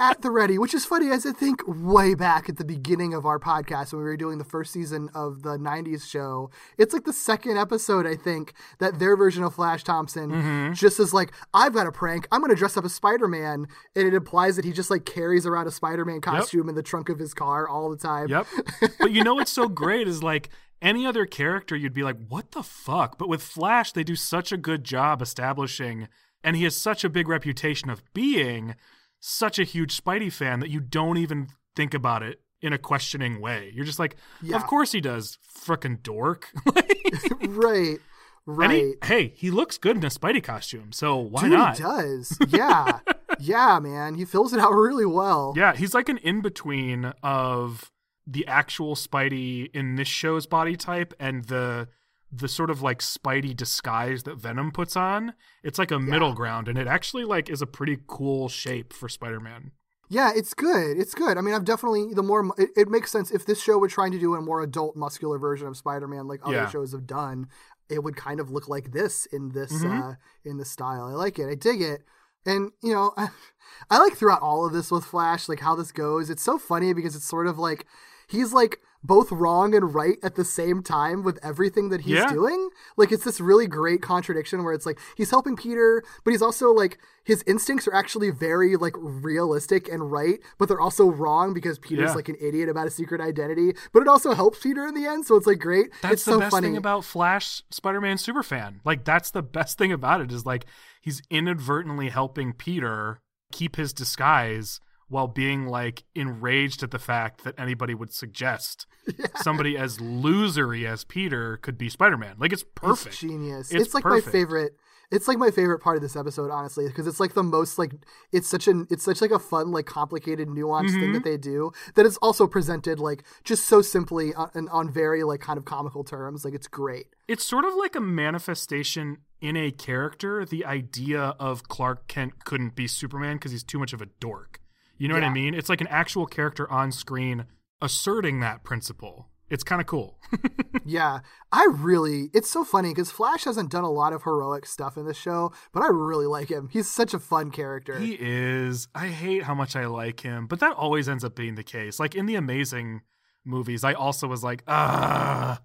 At 0.01 0.21
the 0.21 0.31
ready, 0.31 0.57
which 0.57 0.73
is 0.73 0.85
funny 0.85 1.09
as 1.11 1.25
I 1.25 1.33
think 1.33 1.61
way 1.67 2.15
back 2.15 2.47
at 2.47 2.55
the 2.55 2.63
beginning 2.63 3.13
of 3.13 3.25
our 3.25 3.37
podcast 3.37 3.91
when 3.91 3.99
we 4.01 4.05
were 4.05 4.15
doing 4.15 4.37
the 4.37 4.45
first 4.45 4.71
season 4.71 5.09
of 5.13 5.41
the 5.43 5.57
90s 5.57 6.09
show. 6.09 6.49
It's 6.77 6.93
like 6.93 7.03
the 7.03 7.11
second 7.11 7.57
episode, 7.57 8.07
I 8.07 8.15
think, 8.15 8.53
that 8.77 8.97
their 8.99 9.17
version 9.17 9.43
of 9.43 9.55
Flash 9.55 9.83
Thompson 9.83 10.31
Mm-hmm. 10.31 10.73
just 10.73 11.01
is 11.01 11.13
like, 11.13 11.33
I've 11.53 11.73
got 11.73 11.85
a 11.85 11.91
prank. 11.91 12.29
I'm 12.31 12.39
going 12.39 12.49
to 12.49 12.55
dress 12.55 12.77
up 12.77 12.85
as 12.85 12.93
Spider 12.93 13.27
Man. 13.27 13.67
And 13.93 14.07
it 14.07 14.13
implies 14.13 14.55
that 14.55 14.63
he 14.63 14.71
just 14.71 14.89
like 14.89 15.03
carries 15.03 15.45
around 15.45 15.67
a 15.67 15.71
Spider 15.71 16.05
Man 16.05 16.21
costume 16.21 16.69
in 16.69 16.75
the 16.75 16.83
trunk 16.83 17.09
of 17.09 17.19
his 17.19 17.33
car 17.33 17.67
all 17.67 17.89
the 17.89 17.97
time. 17.97 18.29
Yep. 18.29 18.47
but 18.99 19.11
you 19.11 19.21
know 19.25 19.35
what's 19.35 19.51
so 19.51 19.67
great 19.67 20.07
is 20.07 20.23
like 20.23 20.47
any 20.81 21.05
other 21.05 21.25
character, 21.25 21.75
you'd 21.75 21.93
be 21.93 22.03
like, 22.03 22.15
what 22.29 22.51
the 22.51 22.63
fuck? 22.63 23.17
But 23.17 23.27
with 23.27 23.41
Flash, 23.41 23.91
they 23.91 24.05
do 24.05 24.15
such 24.15 24.53
a 24.53 24.57
good 24.57 24.85
job 24.85 25.21
establishing, 25.21 26.07
and 26.41 26.55
he 26.55 26.63
has 26.63 26.77
such 26.77 27.03
a 27.03 27.09
big 27.09 27.27
reputation 27.27 27.89
of 27.89 28.01
being 28.13 28.75
such 29.19 29.59
a 29.59 29.63
huge 29.63 29.95
Spidey 30.01 30.31
fan 30.31 30.59
that 30.59 30.69
you 30.69 30.79
don't 30.79 31.17
even 31.17 31.47
think 31.75 31.93
about 31.93 32.23
it 32.23 32.41
in 32.61 32.73
a 32.73 32.77
questioning 32.77 33.39
way. 33.39 33.71
You're 33.73 33.85
just 33.85 33.99
like, 33.99 34.15
Yeah. 34.41 34.55
of 34.57 34.65
course 34.67 34.91
he 34.91 35.01
does, 35.01 35.37
frickin' 35.65 36.01
dork. 36.03 36.51
right. 37.47 37.97
Right. 38.45 38.71
He, 38.71 38.93
hey, 39.03 39.33
he 39.35 39.51
looks 39.51 39.77
good 39.77 39.95
in 39.97 40.03
a 40.03 40.07
Spidey 40.09 40.43
costume, 40.43 40.91
so 40.91 41.17
why 41.17 41.41
Dude, 41.43 41.51
not? 41.51 41.77
he 41.77 41.83
does. 41.83 42.37
Yeah. 42.49 42.99
yeah, 43.39 43.79
man. 43.79 44.15
He 44.15 44.25
fills 44.25 44.53
it 44.53 44.59
out 44.59 44.71
really 44.71 45.05
well. 45.05 45.53
Yeah, 45.55 45.75
he's 45.75 45.93
like 45.93 46.09
an 46.09 46.17
in 46.17 46.41
between 46.41 47.13
of 47.21 47.91
the 48.25 48.45
actual 48.47 48.95
Spidey 48.95 49.69
in 49.73 49.95
this 49.95 50.07
show's 50.07 50.47
body 50.47 50.75
type 50.75 51.13
and 51.19 51.43
the 51.45 51.87
the 52.31 52.47
sort 52.47 52.69
of 52.69 52.81
like 52.81 52.99
Spidey 52.99 53.55
disguise 53.55 54.23
that 54.23 54.37
Venom 54.37 54.71
puts 54.71 54.95
on. 54.95 55.33
It's 55.63 55.79
like 55.79 55.91
a 55.91 55.99
middle 55.99 56.33
ground, 56.33 56.67
and 56.67 56.77
it 56.77 56.87
actually 56.87 57.23
like 57.23 57.49
is 57.49 57.61
a 57.61 57.67
pretty 57.67 57.97
cool 58.07 58.49
shape 58.49 58.93
for 58.93 59.09
Spider 59.09 59.39
Man. 59.39 59.71
Yeah, 60.11 60.31
it's 60.35 60.53
good. 60.55 60.97
It's 60.97 61.13
good. 61.13 61.37
I 61.37 61.41
mean, 61.41 61.53
I've 61.53 61.65
definitely 61.65 62.13
the 62.13 62.23
more 62.23 62.51
it, 62.57 62.69
it 62.75 62.87
makes 62.87 63.11
sense 63.11 63.29
if 63.31 63.45
this 63.45 63.61
show 63.61 63.77
were 63.77 63.87
trying 63.87 64.11
to 64.11 64.19
do 64.19 64.33
a 64.35 64.41
more 64.41 64.61
adult, 64.61 64.95
muscular 64.95 65.37
version 65.37 65.67
of 65.67 65.77
Spider-Man, 65.77 66.27
like 66.27 66.39
other 66.43 66.55
Yeah. 66.55 66.69
shows 66.69 66.91
have 66.93 67.05
done. 67.05 67.47
It 67.89 68.03
would 68.03 68.15
kind 68.15 68.39
of 68.39 68.49
look 68.51 68.67
like 68.67 68.91
this 68.91 69.25
in 69.27 69.49
this 69.49 69.71
Mm-hmm. 69.71 70.01
uh, 70.01 70.13
in 70.43 70.57
the 70.57 70.65
style. 70.65 71.03
I 71.05 71.13
like 71.13 71.37
it. 71.39 71.47
I 71.47 71.53
dig 71.55 71.81
it. 71.81 72.01
And 72.45 72.71
you 72.81 72.91
know, 72.93 73.13
I, 73.17 73.29
I 73.91 73.99
like 73.99 74.13
throughout 74.15 74.41
all 74.41 74.65
of 74.65 74.73
this 74.73 74.89
with 74.91 75.05
Flash, 75.05 75.47
like 75.47 75.59
how 75.59 75.75
this 75.75 75.91
goes. 75.91 76.29
It's 76.31 76.41
so 76.43 76.57
funny 76.57 76.93
because 76.93 77.15
it's 77.15 77.25
sort 77.25 77.45
of 77.47 77.59
like 77.59 77.85
he's 78.27 78.51
like 78.51 78.79
both 79.01 79.31
wrong 79.31 79.73
and 79.73 79.95
right 79.95 80.17
at 80.21 80.35
the 80.35 80.43
same 80.43 80.83
time 80.83 81.23
with 81.23 81.39
everything 81.41 81.87
that 81.89 82.01
he's 82.01 82.15
Yeah. 82.15 82.29
doing. 82.33 82.69
Like 82.97 83.11
it's 83.13 83.23
this 83.23 83.39
really 83.39 83.65
great 83.67 84.01
contradiction 84.01 84.63
where 84.63 84.73
it's 84.73 84.85
like 84.85 84.99
he's 85.15 85.29
helping 85.29 85.55
Peter, 85.55 86.03
but 86.25 86.31
he's 86.31 86.41
also 86.41 86.71
like 86.71 86.97
his 87.23 87.41
instincts 87.47 87.87
are 87.87 87.93
actually 87.93 88.29
very 88.29 88.75
like 88.75 88.95
realistic 88.97 89.87
and 89.87 90.11
right, 90.11 90.39
but 90.57 90.67
they're 90.67 90.81
also 90.81 91.05
wrong 91.09 91.53
because 91.53 91.79
Peter's 91.79 92.09
Yeah. 92.09 92.15
like 92.15 92.27
an 92.29 92.35
idiot 92.41 92.67
about 92.67 92.87
a 92.87 92.91
secret 92.91 93.21
identity. 93.21 93.73
But 93.93 94.01
it 94.01 94.07
also 94.09 94.33
helps 94.33 94.59
Peter 94.59 94.85
in 94.85 94.95
the 94.95 95.05
end, 95.05 95.25
so 95.25 95.35
it's 95.35 95.47
like 95.47 95.59
great. 95.59 95.91
That's 96.01 96.13
it's 96.13 96.25
the 96.25 96.31
so 96.33 96.39
best 96.39 96.51
funny. 96.51 96.67
thing 96.67 96.77
about 96.77 97.05
Flash 97.05 97.63
Spider 97.69 98.01
Man 98.01 98.17
Superfan. 98.17 98.79
Like 98.83 99.05
that's 99.05 99.31
the 99.31 99.41
best 99.43 99.77
thing 99.77 99.91
about 99.93 100.21
it 100.21 100.31
is 100.31 100.45
like 100.45 100.65
he's 101.01 101.21
inadvertently 101.29 102.09
helping 102.09 102.51
Peter 102.53 103.21
keep 103.51 103.77
his 103.77 103.93
disguise 103.93 104.79
while 105.09 105.27
being 105.27 105.65
like 105.67 106.03
enraged 106.15 106.81
at 106.83 106.91
the 106.91 106.99
fact 106.99 107.43
that 107.43 107.55
anybody 107.59 107.93
would 107.93 108.13
suggest 108.13 108.85
somebody 109.41 109.77
as 109.77 109.97
losery 109.97 110.85
as 110.87 111.03
Peter 111.03 111.57
could 111.57 111.77
be 111.77 111.89
Spider 111.89 112.17
Man. 112.17 112.35
Like 112.39 112.53
it's 112.53 112.63
perfect. 112.75 113.07
It's 113.15 113.19
genius. 113.19 113.71
It's 113.71 113.85
It's, 113.87 113.93
like 113.93 114.03
perfect. 114.03 114.27
my 114.27 114.31
favorite. 114.31 114.75
It's 115.11 115.27
like 115.27 115.39
my 115.39 115.49
favorite 115.49 115.79
part 115.79 115.95
of 115.95 116.03
this 116.03 116.15
episode, 116.15 116.51
honestly, 116.51 116.85
because 116.87 117.07
it's 117.07 117.19
like 117.19 117.33
the 117.33 117.41
most 117.41 117.79
like 117.79 117.93
it's 118.31 118.47
such 118.47 118.67
an 118.67 118.85
it's 118.91 119.03
such 119.03 119.21
like 119.21 119.31
a 119.31 119.39
fun 119.39 119.71
like 119.71 119.87
complicated 119.87 120.47
nuanced 120.47 120.91
thing 120.91 120.99
Mm-hmm. 120.99 121.13
that 121.13 121.23
they 121.23 121.35
do 121.37 121.71
that 121.95 122.05
it's 122.05 122.17
also 122.17 122.45
presented 122.45 122.99
like 122.99 123.23
just 123.43 123.65
so 123.65 123.81
simply 123.81 124.35
on, 124.35 124.51
and 124.53 124.69
on 124.69 124.91
very 124.91 125.23
like 125.23 125.39
kind 125.41 125.57
of 125.57 125.65
comical 125.65 126.03
terms. 126.03 126.45
Like 126.45 126.53
it's 126.53 126.67
great. 126.67 127.07
It's 127.27 127.43
sort 127.43 127.65
of 127.65 127.73
like 127.73 127.95
a 127.95 127.99
manifestation 128.01 129.17
in 129.41 129.55
a 129.57 129.71
character, 129.71 130.45
the 130.45 130.63
idea 130.65 131.33
of 131.39 131.63
Clark 131.67 132.07
Kent 132.07 132.43
couldn't 132.45 132.75
be 132.75 132.85
Superman 132.87 133.37
because 133.37 133.51
he's 133.51 133.63
too 133.63 133.79
much 133.79 133.93
of 133.93 134.01
a 134.03 134.05
dork. 134.19 134.58
You 134.99 135.07
know 135.07 135.15
what 135.15 135.23
I 135.23 135.29
mean? 135.29 135.53
It's 135.55 135.69
like 135.69 135.81
an 135.81 135.87
actual 135.87 136.25
character 136.27 136.69
on 136.71 136.91
screen 136.91 137.45
asserting 137.81 138.41
that 138.41 138.63
principle. 138.63 139.29
It's 139.49 139.63
kind 139.63 139.81
of 139.81 139.87
cool. 139.87 140.19
Yeah, 140.85 141.19
I 141.51 141.67
really. 141.71 142.31
It's 142.33 142.49
so 142.49 142.63
funny 142.63 142.89
because 142.89 143.11
Flash 143.11 143.43
hasn't 143.43 143.69
done 143.69 143.83
a 143.83 143.91
lot 143.91 144.11
of 144.11 144.23
heroic 144.23 144.65
stuff 144.65 144.97
in 144.97 145.05
this 145.05 145.17
show, 145.17 145.51
but 145.71 145.83
I 145.83 145.87
really 145.87 146.25
like 146.25 146.49
him. 146.49 146.67
He's 146.71 146.89
such 146.89 147.13
a 147.13 147.19
fun 147.19 147.51
character. 147.51 147.99
he 147.99 148.17
is. 148.19 148.87
I 148.95 149.07
hate 149.09 149.43
how 149.43 149.53
much 149.53 149.75
I 149.75 149.85
like 149.85 150.21
him, 150.21 150.47
but 150.47 150.59
that 150.61 150.75
always 150.75 151.07
ends 151.07 151.23
up 151.23 151.35
being 151.35 151.53
the 151.55 151.63
case. 151.63 151.99
Like 151.99 152.15
in 152.15 152.25
the 152.25 152.33
Amazing 152.35 153.01
movies, 153.45 153.83
I 153.83 153.93
also 153.93 154.27
was 154.27 154.43
like, 154.43 154.63
ah, 154.67 155.61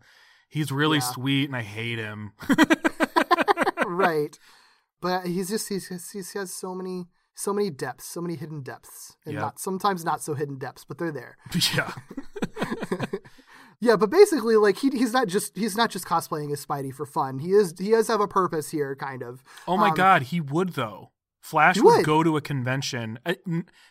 he's 0.50 0.70
really 0.70 0.98
Yeah. 0.98 1.04
sweet 1.12 1.44
and 1.48 1.56
I 1.56 1.62
hate 1.62 1.98
him. 1.98 2.32
right, 3.86 4.38
but 5.00 5.26
he's 5.26 5.48
just 5.48 5.68
he's 5.68 5.88
he's 5.88 6.30
he 6.32 6.38
has 6.38 6.52
so 6.52 6.74
many 6.74 7.06
so 7.34 7.52
many 7.52 7.70
depths, 7.70 8.04
so 8.06 8.20
many 8.20 8.36
hidden 8.36 8.62
depths, 8.62 9.16
and 9.24 9.34
Yep. 9.34 9.42
not 9.42 9.58
sometimes 9.58 10.04
not 10.04 10.22
so 10.22 10.34
hidden 10.34 10.56
depths, 10.58 10.84
but 10.84 10.98
they're 10.98 11.12
there. 11.12 11.36
yeah. 11.74 11.92
Yeah, 13.80 13.96
but 13.96 14.08
basically, 14.08 14.56
like 14.56 14.78
he 14.78 14.88
he's 14.90 15.12
not 15.12 15.26
just 15.28 15.54
he's 15.56 15.76
not 15.76 15.90
just 15.90 16.06
cosplaying 16.06 16.50
as 16.52 16.64
Spidey 16.64 16.94
for 16.94 17.04
fun. 17.04 17.40
He 17.40 17.50
is 17.52 17.74
he 17.78 17.90
does 17.90 18.08
have 18.08 18.20
a 18.20 18.28
purpose 18.28 18.70
here, 18.70 18.96
kind 18.96 19.22
of. 19.22 19.42
Oh 19.68 19.76
my 19.76 19.88
Um, 19.90 19.94
god, 19.94 20.22
he 20.22 20.40
would 20.40 20.70
though. 20.70 21.10
Flash 21.40 21.76
would. 21.76 21.84
would. 21.96 22.04
go 22.06 22.22
to 22.22 22.38
a 22.38 22.40
convention, 22.40 23.18
uh, 23.26 23.34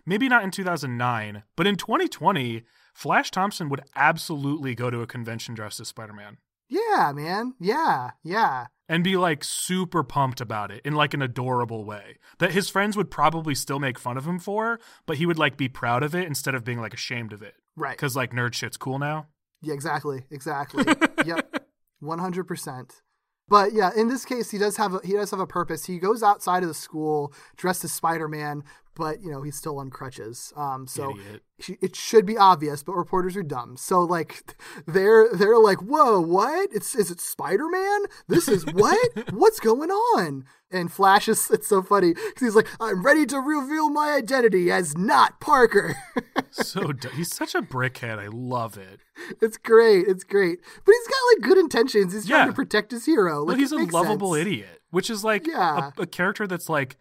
maybe 0.05 0.27
not 0.27 0.43
in 0.43 0.49
2009, 0.49 1.43
but 1.55 1.67
in 1.67 1.75
2020, 1.75 2.63
Flash 2.95 3.29
Thompson 3.29 3.69
would 3.69 3.81
absolutely 3.95 4.73
go 4.73 4.89
to 4.89 5.01
a 5.01 5.05
convention 5.07 5.53
dressed 5.53 5.79
as 5.79 5.89
Spider-Man 5.89 6.37
Yeah, 6.69 7.11
man. 7.13 7.53
Yeah, 7.59 8.11
yeah. 8.23 8.67
And 8.89 9.03
be 9.03 9.15
like 9.17 9.43
super 9.43 10.03
pumped 10.03 10.41
about 10.41 10.71
it 10.71 10.81
in 10.85 10.93
like 10.93 11.13
an 11.13 11.21
adorable 11.21 11.85
way 11.85 12.17
that 12.39 12.51
his 12.51 12.69
friends 12.69 12.97
would 12.97 13.09
probably 13.09 13.55
still 13.55 13.79
make 13.79 13.97
fun 13.97 14.17
of 14.17 14.27
him 14.27 14.39
for, 14.39 14.79
but 15.05 15.17
he 15.17 15.25
would 15.25 15.39
like 15.39 15.57
be 15.57 15.69
proud 15.69 16.03
of 16.03 16.13
it 16.13 16.27
instead 16.27 16.55
of 16.55 16.63
being 16.63 16.79
like 16.79 16.93
ashamed 16.93 17.33
of 17.33 17.41
it. 17.41 17.55
Right. 17.75 17.97
Cuz 17.97 18.15
like 18.15 18.31
nerd 18.31 18.53
shit's 18.53 18.77
cool 18.77 18.99
now. 18.99 19.27
Yeah, 19.61 19.73
exactly, 19.73 20.25
exactly. 20.29 20.83
yep, 21.25 21.65
one 21.99 22.19
hundred 22.19 22.45
percent. 22.45 23.01
But 23.47 23.73
yeah, 23.73 23.91
in 23.95 24.07
this 24.07 24.25
case, 24.25 24.51
he 24.51 24.57
does 24.57 24.77
have 24.77 24.93
a, 24.93 24.99
he 25.03 25.13
does 25.13 25.31
have 25.31 25.39
a 25.39 25.47
purpose. 25.47 25.85
He 25.85 25.99
goes 25.99 26.23
outside 26.23 26.63
of 26.63 26.69
the 26.69 26.75
school 26.75 27.33
dressed 27.57 27.83
as 27.83 27.91
Spider 27.91 28.27
Man, 28.27 28.63
but 28.95 29.21
you 29.21 29.31
know 29.31 29.41
he's 29.41 29.55
still 29.55 29.79
on 29.79 29.89
crutches. 29.89 30.53
Um, 30.55 30.87
so 30.87 31.11
Idiot. 31.17 31.41
it 31.81 31.95
should 31.95 32.25
be 32.25 32.37
obvious, 32.37 32.83
but 32.83 32.93
reporters 32.93 33.35
are 33.37 33.43
dumb. 33.43 33.77
So 33.77 34.01
like 34.01 34.55
they're 34.87 35.27
they're 35.33 35.57
like, 35.59 35.79
whoa, 35.81 36.19
what? 36.21 36.69
It's 36.73 36.95
is 36.95 37.11
it 37.11 37.19
Spider 37.21 37.67
Man? 37.69 38.01
This 38.27 38.47
is 38.47 38.65
what? 38.73 39.33
What's 39.33 39.59
going 39.59 39.89
on? 39.91 40.45
And 40.71 40.91
Flash 40.91 41.27
is 41.27 41.51
it's 41.51 41.67
so 41.67 41.83
funny 41.83 42.13
because 42.13 42.41
he's 42.41 42.55
like, 42.55 42.67
I'm 42.79 43.05
ready 43.05 43.25
to 43.27 43.39
reveal 43.39 43.89
my 43.91 44.11
identity 44.13 44.71
as 44.71 44.97
not 44.97 45.39
Parker. 45.39 45.95
So 46.55 46.93
he's 47.15 47.33
such 47.33 47.55
a 47.55 47.63
brickhead. 47.63 48.19
I 48.19 48.27
love 48.27 48.77
it. 48.77 48.99
It's 49.41 49.57
great. 49.57 50.05
It's 50.07 50.23
great. 50.23 50.59
But 50.85 50.91
he's 50.93 51.07
got 51.07 51.17
like 51.33 51.49
good 51.49 51.57
intentions. 51.57 52.13
He's 52.13 52.27
trying 52.27 52.45
to 52.47 52.53
protect 52.53 52.91
his 52.91 53.05
hero. 53.07 53.39
Like 53.39 53.55
But 53.55 53.59
he's 53.59 53.71
a 53.71 53.77
lovable 53.77 54.35
sense. 54.35 54.45
idiot, 54.45 54.81
which 54.91 55.09
is 55.09 55.23
like 55.23 55.47
Yeah. 55.47 55.89
a, 55.97 56.01
a 56.03 56.05
character 56.05 56.45
that's 56.45 56.69
like 56.69 56.97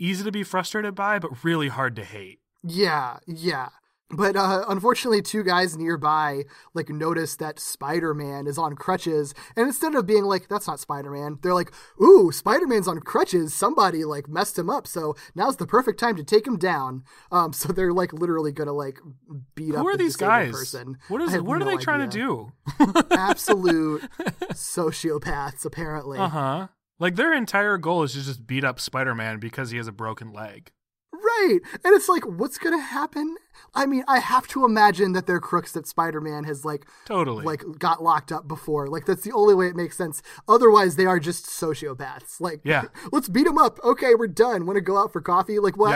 easy 0.00 0.24
to 0.24 0.32
be 0.32 0.42
frustrated 0.42 0.94
by, 0.94 1.18
but 1.18 1.44
really 1.44 1.68
hard 1.68 1.94
to 1.96 2.04
hate. 2.04 2.40
Yeah, 2.64 3.18
yeah. 3.26 3.68
But 4.12 4.34
uh, 4.34 4.64
unfortunately, 4.68 5.22
two 5.22 5.44
guys 5.44 5.76
nearby 5.78 6.42
like 6.74 6.88
notice 6.88 7.36
that 7.36 7.60
Spider-Man 7.60 8.48
is 8.48 8.58
on 8.58 8.74
crutches, 8.74 9.34
and 9.54 9.68
instead 9.68 9.94
of 9.94 10.04
being 10.04 10.24
like, 10.24 10.48
"That's 10.48 10.66
not 10.66 10.80
Spider-Man," 10.80 11.38
they're 11.42 11.54
like, 11.54 11.70
"Ooh, 12.02 12.32
Spider-Man's 12.32 12.88
on 12.88 12.98
crutches. 12.98 13.54
Somebody 13.54 14.04
like 14.04 14.28
messed 14.28 14.58
him 14.58 14.68
up, 14.68 14.88
so 14.88 15.14
now's 15.36 15.58
the 15.58 15.66
perfect 15.66 16.00
time 16.00 16.16
to 16.16 16.24
take 16.24 16.44
him 16.44 16.58
down." 16.58 17.04
Um, 17.30 17.52
so 17.52 17.72
they're 17.72 17.92
like 17.92 18.12
literally 18.12 18.50
gonna 18.50 18.72
like 18.72 18.98
beat 19.54 19.76
up 19.76 19.82
Who 19.82 19.88
are 19.88 19.96
the 19.96 20.02
these 20.02 20.16
guys? 20.16 20.50
Person. 20.50 20.98
What 21.06 21.22
I 21.22 21.38
what 21.38 21.54
are 21.54 21.60
no 21.60 21.66
they 21.66 21.76
trying 21.76 22.02
idea. 22.02 22.26
to 22.26 22.52
do? 22.80 23.06
Absolute 23.12 24.02
sociopaths, 24.54 25.64
apparently. 25.64 26.18
Uh 26.18 26.28
huh. 26.28 26.68
Like 27.00 27.16
their 27.16 27.32
entire 27.34 27.78
goal 27.78 28.04
is 28.04 28.12
to 28.12 28.22
just 28.22 28.46
beat 28.46 28.62
up 28.62 28.78
Spider-Man 28.78 29.38
because 29.40 29.70
he 29.70 29.78
has 29.78 29.88
a 29.88 29.92
broken 29.92 30.32
leg. 30.32 30.70
Right. 31.12 31.58
And 31.84 31.94
it's 31.94 32.08
like, 32.08 32.24
what's 32.26 32.58
going 32.58 32.76
to 32.78 32.82
happen? 32.82 33.36
I 33.74 33.86
mean, 33.86 34.04
I 34.06 34.18
have 34.20 34.46
to 34.48 34.64
imagine 34.64 35.12
that 35.12 35.26
they're 35.26 35.40
crooks 35.40 35.72
that 35.72 35.86
Spider 35.86 36.20
Man 36.20 36.44
has, 36.44 36.64
like, 36.64 36.86
Totally. 37.06 37.44
like 37.44 37.62
got 37.78 38.02
locked 38.02 38.30
up 38.32 38.46
before. 38.48 38.86
Like, 38.88 39.06
that's 39.06 39.22
the 39.22 39.32
only 39.32 39.54
way 39.54 39.66
it 39.66 39.76
makes 39.76 39.96
sense. 39.96 40.22
Otherwise, 40.48 40.96
they 40.96 41.06
are 41.06 41.18
just 41.20 41.46
sociopaths. 41.46 42.40
Like, 42.40 42.60
Yeah. 42.64 42.84
let's 43.12 43.28
beat 43.28 43.44
them 43.46 43.58
up. 43.58 43.78
Okay, 43.84 44.14
we're 44.14 44.26
done. 44.28 44.66
Want 44.66 44.76
to 44.76 44.80
go 44.82 44.98
out 44.98 45.12
for 45.12 45.20
coffee? 45.20 45.58
Like, 45.58 45.76
what? 45.76 45.90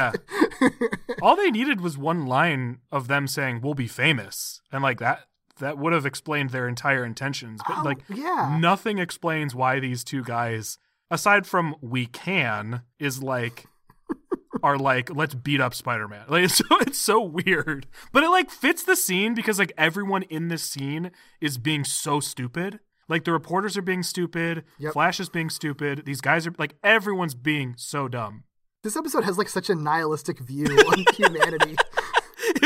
Yeah. 0.61 0.69
All 1.23 1.37
they 1.37 1.51
needed 1.51 1.81
was 1.81 1.97
one 1.99 2.27
line 2.27 2.79
of 2.93 3.09
them 3.09 3.27
saying 3.27 3.61
"We'll 3.63 3.75
be 3.75 3.89
famous," 3.89 4.61
and 4.73 4.83
like 4.83 4.99
that. 5.01 5.21
That 5.61 5.79
would 5.79 5.93
have 5.93 6.05
explained 6.07 6.51
their 6.51 6.67
entire 6.67 7.05
intentions. 7.05 7.61
But 7.67 7.79
Oh, 7.79 7.83
like, 7.83 7.99
yeah. 8.09 8.57
nothing 8.61 8.99
explains 8.99 9.55
why 9.55 9.79
these 9.79 10.03
two 10.03 10.23
guys, 10.25 10.79
aside 11.11 11.47
from 11.47 11.75
"we 11.81 12.07
can," 12.07 12.83
is 12.99 13.23
like 13.23 13.67
are 14.63 14.79
like 14.79 15.15
let's 15.15 15.35
beat 15.35 15.61
up 15.61 15.75
Spider-Man. 15.75 16.27
Like 16.29 16.45
it's 16.45 16.57
so 16.57 16.65
it's 16.81 16.99
so 16.99 17.21
weird. 17.21 17.87
But 18.13 18.23
it 18.23 18.31
like 18.31 18.51
fits 18.51 18.83
the 18.83 18.97
scene 18.97 19.35
because 19.35 19.59
like 19.59 19.73
everyone 19.77 20.23
in 20.25 20.49
this 20.49 20.63
scene 20.63 21.11
is 21.41 21.59
being 21.59 21.85
so 21.85 22.21
stupid. 22.21 22.81
Like 23.09 23.25
the 23.25 23.33
reporters 23.33 23.77
are 23.77 23.83
being 23.83 24.03
stupid, 24.03 24.65
Yep. 24.79 24.95
Flash 24.95 25.21
is 25.21 25.29
being 25.29 25.51
stupid. 25.51 26.05
These 26.07 26.21
guys 26.23 26.47
are 26.47 26.55
like 26.59 26.75
everyone's 26.83 27.35
being 27.35 27.75
so 27.77 28.09
dumb. 28.09 28.45
This 28.83 28.99
episode 28.99 29.25
has, 29.25 29.39
like, 29.39 29.49
such 29.49 29.71
a 29.71 29.75
nihilistic 29.75 30.39
view 30.41 30.67
on 30.67 31.05
humanity. 31.15 31.75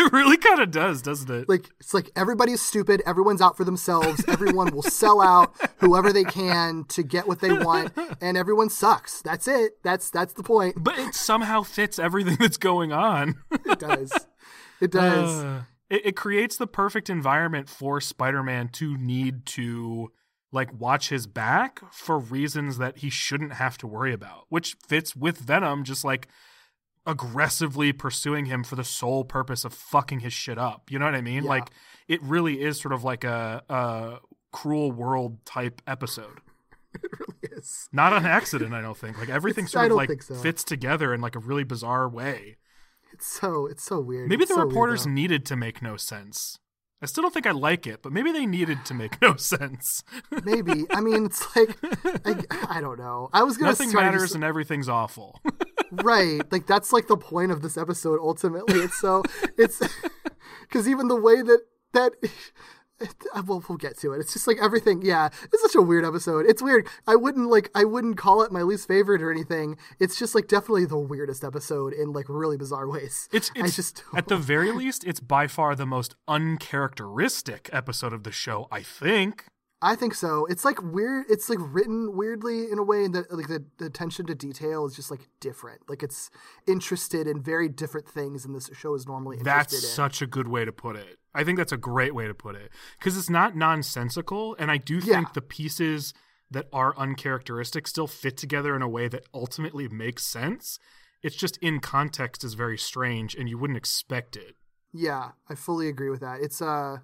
It 0.09 0.13
really 0.17 0.37
kind 0.39 0.61
of 0.61 0.71
does, 0.71 1.03
doesn't 1.03 1.31
it? 1.31 1.49
Like 1.49 1.69
it's 1.81 1.93
like 1.93 2.11
everybody's 2.17 2.63
stupid, 2.63 3.03
everyone's 3.07 3.43
out 3.43 3.57
for 3.57 3.65
themselves, 3.65 4.25
everyone 4.27 4.75
will 4.75 4.83
sell 4.83 5.21
out 5.21 5.55
whoever 5.79 6.13
they 6.13 6.25
can 6.25 6.85
to 6.89 7.03
get 7.03 7.29
what 7.29 7.41
they 7.41 7.53
want, 7.53 7.93
and 8.21 8.37
everyone 8.37 8.71
sucks. 8.71 9.21
That's 9.23 9.47
it. 9.47 9.83
That's 9.83 10.11
that's 10.11 10.33
the 10.33 10.43
point. 10.43 10.77
but 10.83 10.99
it 10.99 11.15
somehow 11.15 11.63
fits 11.63 11.99
everything 11.99 12.37
that's 12.41 12.57
going 12.59 12.93
on. 12.93 13.37
It 13.65 13.81
does. 13.81 14.13
It 14.81 14.91
does. 14.91 15.45
Uh, 15.45 15.63
it, 15.91 16.07
it 16.07 16.17
creates 16.17 16.57
the 16.57 16.67
perfect 16.67 17.11
environment 17.11 17.69
for 17.69 18.01
Spider-Man 18.01 18.69
to 18.69 18.97
need 18.97 19.45
to 19.47 20.11
like 20.53 20.71
watch 20.73 21.11
his 21.11 21.27
back 21.27 21.81
for 21.93 22.19
reasons 22.19 22.79
that 22.79 22.99
he 22.99 23.11
shouldn't 23.11 23.53
have 23.55 23.77
to 23.79 23.87
worry 23.87 24.15
about, 24.15 24.47
which 24.49 24.77
fits 24.87 25.15
with 25.15 25.39
Venom 25.39 25.85
just 25.85 26.03
like 26.05 26.29
aggressively 27.09 27.93
pursuing 27.93 28.47
him 28.47 28.63
for 28.63 28.77
the 28.77 28.85
sole 28.85 29.25
purpose 29.25 29.65
of 29.65 29.73
fucking 29.75 30.21
his 30.21 30.33
shit 30.33 30.59
up. 30.59 30.91
You 30.93 30.99
know 31.01 31.07
what 31.07 31.15
I 31.17 31.21
mean? 31.23 31.43
Yeah. 31.45 31.49
Like 31.51 31.71
it 32.07 32.23
really 32.23 32.61
is 32.63 32.81
sort 32.81 32.93
of 32.95 33.03
like 33.03 33.25
a, 33.25 33.63
a 33.69 34.19
cruel 34.53 34.93
world 34.93 35.45
type 35.45 35.83
episode. 35.87 36.39
it 36.95 37.11
really 37.19 37.59
is. 37.59 37.89
Not 37.93 38.13
on 38.13 38.25
accident, 38.25 38.73
I 38.75 38.81
don't 38.81 38.97
think. 38.97 39.19
Like 39.19 39.29
everything 39.31 39.65
It's- 39.65 39.73
sort 39.73 39.91
of 39.91 39.97
like 39.97 40.23
so. 40.23 40.35
fits 40.35 40.63
together 40.63 41.13
in 41.13 41.21
like 41.21 41.35
a 41.35 41.41
really 41.41 41.65
bizarre 41.65 42.09
way. 42.09 42.59
It's 43.13 43.27
so 43.27 43.67
it's 43.67 43.83
so 43.83 43.99
weird. 44.01 44.29
Maybe 44.29 44.43
It's 44.45 44.53
the 44.53 44.57
so 44.61 44.65
reporters 44.65 45.05
though. 45.05 45.11
needed 45.11 45.45
to 45.47 45.57
make 45.57 45.83
no 45.83 45.97
sense. 45.97 46.59
I 47.01 47.07
still 47.07 47.23
don't 47.23 47.33
think 47.33 47.47
I 47.47 47.53
like 47.53 47.87
it, 47.87 48.03
but 48.03 48.13
maybe 48.13 48.33
they 48.33 48.45
needed 48.45 48.85
to 48.87 48.95
make 48.95 49.21
no 49.23 49.37
sense. 49.37 50.03
Maybe. 50.45 50.85
I 50.91 51.01
mean, 51.01 51.27
it's 51.27 51.45
like 51.57 51.77
I, 52.25 52.45
I 52.77 52.81
don't 52.81 52.99
know. 52.99 53.31
I 53.33 53.45
was 53.45 53.57
gonna 53.57 53.71
Nothing 53.71 53.93
matters 53.93 54.23
just- 54.23 54.35
and 54.35 54.45
everything's 54.45 54.89
awful. 54.89 55.41
right. 55.91 56.41
Like 56.51 56.67
that's 56.67 56.93
like 56.93 57.09
the 57.09 57.17
point 57.17 57.53
of 57.53 57.63
this 57.63 57.77
episode 57.77 58.21
ultimately. 58.21 58.81
It's 58.81 58.99
so 58.99 59.23
it's 59.57 59.81
because 60.63 60.89
even 60.89 61.09
the 61.09 61.21
way 61.21 61.43
that 61.43 61.61
that 61.93 62.13
uh, 63.01 63.43
well 63.47 63.63
we'll 63.69 63.79
get 63.79 63.99
to 63.99 64.13
it. 64.13 64.21
It's 64.21 64.33
just 64.33 64.47
like 64.47 64.59
everything 64.61 65.03
yeah. 65.03 65.29
It's 65.53 65.63
such 65.63 65.75
a 65.75 65.83
weird 65.83 66.05
episode. 66.05 66.47
It's 66.47 66.63
weird. 66.63 66.87
I 67.07 67.17
wouldn't 67.17 67.49
like 67.49 67.71
i 67.75 67.85
wouldn't 67.85 68.17
call 68.17 68.43
it 68.43 68.53
my 68.53 68.63
least 68.63 68.89
favorite 68.89 69.23
or 69.23 69.31
anything. 69.31 69.77
It's 69.99 70.19
just 70.19 70.35
like 70.35 70.49
definitely 70.49 70.87
the 70.87 70.99
weirdest 70.99 71.45
episode 71.45 71.93
in 71.93 72.13
like 72.13 72.27
really 72.29 72.57
bizarre 72.57 72.89
ways. 72.89 73.29
It's, 73.33 73.51
I 73.57 73.65
it's 73.65 73.77
just 73.77 74.05
at 74.15 74.29
the 74.29 74.37
very 74.37 74.73
least, 74.73 75.05
it's 75.05 75.21
by 75.21 75.47
far 75.47 75.75
the 75.75 75.87
most 75.87 76.17
uncharacteristic 76.27 77.69
episode 77.73 78.13
of 78.13 78.25
the 78.25 78.33
show. 78.33 78.69
I 78.71 78.83
think. 78.83 79.47
I 79.81 79.95
think 79.95 80.15
so. 80.15 80.45
It's 80.47 80.65
like 80.65 80.83
weird. 80.83 81.27
It's 81.29 81.49
like 81.49 81.59
written 81.61 82.17
weirdly 82.17 82.71
in 82.71 82.79
a 82.79 82.83
way 82.83 83.07
that 83.07 83.33
like 83.33 83.47
the, 83.47 83.65
the 83.79 83.87
attention 83.87 84.27
to 84.27 84.35
detail 84.35 84.85
is 84.87 84.97
just 84.97 85.11
like 85.11 85.29
different. 85.41 85.83
Like 85.89 86.03
it's 86.03 86.31
interested 86.67 87.29
in 87.29 87.41
very 87.41 87.69
different 87.69 88.09
things 88.09 88.43
than 88.43 88.53
this 88.55 88.69
show 88.77 88.95
is 88.95 89.07
normally 89.07 89.37
interested 89.39 89.77
That's 89.77 89.85
in. 89.85 89.89
such 89.91 90.21
a 90.21 90.27
good 90.27 90.49
way 90.49 90.65
to 90.65 90.73
put 90.73 90.97
it. 90.97 91.19
I 91.33 91.45
think 91.45 91.59
that's 91.59 91.71
a 91.73 91.77
great 91.77 92.13
way 92.15 92.27
to 92.27 92.35
put 92.35 92.57
it 92.57 92.73
because 92.99 93.17
it's 93.17 93.31
not 93.31 93.55
nonsensical, 93.55 94.57
and 94.59 94.71
I 94.71 94.79
do 94.79 94.97
Yeah. 94.97 95.15
think 95.15 95.35
the 95.35 95.43
pieces 95.43 96.13
that 96.51 96.67
are 96.73 96.97
uncharacteristic 96.99 97.87
still 97.87 98.07
fit 98.09 98.37
together 98.37 98.75
in 98.75 98.83
a 98.83 98.89
way 98.89 99.07
that 99.07 99.27
ultimately 99.33 99.87
makes 99.89 100.27
sense. 100.27 100.79
It's 101.23 101.37
just 101.37 101.57
in 101.59 101.79
context 101.81 102.43
is 102.43 102.55
very 102.55 102.79
strange, 102.79 103.37
and 103.37 103.49
you 103.49 103.59
wouldn't 103.59 103.77
expect 103.77 104.35
it. 104.37 104.57
Yeah, 104.93 105.33
I 105.49 105.55
fully 105.55 105.89
agree 105.89 106.11
with 106.11 106.21
that. 106.21 106.41
It's 106.41 106.61
uh 106.61 106.99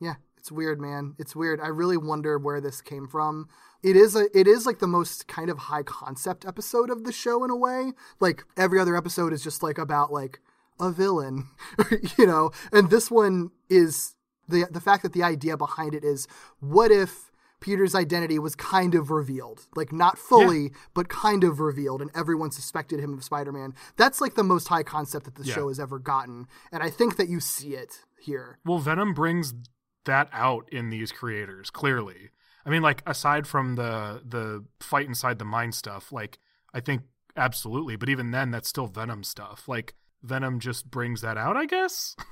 yeah, 0.00 0.14
it's 0.38 0.50
weird, 0.52 0.80
man. 0.80 1.14
It's 1.18 1.36
weird. 1.36 1.60
I 1.60 1.68
really 1.68 1.96
wonder 1.96 2.38
where 2.38 2.60
this 2.60 2.80
came 2.80 3.06
from. 3.06 3.48
It 3.82 3.96
is 3.96 4.16
a 4.16 4.26
it 4.38 4.46
is 4.46 4.66
like 4.66 4.78
the 4.78 4.86
most 4.86 5.28
kind 5.28 5.50
of 5.50 5.58
high 5.58 5.82
concept 5.82 6.44
episode 6.46 6.90
of 6.90 7.04
the 7.04 7.12
show 7.12 7.44
in 7.44 7.50
a 7.50 7.56
way. 7.56 7.92
Like 8.20 8.44
every 8.56 8.80
other 8.80 8.96
episode 8.96 9.32
is 9.32 9.42
just 9.42 9.62
like 9.62 9.78
about 9.78 10.12
like 10.12 10.40
a 10.80 10.90
villain, 10.90 11.48
you 12.18 12.26
know. 12.26 12.50
And 12.72 12.90
this 12.90 13.10
one 13.10 13.50
is 13.68 14.14
the 14.48 14.66
the 14.70 14.80
fact 14.80 15.02
that 15.02 15.12
the 15.12 15.22
idea 15.22 15.56
behind 15.56 15.94
it 15.94 16.04
is 16.04 16.26
what 16.60 16.90
if 16.90 17.30
Peter's 17.60 17.94
identity 17.94 18.38
was 18.38 18.54
kind 18.54 18.94
of 18.94 19.10
revealed, 19.10 19.66
like 19.74 19.92
not 19.92 20.16
fully, 20.16 20.70
but 20.94 21.08
kind 21.08 21.42
of 21.42 21.58
revealed, 21.58 22.00
and 22.00 22.10
everyone 22.14 22.52
suspected 22.52 23.00
him 23.00 23.12
of 23.12 23.24
Spider-Man. 23.24 23.74
That's 23.96 24.20
like 24.20 24.34
the 24.36 24.44
most 24.44 24.68
high 24.68 24.84
concept 24.84 25.24
that 25.24 25.34
the 25.34 25.42
Yeah. 25.44 25.54
show 25.54 25.68
has 25.68 25.80
ever 25.80 25.98
gotten, 25.98 26.46
and 26.70 26.82
I 26.84 26.90
think 26.90 27.16
that 27.16 27.28
you 27.28 27.40
see 27.40 27.74
it 27.74 28.04
here. 28.20 28.58
Well, 28.64 28.78
Venom 28.78 29.12
brings 29.12 29.54
that 30.08 30.28
out 30.32 30.68
in 30.70 30.90
these 30.90 31.12
creators 31.12 31.70
clearly. 31.70 32.30
I 32.66 32.70
mean, 32.70 32.82
like 32.82 33.02
aside 33.06 33.46
from 33.46 33.76
the 33.76 34.20
the 34.26 34.64
fight 34.80 35.06
inside 35.06 35.38
the 35.38 35.44
mind 35.44 35.74
stuff, 35.74 36.12
like 36.12 36.38
I 36.74 36.80
think 36.80 37.02
absolutely, 37.36 37.96
but 37.96 38.08
even 38.08 38.32
then, 38.32 38.50
that's 38.50 38.68
still 38.68 38.88
Venom 38.88 39.22
stuff. 39.22 39.68
Like 39.68 39.94
Venom 40.22 40.60
just 40.60 40.90
brings 40.90 41.20
that 41.20 41.38
out, 41.38 41.56
I 41.56 41.64
guess. 41.64 42.16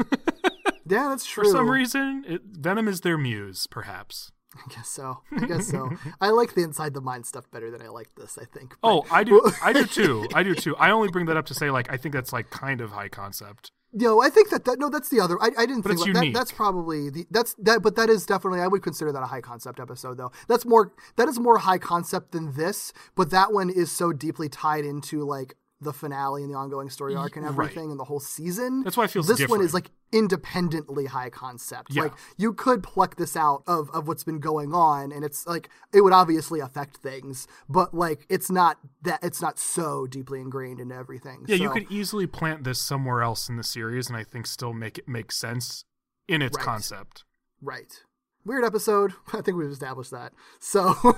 Yeah, 0.88 1.08
that's 1.08 1.26
true. 1.26 1.44
For 1.44 1.50
some 1.50 1.68
reason, 1.68 2.24
it, 2.26 2.42
Venom 2.44 2.86
is 2.86 3.00
their 3.00 3.18
muse, 3.18 3.66
perhaps. 3.66 4.30
I 4.70 4.74
guess 4.74 4.88
so. 4.88 5.20
I 5.36 5.46
guess 5.46 5.68
so. 5.68 5.90
I 6.20 6.30
like 6.30 6.54
the 6.54 6.62
inside 6.62 6.94
the 6.94 7.00
mind 7.00 7.26
stuff 7.26 7.50
better 7.50 7.70
than 7.70 7.82
I 7.82 7.88
like 7.88 8.14
this. 8.16 8.38
I 8.40 8.44
think. 8.44 8.74
But- 8.80 8.88
Oh, 8.88 9.04
I 9.10 9.24
do, 9.24 9.40
I 9.62 9.72
do 9.72 9.84
too. 9.84 10.26
I 10.34 10.42
do 10.42 10.54
too. 10.54 10.76
I 10.76 10.90
only 10.90 11.08
bring 11.08 11.26
that 11.26 11.36
up 11.36 11.46
to 11.46 11.54
say, 11.54 11.70
like, 11.70 11.90
I 11.92 11.96
think 11.96 12.14
that's 12.14 12.32
like 12.32 12.50
kind 12.50 12.80
of 12.80 12.90
high 12.92 13.08
concept. 13.08 13.72
No, 13.92 14.20
I 14.20 14.28
think 14.28 14.50
that, 14.50 14.64
that 14.66 14.78
no, 14.78 14.90
that's 14.90 15.08
the 15.08 15.20
other. 15.20 15.40
I, 15.40 15.50
I 15.56 15.64
didn't 15.64 15.82
But 15.82 15.96
think 15.96 16.12
that. 16.14 16.30
That's 16.34 16.52
probably 16.52 17.08
the 17.08 17.26
that's 17.30 17.54
that, 17.54 17.82
but 17.82 17.96
that 17.96 18.10
is 18.10 18.26
definitely 18.26 18.60
I 18.60 18.66
would 18.66 18.82
consider 18.82 19.10
that 19.12 19.22
a 19.22 19.26
high 19.26 19.40
concept 19.40 19.80
episode 19.80 20.18
though. 20.18 20.32
That's 20.48 20.66
more 20.66 20.92
that 21.16 21.28
is 21.28 21.38
more 21.38 21.58
high 21.58 21.78
concept 21.78 22.32
than 22.32 22.52
this, 22.54 22.92
but 23.14 23.30
that 23.30 23.52
one 23.52 23.70
is 23.70 23.90
so 23.90 24.12
deeply 24.12 24.48
tied 24.50 24.84
into 24.84 25.24
like 25.24 25.54
the 25.86 25.92
finale 25.92 26.42
and 26.42 26.52
the 26.52 26.56
ongoing 26.56 26.90
story 26.90 27.14
arc 27.14 27.36
and 27.36 27.44
right. 27.46 27.52
everything 27.52 27.90
and 27.90 27.98
the 27.98 28.04
whole 28.04 28.20
season. 28.20 28.82
That's 28.82 28.96
why 28.96 29.04
it 29.04 29.10
feels 29.10 29.26
this 29.26 29.48
one 29.48 29.62
is 29.62 29.72
like 29.72 29.90
independently 30.12 31.06
high 31.06 31.30
concept. 31.30 31.94
Yeah. 31.94 32.02
Like 32.02 32.12
you 32.36 32.52
could 32.52 32.82
pluck 32.82 33.16
this 33.16 33.36
out 33.36 33.62
of 33.66 33.88
of 33.90 34.06
what's 34.06 34.24
been 34.24 34.40
going 34.40 34.74
on, 34.74 35.12
and 35.12 35.24
it's 35.24 35.46
like 35.46 35.70
it 35.94 36.02
would 36.02 36.12
obviously 36.12 36.60
affect 36.60 36.98
things, 36.98 37.48
but 37.68 37.94
like 37.94 38.26
it's 38.28 38.50
not 38.50 38.78
that 39.02 39.20
it's 39.22 39.40
not 39.40 39.58
so 39.58 40.06
deeply 40.06 40.40
ingrained 40.40 40.80
into 40.80 40.94
everything. 40.94 41.44
Yeah, 41.48 41.56
you 41.56 41.70
could 41.70 41.90
easily 41.90 42.26
plant 42.26 42.64
this 42.64 42.80
somewhere 42.80 43.22
else 43.22 43.48
in 43.48 43.56
the 43.56 43.64
series, 43.64 44.08
and 44.08 44.16
I 44.16 44.24
think 44.24 44.46
still 44.46 44.74
make 44.74 44.98
it 44.98 45.08
make 45.08 45.32
sense 45.32 45.84
in 46.28 46.42
its 46.42 46.56
Right. 46.58 46.66
concept. 46.66 47.24
Right. 47.62 48.02
Weird 48.44 48.64
episode. 48.64 49.14
I 49.32 49.40
think 49.40 49.56
we've 49.56 49.70
established 49.70 50.10
that. 50.10 50.32
So 50.60 50.94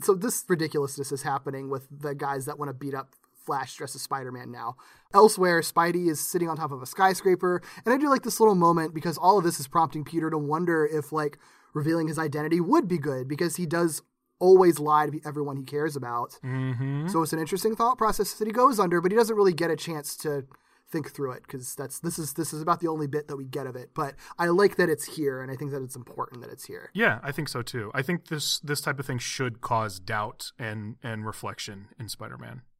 So 0.00 0.14
this 0.14 0.44
ridiculousness 0.48 1.12
is 1.12 1.22
happening 1.22 1.70
with 1.70 1.86
the 1.90 2.14
guys 2.14 2.46
that 2.46 2.58
want 2.58 2.68
to 2.68 2.74
beat 2.74 2.94
up 2.94 3.14
Flash 3.44 3.76
dressed 3.76 3.94
as 3.94 4.02
Spider-Man 4.02 4.50
now. 4.50 4.76
Elsewhere, 5.12 5.60
Spidey 5.60 6.08
is 6.08 6.20
sitting 6.20 6.48
on 6.48 6.56
top 6.56 6.72
of 6.72 6.82
a 6.82 6.86
skyscraper, 6.86 7.62
and 7.84 7.94
I 7.94 7.98
do 7.98 8.08
like 8.08 8.22
this 8.22 8.40
little 8.40 8.54
moment 8.54 8.94
because 8.94 9.18
all 9.18 9.38
of 9.38 9.44
this 9.44 9.60
is 9.60 9.68
prompting 9.68 10.04
Peter 10.04 10.30
to 10.30 10.38
wonder 10.38 10.86
if 10.86 11.12
like 11.12 11.38
revealing 11.74 12.08
his 12.08 12.18
identity 12.18 12.60
would 12.60 12.88
be 12.88 12.98
good 12.98 13.28
because 13.28 13.56
he 13.56 13.66
does 13.66 14.02
always 14.38 14.78
lie 14.78 15.06
to 15.06 15.20
everyone 15.24 15.56
he 15.56 15.62
cares 15.62 15.96
about. 15.96 16.38
Mm-hmm. 16.44 17.08
So 17.08 17.22
it's 17.22 17.32
an 17.32 17.38
interesting 17.38 17.76
thought 17.76 17.98
process 17.98 18.34
that 18.34 18.46
he 18.46 18.52
goes 18.52 18.78
under, 18.80 19.00
but 19.00 19.10
he 19.12 19.16
doesn't 19.16 19.36
really 19.36 19.52
get 19.52 19.70
a 19.70 19.76
chance 19.76 20.16
to 20.18 20.44
think 20.90 21.10
through 21.10 21.32
it 21.32 21.42
because 21.42 21.74
that's 21.74 21.98
this 22.00 22.18
is 22.18 22.34
this 22.34 22.52
is 22.52 22.60
about 22.60 22.80
the 22.80 22.88
only 22.88 23.06
bit 23.06 23.26
that 23.28 23.36
we 23.36 23.44
get 23.44 23.66
of 23.66 23.76
it. 23.76 23.90
But 23.94 24.14
I 24.38 24.46
like 24.48 24.76
that 24.76 24.88
it's 24.88 25.16
here, 25.16 25.40
and 25.40 25.50
I 25.50 25.56
think 25.56 25.70
that 25.72 25.82
it's 25.82 25.96
important 25.96 26.42
that 26.42 26.50
it's 26.50 26.66
here. 26.66 26.90
Yeah, 26.94 27.20
I 27.22 27.32
think 27.32 27.48
so 27.48 27.62
too. 27.62 27.90
I 27.94 28.02
think 28.02 28.28
this 28.28 28.60
this 28.60 28.80
type 28.80 28.98
of 28.98 29.06
thing 29.06 29.18
should 29.18 29.60
cause 29.60 29.98
doubt 29.98 30.52
and 30.58 30.96
and 31.02 31.26
reflection 31.26 31.88
in 31.98 32.08
Spider-Man. 32.08 32.54
Yep. 32.56 32.73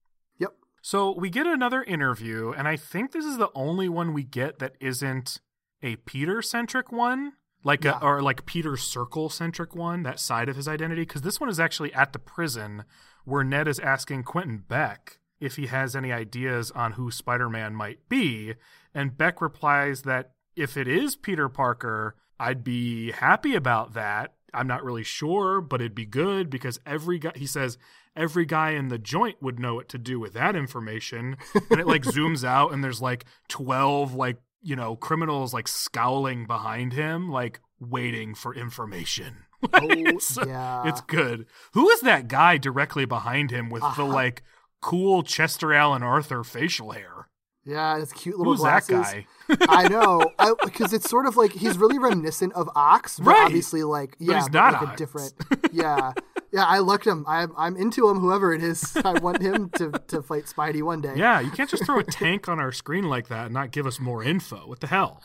So 0.87 1.13
we 1.13 1.31
get 1.31 1.47
another 1.47 1.83
interview, 1.83 2.53
and 2.55 2.69
I 2.69 2.77
think 2.77 3.13
this 3.13 3.25
is 3.25 3.39
the 3.39 3.49
only 3.55 3.89
one 3.89 4.13
we 4.13 4.23
get 4.23 4.59
that 4.59 4.75
isn't 4.81 5.41
a 5.83 5.97
Peter 5.97 6.43
centric 6.43 6.93
one, 6.93 7.33
like 7.63 7.85
Yeah. 7.85 7.99
a 8.03 8.05
or 8.05 8.21
like 8.21 8.45
Peter 8.45 8.77
Circle 8.77 9.31
centric 9.31 9.75
one, 9.75 10.03
that 10.03 10.21
side 10.21 10.51
of 10.51 10.57
his 10.57 10.69
identity. 10.69 11.01
Because 11.01 11.23
this 11.23 11.41
one 11.41 11.49
is 11.49 11.59
actually 11.59 11.91
at 11.95 12.13
the 12.13 12.19
prison 12.19 12.85
where 13.25 13.43
Ned 13.43 13.67
is 13.67 13.81
asking 13.81 14.25
Quentin 14.25 14.59
Beck 14.59 15.21
if 15.41 15.57
he 15.57 15.69
has 15.69 15.97
any 15.97 16.13
ideas 16.13 16.71
on 16.73 16.93
who 16.93 17.11
Spider 17.11 17.49
Man 17.49 17.75
might 17.75 18.07
be, 18.11 18.53
and 18.93 19.17
Beck 19.17 19.41
replies 19.41 20.03
that 20.03 20.33
if 20.55 20.77
it 20.77 20.87
is 20.87 21.17
Peter 21.17 21.49
Parker, 21.49 22.15
I'd 22.39 22.63
be 22.63 23.11
happy 23.13 23.55
about 23.55 23.95
that. 23.95 24.35
I'm 24.53 24.67
not 24.67 24.85
really 24.85 25.03
sure, 25.03 25.63
but 25.63 25.81
it'd 25.81 25.95
be 25.95 26.05
good 26.05 26.51
because 26.51 26.79
every 26.85 27.19
guy, 27.19 27.33
he 27.35 27.47
says, 27.47 27.79
every 28.17 28.45
guy 28.47 28.71
in 28.71 28.89
the 28.89 28.99
joint 28.99 29.37
would 29.43 29.59
know 29.59 29.75
what 29.75 29.89
to 29.91 29.99
do 29.99 30.21
with 30.21 30.33
that 30.35 30.55
information. 30.57 31.37
And 31.71 31.81
it 31.81 31.87
like 31.87 32.03
zooms 32.17 32.45
out 32.45 32.73
and 32.73 32.83
there's 32.85 33.03
like 33.03 33.25
12 33.49 34.15
like, 34.15 34.37
you 34.63 34.77
know, 34.77 34.97
criminals 34.97 35.53
like 35.53 35.69
scowling 35.69 36.47
behind 36.47 36.93
him, 36.93 37.31
like 37.31 37.61
waiting 37.81 38.35
for 38.35 38.55
information. 38.55 39.37
Like, 39.73 39.83
it's, 39.97 40.37
Oh, 40.37 40.45
yeah. 40.47 40.83
it's 40.87 41.01
good. 41.01 41.47
Who 41.73 41.89
is 41.89 42.03
that 42.03 42.29
guy 42.29 42.59
directly 42.59 43.07
behind 43.07 43.51
him 43.51 43.71
with 43.71 43.81
the 43.81 43.87
Uh-huh. 43.89 44.05
like 44.07 44.43
cool 44.83 45.23
Chester 45.23 45.73
Alan 45.73 46.03
Arthur 46.03 46.45
facial 46.45 46.91
hair? 46.91 47.29
Yeah, 47.65 47.99
his 47.99 48.13
cute 48.13 48.37
little 48.37 48.53
Who's 48.53 48.61
glasses. 48.61 48.91
that 48.91 49.25
guy? 49.59 49.67
I 49.71 49.89
know, 49.89 50.31
because 50.63 50.93
it's 50.93 51.09
sort 51.09 51.25
of 51.25 51.39
like 51.39 51.53
he's 51.53 51.79
really 51.79 51.99
reminiscent 51.99 52.53
of 52.53 52.69
Ox, 52.77 53.19
but 53.19 53.29
Right. 53.29 53.45
obviously 53.47 53.83
like 53.85 54.17
But 54.19 54.27
yeah, 54.29 54.35
he's 54.43 54.53
not 54.53 54.83
like 54.83 54.93
a 54.93 54.97
different. 54.99 55.33
Yeah, 55.73 56.13
Yeah, 56.55 56.67
I 56.67 56.79
lucked 56.79 57.05
him. 57.05 57.25
I'm 57.27 57.53
I'm 57.57 57.77
into 57.77 58.09
him. 58.09 58.21
Whoever 58.21 58.55
it 58.55 58.63
is, 58.63 58.97
I 59.05 59.19
want 59.19 59.43
him 59.43 59.71
to 59.77 59.91
to 59.91 60.23
fight 60.23 60.45
Spidey 60.45 60.83
one 60.83 61.01
day. 61.01 61.15
Yeah, 61.17 61.41
you 61.41 61.51
can't 61.51 61.69
just 61.69 61.85
throw 61.85 61.99
a 61.99 62.05
tank 62.05 62.49
on 62.49 62.61
our 62.61 62.71
screen 62.71 63.09
like 63.09 63.27
that 63.29 63.47
and 63.47 63.55
not 63.55 63.73
give 63.73 63.87
us 63.87 63.99
more 63.99 64.23
info. 64.23 64.69
What 64.69 64.79
the 64.79 64.87
hell? 64.87 65.21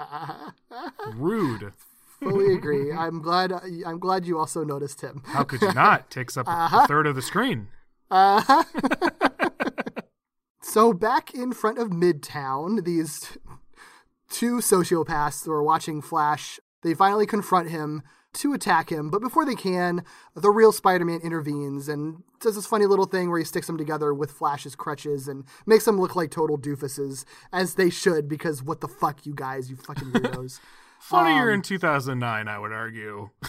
Rude. 1.14 1.74
fully 2.20 2.54
agree. 2.56 2.92
I'm 2.92 3.22
glad. 3.22 3.54
I'm 3.86 4.00
glad 4.00 4.26
you 4.26 4.40
also 4.40 4.64
noticed 4.64 5.02
him. 5.02 5.22
How 5.26 5.44
could 5.44 5.62
you 5.62 5.72
not? 5.74 6.10
Takes 6.10 6.36
up 6.36 6.48
a 6.48 6.52
uh-huh. 6.52 6.88
third 6.88 7.06
of 7.06 7.16
the 7.16 7.22
screen. 7.22 7.68
Uh-huh. 8.10 8.64
So 10.70 10.94
back 10.94 11.34
in 11.34 11.52
front 11.52 11.80
of 11.80 11.90
Midtown, 11.90 12.86
these 12.86 13.40
two 14.30 14.58
sociopaths 14.58 15.44
who 15.44 15.52
are 15.52 15.64
watching 15.64 16.00
Flash, 16.00 16.60
they 16.84 16.94
finally 16.94 17.26
confront 17.26 17.72
him 17.72 18.04
to 18.36 18.54
attack 18.54 18.92
him, 18.92 19.10
but 19.10 19.22
before 19.22 19.46
they 19.46 19.56
can, 19.56 20.04
the 20.36 20.50
real 20.52 20.72
Spider-Man 20.72 21.20
intervenes 21.22 21.90
and 21.90 22.24
does 22.40 22.56
this 22.56 22.66
funny 22.68 22.86
little 22.86 23.06
thing 23.06 23.30
where 23.30 23.40
he 23.40 23.46
sticks 23.46 23.68
them 23.68 23.78
together 23.78 24.14
with 24.14 24.32
Flash's 24.32 24.76
crutches 24.76 25.28
and 25.28 25.44
makes 25.66 25.86
them 25.86 26.00
look 26.00 26.16
like 26.16 26.32
total 26.32 26.58
doofuses, 26.58 27.26
as 27.52 27.76
they 27.76 27.90
should, 27.90 28.28
because 28.30 28.62
what 28.64 28.82
the 28.82 28.88
fuck, 28.88 29.26
you 29.26 29.34
guys, 29.34 29.70
you 29.70 29.76
fucking 29.76 30.12
weirdos. 30.12 30.60
Funnier 31.00 31.50
Um, 31.50 31.56
in 31.56 31.62
2009, 31.62 32.48
I 32.48 32.60
would 32.60 32.72
argue. 32.74 33.30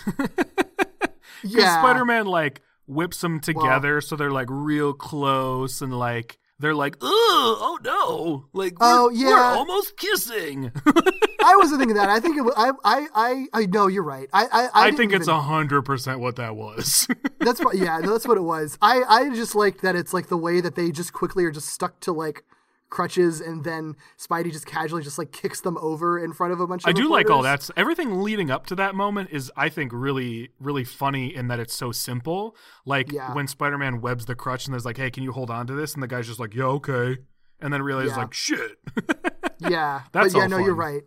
Yeah, 1.42 1.78
Spider-Man 1.80 2.26
like 2.26 2.60
whips 2.86 3.20
them 3.20 3.40
together, 3.40 4.00
so 4.00 4.14
they're 4.16 4.30
like 4.30 4.48
real 4.50 4.92
close, 4.92 5.80
and 5.80 5.96
like 5.98 6.38
they're 6.58 6.74
like, 6.74 6.96
oh, 7.00 7.56
oh 7.60 7.78
no, 7.82 8.46
like 8.52 8.78
we're, 8.78 8.86
Oh, 8.86 9.10
we're 9.10 9.38
almost 9.38 9.96
kissing. 9.96 10.70
I 11.50 11.56
wasn't 11.56 11.80
thinking 11.80 11.96
that. 11.96 12.08
I 12.08 12.20
think 12.20 12.36
it. 12.36 12.42
Was, 12.42 12.54
I, 12.56 12.70
I, 12.84 13.06
I, 13.14 13.46
I 13.62 13.66
know 13.66 13.88
you're 13.88 14.04
right. 14.04 14.28
I, 14.32 14.44
I, 14.44 14.62
I, 14.66 14.70
I, 14.88 14.90
think 14.92 15.12
it's 15.12 15.26
a 15.28 15.40
hundred 15.40 15.82
percent 15.82 16.20
what 16.20 16.36
that 16.36 16.54
was. 16.56 17.08
That's 17.40 17.58
what, 17.64 17.76
yeah, 17.76 17.98
no, 17.98 18.12
that's 18.12 18.28
what 18.28 18.36
it 18.36 18.42
was. 18.42 18.76
I, 18.82 19.02
I 19.08 19.30
just 19.34 19.54
like 19.54 19.80
that 19.80 19.96
it's 19.96 20.12
like 20.12 20.28
the 20.28 20.36
way 20.36 20.60
that 20.60 20.74
they 20.74 20.90
just 20.92 21.12
quickly 21.12 21.44
are 21.44 21.50
just 21.50 21.68
stuck 21.68 21.98
to 22.00 22.12
like 22.12 22.44
crutches, 22.90 23.40
and 23.40 23.64
then 23.64 23.96
Spidey 24.18 24.52
just 24.52 24.66
casually 24.66 25.02
just 25.02 25.16
like 25.18 25.32
kicks 25.32 25.60
them 25.62 25.78
over 25.78 26.22
in 26.22 26.32
front 26.32 26.52
of 26.52 26.60
a 26.60 26.66
bunch 26.66 26.84
of. 26.84 26.88
I 26.88 26.92
do 26.92 27.08
like 27.08 27.30
all 27.30 27.42
that. 27.42 27.68
Everything 27.76 28.20
leading 28.20 28.50
up 28.50 28.66
to 28.66 28.74
that 28.76 28.94
moment 28.94 29.30
is, 29.32 29.50
I 29.56 29.68
think, 29.70 29.92
really, 29.94 30.50
really 30.60 30.84
funny 30.84 31.34
in 31.34 31.48
that 31.48 31.58
it's 31.58 31.74
so 31.74 31.92
simple. 31.92 32.54
Like 32.84 33.10
Yeah. 33.10 33.32
when 33.34 33.46
Spider-Man 33.46 34.00
webs 34.00 34.26
the 34.26 34.34
crutch 34.34 34.66
and 34.66 34.74
there's 34.74 34.84
like, 34.84 34.98
"Hey, 34.98 35.10
can 35.10 35.22
you 35.22 35.32
hold 35.32 35.50
on 35.50 35.66
to 35.66 35.74
this?" 35.74 35.94
and 35.94 36.02
the 36.02 36.08
guy's 36.08 36.26
just 36.26 36.38
like, 36.40 36.54
"Yeah, 36.54 36.64
okay," 36.64 37.18
and 37.60 37.72
then 37.72 37.82
realizes 37.82 38.12
Yeah. 38.12 38.18
like, 38.18 38.34
"Shit." 38.34 38.78
Yeah, 39.60 40.02
That's 40.12 40.32
but 40.32 40.38
yeah, 40.38 40.46
no, 40.46 40.56
you're 40.58 40.74
right. 40.74 41.02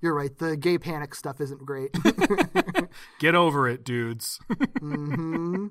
You're 0.00 0.14
right. 0.14 0.36
The 0.36 0.56
gay 0.56 0.78
panic 0.78 1.14
stuff 1.14 1.40
isn't 1.40 1.64
great. 1.64 1.90
Get 3.18 3.34
over 3.34 3.68
it, 3.68 3.84
dudes. 3.84 4.38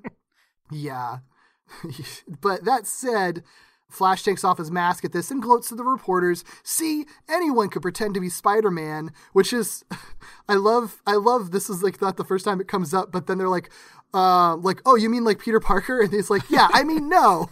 yeah, 0.70 1.18
but 2.40 2.64
that 2.64 2.86
said. 2.86 3.44
Flash 3.88 4.24
takes 4.24 4.42
off 4.42 4.58
his 4.58 4.68
mask 4.68 5.04
at 5.04 5.12
this 5.12 5.30
and 5.30 5.40
gloats 5.40 5.68
to 5.68 5.76
the 5.76 5.84
reporters. 5.84 6.42
See, 6.64 7.06
anyone 7.28 7.68
could 7.68 7.82
pretend 7.82 8.14
to 8.14 8.20
be 8.20 8.28
Spider-Man, 8.28 9.12
which 9.32 9.52
is, 9.52 9.84
I 10.48 10.54
love, 10.54 11.00
I 11.06 11.14
love. 11.14 11.52
This 11.52 11.70
is 11.70 11.84
like 11.84 12.02
not 12.02 12.16
the 12.16 12.24
first 12.24 12.44
time 12.44 12.60
it 12.60 12.66
comes 12.66 12.92
up, 12.92 13.12
but 13.12 13.28
then 13.28 13.38
they're 13.38 13.48
like, 13.48 13.70
uh, 14.12 14.56
like, 14.56 14.82
oh, 14.84 14.96
you 14.96 15.08
mean 15.08 15.22
like 15.22 15.38
Peter 15.38 15.60
Parker? 15.60 16.00
And 16.00 16.12
he's 16.12 16.30
like, 16.30 16.50
yeah, 16.50 16.66
I 16.72 16.82
mean 16.82 17.08
no. 17.08 17.48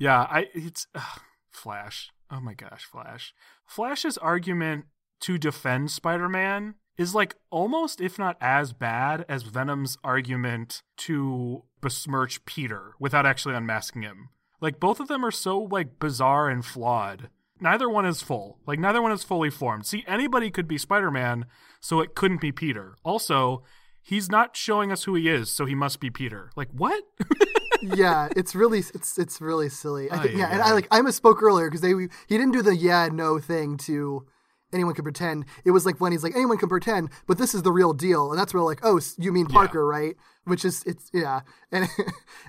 Yeah, 0.00 0.22
I 0.22 0.48
it's 0.54 0.86
ugh, 0.94 1.20
Flash. 1.50 2.10
Oh 2.30 2.40
my 2.40 2.54
gosh, 2.54 2.84
Flash. 2.84 3.34
Flash's 3.66 4.16
argument 4.18 4.86
to 5.20 5.38
defend 5.38 5.90
Spider-Man 5.90 6.74
is 6.96 7.14
like 7.14 7.34
almost 7.50 8.00
if 8.00 8.18
not 8.18 8.36
as 8.40 8.72
bad 8.72 9.24
as 9.28 9.42
Venom's 9.42 9.96
argument 10.04 10.82
to 10.98 11.64
besmirch 11.80 12.44
Peter 12.44 12.92
without 13.00 13.26
actually 13.26 13.54
unmasking 13.54 14.02
him. 14.02 14.28
Like 14.60 14.78
both 14.78 15.00
of 15.00 15.08
them 15.08 15.24
are 15.24 15.30
so 15.30 15.58
like 15.58 15.98
bizarre 15.98 16.48
and 16.48 16.64
flawed. 16.64 17.30
Neither 17.60 17.88
one 17.88 18.06
is 18.06 18.22
full. 18.22 18.58
Like 18.66 18.78
neither 18.78 19.02
one 19.02 19.12
is 19.12 19.24
fully 19.24 19.50
formed. 19.50 19.86
See, 19.86 20.04
anybody 20.06 20.50
could 20.50 20.68
be 20.68 20.78
Spider-Man, 20.78 21.46
so 21.80 22.00
it 22.00 22.14
couldn't 22.14 22.40
be 22.40 22.52
Peter. 22.52 22.96
Also, 23.04 23.62
he's 24.02 24.30
not 24.30 24.56
showing 24.56 24.92
us 24.92 25.04
who 25.04 25.14
he 25.14 25.28
is, 25.28 25.50
so 25.50 25.66
he 25.66 25.74
must 25.74 26.00
be 26.00 26.10
Peter. 26.10 26.50
Like 26.56 26.68
what? 26.72 27.02
yeah, 27.82 28.28
it's 28.36 28.54
really, 28.54 28.78
it's 28.78 29.18
it's 29.18 29.40
really 29.40 29.68
silly. 29.68 30.10
I 30.10 30.18
think, 30.18 30.34
Ay, 30.34 30.38
yeah, 30.38 30.46
ay, 30.46 30.52
and. 30.52 30.62
I 30.62 30.72
like, 30.72 30.88
I 30.90 31.00
misspoke 31.00 31.42
earlier 31.42 31.68
because 31.68 31.80
they 31.80 31.90
he 31.90 32.38
didn't 32.38 32.52
do 32.52 32.62
the 32.62 32.74
yeah 32.74 33.08
no 33.12 33.38
thing 33.38 33.76
to 33.78 34.26
anyone 34.72 34.94
can 34.94 35.04
pretend. 35.04 35.44
It 35.64 35.70
was 35.70 35.86
like 35.86 36.00
when 36.00 36.12
he's 36.12 36.22
like 36.22 36.34
anyone 36.34 36.58
can 36.58 36.68
pretend, 36.68 37.10
but 37.26 37.38
this 37.38 37.54
is 37.54 37.62
the 37.62 37.72
real 37.72 37.92
deal, 37.92 38.30
and 38.30 38.38
that's 38.38 38.54
where 38.54 38.62
like 38.62 38.80
oh 38.82 39.00
you 39.18 39.32
mean 39.32 39.46
Parker 39.46 39.86
right? 39.86 40.16
Which 40.44 40.64
is 40.64 40.82
it's 40.84 41.10
yeah, 41.12 41.40
and 41.72 41.88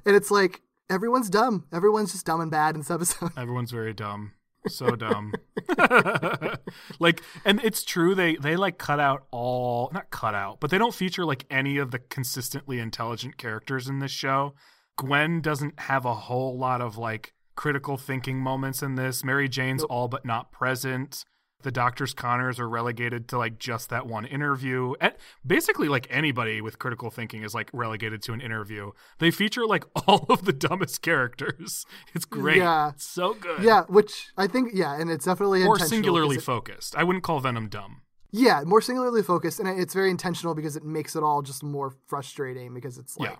and 0.05 0.15
it's 0.15 0.31
like 0.31 0.61
everyone's 0.89 1.29
dumb. 1.29 1.65
Everyone's 1.71 2.11
just 2.11 2.25
dumb 2.25 2.41
and 2.41 2.51
bad 2.51 2.75
in 2.75 2.81
this 2.81 2.91
episode. 2.91 3.31
Everyone's 3.37 3.71
very 3.71 3.93
dumb. 3.93 4.33
So 4.67 4.95
dumb. 4.95 5.33
like 6.99 7.21
and 7.43 7.59
it's 7.63 7.83
true 7.83 8.13
they 8.13 8.35
they 8.35 8.55
like 8.55 8.77
cut 8.77 8.99
out 8.99 9.25
all 9.31 9.89
not 9.93 10.11
cut 10.11 10.35
out, 10.35 10.59
but 10.59 10.69
they 10.69 10.77
don't 10.77 10.93
feature 10.93 11.25
like 11.25 11.45
any 11.49 11.77
of 11.77 11.91
the 11.91 11.99
consistently 11.99 12.79
intelligent 12.79 13.37
characters 13.37 13.87
in 13.87 13.99
this 13.99 14.11
show. 14.11 14.53
Gwen 15.01 15.41
doesn't 15.41 15.79
have 15.81 16.05
a 16.05 16.13
whole 16.13 16.55
lot 16.57 16.79
of 16.79 16.95
like 16.97 17.33
critical 17.55 17.97
thinking 17.97 18.37
moments 18.39 18.83
in 18.83 18.95
this. 18.95 19.23
Mary 19.23 19.49
Jane's 19.49 19.83
all 19.83 20.07
but 20.07 20.25
not 20.25 20.51
present. 20.51 21.25
The 21.63 21.71
Doctor's 21.71 22.13
Connors 22.13 22.59
are 22.59 22.69
relegated 22.69 23.27
to 23.29 23.37
like 23.39 23.57
just 23.59 23.89
that 23.89 24.05
one 24.05 24.25
interview. 24.25 24.93
And 25.01 25.13
basically, 25.45 25.87
like 25.89 26.05
anybody 26.09 26.61
with 26.61 26.77
critical 26.79 27.09
thinking 27.11 27.41
is 27.43 27.53
like 27.55 27.69
relegated 27.73 28.21
to 28.23 28.33
an 28.33 28.41
interview. 28.41 28.91
They 29.19 29.31
feature 29.31 29.65
like 29.65 29.85
all 30.07 30.25
of 30.29 30.45
the 30.45 30.53
dumbest 30.53 31.01
characters. 31.01 31.85
It's 32.13 32.25
great. 32.25 32.57
Yeah. 32.57 32.89
It's 32.89 33.05
so 33.05 33.33
good 33.33 33.63
yeah, 33.63 33.83
which 33.87 34.29
I 34.37 34.45
think 34.47 34.71
yeah, 34.73 34.99
and 34.99 35.09
it's 35.09 35.25
definitely 35.25 35.63
more 35.63 35.79
singularly 35.79 36.37
it- 36.37 36.43
focused. 36.43 36.95
I 36.95 37.03
wouldn't 37.03 37.23
call 37.23 37.39
Venom 37.39 37.69
dumb. 37.69 38.01
Yeah, 38.31 38.63
more 38.65 38.81
singularly 38.81 39.23
focused, 39.23 39.59
and 39.59 39.67
it's 39.67 39.93
very 39.93 40.09
intentional 40.09 40.55
because 40.55 40.77
it 40.77 40.85
makes 40.85 41.17
it 41.17 41.21
all 41.23 41.41
just 41.41 41.63
more 41.63 41.93
frustrating 42.07 42.73
because 42.73 42.97
it's 42.97 43.17
Yeah. 43.19 43.35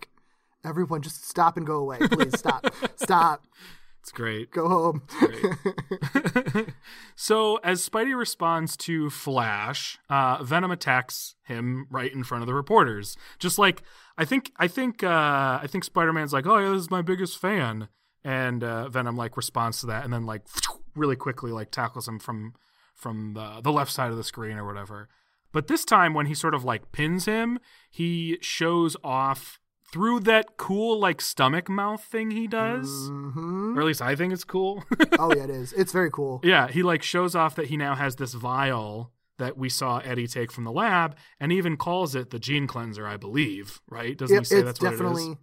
Everyone 0.66 1.02
just 1.02 1.28
stop 1.28 1.58
and 1.58 1.66
go 1.66 1.76
away, 1.78 1.98
please 2.00 2.38
stop, 2.38 2.66
stop, 2.96 3.46
It's 4.02 4.12
great. 4.12 4.50
go 4.52 4.68
home. 4.68 5.04
so 7.16 7.58
as 7.58 7.88
Spidey 7.88 8.18
responds 8.18 8.76
to 8.78 9.12
Flash, 9.12 10.00
uh, 10.10 10.44
Venom 10.44 10.72
attacks 10.72 11.36
him 11.44 11.86
right 11.92 12.12
in 12.12 12.24
front 12.24 12.42
of 12.42 12.48
the 12.48 12.54
reporters. 12.56 13.16
Just 13.38 13.60
like 13.60 13.84
I 14.18 14.26
think, 14.26 14.52
I 14.58 14.68
think, 14.68 15.04
uh, 15.04 15.60
I 15.62 15.68
think 15.70 15.84
Spider-Man's 15.84 16.34
like, 16.34 16.48
"Oh 16.48 16.58
yeah, 16.58 16.70
this 16.72 16.82
is 16.82 16.90
my 16.92 17.04
biggest 17.04 17.38
fan," 17.38 17.90
and 18.24 18.64
uh, 18.64 18.90
Venom 18.90 19.16
like 19.16 19.38
responds 19.38 19.80
to 19.82 19.86
that, 19.88 20.04
and 20.04 20.12
then 20.12 20.26
like 20.26 20.42
really 20.96 21.16
quickly 21.16 21.52
like 21.52 21.70
tackles 21.70 22.08
him 22.08 22.18
from 22.18 22.56
from 22.96 23.36
the 23.36 23.62
the 23.62 23.72
left 23.72 23.92
side 23.92 24.10
of 24.10 24.18
the 24.18 24.24
screen 24.24 24.58
or 24.58 24.66
whatever. 24.66 25.10
But 25.52 25.68
this 25.68 25.86
time, 25.86 26.16
when 26.16 26.26
he 26.26 26.34
sort 26.34 26.56
of 26.56 26.64
like 26.64 26.92
pins 26.92 27.26
him, 27.26 27.60
he 27.92 28.40
shows 28.42 28.98
off 29.04 29.60
through 29.92 30.22
that 30.22 30.58
cool 30.58 31.00
like 31.00 31.20
stomach 31.22 31.70
mouth 31.70 32.04
thing 32.04 32.32
he 32.32 32.48
does. 32.48 32.88
hmm 33.10 33.78
Or 33.78 33.82
at 33.82 33.86
least 33.86 34.02
I 34.02 34.16
think 34.16 34.34
it's 34.34 34.44
cool. 34.44 34.84
Oh 35.20 35.34
yeah, 35.36 35.44
it 35.44 35.50
is. 35.50 35.74
It's 35.74 35.92
very 35.92 36.10
cool. 36.12 36.40
yeah, 36.44 36.68
he 36.70 36.82
like 36.84 37.04
shows 37.04 37.36
off 37.36 37.56
that 37.56 37.68
he 37.68 37.78
now 37.78 37.96
has 37.96 38.16
this 38.16 38.34
vial 38.34 39.12
that 39.38 39.58
we 39.58 39.70
saw 39.70 39.98
Eddie 40.00 40.28
take 40.28 40.52
from 40.52 40.64
the 40.66 40.72
lab, 40.72 41.16
and 41.40 41.52
even 41.52 41.76
calls 41.76 42.14
it 42.16 42.30
the 42.30 42.38
gene 42.40 42.68
cleanser, 42.68 43.08
I 43.08 43.18
believe. 43.18 43.82
Right? 43.90 44.18
Doesn't 44.18 44.36
It- 44.36 44.40
he 44.40 44.46
say 44.46 44.62
that's 44.62 44.80
what 44.82 44.92
definitely. 44.92 45.24
it 45.28 45.32
is? 45.32 45.38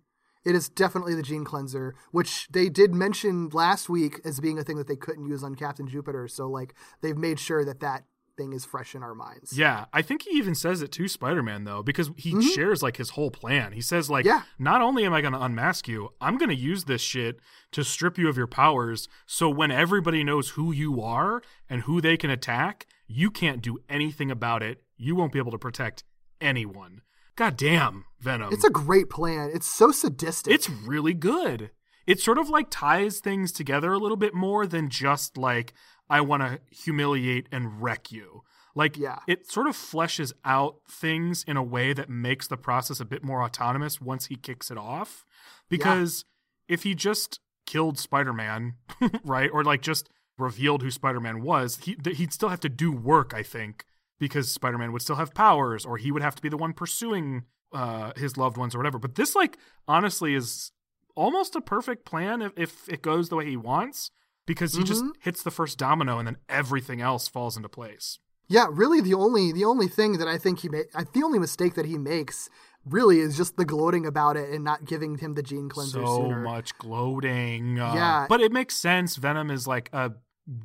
It 0.45 0.55
is 0.55 0.69
definitely 0.69 1.15
the 1.15 1.23
gene 1.23 1.45
cleanser, 1.45 1.95
which 2.13 2.49
they 2.51 2.69
did 2.69 2.95
mention 2.95 3.49
last 3.51 3.89
week 3.91 4.21
as 4.25 4.41
being 4.41 4.59
a 4.59 4.63
thing 4.65 4.77
that 4.79 4.87
they 4.87 4.97
couldn't 4.97 5.27
use 5.27 5.43
on 5.43 5.55
Captain 5.57 5.87
Jupiter. 5.89 6.27
So 6.29 6.49
like 6.49 6.75
they've 7.03 7.17
made 7.19 7.39
sure 7.39 7.65
that 7.65 7.81
that 7.81 8.05
thing 8.39 8.55
is 8.55 8.65
fresh 8.65 8.95
in 8.95 9.03
our 9.03 9.15
minds. 9.15 9.53
Yeah, 9.53 9.85
I 9.93 10.01
think 10.01 10.23
he 10.23 10.31
even 10.39 10.55
says 10.55 10.81
it 10.81 10.91
to 10.93 11.09
Spider-Man 11.09 11.65
though, 11.65 11.83
because 11.83 12.11
he 12.17 12.41
shares 12.55 12.83
like 12.83 12.97
his 12.97 13.11
whole 13.11 13.31
plan. 13.31 13.73
He 13.73 13.83
says 13.83 14.09
like, 14.09 14.25
Mm-hmm. 14.25 14.29
Yeah. 14.39 14.43
not 14.59 14.81
only 14.81 15.05
am 15.05 15.13
I 15.13 15.21
going 15.21 15.35
to 15.35 15.43
unmask 15.43 15.87
you, 15.87 16.11
I'm 16.21 16.39
going 16.39 16.49
to 16.49 16.55
use 16.55 16.85
this 16.85 17.03
shit 17.03 17.41
to 17.73 17.85
strip 17.85 18.17
you 18.17 18.29
of 18.31 18.37
your 18.39 18.47
powers. 18.47 19.09
So 19.27 19.51
when 19.51 19.71
everybody 19.71 20.25
knows 20.25 20.51
who 20.51 20.73
you 20.73 21.03
are 21.03 21.43
and 21.69 21.83
who 21.83 22.01
they 22.01 22.17
can 22.17 22.31
attack, 22.31 22.87
you 23.07 23.31
can't 23.31 23.61
do 23.61 23.79
anything 23.91 24.31
about 24.31 24.63
it. 24.63 24.83
You 24.97 25.15
won't 25.17 25.33
be 25.33 25.39
able 25.39 25.53
to 25.53 25.59
protect 25.59 26.05
anyone. 26.41 27.03
God 27.37 27.57
damn, 27.57 28.05
Venom. 28.21 28.53
It's 28.53 28.65
a 28.65 28.71
great 28.71 29.11
plan. 29.11 29.51
It's 29.55 29.67
so 29.69 29.93
sadistic. 29.93 30.53
It's 30.53 30.69
really 30.69 31.15
good. 31.15 31.71
It 32.09 32.21
sort 32.21 32.39
of 32.39 32.49
like 32.49 32.69
ties 32.71 33.21
things 33.21 33.53
together 33.53 33.93
a 33.93 33.99
little 33.99 34.17
bit 34.17 34.35
more 34.35 34.67
than 34.67 34.89
just 34.89 35.37
like 35.37 35.75
I 36.11 36.21
want 36.23 36.43
to 36.43 36.59
humiliate 36.71 37.49
and 37.53 37.83
wreck 37.83 38.11
you. 38.11 38.43
Like 38.75 38.97
Yeah. 38.97 39.19
it 39.27 39.51
sort 39.51 39.67
of 39.67 39.77
fleshes 39.77 40.33
out 40.45 40.77
things 40.91 41.45
in 41.47 41.57
a 41.57 41.63
way 41.63 41.93
that 41.93 42.09
makes 42.09 42.47
the 42.49 42.57
process 42.57 42.99
a 43.01 43.05
bit 43.05 43.23
more 43.23 43.43
autonomous 43.43 44.01
once 44.01 44.27
he 44.27 44.37
kicks 44.37 44.71
it 44.71 44.79
off. 44.79 45.25
Because 45.69 46.25
if 46.67 46.83
he 46.85 46.95
just 46.95 47.41
killed 47.67 47.99
Spider-Man, 47.99 48.75
right, 49.25 49.51
or 49.53 49.63
like 49.63 49.83
just 49.83 50.09
revealed 50.39 50.83
who 50.83 50.91
Spider-Man 50.91 51.43
was, 51.43 51.79
he 51.83 51.97
he'd 52.15 52.33
still 52.33 52.49
have 52.49 52.61
to 52.61 52.69
do 52.69 52.91
work, 52.93 53.35
I 53.35 53.43
think, 53.43 53.85
because 54.19 54.51
Spider-Man 54.53 54.93
would 54.93 55.03
still 55.03 55.17
have 55.17 55.35
powers 55.35 55.85
or 55.85 55.99
he 55.99 56.11
would 56.13 56.23
have 56.23 56.37
to 56.37 56.43
be 56.43 56.49
the 56.49 56.57
one 56.57 56.73
pursuing 56.73 57.45
uh, 57.73 58.13
his 58.17 58.37
loved 58.39 58.57
ones 58.57 58.75
or 58.75 58.79
whatever. 58.79 58.99
But 58.99 59.17
this, 59.17 59.35
like, 59.35 59.59
honestly, 59.87 60.35
is 60.35 60.73
almost 61.19 61.57
a 61.57 61.61
perfect 61.61 62.05
plan 62.05 62.41
if, 62.43 62.53
if 62.57 62.89
it 62.89 63.03
goes 63.03 63.29
the 63.29 63.37
way 63.37 63.47
he 63.47 63.57
wants 63.57 64.11
because 64.47 64.75
he 64.75 64.83
just 64.85 65.05
hits 65.21 65.43
the 65.43 65.51
first 65.51 65.77
domino 65.79 66.19
and 66.19 66.27
then 66.27 66.37
everything 66.49 67.01
else 67.03 67.29
falls 67.29 67.57
into 67.57 67.69
place. 67.69 68.19
Yeah, 68.47 68.67
really 68.71 69.01
the 69.03 69.13
only 69.15 69.53
the 69.53 69.65
only 69.67 69.89
thing 69.89 70.19
that 70.19 70.29
I 70.29 70.39
think 70.39 70.61
he 70.61 70.69
made 70.71 70.87
the 71.13 71.23
only 71.23 71.39
mistake 71.39 71.75
that 71.75 71.85
he 71.85 71.99
makes 71.99 72.49
really 72.87 73.19
is 73.21 73.37
just 73.37 73.57
the 73.59 73.67
gloating 73.67 74.07
about 74.07 74.39
it 74.39 74.49
and 74.55 74.65
not 74.65 74.87
giving 74.87 75.19
him 75.19 75.35
the 75.35 75.43
gene 75.43 75.69
cleanser 75.69 76.01
so 76.07 76.23
sooner. 76.23 76.41
much 76.41 76.77
gloating. 76.79 77.79
Uh, 77.79 77.93
Yeah. 77.95 78.27
But 78.29 78.41
it 78.41 78.51
makes 78.53 78.75
sense. 78.77 79.17
Venom 79.17 79.51
is 79.51 79.67
like 79.67 79.91
a 79.93 80.13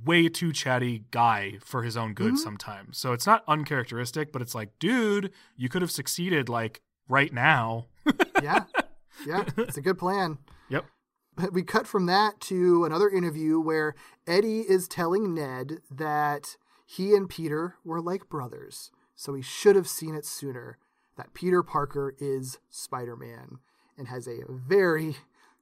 way 0.06 0.30
too 0.30 0.54
chatty 0.54 1.04
guy 1.12 1.58
for 1.62 1.84
his 1.84 1.98
own 1.98 2.14
good 2.14 2.34
Mm-hmm. 2.36 2.48
sometimes. 2.48 2.98
So 2.98 3.12
it's 3.12 3.28
not 3.28 3.44
uncharacteristic, 3.50 4.32
but 4.32 4.42
it's 4.42 4.56
like, 4.56 4.70
dude, 4.80 5.32
you 5.58 5.68
could 5.68 5.82
have 5.82 5.92
succeeded 5.92 6.48
like 6.48 6.80
right 7.10 7.34
now. 7.34 7.88
yeah. 8.42 8.64
Yeah, 9.26 9.45
it's 9.58 9.78
a 9.78 9.82
good 9.82 9.98
plan. 9.98 10.38
Yep. 10.70 10.86
But 11.36 11.54
we 11.54 11.62
cut 11.64 11.86
from 11.86 12.06
that 12.06 12.40
to 12.41 12.86
another 12.86 13.10
interview 13.10 13.60
where 13.60 13.95
Eddie 14.26 14.62
is 14.62 14.88
telling 14.88 15.34
Ned 15.34 15.80
that 15.91 16.56
he 16.86 17.14
and 17.14 17.30
Peter 17.30 17.76
were 17.84 18.02
like 18.02 18.30
brothers, 18.30 18.91
so 19.14 19.34
he 19.34 19.41
should 19.41 19.76
have 19.76 19.88
seen 19.88 20.16
it 20.16 20.26
sooner 20.26 20.78
that 21.18 21.34
Peter 21.34 21.62
Parker 21.62 22.16
is 22.18 22.60
Spider 22.70 23.16
Man 23.16 23.60
and 23.98 24.08
has 24.08 24.28
a 24.28 24.40
very 24.50 25.18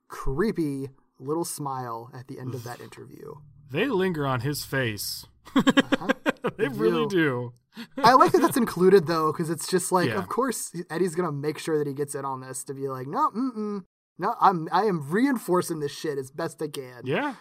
creepy 0.08 0.90
little 1.20 1.46
smile 1.46 2.12
at 2.14 2.28
the 2.28 2.40
end 2.40 2.54
of 2.54 2.64
that 2.64 2.80
interview. 2.88 3.34
They 3.70 3.88
linger 3.88 4.26
on 4.26 4.42
his 4.42 4.64
face. 4.64 5.26
Uh-huh. 5.56 6.10
they 6.58 6.68
really 6.68 7.08
do. 7.08 7.54
I 7.98 8.14
like 8.14 8.32
that 8.34 8.42
that's 8.42 8.58
included 8.58 9.08
though, 9.08 9.32
because 9.32 9.50
it's 9.50 9.70
just 9.70 9.92
like, 9.92 10.10
Yeah. 10.10 10.18
of 10.20 10.28
course, 10.28 10.74
Eddie's 10.90 11.16
gonna 11.16 11.32
make 11.32 11.58
sure 11.58 11.78
that 11.78 11.88
he 11.88 11.94
gets 11.94 12.16
in 12.16 12.26
on 12.26 12.42
this 12.42 12.64
to 12.66 12.74
be 12.74 12.90
like, 12.90 13.08
no, 13.08 13.30
mm-mm, 13.32 13.84
no, 14.18 14.36
I'm 14.42 14.68
I 14.72 14.84
am 14.86 15.10
reinforcing 15.10 15.80
this 15.80 15.92
shit 15.92 16.18
as 16.18 16.32
best 16.32 16.62
I 16.62 16.68
can. 16.68 17.02
Yeah. 17.06 17.36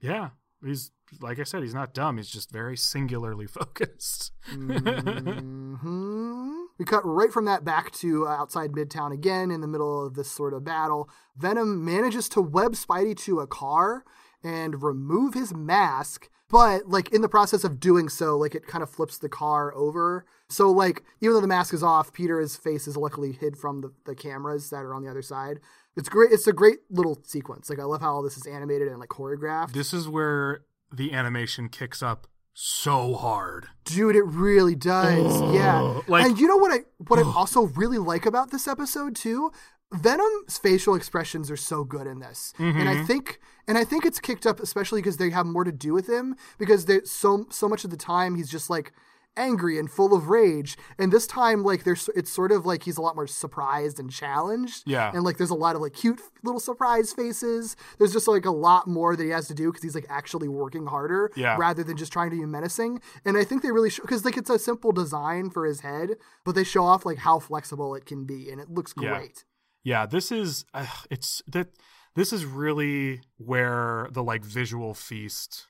Yeah. 0.00 0.30
He's 0.64 0.90
like 1.20 1.38
I 1.38 1.44
said, 1.44 1.62
he's 1.62 1.74
not 1.74 1.94
dumb. 1.94 2.16
He's 2.18 2.28
just 2.28 2.50
very 2.50 2.76
singularly 2.76 3.46
focused. 3.46 4.32
hmm 4.48 6.54
We 6.78 6.84
cut 6.84 7.04
right 7.04 7.32
from 7.32 7.44
that 7.46 7.64
back 7.64 7.90
to 7.92 8.26
uh, 8.26 8.30
outside 8.30 8.72
Midtown 8.72 9.12
again 9.12 9.50
in 9.50 9.60
the 9.60 9.66
middle 9.68 10.06
of 10.06 10.14
this 10.14 10.30
sort 10.30 10.54
of 10.54 10.64
battle. 10.64 11.08
Venom 11.36 11.84
manages 11.84 12.28
to 12.30 12.40
web 12.42 12.72
Spidey 12.72 13.16
to 13.24 13.40
a 13.40 13.46
car 13.46 14.04
and 14.42 14.82
remove 14.82 15.34
his 15.34 15.54
mask, 15.54 16.28
but 16.50 16.88
like 16.88 17.12
in 17.12 17.20
the 17.22 17.28
process 17.28 17.64
of 17.64 17.80
doing 17.80 18.08
so, 18.08 18.36
like 18.36 18.54
it 18.54 18.66
kind 18.66 18.82
of 18.82 18.90
flips 18.90 19.18
the 19.18 19.28
car 19.28 19.74
over. 19.74 20.24
So 20.48 20.70
like 20.70 21.02
even 21.20 21.34
though 21.34 21.40
the 21.40 21.46
mask 21.46 21.74
is 21.74 21.82
off, 21.82 22.12
Peter's 22.12 22.56
face 22.56 22.86
is 22.88 22.96
luckily 22.96 23.32
hid 23.32 23.56
from 23.56 23.80
the, 23.82 23.92
the 24.06 24.14
cameras 24.14 24.70
that 24.70 24.84
are 24.84 24.94
on 24.94 25.02
the 25.02 25.10
other 25.10 25.22
side. 25.22 25.60
It's 25.96 26.08
great. 26.08 26.32
It's 26.32 26.46
a 26.46 26.52
great 26.52 26.78
little 26.90 27.20
sequence. 27.24 27.68
Like 27.68 27.78
I 27.80 27.84
love 27.84 28.00
how 28.00 28.14
all 28.14 28.22
this 28.22 28.36
is 28.36 28.46
animated 28.46 28.88
and 28.88 28.98
like 28.98 29.08
choreographed. 29.10 29.72
this 29.72 29.92
is 29.92 30.08
where 30.08 30.62
the 30.92 31.12
animation 31.12 31.68
kicks 31.68 32.02
up 32.02 32.26
so 32.54 33.14
hard. 33.14 33.68
Dude, 33.84 34.16
it 34.16 34.24
really 34.24 34.74
does. 34.74 35.40
yeah. 35.54 36.00
like- 36.08 36.24
and 36.24 36.38
you 36.40 36.48
know 36.48 36.56
what 36.56 36.72
I 36.72 36.78
what 37.06 37.18
I 37.18 37.22
also 37.22 37.62
really 37.68 37.98
like 37.98 38.26
about 38.26 38.50
this 38.50 38.66
episode 38.66 39.14
too? 39.14 39.52
Venom's 39.92 40.58
facial 40.58 40.94
expressions 40.94 41.50
are 41.50 41.56
so 41.56 41.82
good 41.84 42.06
in 42.06 42.18
this. 42.20 42.52
And 42.58 42.88
I 42.88 42.94
mm-hmm. 42.94 43.04
think 43.06 43.40
and 43.66 43.78
I 43.78 43.84
think 43.84 44.04
it's 44.04 44.20
kicked 44.20 44.46
up 44.46 44.60
especially 44.60 45.00
because 45.00 45.16
they 45.16 45.30
have 45.30 45.46
more 45.46 45.64
to 45.64 45.72
do 45.72 45.94
with 45.94 46.08
him 46.08 46.36
because 46.58 46.84
they 46.84 47.00
so 47.04 47.46
so 47.50 47.68
much 47.68 47.84
of 47.84 47.90
the 47.90 47.96
time 47.96 48.34
he's 48.34 48.50
just 48.50 48.68
like 48.68 48.92
angry 49.36 49.78
and 49.78 49.88
full 49.88 50.14
of 50.14 50.28
rage 50.28 50.76
and 50.98 51.12
this 51.12 51.24
time 51.26 51.62
like 51.62 51.84
there's 51.84 52.10
it's 52.16 52.28
sort 52.30 52.50
of 52.50 52.66
like 52.66 52.82
he's 52.82 52.96
a 52.96 53.00
lot 53.00 53.14
more 53.14 53.26
surprised 53.26 54.00
and 54.00 54.10
challenged 54.10 54.82
Yeah. 54.84 55.12
and 55.14 55.22
like 55.22 55.36
there's 55.36 55.50
a 55.50 55.54
lot 55.54 55.76
of 55.76 55.80
like 55.80 55.92
cute 55.92 56.20
little 56.42 56.58
surprise 56.58 57.12
faces 57.12 57.76
there's 57.98 58.12
just 58.12 58.26
like 58.26 58.44
a 58.46 58.50
lot 58.50 58.88
more 58.88 59.14
that 59.14 59.22
he 59.22 59.30
has 59.30 59.46
to 59.46 59.54
do 59.54 59.68
because 59.68 59.84
he's 59.84 59.94
like 59.94 60.06
actually 60.08 60.48
working 60.48 60.86
harder 60.86 61.30
Yeah. 61.36 61.56
rather 61.56 61.84
than 61.84 61.96
just 61.96 62.12
trying 62.12 62.30
to 62.30 62.36
be 62.36 62.44
menacing. 62.46 63.00
And 63.24 63.36
I 63.38 63.44
think 63.44 63.62
they 63.62 63.70
really 63.70 63.90
show 63.90 64.02
because 64.02 64.24
like 64.24 64.36
it's 64.36 64.50
a 64.50 64.58
simple 64.58 64.90
design 64.90 65.50
for 65.50 65.64
his 65.66 65.80
head, 65.80 66.16
but 66.44 66.56
they 66.56 66.64
show 66.64 66.82
off 66.84 67.06
like 67.06 67.18
how 67.18 67.38
flexible 67.38 67.94
it 67.94 68.06
can 68.06 68.24
be, 68.24 68.50
and 68.50 68.60
it 68.60 68.70
looks 68.70 68.92
Yeah. 69.00 69.10
great. 69.18 69.44
Yeah, 69.88 70.04
this 70.04 70.30
is 70.30 70.66
uh, 70.74 70.84
it's 71.10 71.40
that 71.48 71.68
this 72.14 72.30
is 72.30 72.44
really 72.44 73.22
where 73.38 74.06
the 74.10 74.22
like 74.22 74.44
visual 74.44 74.92
feast 74.92 75.66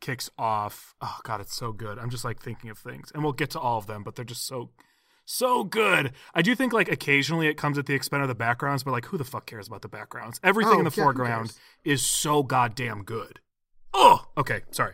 kicks 0.00 0.28
off. 0.36 0.94
Oh 1.00 1.16
god, 1.22 1.40
it's 1.40 1.54
so 1.56 1.72
good. 1.72 1.98
I'm 1.98 2.10
just 2.10 2.26
like 2.26 2.42
thinking 2.42 2.68
of 2.68 2.76
things. 2.76 3.10
And 3.14 3.22
we'll 3.22 3.32
get 3.32 3.48
to 3.52 3.58
all 3.58 3.78
of 3.78 3.86
them, 3.86 4.02
but 4.02 4.16
they're 4.16 4.24
just 4.26 4.46
so 4.46 4.68
so 5.24 5.64
good. 5.64 6.12
I 6.34 6.42
do 6.42 6.54
think 6.54 6.74
like 6.74 6.90
occasionally 6.92 7.46
it 7.46 7.56
comes 7.56 7.78
at 7.78 7.86
the 7.86 7.94
expense 7.94 8.20
of 8.20 8.28
the 8.28 8.34
backgrounds, 8.34 8.82
but 8.82 8.92
like 8.92 9.06
who 9.06 9.16
the 9.16 9.24
fuck 9.24 9.46
cares 9.46 9.66
about 9.66 9.80
the 9.80 9.88
backgrounds? 9.88 10.38
Everything 10.44 10.74
Oh, 10.74 10.78
in 10.80 10.84
the 10.84 10.94
yeah, 10.94 11.04
foreground 11.04 11.56
is 11.84 12.02
so 12.02 12.42
goddamn 12.42 13.02
good. 13.02 13.40
Oh, 13.94 14.26
okay, 14.36 14.60
sorry. 14.72 14.92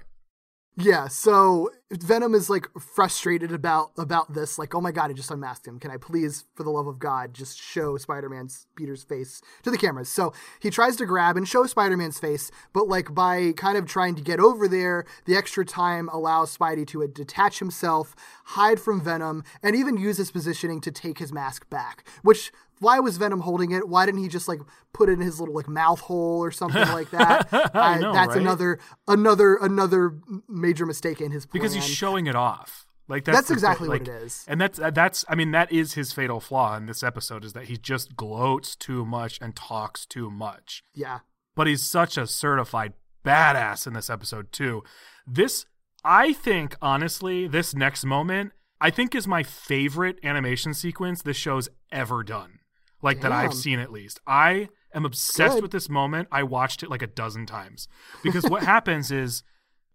Yeah, 0.76 1.06
so 1.06 1.70
Venom 1.92 2.34
is 2.34 2.50
like 2.50 2.68
frustrated 2.80 3.52
about 3.52 3.92
about 3.96 4.34
this. 4.34 4.58
Like, 4.58 4.74
oh 4.74 4.80
my 4.80 4.90
god, 4.90 5.08
I 5.08 5.12
just 5.12 5.30
unmasked 5.30 5.68
him. 5.68 5.78
Can 5.78 5.92
I 5.92 5.98
please, 5.98 6.46
for 6.56 6.64
the 6.64 6.70
love 6.70 6.88
of 6.88 6.98
God, 6.98 7.32
just 7.32 7.60
show 7.60 7.96
Spider-Man's 7.96 8.66
Peter's 8.74 9.04
face 9.04 9.40
to 9.62 9.70
the 9.70 9.78
cameras? 9.78 10.08
So 10.08 10.32
he 10.58 10.70
tries 10.70 10.96
to 10.96 11.06
grab 11.06 11.36
and 11.36 11.46
show 11.46 11.64
Spider-Man's 11.64 12.18
face, 12.18 12.50
but 12.72 12.88
like 12.88 13.14
by 13.14 13.52
kind 13.52 13.78
of 13.78 13.86
trying 13.86 14.16
to 14.16 14.22
get 14.22 14.40
over 14.40 14.66
there, 14.66 15.04
the 15.26 15.36
extra 15.36 15.64
time 15.64 16.08
allows 16.08 16.56
Spidey 16.56 16.86
to 16.88 17.04
uh, 17.04 17.06
detach 17.06 17.60
himself, 17.60 18.16
hide 18.44 18.80
from 18.80 19.00
Venom, 19.00 19.44
and 19.62 19.76
even 19.76 19.96
use 19.96 20.16
his 20.16 20.32
positioning 20.32 20.80
to 20.80 20.90
take 20.90 21.20
his 21.20 21.32
mask 21.32 21.70
back. 21.70 22.08
Which 22.22 22.50
why 22.80 22.98
was 23.00 23.16
Venom 23.16 23.40
holding 23.40 23.70
it? 23.72 23.88
Why 23.88 24.06
didn't 24.06 24.20
he 24.22 24.28
just 24.28 24.48
like 24.48 24.60
put 24.92 25.08
it 25.08 25.12
in 25.12 25.20
his 25.20 25.38
little 25.40 25.54
like 25.54 25.68
mouth 25.68 26.00
hole 26.00 26.42
or 26.44 26.50
something 26.50 26.80
like 26.88 27.10
that? 27.10 27.48
I 27.74 27.94
Uh, 27.94 27.98
know, 27.98 28.12
that's 28.12 28.28
right? 28.30 28.38
another 28.38 28.78
another 29.08 29.56
another 29.56 30.18
major 30.48 30.86
mistake 30.86 31.20
in 31.20 31.30
his 31.30 31.46
plan. 31.46 31.60
because 31.60 31.74
he's 31.74 31.86
showing 31.86 32.26
it 32.26 32.34
off. 32.36 32.86
Like 33.06 33.24
that's, 33.26 33.36
That's 33.36 33.50
exactly 33.50 33.86
thing, 33.88 34.06
what 34.06 34.08
it 34.08 34.22
is. 34.22 34.44
and 34.48 34.58
that's 34.58 34.80
that's 34.94 35.26
I 35.28 35.34
mean 35.34 35.50
that 35.50 35.70
is 35.70 35.92
his 35.92 36.12
fatal 36.14 36.40
flaw 36.40 36.74
in 36.76 36.86
this 36.86 37.02
episode 37.02 37.44
is 37.44 37.52
that 37.52 37.64
he 37.64 37.76
just 37.76 38.16
gloats 38.16 38.74
too 38.74 39.04
much 39.04 39.38
and 39.42 39.54
talks 39.54 40.06
too 40.06 40.30
much. 40.30 40.82
yeah, 40.94 41.18
But 41.54 41.66
he's 41.66 41.82
such 41.82 42.16
a 42.16 42.26
certified 42.26 42.94
badass 43.22 43.86
in 43.86 43.92
this 43.92 44.08
episode 44.08 44.52
too. 44.52 44.82
This 45.26 45.66
I 46.02 46.32
think 46.32 46.76
honestly 46.80 47.46
this 47.46 47.74
next 47.74 48.04
moment 48.06 48.52
I 48.80 48.88
think 48.90 49.14
is 49.14 49.28
my 49.28 49.42
favorite 49.42 50.18
animation 50.24 50.72
sequence 50.72 51.20
this 51.22 51.36
show's 51.36 51.68
ever 51.92 52.22
done. 52.22 52.58
Like 53.04 53.20
that 53.20 53.32
I've 53.32 53.52
seen 53.52 53.80
at 53.80 53.92
least. 53.92 54.18
I 54.26 54.70
am 54.94 55.04
obsessed 55.04 55.56
Good. 55.56 55.62
with 55.62 55.72
this 55.72 55.90
moment. 55.90 56.26
I 56.32 56.42
watched 56.42 56.82
it 56.82 56.88
like 56.88 57.02
a 57.02 57.06
dozen 57.06 57.44
times 57.44 57.86
because 58.22 58.44
what 58.44 58.62
happens 58.74 59.10
is 59.10 59.42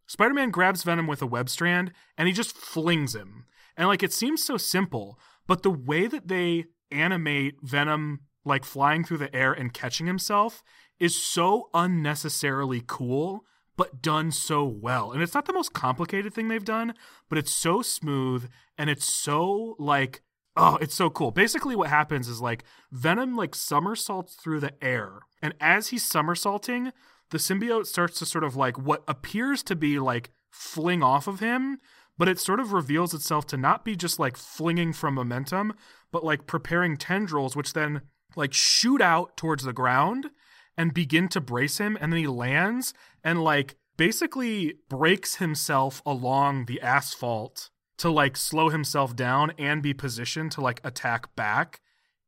Spider 0.08 0.36
Man 0.36 0.52
grabs 0.52 0.84
Venom 0.84 1.08
with 1.08 1.24
a 1.24 1.28
web 1.28 1.50
strand 1.50 1.92
and 2.20 2.28
he 2.28 2.34
just 2.34 2.56
flings 2.56 3.16
him. 3.16 3.46
And 3.76 3.88
like 3.88 4.04
it 4.04 4.14
seems 4.14 4.44
so 4.44 4.58
simple, 4.58 5.20
but 5.48 5.64
the 5.64 5.72
way 5.72 6.06
that 6.06 6.28
they 6.28 6.66
animate 6.92 7.56
Venom 7.64 8.20
like 8.46 8.64
flying 8.64 9.04
through 9.04 9.18
the 9.18 9.36
air 9.36 9.54
and 9.54 9.74
catching 9.74 10.06
himself 10.06 10.64
is 11.00 11.16
so 11.16 11.70
unnecessarily 11.74 12.84
cool, 12.86 13.44
but 13.76 14.04
done 14.04 14.32
so 14.32 14.66
well. 14.66 15.12
And 15.12 15.24
it's 15.24 15.34
not 15.34 15.46
the 15.46 15.54
most 15.54 15.74
complicated 15.74 16.32
thing 16.34 16.48
they've 16.48 16.64
done, 16.64 16.94
but 17.28 17.40
it's 17.40 17.54
so 17.54 17.82
smooth 17.82 18.50
and 18.78 18.88
it's 18.88 19.12
so 19.12 19.76
like 19.80 20.22
oh, 20.56 20.78
it's 20.82 20.96
so 20.96 21.10
cool. 21.10 21.32
Basically 21.32 21.76
what 21.76 21.90
happens 21.90 22.28
is 22.28 22.42
like 22.42 22.64
Venom 22.92 23.36
like 23.36 23.56
somersaults 23.56 24.36
through 24.36 24.60
the 24.60 24.74
air. 24.84 25.20
And 25.42 25.54
as 25.60 25.88
he's 25.88 26.06
somersaulting, 26.06 26.92
the 27.32 27.38
symbiote 27.38 27.86
starts 27.86 28.20
to 28.20 28.26
sort 28.26 28.44
of 28.44 28.56
like 28.56 28.78
what 28.78 29.04
appears 29.08 29.64
to 29.64 29.76
be 29.76 30.00
like 30.00 30.32
fling 30.50 31.04
off 31.04 31.28
of 31.28 31.40
him, 31.40 31.80
but 32.18 32.28
it 32.28 32.40
sort 32.40 32.60
of 32.60 32.74
reveals 32.74 33.14
itself 33.14 33.46
to 33.48 33.58
not 33.58 33.86
be 33.86 33.96
just 33.96 34.20
like 34.20 34.36
flinging 34.36 34.94
from 34.94 35.14
momentum, 35.14 35.74
but 36.12 36.24
like 36.24 36.48
preparing 36.48 36.98
tendrils, 36.98 37.56
which 37.56 37.74
then 37.74 38.02
like 38.36 38.54
shoot 38.54 39.02
out 39.02 39.38
towards 39.38 39.64
the 39.64 39.74
ground 39.74 40.32
and 40.78 40.94
begin 40.94 41.28
to 41.30 41.42
brace 41.42 41.78
him. 41.78 41.98
And 42.02 42.12
then 42.12 42.20
he 42.20 42.28
lands 42.28 42.94
and 43.24 43.44
like 43.44 43.76
basically 43.98 44.76
breaks 44.90 45.36
himself 45.36 46.02
along 46.06 46.66
the 46.66 46.82
asphalt 46.82 47.70
to 48.00 48.10
like 48.10 48.36
slow 48.36 48.70
himself 48.70 49.16
down 49.16 49.54
and 49.58 49.82
be 49.82 49.94
positioned 49.94 50.52
to 50.54 50.62
like 50.62 50.82
attack 50.84 51.34
back. 51.36 51.80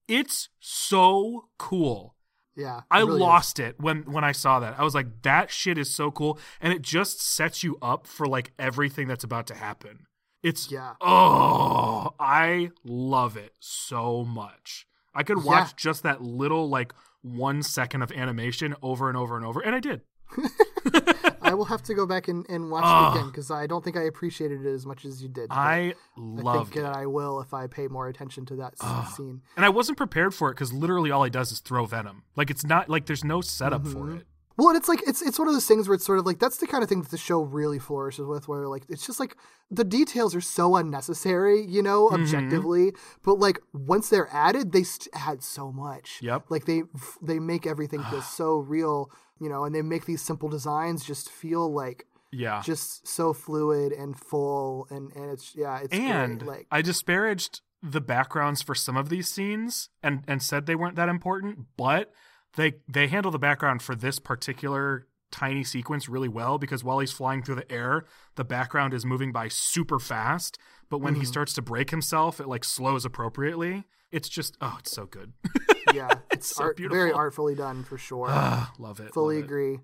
It's 0.07 0.49
so 0.59 1.47
cool. 1.57 2.15
yeah. 2.55 2.81
I 2.91 2.99
really 2.99 3.15
is. 3.15 3.19
lost 3.21 3.59
it 3.59 3.79
when 3.79 4.03
when 4.11 4.23
I 4.23 4.31
saw 4.33 4.59
that. 4.59 4.77
I 4.79 4.83
was 4.83 4.93
like, 4.95 5.21
that 5.23 5.49
shit 5.51 5.77
is 5.77 5.89
so 5.93 6.11
cool, 6.11 6.37
and 6.61 6.71
it 6.73 6.81
just 6.81 7.21
sets 7.21 7.63
you 7.63 7.77
up 7.81 8.05
for 8.07 8.25
like 8.27 8.51
everything 8.59 9.07
that's 9.07 9.23
about 9.23 9.47
to 9.47 9.55
happen. 9.55 10.05
It's 10.43 10.71
Yeah. 10.71 10.93
Oh, 11.01 12.13
I 12.19 12.71
love 12.83 13.37
it 13.37 13.53
so 13.59 14.23
much. 14.25 14.85
I 15.13 15.23
could 15.23 15.43
watch 15.43 15.69
Yeah. 15.69 15.73
just 15.77 16.03
that 16.03 16.21
little 16.21 16.67
like 16.69 16.93
one 17.21 17.61
second 17.63 18.01
of 18.01 18.11
animation 18.11 18.75
over 18.81 19.07
and 19.07 19.17
over 19.17 19.37
and 19.37 19.45
over, 19.45 19.61
and 19.61 19.75
I 19.75 19.79
did. 19.79 20.01
I 21.51 21.53
will 21.53 21.65
have 21.65 21.83
to 21.83 21.93
go 21.93 22.05
back 22.05 22.27
and, 22.27 22.45
and 22.49 22.71
watch 22.71 22.83
Ugh. 22.85 23.15
it 23.15 23.19
again 23.19 23.29
because 23.31 23.51
I 23.51 23.67
don't 23.67 23.83
think 23.83 23.97
I 23.97 24.03
appreciated 24.03 24.65
it 24.65 24.73
as 24.73 24.85
much 24.85 25.05
as 25.05 25.21
you 25.21 25.29
did. 25.29 25.47
I 25.51 25.93
I 26.17 26.53
think 26.63 26.75
it. 26.77 26.81
that 26.81 26.95
I 26.95 27.05
will 27.05 27.41
if 27.41 27.53
I 27.53 27.67
pay 27.67 27.87
more 27.87 28.07
attention 28.07 28.45
to 28.47 28.55
that 28.57 28.73
s- 28.81 29.15
scene. 29.15 29.41
And 29.57 29.65
I 29.65 29.69
wasn't 29.69 29.97
prepared 29.97 30.33
for 30.33 30.49
it 30.49 30.53
because 30.55 30.71
literally 30.71 31.11
all 31.11 31.23
he 31.23 31.29
does 31.29 31.51
is 31.51 31.59
throw 31.59 31.85
venom. 31.85 32.23
Like 32.35 32.49
it's 32.49 32.65
not 32.65 32.89
like 32.89 33.05
there's 33.07 33.23
no 33.25 33.41
setup 33.41 33.83
Mm-hmm. 33.83 33.91
for 33.93 34.15
it. 34.15 34.25
Well, 34.57 34.67
and 34.69 34.77
it's 34.77 34.89
like 34.89 35.01
it's 35.07 35.21
it's 35.21 35.39
one 35.39 35.47
of 35.47 35.53
those 35.55 35.65
things 35.65 35.87
where 35.87 35.95
it's 35.95 36.05
sort 36.05 36.19
of 36.19 36.25
like 36.25 36.37
that's 36.39 36.57
the 36.57 36.67
kind 36.67 36.83
of 36.83 36.89
thing 36.89 37.01
that 37.01 37.09
the 37.09 37.17
show 37.17 37.41
really 37.41 37.79
flourishes 37.79 38.25
with, 38.27 38.47
where 38.47 38.67
like 38.67 38.83
it's 38.89 39.05
just 39.07 39.19
like 39.19 39.35
the 39.71 39.85
details 39.85 40.35
are 40.35 40.41
so 40.41 40.75
unnecessary, 40.75 41.65
you 41.65 41.81
know, 41.81 42.09
Mm-hmm. 42.09 42.21
objectively, 42.21 42.93
but 43.23 43.39
like 43.39 43.59
once 43.73 44.09
they're 44.09 44.29
added, 44.31 44.71
they 44.71 44.83
st- 44.83 45.07
add 45.15 45.41
so 45.41 45.71
much. 45.71 46.19
Yep. 46.21 46.45
Like 46.49 46.65
they 46.65 46.83
they 47.21 47.39
make 47.39 47.65
everything 47.65 48.03
feel 48.03 48.21
so 48.39 48.57
real, 48.57 49.09
you 49.41 49.49
know, 49.49 49.65
and 49.65 49.75
they 49.75 49.81
make 49.81 50.05
these 50.05 50.21
simple 50.21 50.47
designs 50.47 51.03
just 51.03 51.29
feel 51.29 51.69
like 51.73 52.05
Yeah. 52.31 52.61
just 52.63 53.05
so 53.07 53.33
fluid 53.33 53.91
and 53.91 54.17
full, 54.17 54.87
and 54.89 55.11
and 55.15 55.31
it's 55.31 55.53
yeah, 55.55 55.79
it's 55.83 55.93
and 55.93 56.39
great. 56.39 56.47
like 56.47 56.67
I 56.71 56.81
disparaged 56.81 57.61
the 57.83 57.99
backgrounds 58.01 58.61
for 58.61 58.75
some 58.75 58.95
of 58.95 59.09
these 59.09 59.27
scenes 59.27 59.89
and 60.03 60.23
and 60.27 60.41
said 60.43 60.65
they 60.67 60.75
weren't 60.75 60.95
that 60.95 61.09
important, 61.09 61.65
but 61.75 62.13
they 62.55 62.73
they 62.87 63.07
handle 63.07 63.31
the 63.31 63.39
background 63.39 63.81
for 63.81 63.95
this 63.95 64.19
particular 64.19 65.07
tiny 65.31 65.63
sequence 65.63 66.09
really 66.09 66.27
well 66.27 66.57
because 66.57 66.83
while 66.83 66.99
he's 66.99 67.11
flying 67.13 67.41
through 67.41 67.55
the 67.55 67.71
air, 67.71 68.05
the 68.35 68.43
background 68.43 68.93
is 68.93 69.05
moving 69.05 69.31
by 69.31 69.47
super 69.47 69.97
fast, 69.97 70.57
but 70.89 70.99
when 70.99 71.13
Mm-hmm. 71.13 71.21
he 71.21 71.25
starts 71.25 71.53
to 71.53 71.61
break 71.61 71.89
himself, 71.89 72.39
it 72.39 72.47
like 72.47 72.63
slows 72.65 73.05
appropriately. 73.05 73.85
It's 74.11 74.27
just 74.29 74.57
oh, 74.61 74.75
it's 74.79 74.91
so 74.91 75.05
good. 75.05 75.33
yeah, 75.93 76.09
it's 76.31 76.55
so 76.55 76.65
art, 76.65 76.79
very 76.79 77.11
artfully 77.11 77.55
done 77.55 77.83
for 77.83 77.97
sure. 77.97 78.27
Ah, 78.29 78.73
love 78.79 78.99
it. 78.99 79.13
Fully 79.13 79.35
love 79.35 79.43
it. 79.43 79.45
agree. 79.45 79.79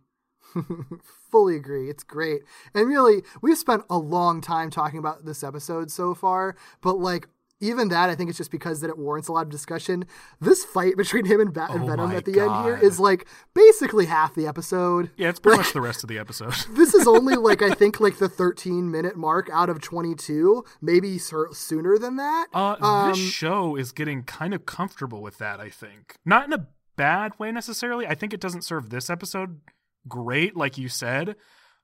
Fully 1.32 1.56
agree. 1.56 1.90
It's 1.90 2.04
great. 2.04 2.42
And 2.74 2.88
really, 2.88 3.24
we've 3.42 3.58
spent 3.58 3.84
a 3.90 3.98
long 3.98 4.42
time 4.42 4.70
talking 4.70 5.00
about 5.00 5.26
this 5.26 5.44
episode 5.44 5.92
so 5.92 6.14
far, 6.14 6.56
but 6.82 7.00
like 7.00 7.28
even 7.60 7.88
that, 7.90 8.10
I 8.10 8.16
think 8.16 8.30
it's 8.30 8.38
just 8.38 8.52
because 8.52 8.82
that 8.82 8.90
it 8.90 8.98
warrants 8.98 9.28
a 9.28 9.32
lot 9.32 9.42
of 9.46 9.50
discussion. 9.50 10.06
This 10.40 10.64
fight 10.64 10.96
between 10.96 11.26
him 11.26 11.42
and, 11.42 11.54
Bat 11.54 11.72
and 11.72 11.84
Oh 11.84 11.88
Venom 11.88 12.12
at 12.12 12.26
the 12.26 12.40
end 12.40 12.64
here 12.66 12.78
is 12.78 13.00
like 13.00 13.26
basically 13.56 14.06
half 14.06 14.36
the 14.36 14.46
episode. 14.46 15.10
Yeah, 15.18 15.30
it's 15.30 15.40
pretty 15.40 15.58
much 15.58 15.74
the 15.74 15.82
rest 15.82 16.04
of 16.04 16.08
the 16.10 16.20
episode. 16.20 16.54
This 16.72 16.94
is 16.94 17.08
only 17.08 17.36
like 17.36 17.62
I 17.64 17.72
think 17.72 18.00
like 18.00 18.18
the 18.18 18.30
13 18.30 18.92
minute 18.92 19.16
mark 19.16 19.50
out 19.52 19.70
of 19.70 19.82
22, 19.82 20.64
maybe 20.82 21.18
sooner 21.18 21.98
than 21.98 22.18
that. 22.18 22.48
Uh, 22.54 22.76
Um, 22.80 23.10
this 23.10 23.18
show 23.20 23.76
is 23.76 23.92
getting 23.92 24.24
kind 24.24 24.54
of 24.54 24.66
comfortable 24.66 25.22
with 25.24 25.38
that. 25.40 25.60
I 25.60 25.70
think 25.70 26.16
not 26.26 26.46
in 26.46 26.54
a 26.54 26.68
bad 26.96 27.38
way 27.40 27.52
necessarily. 27.52 28.06
I 28.08 28.14
think 28.16 28.34
it 28.34 28.40
doesn't 28.40 28.64
serve 28.64 28.90
this 28.90 29.10
episode 29.10 29.62
great, 30.08 30.56
like 30.56 30.78
you 30.78 30.90
said, 30.90 31.36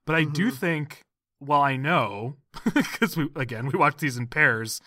but 0.06 0.16
I 0.16 0.24
do 0.24 0.48
Mm-hmm. 0.48 0.56
think. 0.56 1.02
Well, 1.40 1.62
I 1.62 1.76
know 1.76 2.38
because 2.74 3.18
we 3.18 3.28
again 3.36 3.66
we 3.68 3.78
watch 3.78 3.98
these 3.98 4.16
in 4.18 4.28
pairs 4.28 4.80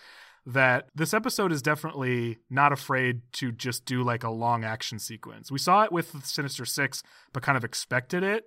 that 0.47 0.87
this 0.95 1.13
episode 1.13 1.51
is 1.51 1.61
definitely 1.61 2.37
not 2.49 2.71
afraid 2.71 3.21
to 3.33 3.51
just 3.51 3.85
do 3.85 4.01
like 4.01 4.23
a 4.23 4.29
long 4.29 4.63
action 4.63 4.97
sequence. 4.97 5.51
We 5.51 5.59
saw 5.59 5.83
it 5.83 5.91
with 5.91 6.25
Sinister 6.25 6.65
Six, 6.65 7.03
but 7.33 7.43
kind 7.43 7.57
of 7.57 7.63
expected 7.63 8.23
it. 8.23 8.45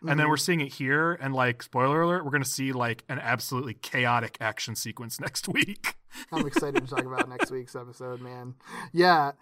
And 0.00 0.08
Mm-hmm. 0.10 0.18
then 0.18 0.28
we're 0.30 0.36
seeing 0.36 0.60
it 0.60 0.72
here, 0.74 1.12
and 1.12 1.32
like, 1.32 1.62
spoiler 1.62 2.02
alert, 2.02 2.24
we're 2.24 2.32
going 2.32 2.42
to 2.42 2.48
see 2.48 2.72
like 2.72 3.04
an 3.08 3.20
absolutely 3.20 3.74
chaotic 3.74 4.36
action 4.40 4.74
sequence 4.74 5.20
next 5.26 5.46
week. 5.46 5.94
I'm 6.32 6.44
excited 6.46 6.82
to 6.84 6.92
talk 6.92 7.04
about 7.04 7.28
next 7.28 7.52
week's 7.52 7.76
episode, 7.76 8.20
man. 8.20 8.54
Yeah. 8.92 9.32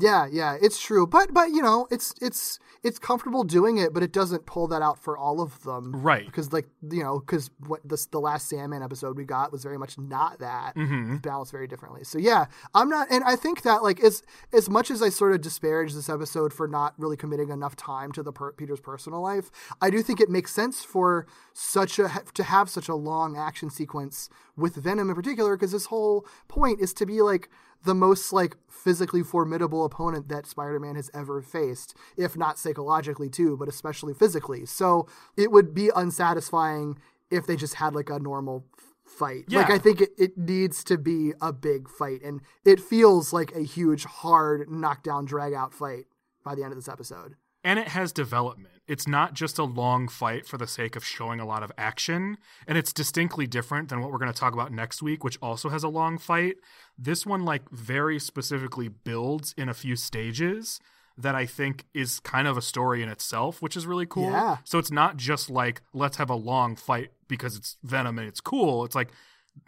Yeah, 0.00 0.26
yeah, 0.30 0.56
it's 0.60 0.80
true. 0.80 1.06
But 1.06 1.32
but 1.32 1.50
you 1.50 1.62
know, 1.62 1.86
it's 1.90 2.14
it's 2.20 2.58
it's 2.82 2.98
comfortable 2.98 3.44
doing 3.44 3.76
it, 3.76 3.92
but 3.92 4.02
it 4.02 4.12
doesn't 4.12 4.46
pull 4.46 4.66
that 4.68 4.80
out 4.80 4.98
for 4.98 5.16
all 5.18 5.40
of 5.40 5.62
them. 5.64 5.92
Right. 5.94 6.24
Because 6.24 6.52
like, 6.52 6.68
you 6.90 7.02
know, 7.02 7.20
cuz 7.20 7.50
what 7.66 7.80
this 7.84 8.06
the 8.06 8.20
last 8.20 8.48
Sandman 8.48 8.82
episode 8.82 9.16
we 9.16 9.24
got 9.24 9.52
was 9.52 9.62
very 9.62 9.76
much 9.78 9.98
not 9.98 10.38
that. 10.38 10.74
Mhm. 10.76 11.12
It's 11.12 11.20
balanced 11.20 11.52
very 11.52 11.66
differently. 11.66 12.04
So 12.04 12.18
yeah, 12.18 12.46
I'm 12.74 12.88
not 12.88 13.08
and 13.10 13.22
I 13.24 13.36
think 13.36 13.62
that 13.62 13.82
like 13.82 14.00
as 14.00 14.22
as 14.52 14.70
much 14.70 14.90
as 14.90 15.02
I 15.02 15.10
sort 15.10 15.32
of 15.32 15.40
disparage 15.40 15.92
this 15.94 16.08
episode 16.08 16.52
for 16.52 16.66
not 16.66 16.94
really 16.98 17.16
committing 17.16 17.50
enough 17.50 17.76
time 17.76 18.12
to 18.12 18.22
the 18.22 18.32
per- 18.32 18.52
Peter's 18.52 18.80
personal 18.80 19.20
life, 19.20 19.50
I 19.80 19.90
do 19.90 20.02
think 20.02 20.20
it 20.20 20.30
makes 20.30 20.52
sense 20.52 20.82
for 20.82 21.26
such 21.52 21.98
a 21.98 22.08
to 22.34 22.42
have 22.42 22.70
such 22.70 22.88
a 22.88 22.94
long 22.94 23.36
action 23.36 23.68
sequence 23.70 24.28
with 24.56 24.74
Venom 24.76 25.10
in 25.10 25.16
particular 25.16 25.56
because 25.56 25.72
his 25.72 25.86
whole 25.86 26.26
point 26.48 26.80
is 26.80 26.92
to 26.94 27.06
be 27.06 27.20
like 27.22 27.48
the 27.84 27.94
most 27.94 28.32
like 28.32 28.56
physically 28.68 29.22
formidable 29.22 29.84
opponent 29.84 30.28
that 30.28 30.46
Spider-Man 30.46 30.96
has 30.96 31.10
ever 31.14 31.40
faced, 31.42 31.94
if 32.16 32.36
not 32.36 32.58
psychologically 32.58 33.28
too, 33.30 33.56
but 33.56 33.68
especially 33.68 34.14
physically. 34.14 34.66
So 34.66 35.06
it 35.36 35.50
would 35.50 35.74
be 35.74 35.90
unsatisfying 35.94 36.98
if 37.30 37.46
they 37.46 37.56
just 37.56 37.74
had 37.74 37.94
like 37.94 38.10
a 38.10 38.18
normal 38.18 38.64
fight. 39.04 39.44
Like 39.62 39.70
I 39.70 39.78
think 39.78 40.00
it, 40.00 40.10
it 40.18 40.38
needs 40.38 40.84
to 40.84 40.96
be 40.98 41.32
a 41.40 41.52
big 41.52 41.88
fight 41.88 42.22
and 42.22 42.40
it 42.64 42.80
feels 42.80 43.32
like 43.32 43.54
a 43.54 43.62
huge 43.62 44.04
hard 44.04 44.70
knockdown 44.70 45.24
drag 45.24 45.52
out 45.52 45.74
fight 45.74 46.04
by 46.44 46.54
the 46.54 46.62
end 46.62 46.72
of 46.72 46.78
this 46.78 46.88
episode. 46.88 47.34
and 47.62 47.78
it 47.78 47.88
has 47.88 48.12
development. 48.12 48.74
It's 48.90 49.06
not 49.06 49.34
just 49.34 49.56
a 49.56 49.62
long 49.62 50.08
fight 50.08 50.46
for 50.46 50.58
the 50.58 50.66
sake 50.66 50.96
of 50.96 51.04
showing 51.04 51.38
a 51.38 51.46
lot 51.46 51.62
of 51.62 51.70
action, 51.78 52.38
and 52.66 52.76
it's 52.76 52.92
distinctly 52.92 53.46
different 53.46 53.88
than 53.88 54.00
what 54.00 54.10
we're 54.10 54.18
going 54.18 54.32
to 54.32 54.38
talk 54.38 54.52
about 54.52 54.72
next 54.72 55.00
week, 55.00 55.22
which 55.22 55.38
also 55.40 55.68
has 55.68 55.84
a 55.84 55.88
long 55.88 56.18
fight. 56.18 56.56
This 56.98 57.24
one 57.24 57.44
like 57.44 57.70
very 57.70 58.18
specifically 58.18 58.88
builds 58.88 59.54
in 59.56 59.68
a 59.68 59.74
few 59.74 59.94
stages 59.94 60.80
that 61.16 61.36
I 61.36 61.46
think 61.46 61.84
is 61.94 62.18
kind 62.18 62.48
of 62.48 62.56
a 62.56 62.62
story 62.62 63.00
in 63.00 63.08
itself, 63.08 63.62
which 63.62 63.76
is 63.76 63.86
really 63.86 64.06
cool. 64.06 64.32
Yeah. 64.32 64.56
So 64.64 64.80
it's 64.80 64.90
not 64.90 65.16
just 65.16 65.48
like 65.48 65.82
let's 65.94 66.16
have 66.16 66.28
a 66.28 66.34
long 66.34 66.74
fight 66.74 67.12
because 67.28 67.56
it's 67.56 67.76
Venom 67.84 68.18
and 68.18 68.26
it's 68.26 68.40
cool. 68.40 68.84
It's 68.84 68.96
like 68.96 69.10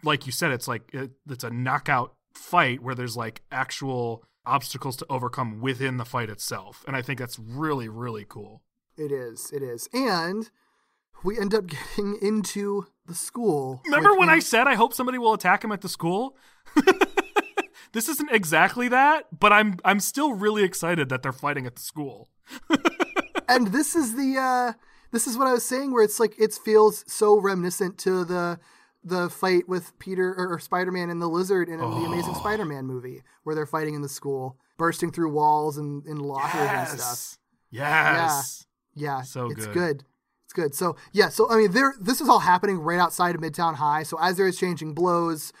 like 0.03 0.25
you 0.25 0.33
said 0.33 0.51
it's 0.51 0.67
like 0.67 0.93
it, 0.93 1.11
it's 1.29 1.45
a 1.45 1.49
knockout 1.49 2.13
fight 2.33 2.81
where 2.81 2.93
there's 2.93 3.15
like 3.15 3.41
actual 3.53 4.25
obstacles 4.45 4.97
to 4.97 5.05
overcome 5.09 5.61
within 5.61 5.95
the 5.95 6.03
fight 6.03 6.29
itself. 6.29 6.83
And 6.85 6.95
I 6.95 7.01
think 7.01 7.19
that's 7.19 7.39
really, 7.39 7.87
really 7.87 8.25
cool. 8.27 8.61
It 8.97 9.11
is, 9.11 9.51
it 9.51 9.63
is. 9.63 9.89
And 9.93 10.49
we 11.23 11.39
end 11.39 11.53
up 11.53 11.67
getting 11.97 12.17
into 12.21 12.87
the 13.05 13.15
school. 13.15 13.81
Remember 13.85 14.15
when 14.15 14.29
I 14.29 14.39
said 14.39 14.67
I 14.67 14.75
hope 14.75 14.93
somebody 14.93 15.17
will 15.17 15.33
attack 15.33 15.63
him 15.63 15.71
at 15.71 15.81
the 15.81 15.89
school? 15.89 16.37
this 17.93 18.07
isn't 18.09 18.31
exactly 18.31 18.87
that, 18.89 19.25
but 19.37 19.51
I'm 19.51 19.77
I'm 19.83 19.99
still 19.99 20.33
really 20.33 20.63
excited 20.63 21.09
that 21.09 21.23
they're 21.23 21.31
fighting 21.31 21.65
at 21.65 21.75
the 21.75 21.81
school. 21.81 22.29
and 23.49 23.67
this 23.67 23.95
is 23.95 24.15
the 24.15 24.37
uh 24.37 24.73
this 25.11 25.27
is 25.27 25.37
what 25.37 25.47
I 25.47 25.53
was 25.53 25.65
saying 25.65 25.93
where 25.93 26.03
it's 26.03 26.19
like 26.19 26.39
it 26.39 26.53
feels 26.53 27.03
so 27.07 27.39
reminiscent 27.39 27.97
to 27.99 28.25
the 28.25 28.59
the 29.05 29.29
fight 29.29 29.67
with 29.67 29.97
Peter 29.99 30.33
or, 30.37 30.57
Spider-Man 30.59 31.09
and 31.09 31.21
the 31.21 31.27
lizard 31.27 31.67
in 31.67 31.77
the 31.77 31.85
Amazing 31.85 32.35
Spider-Man 32.35 32.85
movie 32.85 33.21
where 33.43 33.53
they're 33.53 33.65
fighting 33.65 33.95
in 33.95 34.01
the 34.01 34.07
school, 34.07 34.57
bursting 34.77 35.11
through 35.11 35.29
walls 35.29 35.77
and 35.77 36.05
in 36.05 36.17
lockers 36.19 36.61
and 36.61 36.87
stuff. 36.87 37.37
Yes. 37.69 38.65
Yeah, 38.65 38.72
So 39.21 39.47
it's 39.47 39.65
good. 39.65 39.73
good. 39.73 40.03
It's 40.45 40.53
good. 40.53 40.75
So 40.75 40.95
yeah, 41.11 41.29
so 41.29 41.49
I 41.49 41.57
mean, 41.57 41.71
there. 41.71 41.95
This 41.99 42.21
is 42.21 42.29
all 42.29 42.39
happening 42.39 42.79
right 42.79 42.99
outside 42.99 43.35
of 43.35 43.41
Midtown 43.41 43.75
High. 43.75 44.03
So 44.03 44.17
as 44.19 44.37
they're 44.37 44.47
exchanging 44.47 44.93
blows, 44.93 45.51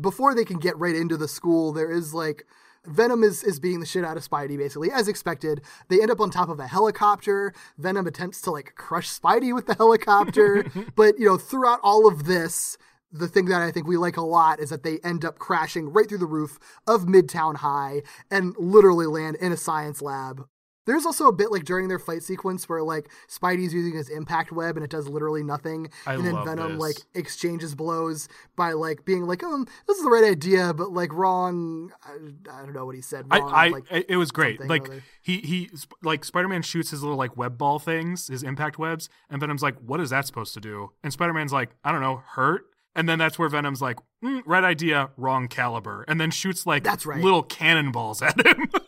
before 0.00 0.34
they 0.34 0.44
can 0.44 0.58
get 0.58 0.78
right 0.78 0.94
into 0.94 1.16
the 1.16 1.28
school, 1.28 1.72
there 1.72 1.90
is 1.90 2.14
like 2.14 2.44
Venom 2.86 3.22
is 3.22 3.44
is 3.44 3.60
beating 3.60 3.80
the 3.80 3.86
shit 3.86 4.04
out 4.04 4.16
of 4.16 4.26
Spidey, 4.26 4.56
basically 4.56 4.90
as 4.90 5.08
expected. 5.08 5.60
They 5.88 6.00
end 6.00 6.10
up 6.10 6.20
on 6.20 6.30
top 6.30 6.48
of 6.48 6.58
a 6.58 6.66
helicopter. 6.66 7.52
Venom 7.78 8.06
attempts 8.06 8.40
to 8.42 8.50
like 8.50 8.74
crush 8.76 9.08
Spidey 9.08 9.54
with 9.54 9.66
the 9.66 9.74
helicopter, 9.74 10.64
but 10.96 11.18
you 11.18 11.26
know, 11.26 11.36
throughout 11.36 11.80
all 11.82 12.06
of 12.06 12.24
this. 12.24 12.76
The 13.12 13.26
thing 13.26 13.46
that 13.46 13.60
I 13.60 13.72
think 13.72 13.88
we 13.88 13.96
like 13.96 14.16
a 14.16 14.22
lot 14.22 14.60
is 14.60 14.70
that 14.70 14.84
they 14.84 15.00
end 15.02 15.24
up 15.24 15.36
crashing 15.36 15.92
right 15.92 16.08
through 16.08 16.18
the 16.18 16.26
roof 16.26 16.60
of 16.86 17.06
Midtown 17.06 17.56
High 17.56 18.02
and 18.30 18.54
literally 18.56 19.06
land 19.06 19.34
in 19.40 19.50
a 19.50 19.56
science 19.56 20.00
lab 20.00 20.46
there's 20.90 21.06
also 21.06 21.26
a 21.28 21.32
bit 21.32 21.50
like 21.52 21.64
during 21.64 21.88
their 21.88 21.98
fight 21.98 22.22
sequence 22.22 22.68
where 22.68 22.82
like 22.82 23.10
Spidey's 23.28 23.72
using 23.72 23.96
his 23.96 24.08
impact 24.08 24.52
web 24.52 24.76
and 24.76 24.84
it 24.84 24.90
does 24.90 25.08
literally 25.08 25.42
nothing, 25.42 25.88
I 26.06 26.14
and 26.14 26.24
then 26.26 26.44
Venom 26.44 26.72
this. 26.72 26.80
like 26.80 26.96
exchanges 27.14 27.74
blows 27.74 28.28
by 28.56 28.72
like 28.72 29.04
being 29.04 29.26
like, 29.26 29.42
"Um, 29.44 29.66
this 29.86 29.96
is 29.98 30.04
the 30.04 30.10
right 30.10 30.24
idea," 30.24 30.74
but 30.74 30.92
like 30.92 31.12
wrong. 31.12 31.92
I, 32.04 32.12
I 32.52 32.64
don't 32.64 32.74
know 32.74 32.84
what 32.86 32.94
he 32.96 33.02
said. 33.02 33.26
I, 33.30 33.38
Wrong, 33.38 33.52
I 33.54 33.68
like, 33.68 33.84
it- 33.90 34.06
it 34.10 34.16
was 34.16 34.30
great. 34.32 34.60
Like 34.68 34.88
he 35.22 35.38
he 35.38 35.70
like 36.02 36.24
Spider-Man 36.24 36.62
shoots 36.62 36.90
his 36.90 37.02
little 37.02 37.16
like 37.18 37.36
web 37.36 37.56
ball 37.56 37.78
things, 37.78 38.26
his 38.28 38.42
impact 38.42 38.78
webs, 38.78 39.08
and 39.30 39.40
Venom's 39.40 39.62
like, 39.62 39.76
"What 39.78 40.00
is 40.00 40.10
that 40.10 40.26
supposed 40.26 40.52
to 40.54 40.60
do?" 40.60 40.90
And 41.04 41.12
Spider-Man's 41.12 41.52
like, 41.52 41.70
"I 41.84 41.92
don't 41.92 42.00
know, 42.00 42.22
hurt." 42.26 42.64
And 42.96 43.08
then 43.08 43.20
that's 43.20 43.38
where 43.38 43.48
Venom's 43.48 43.80
like, 43.80 43.98
mm, 44.22 44.42
"Right 44.44 44.64
idea, 44.64 45.10
wrong 45.16 45.46
caliber," 45.46 46.04
and 46.08 46.20
then 46.20 46.32
shoots 46.32 46.66
like 46.66 46.82
That's 46.82 47.06
right. 47.06 47.22
little 47.22 47.44
cannonballs 47.44 48.20
at 48.20 48.44
him. 48.44 48.68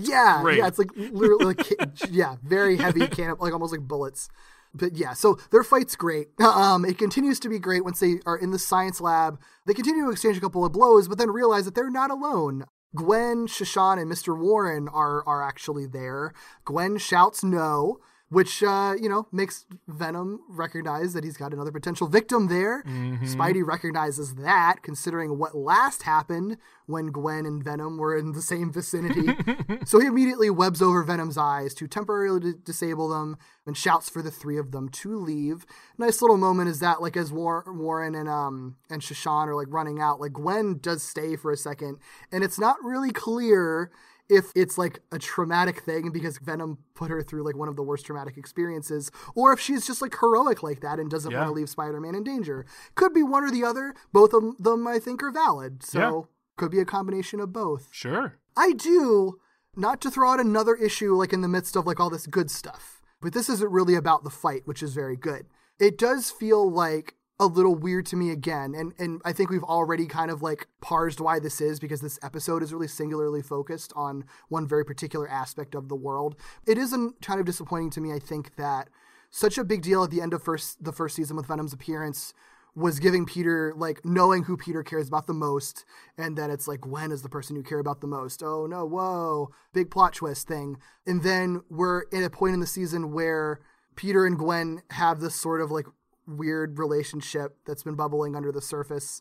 yeah, 0.00 0.48
yeah, 0.48 0.66
it's 0.66 0.78
like 0.78 0.90
literally, 0.96 1.44
like, 1.44 1.72
yeah, 2.10 2.36
very 2.42 2.76
heavy 2.76 3.06
can, 3.08 3.34
like 3.38 3.52
almost 3.52 3.72
like 3.72 3.86
bullets. 3.86 4.28
But 4.74 4.96
yeah, 4.96 5.14
so 5.14 5.38
their 5.50 5.62
fight's 5.62 5.96
great. 5.96 6.28
Um, 6.40 6.84
it 6.84 6.98
continues 6.98 7.40
to 7.40 7.48
be 7.48 7.58
great 7.58 7.82
once 7.84 8.00
they 8.00 8.16
are 8.26 8.36
in 8.36 8.50
the 8.50 8.58
science 8.58 9.00
lab. 9.00 9.40
They 9.64 9.72
continue 9.72 10.04
to 10.04 10.10
exchange 10.10 10.36
a 10.36 10.40
couple 10.40 10.64
of 10.64 10.72
blows, 10.72 11.08
but 11.08 11.16
then 11.16 11.30
realize 11.30 11.64
that 11.64 11.74
they're 11.74 11.90
not 11.90 12.10
alone. 12.10 12.64
Gwen, 12.94 13.46
Sha 13.46 13.64
Shan, 13.64 13.98
and 13.98 14.10
Mr. 14.10 14.38
Warren 14.38 14.88
are 14.88 15.26
are 15.26 15.42
actually 15.42 15.86
there. 15.86 16.32
Gwen 16.64 16.98
shouts 16.98 17.42
no. 17.42 17.98
Which 18.28 18.60
uh, 18.64 18.94
you 19.00 19.08
know 19.08 19.28
makes 19.30 19.66
Venom 19.86 20.40
recognize 20.48 21.12
that 21.12 21.22
he's 21.22 21.36
got 21.36 21.52
another 21.52 21.70
potential 21.70 22.08
victim 22.08 22.48
there. 22.48 22.82
Spidey 23.22 23.64
recognizes 23.64 24.34
that, 24.34 24.82
considering 24.82 25.38
what 25.38 25.54
last 25.56 26.02
happened 26.02 26.56
when 26.86 27.12
Gwen 27.12 27.46
and 27.46 27.62
Venom 27.62 27.98
were 27.98 28.16
in 28.16 28.32
the 28.32 28.42
same 28.42 28.72
vicinity. 28.72 29.28
so 29.84 30.00
he 30.00 30.06
immediately 30.06 30.50
webs 30.50 30.82
over 30.82 31.04
Venom's 31.04 31.38
eyes 31.38 31.72
to 31.74 31.86
temporarily 31.86 32.40
di- 32.40 32.58
disable 32.64 33.08
them 33.08 33.36
and 33.64 33.76
shouts 33.76 34.08
for 34.10 34.22
the 34.22 34.30
three 34.32 34.58
of 34.58 34.72
them 34.72 34.88
to 34.88 35.16
leave. 35.16 35.64
Nice 35.96 36.20
little 36.20 36.36
moment 36.36 36.68
is 36.68 36.80
that, 36.80 37.00
like 37.00 37.16
as 37.16 37.32
War- 37.32 37.64
Warren 37.68 38.16
and 38.16 38.28
um 38.28 38.74
and 38.90 39.04
Sha 39.04 39.14
Shan 39.14 39.48
are 39.48 39.54
like 39.54 39.68
running 39.70 40.00
out, 40.00 40.20
like 40.20 40.32
Gwen 40.32 40.78
does 40.80 41.04
stay 41.04 41.36
for 41.36 41.52
a 41.52 41.56
second, 41.56 41.98
and 42.32 42.42
it's 42.42 42.58
not 42.58 42.76
really 42.82 43.12
clear 43.12 43.92
if 44.28 44.46
it's 44.56 44.76
like 44.76 45.00
a 45.12 45.18
traumatic 45.18 45.80
thing 45.82 46.10
because 46.10 46.38
Venom 46.38 46.78
put 46.94 47.10
her 47.10 47.22
through 47.22 47.44
like 47.44 47.56
one 47.56 47.68
of 47.68 47.76
the 47.76 47.82
worst 47.82 48.06
traumatic 48.06 48.36
experiences, 48.36 49.10
or 49.34 49.52
if 49.52 49.60
she's 49.60 49.86
just 49.86 50.02
like 50.02 50.16
heroic 50.18 50.62
like 50.62 50.80
that 50.80 50.98
and 50.98 51.10
doesn't 51.10 51.30
Yeah. 51.30 51.38
want 51.38 51.48
to 51.50 51.52
leave 51.54 51.68
Spider 51.68 52.00
Man 52.00 52.14
in 52.14 52.24
danger. 52.24 52.66
Could 52.94 53.12
be 53.14 53.22
one 53.22 53.44
or 53.44 53.50
the 53.50 53.64
other. 53.64 53.94
Both 54.12 54.32
of 54.32 54.58
them, 54.62 54.86
I 54.86 54.98
think, 54.98 55.22
are 55.22 55.30
valid. 55.30 55.82
So 55.84 55.98
Yeah. 55.98 56.22
could 56.56 56.70
be 56.70 56.80
a 56.80 56.84
combination 56.84 57.38
of 57.40 57.52
both. 57.52 57.88
Sure. 57.92 58.34
I 58.56 58.72
do, 58.72 59.38
not 59.76 60.00
to 60.00 60.10
throw 60.10 60.32
out 60.32 60.40
another 60.40 60.74
issue 60.74 61.14
like 61.14 61.32
in 61.32 61.42
the 61.42 61.48
midst 61.48 61.76
of 61.76 61.86
like 61.86 62.00
all 62.00 62.10
this 62.10 62.26
good 62.26 62.50
stuff, 62.50 63.00
but 63.20 63.32
this 63.32 63.48
isn't 63.48 63.70
really 63.70 63.94
about 63.94 64.24
the 64.24 64.30
fight, 64.30 64.62
which 64.66 64.82
is 64.82 64.94
very 64.94 65.16
good. 65.16 65.46
It 65.78 65.98
does 65.98 66.30
feel 66.30 66.68
like 66.70 67.14
a 67.38 67.46
little 67.46 67.74
weird 67.74 68.06
to 68.06 68.16
me 68.16 68.30
again, 68.30 68.74
and 68.74 68.94
and 68.98 69.20
I 69.24 69.32
think 69.32 69.50
we've 69.50 69.62
already 69.62 70.06
kind 70.06 70.30
of 70.30 70.42
like 70.42 70.68
parsed 70.80 71.20
why 71.20 71.38
this 71.38 71.60
is 71.60 71.78
because 71.78 72.00
this 72.00 72.18
episode 72.22 72.62
is 72.62 72.72
really 72.72 72.88
singularly 72.88 73.42
focused 73.42 73.92
on 73.94 74.24
one 74.48 74.66
very 74.66 74.84
particular 74.84 75.28
aspect 75.28 75.74
of 75.74 75.88
the 75.88 75.96
world. 75.96 76.36
It 76.66 76.78
is 76.78 76.96
kind 77.22 77.40
of 77.40 77.46
disappointing 77.46 77.90
to 77.90 78.00
me, 78.00 78.12
I 78.12 78.18
think, 78.18 78.56
that 78.56 78.88
such 79.30 79.58
a 79.58 79.64
big 79.64 79.82
deal 79.82 80.02
at 80.02 80.10
the 80.10 80.22
end 80.22 80.32
of 80.32 80.42
first 80.42 80.82
the 80.82 80.92
first 80.92 81.14
season 81.14 81.36
with 81.36 81.46
Venom's 81.46 81.74
appearance 81.74 82.32
was 82.74 83.00
giving 83.00 83.24
Peter 83.26 83.72
like 83.76 84.04
knowing 84.04 84.44
who 84.44 84.56
Peter 84.56 84.82
cares 84.82 85.08
about 85.08 85.26
the 85.26 85.34
most, 85.34 85.84
and 86.16 86.38
then 86.38 86.50
it's 86.50 86.68
like 86.68 86.86
when 86.86 87.12
is 87.12 87.22
the 87.22 87.28
person 87.28 87.56
you 87.56 87.62
care 87.62 87.78
about 87.78 88.00
the 88.00 88.06
most. 88.06 88.42
Oh 88.42 88.66
no, 88.66 88.86
whoa, 88.86 89.50
big 89.74 89.90
plot 89.90 90.14
twist 90.14 90.48
thing. 90.48 90.78
And 91.06 91.22
then 91.22 91.62
we're 91.68 92.04
at 92.12 92.22
a 92.24 92.30
point 92.30 92.54
in 92.54 92.60
the 92.60 92.66
season 92.66 93.12
where 93.12 93.60
Peter 93.94 94.24
and 94.24 94.38
Gwen 94.38 94.82
have 94.90 95.20
this 95.20 95.34
sort 95.34 95.60
of 95.60 95.70
like 95.70 95.86
weird 96.26 96.78
relationship 96.78 97.56
that's 97.66 97.82
been 97.82 97.94
bubbling 97.94 98.34
under 98.34 98.52
the 98.52 98.60
surface 98.60 99.20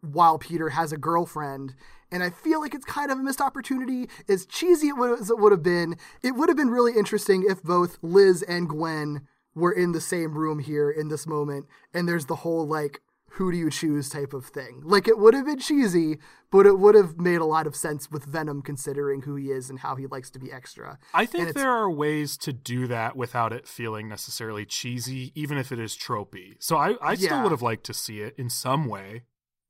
while 0.00 0.38
Peter 0.38 0.70
has 0.70 0.92
a 0.92 0.96
girlfriend. 0.96 1.74
And 2.10 2.22
I 2.22 2.30
feel 2.30 2.60
like 2.60 2.74
it's 2.74 2.84
kind 2.84 3.10
of 3.10 3.18
a 3.18 3.22
missed 3.22 3.40
opportunity. 3.40 4.08
As 4.28 4.46
cheesy 4.46 4.90
as 5.20 5.30
it 5.30 5.38
would 5.38 5.52
have 5.52 5.62
been, 5.62 5.96
it 6.22 6.32
would 6.32 6.48
have 6.48 6.56
been 6.56 6.70
really 6.70 6.92
interesting 6.96 7.44
if 7.48 7.62
both 7.62 7.98
Liz 8.02 8.42
and 8.42 8.68
Gwen 8.68 9.26
were 9.54 9.72
in 9.72 9.92
the 9.92 10.00
same 10.00 10.36
room 10.36 10.58
here 10.58 10.90
in 10.90 11.08
this 11.08 11.26
moment. 11.26 11.66
And 11.92 12.08
there's 12.08 12.26
the 12.26 12.36
whole 12.36 12.66
like, 12.66 13.00
who 13.36 13.52
do 13.52 13.58
you 13.58 13.70
choose 13.70 14.08
type 14.08 14.32
of 14.32 14.46
thing. 14.46 14.80
Like 14.82 15.06
it 15.06 15.18
would 15.18 15.34
have 15.34 15.46
been 15.46 15.58
cheesy, 15.58 16.18
but 16.50 16.66
it 16.66 16.78
would 16.78 16.94
have 16.94 17.18
made 17.18 17.40
a 17.40 17.44
lot 17.44 17.66
of 17.66 17.76
sense 17.76 18.10
with 18.10 18.24
Venom 18.24 18.62
considering 18.62 19.22
who 19.22 19.36
he 19.36 19.50
is 19.50 19.68
and 19.70 19.78
how 19.80 19.94
he 19.96 20.06
likes 20.06 20.30
to 20.32 20.38
be 20.38 20.50
extra. 20.50 20.98
I 21.12 21.26
think 21.26 21.52
there 21.52 21.70
are 21.70 21.90
ways 21.90 22.36
to 22.38 22.52
do 22.52 22.86
that 22.86 23.14
without 23.16 23.52
it 23.52 23.68
feeling 23.68 24.08
necessarily 24.08 24.64
cheesy, 24.64 25.32
even 25.34 25.58
if 25.58 25.70
it 25.70 25.78
is 25.78 25.96
tropey. 25.96 26.56
So 26.60 26.76
I, 26.76 26.94
I 27.02 27.14
still 27.14 27.36
Yeah. 27.36 27.42
would 27.42 27.52
have 27.52 27.62
liked 27.62 27.84
to 27.86 27.94
see 27.94 28.20
it 28.20 28.34
in 28.38 28.48
some 28.48 28.86
way. 28.86 29.22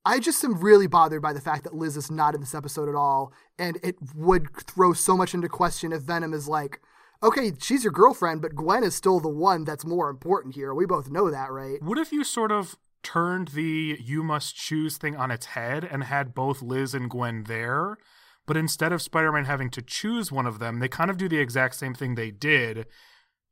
I 0.05 0.21
just 0.21 0.45
am 0.45 0.61
really 0.61 0.87
bothered 0.87 1.21
by 1.21 1.33
the 1.33 1.41
fact 1.41 1.65
that 1.65 1.75
Liz 1.75 1.97
is 1.97 2.11
not 2.11 2.37
in 2.37 2.41
this 2.41 2.55
episode 2.55 2.89
at 2.89 2.95
all, 2.95 3.33
and 3.59 3.81
it 3.83 3.97
would 4.15 4.47
throw 4.57 4.93
so 4.93 5.17
much 5.17 5.35
into 5.35 5.49
question 5.49 5.93
if 5.93 6.03
Venom 6.03 6.33
is 6.33 6.47
like, 6.47 6.81
okay, 7.21 7.51
she's 7.61 7.83
your 7.83 7.93
girlfriend, 7.93 8.41
but 8.41 8.55
Gwen 8.55 8.85
is 8.85 8.95
still 8.95 9.19
the 9.19 9.29
one 9.29 9.65
that's 9.65 9.85
more 9.85 10.09
important 10.09 10.55
here. 10.55 10.73
We 10.73 10.87
both 10.87 11.11
know 11.11 11.29
that, 11.33 11.51
right? 11.51 11.83
What 11.83 11.99
if 11.99 12.13
you 12.13 12.23
sort 12.23 12.53
of 12.53 12.77
turned 13.07 13.49
the 13.49 13.97
you 14.01 14.25
must 14.25 14.57
choose 14.57 14.99
thing 14.99 15.15
on 15.15 15.31
its 15.31 15.47
head 15.47 15.85
and 15.85 16.03
had 16.03 16.35
both 16.35 16.61
Liz 16.61 16.93
and 16.93 17.09
Gwen 17.09 17.45
there? 17.45 17.99
But 18.47 18.57
instead 18.57 18.93
of 18.93 19.01
Spider 19.01 19.31
Man 19.31 19.45
having 19.45 19.71
to 19.71 19.83
choose 19.83 20.33
one 20.33 20.47
of 20.47 20.59
them, 20.59 20.81
they 20.81 20.89
kind 20.89 21.11
of 21.11 21.17
do 21.17 21.29
the 21.29 21.39
exact 21.39 21.77
same 21.77 21.95
thing 21.95 22.15
they 22.15 22.33
did. 22.33 22.87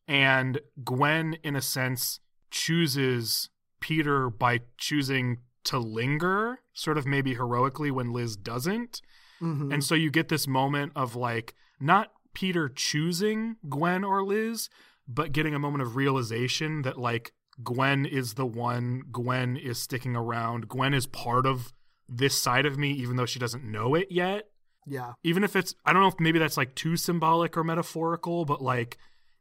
And 0.09 0.61
Gwen, 0.85 1.37
in 1.45 1.55
a 1.55 1.63
sense, 1.63 2.19
chooses 2.51 3.49
Peter 3.81 4.29
by 4.29 4.63
choosing 4.77 5.39
to 5.65 5.79
linger, 5.79 6.59
sort 6.73 6.99
of 6.99 7.07
maybe 7.07 7.35
heroically 7.35 7.91
when 7.91 8.13
Liz 8.13 8.37
doesn't. 8.37 9.01
Mhm. 9.41 9.73
And 9.73 9.85
so 9.85 9.95
you 9.95 10.11
get 10.11 10.29
this 10.29 10.47
moment 10.47 10.93
of 10.97 11.15
like 11.17 11.55
not 11.81 12.13
Peter 12.35 12.69
choosing 12.69 13.57
Gwen 13.69 14.05
or 14.05 14.25
Liz, 14.25 14.69
but 15.07 15.33
getting 15.33 15.55
a 15.55 15.59
moment 15.59 15.83
of 15.83 15.97
realization 15.97 16.83
that 16.83 16.99
like 16.99 17.33
Gwen 17.63 18.05
is 18.07 18.35
the 18.35 18.47
one, 18.47 19.03
Gwen 19.13 19.57
is 19.57 19.79
sticking 19.79 20.17
around, 20.17 20.69
Gwen 20.69 20.95
is 20.95 21.07
part 21.07 21.47
of 21.47 21.73
this 22.09 22.41
side 22.41 22.67
of 22.67 22.79
me, 22.79 22.91
even 22.93 23.17
though 23.17 23.27
she 23.27 23.39
doesn't 23.39 23.65
know 23.65 23.95
it 23.95 24.09
yet. 24.11 24.49
Yeah. 24.87 25.13
Even 25.23 25.45
if 25.45 25.57
it's, 25.57 25.75
I 25.85 25.93
don't 25.93 26.03
know 26.03 26.09
if 26.09 26.21
maybe 26.21 26.39
that's 26.39 26.57
like 26.57 26.75
too 26.75 26.97
symbolic 26.97 27.57
or 27.57 27.65
metaphorical, 27.65 28.45
but 28.45 28.61
like 28.61 28.99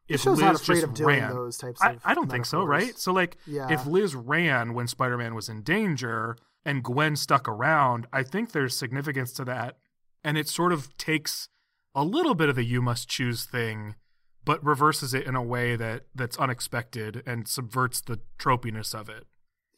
if 0.08 0.26
Liz 0.26 0.40
not 0.40 0.56
afraid 0.56 0.76
just 0.76 0.88
of 0.88 0.94
doing 0.94 1.20
ran, 1.20 1.34
those 1.34 1.58
types 1.58 1.82
I, 1.82 1.92
of 1.94 2.02
I 2.06 2.14
don't 2.14 2.30
think 2.30 2.46
so, 2.46 2.64
right? 2.64 2.98
So 2.98 3.12
like, 3.12 3.38
Yeah. 3.46 3.72
if 3.72 3.86
Liz 3.86 4.16
ran 4.16 4.74
when 4.74 4.88
Spider 4.88 5.18
Man 5.18 5.36
was 5.36 5.50
in 5.50 5.62
danger 5.64 6.38
and 6.66 6.84
Gwen 6.84 7.16
stuck 7.16 7.48
around, 7.48 8.08
I 8.14 8.24
think 8.24 8.52
there's 8.52 8.76
significance 8.78 9.34
to 9.34 9.46
that, 9.46 9.78
and 10.24 10.38
it 10.38 10.48
sort 10.48 10.72
of 10.72 10.96
takes 10.98 11.50
a 11.96 12.04
little 12.04 12.36
bit 12.36 12.48
of 12.50 12.56
the 12.56 12.64
"you 12.64 12.82
must 12.82 13.10
choose" 13.10 13.46
thing, 13.46 13.96
but 14.46 14.64
reverses 14.64 15.14
it 15.14 15.26
in 15.26 15.36
a 15.36 15.44
way 15.44 15.76
that 15.76 16.04
that's 16.16 16.38
unexpected 16.38 17.24
and 17.26 17.48
subverts 17.48 18.02
the 18.02 18.20
tropiness 18.40 18.94
of 18.94 19.10
it. 19.10 19.26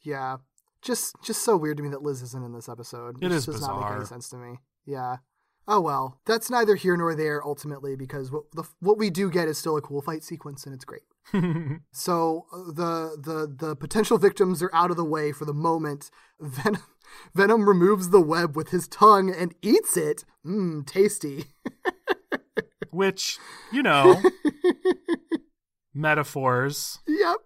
Yeah. 0.02 0.38
Just 0.82 1.16
just 1.24 1.42
so 1.44 1.56
weird 1.56 1.76
to 1.78 1.82
me 1.82 1.88
that 1.90 2.02
Liz 2.02 2.22
isn't 2.22 2.44
in 2.44 2.52
this 2.52 2.68
episode. 2.68 3.16
It 3.20 3.26
It 3.26 3.32
is 3.32 3.46
just 3.46 3.58
does 3.58 3.68
not 3.68 3.80
make 3.80 3.96
any 3.96 4.04
sense 4.04 4.28
to 4.30 4.36
me. 4.36 4.58
Yeah. 4.84 5.16
Oh 5.68 5.80
well, 5.80 6.20
that's 6.26 6.48
neither 6.48 6.76
here 6.76 6.96
nor 6.96 7.14
there 7.16 7.44
ultimately 7.44 7.96
because 7.96 8.30
what 8.30 8.44
the 8.52 8.64
what 8.80 8.98
we 8.98 9.10
do 9.10 9.30
get 9.30 9.48
is 9.48 9.58
still 9.58 9.76
a 9.76 9.82
cool 9.82 10.00
fight 10.00 10.22
sequence 10.22 10.64
and 10.64 10.74
it's 10.74 10.84
great. 10.84 11.02
So 11.90 12.46
uh, 12.52 12.72
the 12.72 13.16
the 13.20 13.66
the 13.66 13.74
potential 13.76 14.16
victims 14.16 14.62
are 14.62 14.70
out 14.72 14.92
of 14.92 14.96
the 14.96 15.04
way 15.04 15.32
for 15.32 15.44
the 15.44 15.52
moment. 15.54 16.10
Venom 16.40 16.82
Venom 17.34 17.68
removes 17.68 18.10
the 18.10 18.20
web 18.20 18.54
with 18.54 18.68
his 18.70 18.86
tongue 18.86 19.34
and 19.34 19.54
eats 19.62 19.96
it. 19.96 20.24
Mmm, 20.44 20.86
tasty. 20.86 21.46
Which 22.96 23.38
you 23.72 23.82
know, 23.82 24.20
metaphors. 25.94 26.98
yep. 27.06 27.36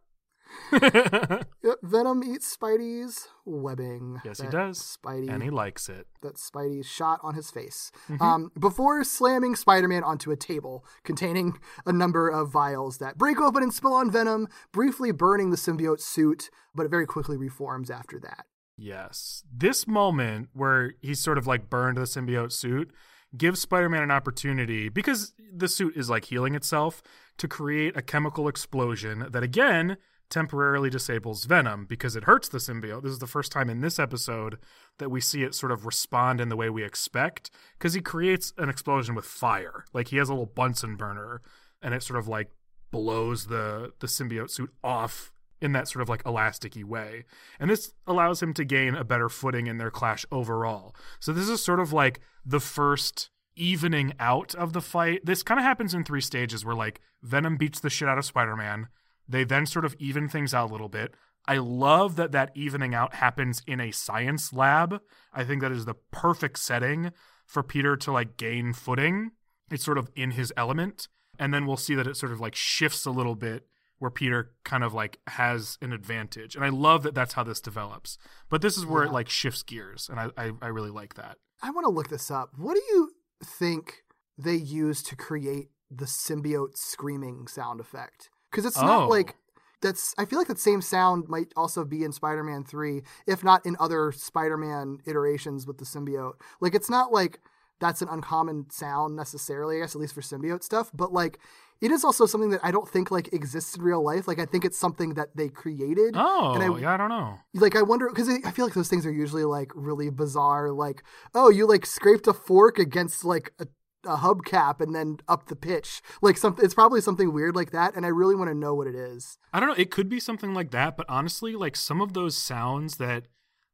Yep. 1.62 1.76
Venom 1.82 2.24
eats 2.24 2.56
Spidey's 2.56 3.28
webbing. 3.44 4.20
Yes, 4.24 4.40
he 4.40 4.48
does, 4.48 4.78
Spidey 5.04 5.28
and 5.32 5.42
he 5.42 5.50
likes 5.50 5.88
it. 5.88 6.06
that 6.22 6.36
Spidey 6.36 6.84
shot 6.84 7.20
on 7.22 7.34
his 7.34 7.50
face 7.50 7.92
Mm-hmm. 8.08 8.22
um, 8.22 8.50
before 8.58 9.04
slamming 9.04 9.54
Spider-Man 9.56 10.02
onto 10.02 10.30
a 10.32 10.36
table 10.36 10.84
containing 11.04 11.58
a 11.86 11.92
number 11.92 12.28
of 12.28 12.50
vials 12.50 12.98
that 12.98 13.18
break 13.18 13.40
open 13.40 13.62
and 13.62 13.72
spill 13.74 13.92
on 13.92 14.10
Venom, 14.10 14.48
briefly 14.72 15.12
burning 15.12 15.50
the 15.50 15.56
symbiote 15.56 16.00
suit, 16.00 16.50
but 16.74 16.84
it 16.86 16.90
very 16.90 17.06
quickly 17.06 17.36
reforms 17.36 17.90
after 17.90 18.18
that. 18.20 18.46
Yes. 18.76 19.44
This 19.54 19.86
moment 19.86 20.48
where 20.54 20.94
he's 21.02 21.20
sort 21.20 21.36
of 21.38 21.46
like 21.46 21.68
burned 21.70 21.98
the 21.98 22.02
symbiote 22.02 22.52
suit 22.52 22.90
gives 23.36 23.60
Spider 23.60 23.88
Man 23.88 24.02
an 24.02 24.10
opportunity, 24.10 24.88
because 24.88 25.32
the 25.52 25.68
suit 25.68 25.96
is 25.96 26.10
like 26.10 26.26
healing 26.26 26.54
itself, 26.54 27.02
to 27.38 27.48
create 27.48 27.96
a 27.96 28.02
chemical 28.02 28.48
explosion 28.48 29.26
that 29.30 29.42
again 29.42 29.96
temporarily 30.28 30.88
disables 30.88 31.44
Venom 31.44 31.86
because 31.86 32.14
it 32.14 32.24
hurts 32.24 32.48
the 32.48 32.58
symbiote. 32.58 33.02
This 33.02 33.12
is 33.12 33.18
the 33.18 33.26
first 33.26 33.50
time 33.50 33.68
in 33.68 33.80
this 33.80 33.98
episode 33.98 34.58
that 34.98 35.10
we 35.10 35.20
see 35.20 35.42
it 35.42 35.56
sort 35.56 35.72
of 35.72 35.84
respond 35.84 36.40
in 36.40 36.48
the 36.48 36.56
way 36.56 36.70
we 36.70 36.84
expect, 36.84 37.50
because 37.78 37.94
he 37.94 38.00
creates 38.00 38.52
an 38.56 38.68
explosion 38.68 39.14
with 39.14 39.24
fire. 39.24 39.84
Like 39.92 40.08
he 40.08 40.18
has 40.18 40.28
a 40.28 40.32
little 40.32 40.46
Bunsen 40.46 40.96
burner 40.96 41.42
and 41.82 41.94
it 41.94 42.02
sort 42.02 42.18
of 42.18 42.28
like 42.28 42.50
blows 42.90 43.46
the 43.46 43.92
the 44.00 44.06
symbiote 44.06 44.50
suit 44.50 44.70
off 44.84 45.32
in 45.60 45.72
that 45.72 45.88
sort 45.88 46.02
of 46.02 46.08
like 46.08 46.22
elasticy 46.24 46.84
way. 46.84 47.24
And 47.58 47.70
this 47.70 47.92
allows 48.06 48.42
him 48.42 48.54
to 48.54 48.64
gain 48.64 48.94
a 48.94 49.04
better 49.04 49.28
footing 49.28 49.66
in 49.66 49.78
their 49.78 49.90
clash 49.90 50.24
overall. 50.32 50.94
So 51.18 51.32
this 51.32 51.48
is 51.48 51.62
sort 51.62 51.80
of 51.80 51.92
like 51.92 52.20
the 52.44 52.60
first 52.60 53.30
evening 53.56 54.14
out 54.18 54.54
of 54.54 54.72
the 54.72 54.80
fight. 54.80 55.24
This 55.24 55.42
kind 55.42 55.60
of 55.60 55.64
happens 55.64 55.94
in 55.94 56.04
three 56.04 56.20
stages 56.20 56.64
where 56.64 56.74
like 56.74 57.00
Venom 57.22 57.56
beats 57.56 57.80
the 57.80 57.90
shit 57.90 58.08
out 58.08 58.18
of 58.18 58.24
Spider-Man. 58.24 58.88
They 59.28 59.44
then 59.44 59.66
sort 59.66 59.84
of 59.84 59.94
even 59.98 60.28
things 60.28 60.54
out 60.54 60.70
a 60.70 60.72
little 60.72 60.88
bit. 60.88 61.14
I 61.46 61.58
love 61.58 62.16
that 62.16 62.32
that 62.32 62.52
evening 62.54 62.94
out 62.94 63.14
happens 63.14 63.62
in 63.66 63.80
a 63.80 63.90
science 63.90 64.52
lab. 64.52 65.00
I 65.32 65.44
think 65.44 65.62
that 65.62 65.72
is 65.72 65.84
the 65.84 65.94
perfect 66.10 66.58
setting 66.58 67.12
for 67.46 67.62
Peter 67.62 67.96
to 67.96 68.12
like 68.12 68.36
gain 68.36 68.72
footing. 68.72 69.32
It's 69.70 69.84
sort 69.84 69.98
of 69.98 70.10
in 70.14 70.32
his 70.32 70.52
element. 70.56 71.08
And 71.38 71.54
then 71.54 71.66
we'll 71.66 71.76
see 71.76 71.94
that 71.94 72.06
it 72.06 72.16
sort 72.16 72.32
of 72.32 72.40
like 72.40 72.54
shifts 72.54 73.06
a 73.06 73.10
little 73.10 73.34
bit 73.34 73.66
where 74.00 74.10
Peter 74.10 74.50
kind 74.64 74.82
of 74.82 74.92
like 74.92 75.20
has 75.28 75.78
an 75.80 75.92
advantage. 75.92 76.56
And 76.56 76.64
I 76.64 76.70
love 76.70 77.04
that 77.04 77.14
that's 77.14 77.34
how 77.34 77.44
this 77.44 77.60
develops. 77.60 78.18
But 78.48 78.60
this 78.62 78.76
is 78.76 78.84
where 78.84 79.04
it 79.04 79.12
like 79.12 79.28
shifts 79.28 79.62
gears. 79.62 80.08
And 80.10 80.18
I, 80.18 80.30
I, 80.36 80.52
I 80.60 80.66
really 80.68 80.90
like 80.90 81.14
that. 81.14 81.36
I 81.62 81.70
want 81.70 81.84
to 81.84 81.90
look 81.90 82.08
this 82.08 82.30
up. 82.30 82.50
What 82.56 82.74
do 82.74 82.82
you 82.88 83.12
think 83.44 84.02
they 84.36 84.56
use 84.56 85.02
to 85.04 85.14
create 85.16 85.68
the 85.90 86.06
symbiote 86.06 86.76
screaming 86.76 87.46
sound 87.46 87.78
effect? 87.80 88.30
because 88.50 88.64
it's 88.64 88.78
Oh. 88.78 88.84
not 88.86 89.08
like 89.08 89.36
that's. 89.80 90.12
I 90.18 90.24
feel 90.24 90.38
like 90.38 90.48
that 90.48 90.58
same 90.58 90.82
sound 90.82 91.28
might 91.28 91.52
also 91.56 91.84
be 91.84 92.02
in 92.04 92.10
Spider-Man 92.12 92.64
Three, 92.64 93.02
if 93.26 93.44
not 93.44 93.64
in 93.64 93.76
other 93.78 94.10
Spider-Man 94.12 94.98
iterations 95.06 95.66
with 95.66 95.78
the 95.78 95.84
symbiote. 95.84 96.34
Like 96.60 96.74
it's 96.74 96.90
not 96.90 97.12
like 97.12 97.40
that's 97.80 98.02
an 98.02 98.08
uncommon 98.08 98.70
sound 98.70 99.16
necessarily. 99.16 99.78
I 99.78 99.80
guess 99.80 99.94
at 99.94 100.00
least 100.00 100.14
for 100.14 100.20
symbiote 100.20 100.62
stuff, 100.62 100.90
but 100.94 101.12
like. 101.12 101.38
It 101.80 101.90
is 101.90 102.04
also 102.04 102.26
something 102.26 102.50
that 102.50 102.60
I 102.62 102.72
don't 102.72 102.86
think 102.86 103.10
like 103.10 103.32
exists 103.32 103.74
in 103.74 103.82
real 103.82 104.04
life. 104.04 104.28
Like 104.28 104.38
I 104.38 104.44
think 104.44 104.66
it's 104.66 104.76
something 104.76 105.14
that 105.14 105.34
they 105.34 105.48
created. 105.48 106.14
Oh, 106.14 106.52
and 106.52 106.62
I, 106.62 106.66
oh, 106.68 106.76
yeah, 106.76 106.92
I 106.92 106.98
don't 106.98 107.08
know. 107.08 107.38
like 107.54 107.74
I 107.74 107.80
wonder 107.80 108.06
because 108.10 108.28
I 108.28 108.50
feel 108.50 108.66
like 108.66 108.74
those 108.74 108.90
things 108.90 109.06
are 109.06 109.10
usually 109.10 109.44
like 109.44 109.72
really 109.74 110.10
bizarre. 110.10 110.72
Like, 110.72 111.02
oh, 111.34 111.48
you 111.48 111.66
like 111.66 111.86
scraped 111.86 112.26
a 112.26 112.34
fork 112.34 112.78
against 112.78 113.24
like 113.24 113.54
a, 113.58 113.66
a 114.04 114.18
hubcap 114.18 114.82
and 114.82 114.94
then 114.94 115.20
up 115.26 115.46
the 115.46 115.56
pitch. 115.56 116.02
Like 116.20 116.36
something. 116.36 116.62
It's 116.62 116.74
probably 116.74 117.00
something 117.00 117.32
weird 117.32 117.56
like 117.56 117.70
that, 117.70 117.96
and 117.96 118.04
I 118.04 118.10
really 118.10 118.34
want 118.34 118.50
to 118.50 118.54
know 118.54 118.74
what 118.74 118.86
it 118.86 118.94
is. 118.94 119.38
I 119.54 119.58
don't 119.58 119.70
know. 119.70 119.74
It 119.74 119.90
could 119.90 120.10
be 120.10 120.20
something 120.20 120.52
like 120.52 120.72
that, 120.72 120.98
but 120.98 121.06
honestly, 121.08 121.54
like 121.54 121.76
some 121.76 122.02
of 122.02 122.12
those 122.12 122.36
sounds 122.36 122.98
that 122.98 123.24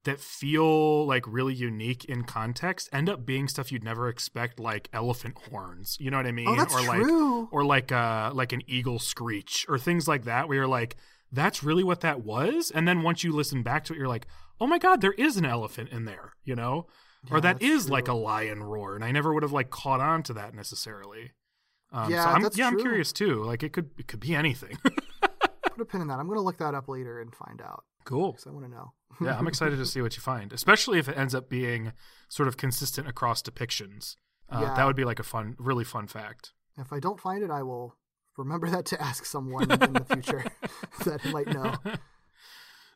that 0.07 0.19
feel 0.19 1.07
like 1.07 1.25
really 1.27 1.55
unique 1.55 2.05
in 2.07 2.25
context 2.25 2.89
end 2.93 3.09
up 3.09 3.25
being 3.25 3.47
stuff 3.47 3.71
you'd 3.71 3.85
never 3.85 4.09
expect, 4.09 4.59
like 4.59 4.89
elephant 4.93 5.37
horns. 5.51 5.97
You 6.01 6.11
know 6.11 6.17
what 6.17 6.27
I 6.27 6.33
mean? 6.33 6.49
Oh, 6.49 6.57
that's 6.57 6.75
or 6.75 6.81
true. 6.81 7.43
like 7.43 7.53
or 7.53 7.65
like 7.65 7.93
uh 7.93 8.31
like 8.35 8.53
an 8.53 8.63
eagle 8.67 8.99
screech 8.99 9.67
or 9.69 9.79
things 9.79 10.09
like 10.09 10.25
that, 10.25 10.49
where 10.49 10.57
you're 10.59 10.67
like, 10.67 10.97
that's 11.31 11.63
really 11.63 11.85
what 11.85 12.01
that 12.01 12.25
was. 12.25 12.71
And 12.71 12.89
then 12.89 13.03
once 13.03 13.23
you 13.23 13.33
listen 13.33 13.63
back 13.63 13.85
to 13.85 13.93
it, 13.93 13.99
you're 13.99 14.09
like, 14.09 14.27
oh 14.61 14.67
my 14.67 14.79
god, 14.79 15.01
there 15.03 15.13
is 15.13 15.37
an 15.37 15.45
elephant 15.45 15.91
in 15.91 16.07
there. 16.07 16.33
You 16.43 16.57
know? 16.57 16.87
or 17.31 17.39
Yeah, 17.39 17.41
that 17.43 17.61
that's 17.61 17.65
is 17.65 17.91
like 17.91 18.09
a 18.09 18.15
lion 18.15 18.63
roar, 18.63 18.95
and 18.95 19.05
I 19.05 19.13
never 19.13 19.33
would 19.35 19.43
have 19.43 19.53
like 19.53 19.71
caught 19.71 20.01
on 20.01 20.23
to 20.25 20.35
that 20.35 20.55
necessarily. 20.55 21.33
Um, 21.93 22.11
Yeah, 22.11 22.25
so 22.25 22.31
I'm, 22.31 22.51
yeah, 22.55 22.67
I'm 22.67 22.79
curious 22.79 23.13
too. 23.13 23.43
Like 23.45 23.63
it 23.63 23.73
could 23.73 23.91
it 23.99 24.07
could 24.07 24.21
be 24.21 24.35
anything. 24.35 24.79
Put 24.83 25.81
a 25.81 25.85
pin 25.85 26.01
in 26.01 26.09
that. 26.09 26.19
I'm 26.19 26.29
gonna 26.29 26.41
look 26.41 26.59
that 26.59 26.75
up 26.75 26.89
later 26.89 27.21
and 27.21 27.35
find 27.35 27.61
out 27.61 27.85
cool. 28.07 28.39
I 28.47 28.51
want 28.51 28.65
to 28.65 28.71
know. 28.71 28.93
yeah, 29.21 29.37
I'm 29.39 29.47
excited 29.47 29.77
to 29.77 29.85
see 29.87 30.01
what 30.01 30.17
you 30.17 30.23
find, 30.23 30.53
especially 30.53 30.99
if 30.99 31.09
it 31.09 31.17
ends 31.19 31.35
up 31.35 31.51
being 31.51 31.93
sort 32.29 32.49
of 32.49 32.57
consistent 32.57 33.07
across 33.09 33.43
depictions. 33.43 34.17
Uh, 34.51 34.61
Yeah. 34.63 34.75
That 34.75 34.87
would 34.87 34.97
be 34.97 35.05
like 35.05 35.19
a 35.19 35.23
fun, 35.25 35.55
really 35.59 35.85
fun 35.85 36.07
fact. 36.07 36.53
If 36.79 36.93
I 36.93 37.01
don't 37.01 37.21
find 37.21 37.43
it, 37.43 37.51
I 37.51 37.63
will 37.63 37.97
remember 38.37 38.69
that 38.71 38.85
to 38.87 39.03
ask 39.03 39.25
someone 39.25 39.71
in 39.71 39.93
the 39.93 40.05
future 40.11 40.45
that 41.05 41.25
might 41.27 41.49
know. 41.49 41.75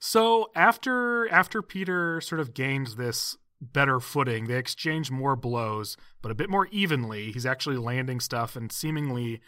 So 0.03 0.51
after 0.55 1.29
after 1.31 1.61
Peter 1.61 2.21
sort 2.23 2.41
of 2.41 2.55
gains 2.55 2.97
this 2.97 3.37
better 3.61 4.01
footing, 4.01 4.47
they 4.47 4.57
exchange 4.57 5.11
more 5.11 5.37
blows, 5.37 5.97
but 6.23 6.31
a 6.33 6.35
bit 6.35 6.49
more 6.49 6.69
evenly. 6.71 7.33
He's 7.33 7.45
actually 7.45 7.77
landing 7.77 8.19
stuff 8.21 8.57
and 8.57 8.73
seemingly 8.73 9.43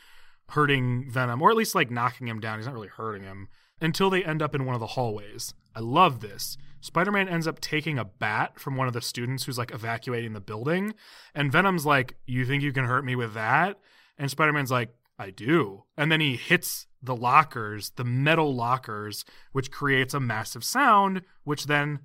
hurting 0.51 1.11
Venom, 1.11 1.41
or 1.41 1.51
at 1.51 1.57
least 1.57 1.75
like 1.75 1.91
knocking 1.91 2.29
him 2.29 2.39
down. 2.39 2.59
He's 2.59 2.67
not 2.67 2.75
really 2.75 2.89
hurting 2.89 3.23
him 3.23 3.49
until 3.83 4.11
they 4.11 4.25
end 4.25 4.41
up 4.41 4.55
in 4.55 4.65
one 4.65 4.75
of 4.75 4.81
the 4.81 4.89
hallways. 4.89 5.55
I 5.75 5.81
love 5.81 6.21
this. 6.21 6.57
Spider-Man 6.81 7.29
ends 7.29 7.47
up 7.47 7.61
taking 7.61 7.99
a 7.99 8.05
bat 8.05 8.59
from 8.59 8.77
one 8.77 8.89
of 8.89 8.93
the 8.93 9.01
students 9.01 9.45
who's 9.45 9.59
like 9.59 9.73
evacuating 9.73 10.33
the 10.33 10.41
building, 10.41 10.95
and 11.35 11.53
Venom's 11.53 11.87
like, 11.87 12.17
"You 12.27 12.45
think 12.45 12.63
you 12.63 12.73
can 12.73 12.87
hurt 12.87 13.05
me 13.05 13.15
with 13.15 13.35
that?" 13.35 13.79
And 14.19 14.31
Spider-Man's 14.31 14.71
like, 14.71 14.95
I 15.19 15.31
do. 15.31 15.85
And 15.97 16.11
then 16.11 16.21
he 16.21 16.37
hits 16.37 16.87
the 17.03 17.15
lockers, 17.15 17.91
the 17.91 18.05
metal 18.05 18.55
lockers, 18.55 19.25
which 19.53 19.71
creates 19.71 20.15
a 20.15 20.21
massive 20.21 20.65
sound, 20.65 21.23
which 21.45 21.67
then 21.67 22.01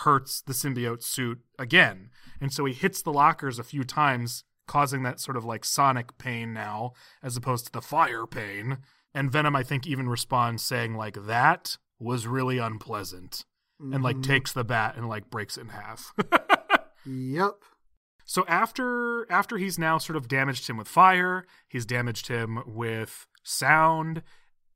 hurts 0.00 0.42
the 0.42 0.52
symbiote 0.52 1.02
suit 1.02 1.40
again. 1.58 2.10
And 2.40 2.52
so 2.52 2.64
he 2.64 2.74
hits 2.74 3.02
the 3.02 3.12
lockers 3.12 3.58
a 3.58 3.64
few 3.64 3.84
times, 3.84 4.44
causing 4.66 5.02
that 5.04 5.20
sort 5.20 5.36
of 5.36 5.44
like 5.44 5.64
sonic 5.64 6.18
pain 6.18 6.52
now, 6.52 6.92
as 7.22 7.36
opposed 7.36 7.66
to 7.66 7.72
the 7.72 7.80
fire 7.80 8.26
pain. 8.26 8.78
And 9.16 9.32
Venom, 9.32 9.56
I 9.56 9.62
think, 9.62 9.86
even 9.86 10.08
responds 10.08 10.62
saying, 10.62 10.94
like, 10.94 11.26
that 11.26 11.78
was 11.98 12.26
really 12.26 12.58
unpleasant. 12.58 13.44
And 13.80 14.02
like 14.02 14.16
Mhm. 14.16 14.22
takes 14.22 14.52
the 14.52 14.64
bat 14.64 14.96
and 14.96 15.08
like 15.08 15.28
breaks 15.30 15.56
it 15.58 15.62
in 15.62 15.68
half. 15.68 16.12
Yep. 17.04 17.52
So 18.24 18.44
after 18.48 19.30
after 19.30 19.58
he's 19.58 19.78
now 19.78 19.98
sort 19.98 20.16
of 20.16 20.26
damaged 20.28 20.68
him 20.68 20.76
with 20.76 20.88
fire, 20.88 21.46
he's 21.68 21.86
damaged 21.86 22.26
him 22.26 22.62
with 22.66 23.26
sound, 23.44 24.22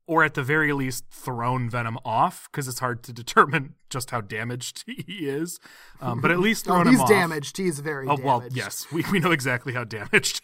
or 0.07 0.23
at 0.23 0.35
the 0.35 0.43
very 0.43 0.71
least 0.71 1.03
thrown 1.11 1.69
Venom 1.69 1.97
off 2.05 2.47
because 2.49 2.67
it's 2.69 2.79
hard 2.79 3.03
to 3.03 3.11
determine 3.21 3.75
just 3.89 4.11
how 4.11 4.21
damaged 4.21 4.83
he 4.87 5.27
is. 5.27 5.59
Um, 5.99 6.21
but 6.21 6.31
at 6.31 6.39
least 6.39 6.67
Oh, 6.69 6.75
thrown 6.75 6.87
he's 6.87 6.95
him 6.95 7.01
off. 7.01 7.09
damaged. 7.09 7.57
He's 7.57 7.79
very 7.81 8.05
Oh 8.07 8.15
damaged. 8.15 8.23
well, 8.25 8.47
yes, 8.51 8.87
we 8.93 9.03
we 9.11 9.19
know 9.19 9.31
exactly 9.31 9.73
how 9.73 9.83
damaged, 9.83 10.41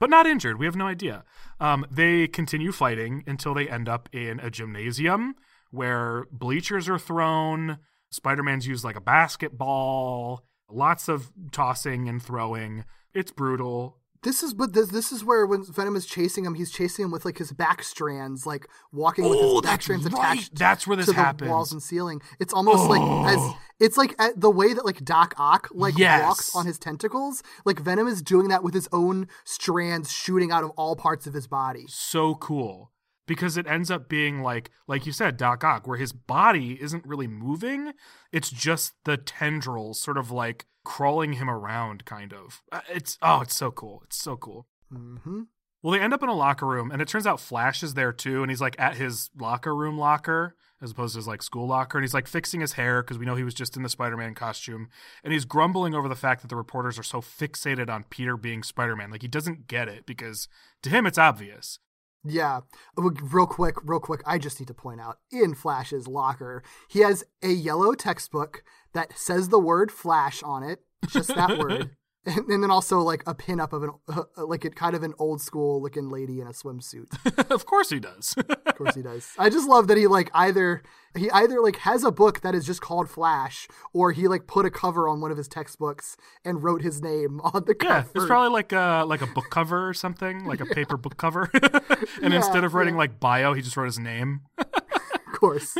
but 0.00 0.10
not 0.10 0.26
injured. 0.26 0.58
We 0.58 0.66
have 0.66 0.74
no 0.74 0.86
idea. 0.86 1.24
Um, 1.60 1.86
they 1.90 2.26
continue 2.26 2.72
fighting 2.72 3.22
until 3.26 3.54
they 3.54 3.68
end 3.68 3.88
up 3.88 4.08
in 4.12 4.40
a 4.40 4.50
gymnasium 4.50 5.36
where 5.70 6.24
bleachers 6.32 6.88
are 6.88 6.98
thrown. 6.98 7.78
Spider-Man's 8.10 8.66
used 8.66 8.82
like 8.82 8.96
a 8.96 9.00
basketball. 9.00 10.44
Lots 10.68 11.08
of 11.08 11.30
tossing 11.52 12.08
and 12.08 12.20
throwing. 12.20 12.84
It's 13.14 13.30
brutal. 13.30 13.99
This 14.22 14.42
is 14.42 14.52
but 14.52 14.74
this 14.74 14.88
this 14.90 15.12
is 15.12 15.24
where 15.24 15.46
when 15.46 15.64
Venom 15.64 15.96
is 15.96 16.04
chasing 16.04 16.44
him, 16.44 16.54
he's 16.54 16.70
chasing 16.70 17.06
him 17.06 17.10
with 17.10 17.24
like 17.24 17.38
his 17.38 17.52
back 17.52 17.82
strands, 17.82 18.44
like 18.46 18.66
walking 18.92 19.24
with 19.28 19.38
Oh, 19.40 19.54
his 19.54 19.62
back 19.62 19.80
strands 19.82 20.04
right. 20.04 20.12
attached. 20.12 20.54
That's 20.56 20.86
where 20.86 20.96
this 20.96 21.06
to 21.06 21.14
happens. 21.14 21.48
the 21.48 21.50
walls 21.52 21.72
and 21.72 21.82
ceiling. 21.82 22.20
It's 22.38 22.52
almost 22.52 22.88
like 22.90 23.00
as 23.00 23.38
oh. 23.40 23.58
it's 23.78 23.96
like 23.96 24.14
the 24.36 24.50
way 24.50 24.74
that 24.74 24.84
like 24.84 25.02
Doc 25.04 25.34
Ock 25.38 25.68
like 25.72 25.96
Yes. 25.96 26.22
walks 26.22 26.54
on 26.54 26.66
his 26.66 26.78
tentacles. 26.78 27.42
Like 27.64 27.80
Venom 27.80 28.06
is 28.08 28.20
doing 28.20 28.48
that 28.48 28.62
with 28.62 28.74
his 28.74 28.88
own 28.92 29.26
strands 29.44 30.12
shooting 30.12 30.52
out 30.52 30.64
of 30.64 30.70
all 30.76 30.96
parts 30.96 31.26
of 31.26 31.32
his 31.32 31.46
body. 31.46 31.84
so 31.88 32.34
cool 32.34 32.92
because 33.26 33.56
it 33.56 33.66
ends 33.66 33.90
up 33.90 34.08
being 34.08 34.42
like 34.42 34.70
like 34.88 35.06
you 35.06 35.12
said 35.12 35.36
doc 35.36 35.62
ock 35.62 35.86
where 35.86 35.98
his 35.98 36.12
body 36.12 36.76
isn't 36.82 37.06
really 37.06 37.28
moving 37.28 37.92
it's 38.32 38.50
just 38.50 38.92
the 39.04 39.16
tendrils 39.16 40.00
sort 40.00 40.18
of 40.18 40.32
like 40.32 40.66
crawling 40.84 41.34
him 41.34 41.50
around 41.50 42.04
kind 42.04 42.32
of. 42.32 42.62
Uh, 42.72 42.80
it's 42.90 43.18
oh 43.22 43.40
it's 43.40 43.54
so 43.54 43.70
cool. 43.70 44.02
It's 44.04 44.16
so 44.16 44.36
cool. 44.36 44.66
Hmm 44.92 45.42
well 45.82 45.92
they 45.92 46.00
end 46.00 46.14
up 46.14 46.22
in 46.22 46.28
a 46.28 46.34
locker 46.34 46.66
room 46.66 46.90
and 46.90 47.00
it 47.00 47.08
turns 47.08 47.26
out 47.26 47.40
flash 47.40 47.82
is 47.82 47.94
there 47.94 48.12
too 48.12 48.42
and 48.42 48.50
he's 48.50 48.60
like 48.60 48.78
at 48.78 48.96
his 48.96 49.30
locker 49.38 49.74
room 49.74 49.98
locker 49.98 50.54
as 50.82 50.92
opposed 50.92 51.14
to 51.14 51.18
his 51.18 51.26
like 51.28 51.42
school 51.42 51.66
locker 51.66 51.98
and 51.98 52.04
he's 52.04 52.14
like 52.14 52.26
fixing 52.26 52.60
his 52.60 52.74
hair 52.74 53.02
because 53.02 53.18
we 53.18 53.26
know 53.26 53.34
he 53.34 53.44
was 53.44 53.54
just 53.54 53.76
in 53.76 53.82
the 53.82 53.88
spider-man 53.88 54.34
costume 54.34 54.88
and 55.22 55.32
he's 55.32 55.44
grumbling 55.44 55.94
over 55.94 56.08
the 56.08 56.16
fact 56.16 56.42
that 56.42 56.48
the 56.48 56.56
reporters 56.56 56.98
are 56.98 57.04
so 57.04 57.20
fixated 57.20 57.88
on 57.88 58.04
peter 58.04 58.36
being 58.36 58.62
spider-man. 58.62 59.10
Like 59.10 59.22
he 59.22 59.28
doesn't 59.28 59.66
get 59.66 59.88
it 59.88 60.06
because 60.06 60.48
to 60.82 60.90
him 60.90 61.06
it's 61.06 61.18
obvious 61.18 61.78
Yeah. 62.24 62.60
Uh, 62.98 63.10
Real 63.22 63.46
quick, 63.46 63.76
real 63.82 64.00
quick, 64.00 64.22
I 64.26 64.38
just 64.38 64.60
need 64.60 64.66
to 64.66 64.74
point 64.74 65.00
out 65.00 65.18
in 65.30 65.54
Flash's 65.54 66.06
locker, 66.06 66.62
he 66.88 67.00
has 67.00 67.24
a 67.42 67.48
yellow 67.48 67.94
textbook 67.94 68.62
that 68.92 69.16
says 69.18 69.48
the 69.48 69.58
word 69.58 69.90
Flash 69.90 70.42
on 70.42 70.62
it, 70.62 70.80
just 71.08 71.28
that 71.28 71.58
word. 71.58 71.96
And, 72.26 72.36
and 72.48 72.62
then 72.62 72.70
also 72.70 73.00
like 73.00 73.22
a 73.26 73.34
pin 73.34 73.60
up 73.60 73.72
of 73.72 73.82
an 73.82 73.90
uh, 74.08 74.22
like 74.46 74.64
a 74.64 74.70
kind 74.70 74.94
of 74.94 75.02
an 75.02 75.14
old 75.18 75.40
school 75.40 75.80
looking 75.82 76.10
lady 76.10 76.40
in 76.40 76.46
a 76.46 76.50
swimsuit. 76.50 77.08
of 77.50 77.64
course 77.66 77.90
he 77.90 77.98
does 78.00 78.34
Of 78.66 78.74
course 78.76 78.94
he 78.94 79.02
does. 79.02 79.32
I 79.38 79.48
just 79.48 79.68
love 79.68 79.88
that 79.88 79.96
he 79.96 80.06
like 80.06 80.30
either 80.34 80.82
he 81.16 81.30
either 81.30 81.60
like 81.60 81.76
has 81.76 82.04
a 82.04 82.10
book 82.12 82.40
that 82.42 82.54
is 82.54 82.64
just 82.66 82.80
called 82.80 83.08
Flash, 83.10 83.66
or 83.92 84.12
he 84.12 84.28
like 84.28 84.46
put 84.46 84.64
a 84.66 84.70
cover 84.70 85.08
on 85.08 85.20
one 85.20 85.30
of 85.30 85.38
his 85.38 85.48
textbooks 85.48 86.16
and 86.44 86.62
wrote 86.62 86.82
his 86.82 87.00
name 87.02 87.40
on 87.40 87.64
the 87.66 87.74
Yeah, 87.82 88.02
cover. 88.02 88.10
it's 88.14 88.26
probably 88.26 88.50
like 88.50 88.72
a 88.72 89.04
like 89.06 89.22
a 89.22 89.26
book 89.26 89.46
cover 89.50 89.88
or 89.88 89.94
something, 89.94 90.44
like 90.44 90.60
a 90.60 90.66
paper 90.66 90.96
book 90.96 91.16
cover. 91.16 91.50
and 91.52 92.32
Yeah, 92.32 92.36
instead 92.36 92.64
of 92.64 92.74
writing 92.74 92.94
yeah. 92.94 92.98
like 92.98 93.18
bio, 93.18 93.54
he 93.54 93.62
just 93.62 93.76
wrote 93.76 93.86
his 93.86 93.98
name. 93.98 94.42
of 94.58 95.32
course. 95.32 95.76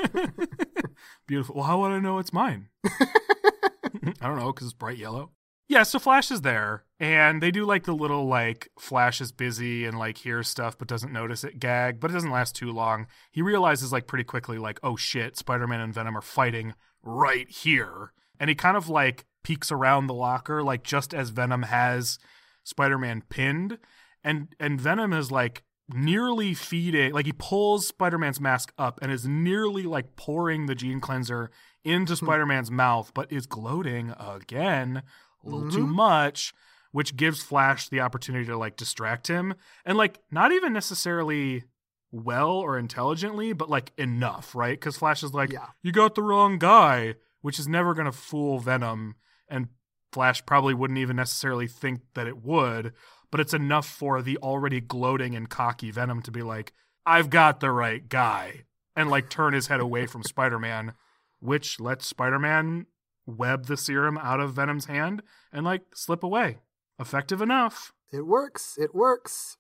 Beautiful. 1.27 1.57
Well, 1.57 1.65
how 1.65 1.81
would 1.81 1.93
I 1.93 2.01
know 2.01 2.19
it's 2.19 2.33
mine? 2.33 2.69
I 2.83 4.27
don't 4.27 4.39
know 4.39 4.53
because 4.53 4.67
it's 4.69 4.75
bright 4.75 4.99
yellow. 4.99 5.31
Yeah, 5.71 5.85
so 5.85 6.01
Flash 6.01 6.33
is 6.33 6.41
there, 6.41 6.83
and 6.99 7.41
they 7.41 7.53
do 7.53 7.65
like 7.65 7.85
the 7.85 7.93
little 7.93 8.27
like 8.27 8.71
Flash 8.77 9.21
is 9.21 9.31
busy 9.31 9.85
and 9.85 9.97
like 9.97 10.19
hears 10.19 10.49
stuff 10.49 10.77
but 10.77 10.89
doesn't 10.89 11.13
notice 11.13 11.45
it 11.45 11.61
gag, 11.61 12.01
but 12.01 12.11
it 12.11 12.15
doesn't 12.15 12.33
last 12.33 12.57
too 12.57 12.73
long. 12.73 13.07
He 13.31 13.41
realizes 13.41 13.93
like 13.93 14.09
pretty 14.09 14.25
quickly 14.25 14.59
like, 14.59 14.81
oh 14.83 14.97
shit, 14.97 15.37
Spider-Man 15.37 15.79
and 15.79 15.95
Venom 15.95 16.19
are 16.19 16.23
fighting 16.23 16.75
right 17.05 17.49
here, 17.49 18.13
and 18.41 18.51
he 18.51 18.57
kind 18.57 18.77
of 18.77 18.89
like 18.89 19.27
peeks 19.45 19.71
around 19.71 20.09
the 20.09 20.13
locker 20.13 20.61
like 20.61 20.83
just 20.83 21.15
as 21.15 21.31
Venom 21.31 21.63
has 21.63 22.19
Spider-Man 22.65 23.23
pinned, 23.29 23.79
and 24.25 24.49
and 24.59 24.81
Venom 24.81 25.13
is 25.13 25.31
like 25.31 25.63
nearly 25.89 26.53
feeding 26.53 27.13
like 27.13 27.27
he 27.27 27.33
pulls 27.33 27.87
Spider-Man's 27.87 28.41
mask 28.41 28.73
up 28.77 28.99
and 29.01 29.13
is 29.13 29.25
nearly 29.25 29.85
like 29.85 30.17
pouring 30.17 30.67
the 30.67 30.75
gene 30.75 30.99
cleanser 30.99 31.49
into 31.85 32.15
hmm. 32.15 32.25
Spider-Man's 32.25 32.73
mouth, 32.73 33.13
but 33.15 33.31
is 33.31 33.47
gloating 33.47 34.13
again 34.19 35.05
a 35.45 35.49
little 35.49 35.71
too 35.71 35.85
mm-hmm. 35.85 35.95
much, 35.95 36.53
which 36.93 37.17
gives 37.17 37.43
Flash 37.43 37.89
the 37.89 38.01
opportunity 38.01 38.47
to 38.47 38.57
like 38.57 38.77
distract 38.77 39.29
him 39.29 39.55
and 39.85 39.97
like 39.97 40.21
not 40.31 40.53
even 40.53 40.73
necessarily 40.73 41.65
well 42.13 42.51
or 42.51 42.79
intelligently, 42.79 43.53
but 43.53 43.71
like 43.71 43.93
enough, 43.97 44.55
right? 44.55 44.79
Because 44.79 44.97
Flash 44.97 45.23
is 45.23 45.33
like, 45.33 45.53
Yeah. 45.53 45.67
you 45.83 45.93
got 45.93 46.15
the 46.15 46.23
wrong 46.23 46.59
guy, 46.59 47.15
which 47.41 47.59
is 47.59 47.69
never 47.69 47.95
gonna 47.95 48.13
fool 48.13 48.59
Venom, 48.59 49.15
and 49.49 49.69
Flash 50.13 50.45
probably 50.45 50.75
wouldn't 50.75 50.99
even 50.99 51.17
necessarily 51.17 51.69
think 51.69 52.01
that 52.15 52.27
it 52.27 52.43
would, 52.43 52.93
but 53.31 53.41
it's 53.41 53.55
enough 53.55 53.87
for 53.87 54.23
the 54.23 54.37
already 54.39 54.81
gloating 54.81 55.37
and 55.37 55.49
cocky 55.49 55.91
Venom 55.91 56.23
to 56.23 56.33
be 56.33 56.43
like, 56.43 56.73
I've 57.07 57.31
got 57.31 57.61
the 57.61 57.71
right 57.71 58.07
guy, 58.09 58.65
and 58.97 59.09
like 59.09 59.31
turn 59.31 59.53
his 59.53 59.69
head 59.69 59.81
away 59.81 60.07
from 60.07 60.25
Spider 60.25 60.59
Man, 60.59 60.95
which 61.39 61.79
lets 61.79 62.07
Spider 62.07 62.39
Man 62.39 62.87
web 63.31 63.67
the 63.67 63.77
serum 63.77 64.19
out 64.19 64.41
of 64.41 64.55
Venom's 64.55 64.87
hand 64.87 65.23
and 65.53 65.65
like 65.65 65.83
slip 65.95 66.23
away. 66.23 66.59
Effective 66.99 67.41
enough. 67.41 67.93
It 68.13 68.27
works. 68.27 68.77
It 68.79 68.95
works. 68.95 69.57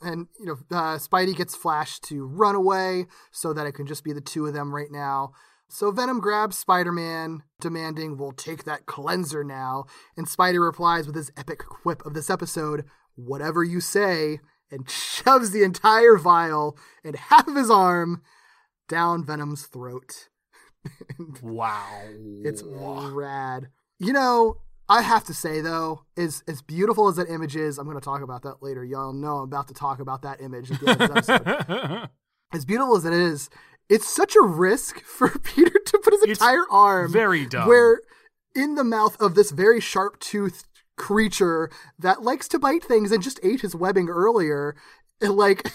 And, 0.00 0.28
you 0.38 0.46
know, 0.46 0.58
uh, 0.70 0.98
Spidey 0.98 1.34
gets 1.34 1.56
Flash 1.56 1.98
to 2.00 2.24
run 2.24 2.54
away 2.54 3.06
so 3.32 3.52
that 3.52 3.66
it 3.66 3.72
can 3.72 3.86
just 3.86 4.04
be 4.04 4.12
the 4.12 4.20
two 4.20 4.46
of 4.46 4.54
them 4.54 4.74
right 4.74 4.90
now. 4.90 5.32
So 5.68 5.90
Venom 5.90 6.20
grabs 6.20 6.56
Spider 6.56 6.92
Man, 6.92 7.42
demanding, 7.60 8.16
We'll 8.16 8.32
take 8.32 8.64
that 8.64 8.86
cleanser 8.86 9.42
now. 9.42 9.86
And 10.16 10.26
Spidey 10.26 10.64
replies 10.64 11.06
with 11.06 11.16
his 11.16 11.32
epic 11.36 11.60
quip 11.60 12.04
of 12.04 12.14
this 12.14 12.30
episode, 12.30 12.84
Whatever 13.16 13.64
you 13.64 13.80
say, 13.80 14.40
and 14.70 14.88
shoves 14.90 15.50
the 15.50 15.62
entire 15.62 16.16
vial 16.16 16.76
and 17.02 17.16
half 17.16 17.48
of 17.48 17.56
his 17.56 17.70
arm 17.70 18.22
down 18.88 19.24
Venom's 19.24 19.66
throat. 19.66 20.28
Wow. 21.42 22.00
It's 22.44 22.62
rad. 22.64 23.68
You 23.98 24.12
know, 24.12 24.56
I 24.88 25.02
have 25.02 25.24
to 25.24 25.34
say 25.34 25.60
though, 25.60 26.02
as 26.16 26.42
as 26.48 26.60
beautiful 26.62 27.08
as 27.08 27.16
that 27.16 27.28
image 27.30 27.56
is, 27.56 27.78
I'm 27.78 27.84
going 27.86 27.98
to 27.98 28.04
talk 28.04 28.22
about 28.22 28.42
that 28.42 28.62
later. 28.62 28.84
Y'all 28.84 29.12
know 29.12 29.38
I'm 29.38 29.44
about 29.44 29.68
to 29.68 29.74
talk 29.74 30.00
about 30.00 30.22
that 30.22 30.40
image 30.40 30.70
at 30.70 30.80
the 30.80 30.90
end 30.90 31.00
of 31.02 31.14
this 31.14 31.28
episode. 31.28 32.08
as 32.52 32.64
beautiful 32.64 32.96
as 32.96 33.04
it 33.04 33.12
is, 33.12 33.48
it's 33.88 34.08
such 34.08 34.34
a 34.36 34.42
risk 34.42 35.00
for 35.04 35.28
Peter 35.38 35.78
to 35.86 35.98
put 36.02 36.12
his 36.12 36.22
It's 36.24 36.40
entire 36.40 36.64
arm 36.70 37.12
very 37.12 37.46
dumb. 37.46 37.68
where 37.68 38.00
in 38.54 38.74
the 38.74 38.84
mouth 38.84 39.20
of 39.20 39.34
this 39.34 39.50
very 39.50 39.80
sharp 39.80 40.18
toothed 40.20 40.66
creature 40.96 41.70
that 41.98 42.22
likes 42.22 42.46
to 42.48 42.58
bite 42.58 42.84
things 42.84 43.10
and 43.10 43.22
just 43.22 43.40
ate 43.42 43.62
his 43.62 43.74
webbing 43.74 44.08
earlier. 44.08 44.76
Like, 45.44 45.70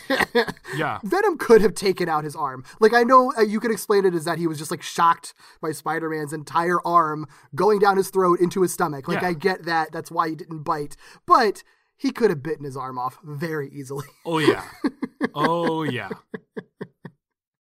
Yeah. 0.76 1.00
Venom 1.04 1.38
could 1.38 1.62
have 1.62 1.74
taken 1.74 2.08
out 2.10 2.24
his 2.24 2.36
arm. 2.36 2.64
Like, 2.80 2.94
I 2.94 3.04
know 3.04 3.34
uh, 3.38 3.42
you 3.42 3.60
could 3.60 3.72
explain 3.72 4.06
it 4.06 4.14
as 4.14 4.26
that 4.26 4.38
he 4.38 4.48
was 4.48 4.58
just 4.58 4.72
like 4.72 4.82
shocked 4.82 5.34
by 5.62 5.72
Spider 5.72 6.10
Man's 6.10 6.34
entire 6.34 6.80
arm 6.86 7.26
going 7.56 7.80
down 7.80 7.98
his 7.98 8.10
throat 8.10 8.40
into 8.40 8.62
his 8.62 8.74
stomach. 8.74 9.08
Like, 9.08 9.22
Yeah. 9.22 9.30
I 9.30 9.34
get 9.34 9.64
that. 9.66 9.92
That's 9.92 10.12
why 10.12 10.30
he 10.30 10.36
didn't 10.36 10.64
bite. 10.64 10.96
But 11.26 11.64
he 11.98 12.12
could 12.12 12.30
have 12.30 12.42
bitten 12.42 12.64
his 12.66 12.78
arm 12.78 12.98
off 12.98 13.18
very 13.24 13.70
easily. 13.72 14.08
Oh 14.26 14.38
yeah. 14.38 14.64
Oh 15.36 15.84
yeah. 15.84 16.10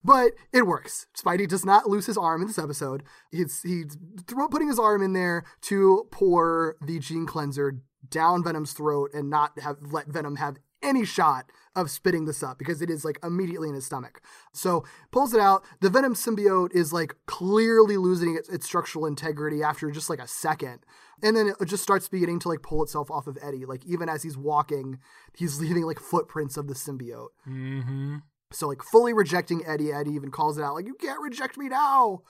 But 0.04 0.32
it 0.52 0.66
works. 0.66 1.06
Spidey 1.20 1.48
does 1.48 1.64
not 1.64 1.88
lose 1.88 2.06
his 2.06 2.16
arm 2.16 2.42
in 2.42 2.46
this 2.46 2.58
episode. 2.58 3.02
He's 3.32 3.62
he's 3.62 3.96
throw, 4.28 4.46
putting 4.48 4.68
his 4.68 4.78
arm 4.78 5.02
in 5.02 5.14
there 5.14 5.44
to 5.62 6.06
pour 6.12 6.76
the 6.80 6.98
gene 7.00 7.26
cleanser 7.26 7.80
down 8.08 8.44
Venom's 8.44 8.72
throat 8.72 9.10
and 9.14 9.28
not 9.28 9.58
have 9.58 9.78
let 9.90 10.06
Venom 10.06 10.36
have 10.36 10.58
any 10.82 11.04
shot 11.04 11.50
of 11.74 11.90
spitting 11.90 12.24
this 12.24 12.42
up 12.42 12.58
because 12.58 12.80
it 12.80 12.88
is 12.88 13.04
like 13.04 13.18
immediately 13.22 13.68
in 13.68 13.74
his 13.74 13.84
stomach. 13.84 14.22
So 14.52 14.84
pulls 15.10 15.34
it 15.34 15.40
out. 15.40 15.62
The 15.80 15.90
Venom 15.90 16.14
symbiote 16.14 16.74
is 16.74 16.92
like 16.92 17.14
clearly 17.26 17.98
losing 17.98 18.34
its, 18.34 18.48
its 18.48 18.64
structural 18.64 19.06
integrity 19.06 19.62
after 19.62 19.90
just 19.90 20.08
like 20.08 20.18
a 20.18 20.26
second. 20.26 20.80
And 21.22 21.36
then 21.36 21.52
it 21.60 21.64
just 21.66 21.82
starts 21.82 22.08
beginning 22.08 22.40
to 22.40 22.48
like 22.48 22.62
pull 22.62 22.82
itself 22.82 23.10
off 23.10 23.26
of 23.26 23.38
Eddie. 23.42 23.66
Like 23.66 23.84
even 23.84 24.08
as 24.08 24.22
he's 24.22 24.38
walking, 24.38 24.98
he's 25.36 25.60
leaving 25.60 25.84
like 25.84 26.00
footprints 26.00 26.56
of 26.56 26.66
the 26.66 26.74
symbiote. 26.74 27.28
Mm-hmm. 27.46 28.16
So 28.52 28.68
like 28.68 28.82
fully 28.82 29.12
rejecting 29.12 29.64
Eddie. 29.66 29.92
Eddie 29.92 30.12
even 30.12 30.30
calls 30.30 30.56
it 30.56 30.62
out 30.62 30.74
like 30.74 30.86
you 30.86 30.94
can't 30.94 31.20
reject 31.20 31.58
me 31.58 31.68
now. 31.68 32.22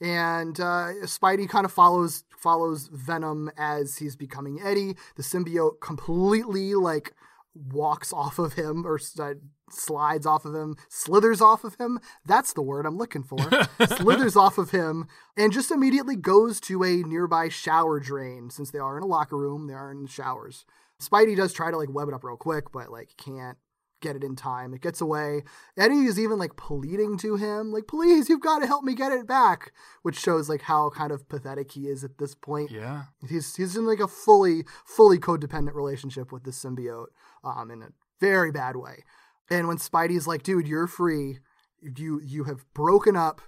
And 0.00 0.58
uh, 0.58 0.92
Spidey 1.04 1.48
kind 1.48 1.64
of 1.64 1.72
follows 1.72 2.24
follows 2.38 2.88
Venom 2.92 3.50
as 3.56 3.96
he's 3.98 4.16
becoming 4.16 4.60
Eddie. 4.62 4.96
The 5.16 5.22
symbiote 5.22 5.80
completely 5.80 6.74
like 6.74 7.14
walks 7.54 8.12
off 8.12 8.38
of 8.38 8.54
him 8.54 8.86
or 8.86 8.98
uh, 9.18 9.34
slides 9.70 10.26
off 10.26 10.44
of 10.44 10.54
him, 10.54 10.76
slithers 10.88 11.40
off 11.40 11.64
of 11.64 11.76
him. 11.76 12.00
That's 12.24 12.52
the 12.52 12.62
word 12.62 12.86
I'm 12.86 12.96
looking 12.96 13.22
for. 13.22 13.38
slithers 13.96 14.36
off 14.36 14.58
of 14.58 14.70
him 14.70 15.06
and 15.36 15.52
just 15.52 15.70
immediately 15.70 16.16
goes 16.16 16.60
to 16.62 16.82
a 16.84 17.02
nearby 17.02 17.48
shower 17.48 18.00
drain. 18.00 18.50
Since 18.50 18.70
they 18.70 18.78
are 18.78 18.96
in 18.96 19.02
a 19.02 19.06
locker 19.06 19.36
room, 19.36 19.66
they 19.66 19.74
are 19.74 19.90
in 19.90 20.06
showers. 20.06 20.64
Spidey 21.00 21.36
does 21.36 21.52
try 21.52 21.70
to 21.70 21.76
like 21.76 21.92
web 21.92 22.08
it 22.08 22.14
up 22.14 22.24
real 22.24 22.36
quick, 22.36 22.72
but 22.72 22.90
like 22.90 23.10
can't 23.16 23.58
get 24.04 24.14
it 24.14 24.22
in 24.22 24.36
time. 24.36 24.72
It 24.72 24.82
gets 24.82 25.00
away. 25.00 25.42
Eddie 25.76 26.04
is 26.04 26.20
even 26.20 26.38
like 26.38 26.56
pleading 26.56 27.18
to 27.18 27.36
him, 27.36 27.72
like, 27.72 27.88
please, 27.88 28.28
you've 28.28 28.40
got 28.40 28.60
to 28.60 28.66
help 28.66 28.84
me 28.84 28.94
get 28.94 29.10
it 29.10 29.26
back, 29.26 29.72
which 30.02 30.20
shows 30.20 30.48
like 30.48 30.62
how 30.62 30.90
kind 30.90 31.10
of 31.10 31.28
pathetic 31.28 31.72
he 31.72 31.88
is 31.88 32.04
at 32.04 32.18
this 32.18 32.34
point. 32.34 32.70
Yeah. 32.70 33.04
He's 33.28 33.56
he's 33.56 33.76
in 33.76 33.86
like 33.86 34.00
a 34.00 34.06
fully 34.06 34.64
fully 34.86 35.18
codependent 35.18 35.74
relationship 35.74 36.30
with 36.30 36.44
this 36.44 36.62
symbiote, 36.62 37.08
um, 37.42 37.70
in 37.70 37.82
a 37.82 37.88
very 38.20 38.52
bad 38.52 38.76
way. 38.76 39.04
And 39.50 39.66
when 39.66 39.78
Spidey's 39.78 40.26
like, 40.26 40.42
dude, 40.42 40.68
you're 40.68 40.86
free. 40.86 41.38
You 41.80 42.20
you 42.22 42.44
have 42.44 42.64
broken 42.74 43.16
up, 43.16 43.40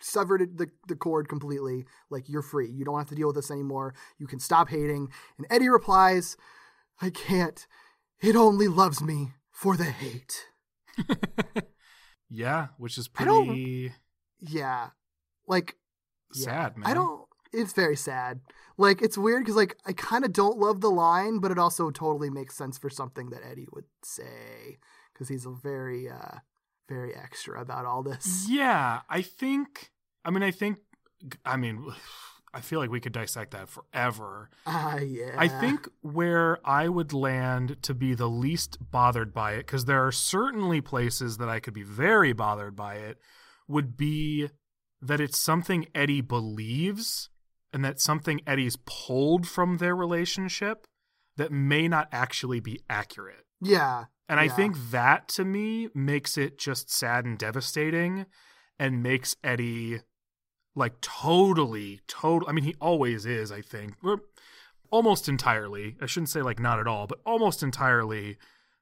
severed 0.00 0.56
the, 0.58 0.68
the 0.88 0.96
cord 0.96 1.28
completely. 1.28 1.84
Like 2.10 2.28
you're 2.28 2.42
free. 2.42 2.70
You 2.70 2.84
don't 2.84 2.98
have 2.98 3.08
to 3.08 3.14
deal 3.14 3.28
with 3.28 3.36
this 3.36 3.50
anymore. 3.50 3.94
You 4.18 4.26
can 4.26 4.40
stop 4.40 4.68
hating. 4.68 5.08
And 5.36 5.46
Eddie 5.50 5.68
replies, 5.68 6.36
I 7.00 7.10
can't. 7.10 7.66
It 8.20 8.34
only 8.34 8.66
loves 8.66 9.02
me 9.02 9.32
for 9.56 9.76
the 9.76 9.84
hate. 9.84 10.46
Yeah, 12.28 12.68
which 12.78 12.98
is 12.98 13.08
pretty 13.08 13.92
Yeah. 14.40 14.90
Like 15.46 15.76
yeah. 16.34 16.44
sad, 16.44 16.76
man. 16.76 16.90
I 16.90 16.94
don't 16.94 17.26
it's 17.52 17.72
very 17.72 17.96
sad. 17.96 18.40
Like 18.76 19.00
it's 19.00 19.16
weird 19.16 19.42
because 19.44 19.56
like 19.56 19.76
I 19.86 19.92
kind 19.92 20.24
of 20.24 20.32
don't 20.32 20.58
love 20.58 20.80
the 20.80 20.90
line, 20.90 21.38
but 21.38 21.50
it 21.50 21.58
also 21.58 21.90
totally 21.90 22.30
makes 22.30 22.56
sense 22.56 22.78
for 22.78 22.90
something 22.90 23.30
that 23.30 23.44
Eddie 23.48 23.68
would 23.72 23.84
say 24.02 24.78
because 25.12 25.28
he's 25.28 25.46
a 25.46 25.50
very 25.50 26.08
uh 26.08 26.38
very 26.88 27.14
extra 27.14 27.60
about 27.60 27.84
all 27.84 28.02
this. 28.02 28.46
Yeah, 28.48 29.00
I 29.08 29.22
think. 29.22 29.90
I 30.24 30.30
mean, 30.30 30.42
I 30.42 30.50
think. 30.50 30.78
I 31.44 31.56
mean, 31.56 31.92
I 32.56 32.60
feel 32.62 32.80
like 32.80 32.90
we 32.90 33.00
could 33.00 33.12
dissect 33.12 33.50
that 33.50 33.68
forever. 33.68 34.48
Ah, 34.66 34.96
yeah. 34.96 35.34
I 35.36 35.46
think 35.46 35.90
where 36.00 36.58
I 36.64 36.88
would 36.88 37.12
land 37.12 37.76
to 37.82 37.92
be 37.92 38.14
the 38.14 38.30
least 38.30 38.78
bothered 38.80 39.34
by 39.34 39.52
it, 39.52 39.66
because 39.66 39.84
there 39.84 40.06
are 40.06 40.10
certainly 40.10 40.80
places 40.80 41.36
that 41.36 41.50
I 41.50 41.60
could 41.60 41.74
be 41.74 41.82
very 41.82 42.32
bothered 42.32 42.74
by 42.74 42.94
it, 42.94 43.18
would 43.68 43.94
be 43.98 44.48
that 45.02 45.20
it's 45.20 45.38
something 45.38 45.86
Eddie 45.94 46.22
believes 46.22 47.28
and 47.74 47.84
that 47.84 48.00
something 48.00 48.40
Eddie's 48.46 48.78
pulled 48.86 49.46
from 49.46 49.76
their 49.76 49.94
relationship 49.94 50.86
that 51.36 51.52
may 51.52 51.88
not 51.88 52.08
actually 52.10 52.60
be 52.60 52.80
accurate. 52.88 53.44
Yeah. 53.60 54.04
And 54.30 54.40
I 54.40 54.48
think 54.48 54.76
that 54.90 55.28
to 55.28 55.44
me 55.44 55.90
makes 55.94 56.38
it 56.38 56.58
just 56.58 56.90
sad 56.90 57.26
and 57.26 57.36
devastating 57.36 58.24
and 58.78 59.02
makes 59.02 59.36
Eddie 59.44 60.00
like 60.76 61.00
totally, 61.00 62.00
total. 62.06 62.48
I 62.48 62.52
mean, 62.52 62.64
he 62.64 62.76
always 62.80 63.26
is, 63.26 63.50
I 63.50 63.62
think. 63.62 63.94
Or 64.04 64.20
almost 64.90 65.28
entirely. 65.28 65.96
I 66.00 66.06
shouldn't 66.06 66.28
say 66.28 66.42
like 66.42 66.60
not 66.60 66.78
at 66.78 66.86
all, 66.86 67.06
but 67.08 67.20
almost 67.26 67.62
entirely 67.62 68.36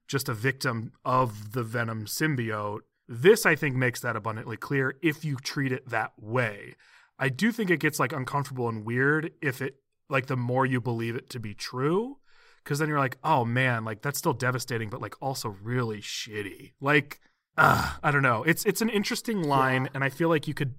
just 0.06 0.28
a 0.28 0.34
victim 0.34 0.92
of 1.04 1.52
the 1.52 1.62
Venom 1.62 2.04
symbiote. 2.04 2.80
This, 3.08 3.46
I 3.46 3.54
think, 3.54 3.76
makes 3.76 4.00
that 4.00 4.16
abundantly 4.16 4.56
clear 4.58 4.96
if 5.02 5.24
you 5.24 5.36
treat 5.36 5.72
it 5.72 5.88
that 5.88 6.12
way. 6.20 6.74
I 7.18 7.28
do 7.30 7.52
think 7.52 7.70
it 7.70 7.80
gets 7.80 7.98
like 8.00 8.12
uncomfortable 8.12 8.68
and 8.68 8.84
weird 8.84 9.30
if 9.40 9.62
it, 9.62 9.76
like, 10.10 10.26
the 10.26 10.36
more 10.36 10.66
you 10.66 10.80
believe 10.80 11.14
it 11.16 11.30
to 11.30 11.38
be 11.40 11.54
true 11.54 12.18
because 12.62 12.78
then 12.78 12.88
you're 12.88 12.98
like, 12.98 13.18
oh 13.22 13.44
man, 13.44 13.84
like 13.84 14.00
that's 14.00 14.18
still 14.18 14.32
devastating, 14.32 14.88
but 14.88 15.00
like 15.02 15.14
also 15.22 15.54
really 15.62 16.00
shitty. 16.00 16.72
Like, 16.80 17.20
uh, 17.58 17.92
I 18.02 18.10
don't 18.10 18.22
know. 18.22 18.42
It's 18.42 18.64
it's 18.64 18.80
an 18.80 18.88
interesting 18.88 19.42
line, 19.42 19.82
Yeah. 19.84 19.90
and 19.94 20.02
I 20.04 20.08
feel 20.08 20.28
like 20.30 20.48
you 20.48 20.54
could 20.54 20.74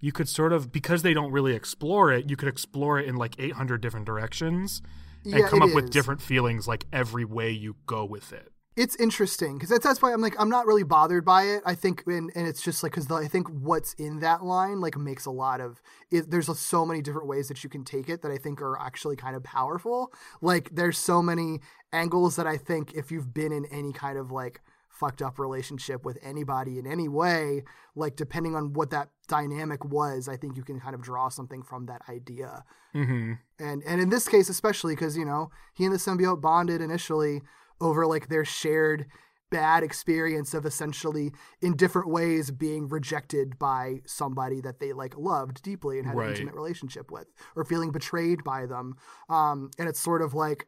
you 0.00 0.12
could 0.12 0.28
sort 0.28 0.52
of 0.52 0.72
because 0.72 1.02
they 1.02 1.14
don't 1.14 1.32
really 1.32 1.54
explore 1.54 2.10
it, 2.12 2.28
you 2.30 2.36
could 2.36 2.48
explore 2.48 2.98
it 2.98 3.06
in 3.06 3.16
like 3.16 3.34
800 3.38 3.80
different 3.80 4.06
directions 4.06 4.82
and 5.30 5.34
Yeah, 5.40 5.48
come 5.48 5.62
up 5.62 5.74
with 5.74 5.90
different 5.90 6.22
feelings 6.22 6.66
like 6.66 6.86
every 6.92 7.24
way 7.24 7.50
you 7.50 7.76
go 7.86 8.04
with 8.04 8.32
it. 8.32 8.52
it's 8.76 8.96
interesting 8.96 9.54
because 9.58 9.68
that's, 9.68 9.84
that's 9.84 10.00
why 10.00 10.12
I'm 10.12 10.20
like 10.20 10.36
I'm 10.38 10.48
not 10.48 10.64
really 10.66 10.84
bothered 10.84 11.24
by 11.24 11.42
it. 11.44 11.62
I 11.66 11.74
think 11.74 12.04
and, 12.06 12.30
and 12.34 12.46
it's 12.46 12.62
just 12.62 12.82
like 12.82 12.92
because 12.92 13.10
I 13.10 13.26
think 13.26 13.48
what's 13.48 13.92
in 13.94 14.20
that 14.20 14.44
line 14.44 14.80
like 14.80 14.96
makes 14.96 15.26
a 15.26 15.30
lot 15.30 15.60
of 15.60 15.82
it, 16.10 16.30
there's 16.30 16.46
so 16.58 16.86
many 16.86 17.02
different 17.02 17.26
ways 17.28 17.48
that 17.48 17.62
you 17.64 17.68
can 17.68 17.84
take 17.84 18.08
it 18.08 18.22
that 18.22 18.30
I 18.30 18.38
think 18.38 18.62
are 18.62 18.78
actually 18.80 19.16
kind 19.16 19.36
of 19.36 19.42
powerful. 19.42 20.12
Like 20.40 20.70
there's 20.72 20.96
so 20.98 21.20
many 21.20 21.60
angles 21.92 22.36
that 22.36 22.46
I 22.46 22.56
think 22.56 22.94
if 22.94 23.10
you've 23.10 23.34
been 23.34 23.52
in 23.52 23.66
any 23.66 23.92
kind 23.92 24.16
of 24.16 24.30
like 24.30 24.60
fucked 25.00 25.22
up 25.22 25.38
relationship 25.38 26.04
with 26.04 26.18
anybody 26.22 26.78
in 26.78 26.86
any 26.86 27.08
way, 27.08 27.64
like 27.96 28.14
depending 28.16 28.54
on 28.54 28.72
what 28.74 28.90
that 28.90 29.08
dynamic 29.28 29.84
was, 29.84 30.28
I 30.28 30.36
think 30.36 30.56
you 30.56 30.62
can 30.62 30.78
kind 30.78 30.94
of 30.94 31.00
draw 31.00 31.28
something 31.30 31.62
from 31.62 31.86
that 31.86 32.02
idea 32.08 32.64
Mm-hmm. 32.94 33.34
and 33.60 33.82
and 33.86 34.00
in 34.00 34.08
this 34.08 34.26
case 34.26 34.48
especially 34.48 34.96
because 34.96 35.16
you 35.16 35.24
know 35.24 35.50
he 35.74 35.84
and 35.84 35.94
the 35.94 35.98
symbiote 35.98 36.40
bonded 36.40 36.80
initially 36.80 37.40
over 37.80 38.04
like 38.04 38.28
their 38.28 38.44
shared 38.44 39.06
bad 39.50 39.84
experience 39.84 40.54
of 40.54 40.66
essentially 40.66 41.30
in 41.62 41.76
different 41.76 42.08
ways 42.08 42.50
being 42.50 42.88
rejected 42.88 43.58
by 43.60 44.00
somebody 44.06 44.60
that 44.60 44.80
they 44.80 44.92
like 44.92 45.16
loved 45.16 45.62
deeply 45.62 45.98
and 45.98 46.06
had 46.08 46.16
Right. 46.16 46.26
an 46.30 46.32
intimate 46.34 46.54
relationship 46.56 47.12
with 47.12 47.28
or 47.54 47.64
feeling 47.64 47.92
betrayed 47.92 48.42
by 48.42 48.66
them 48.66 48.96
um 49.28 49.70
and 49.78 49.88
it's 49.88 50.00
sort 50.00 50.20
of 50.22 50.34
like 50.34 50.66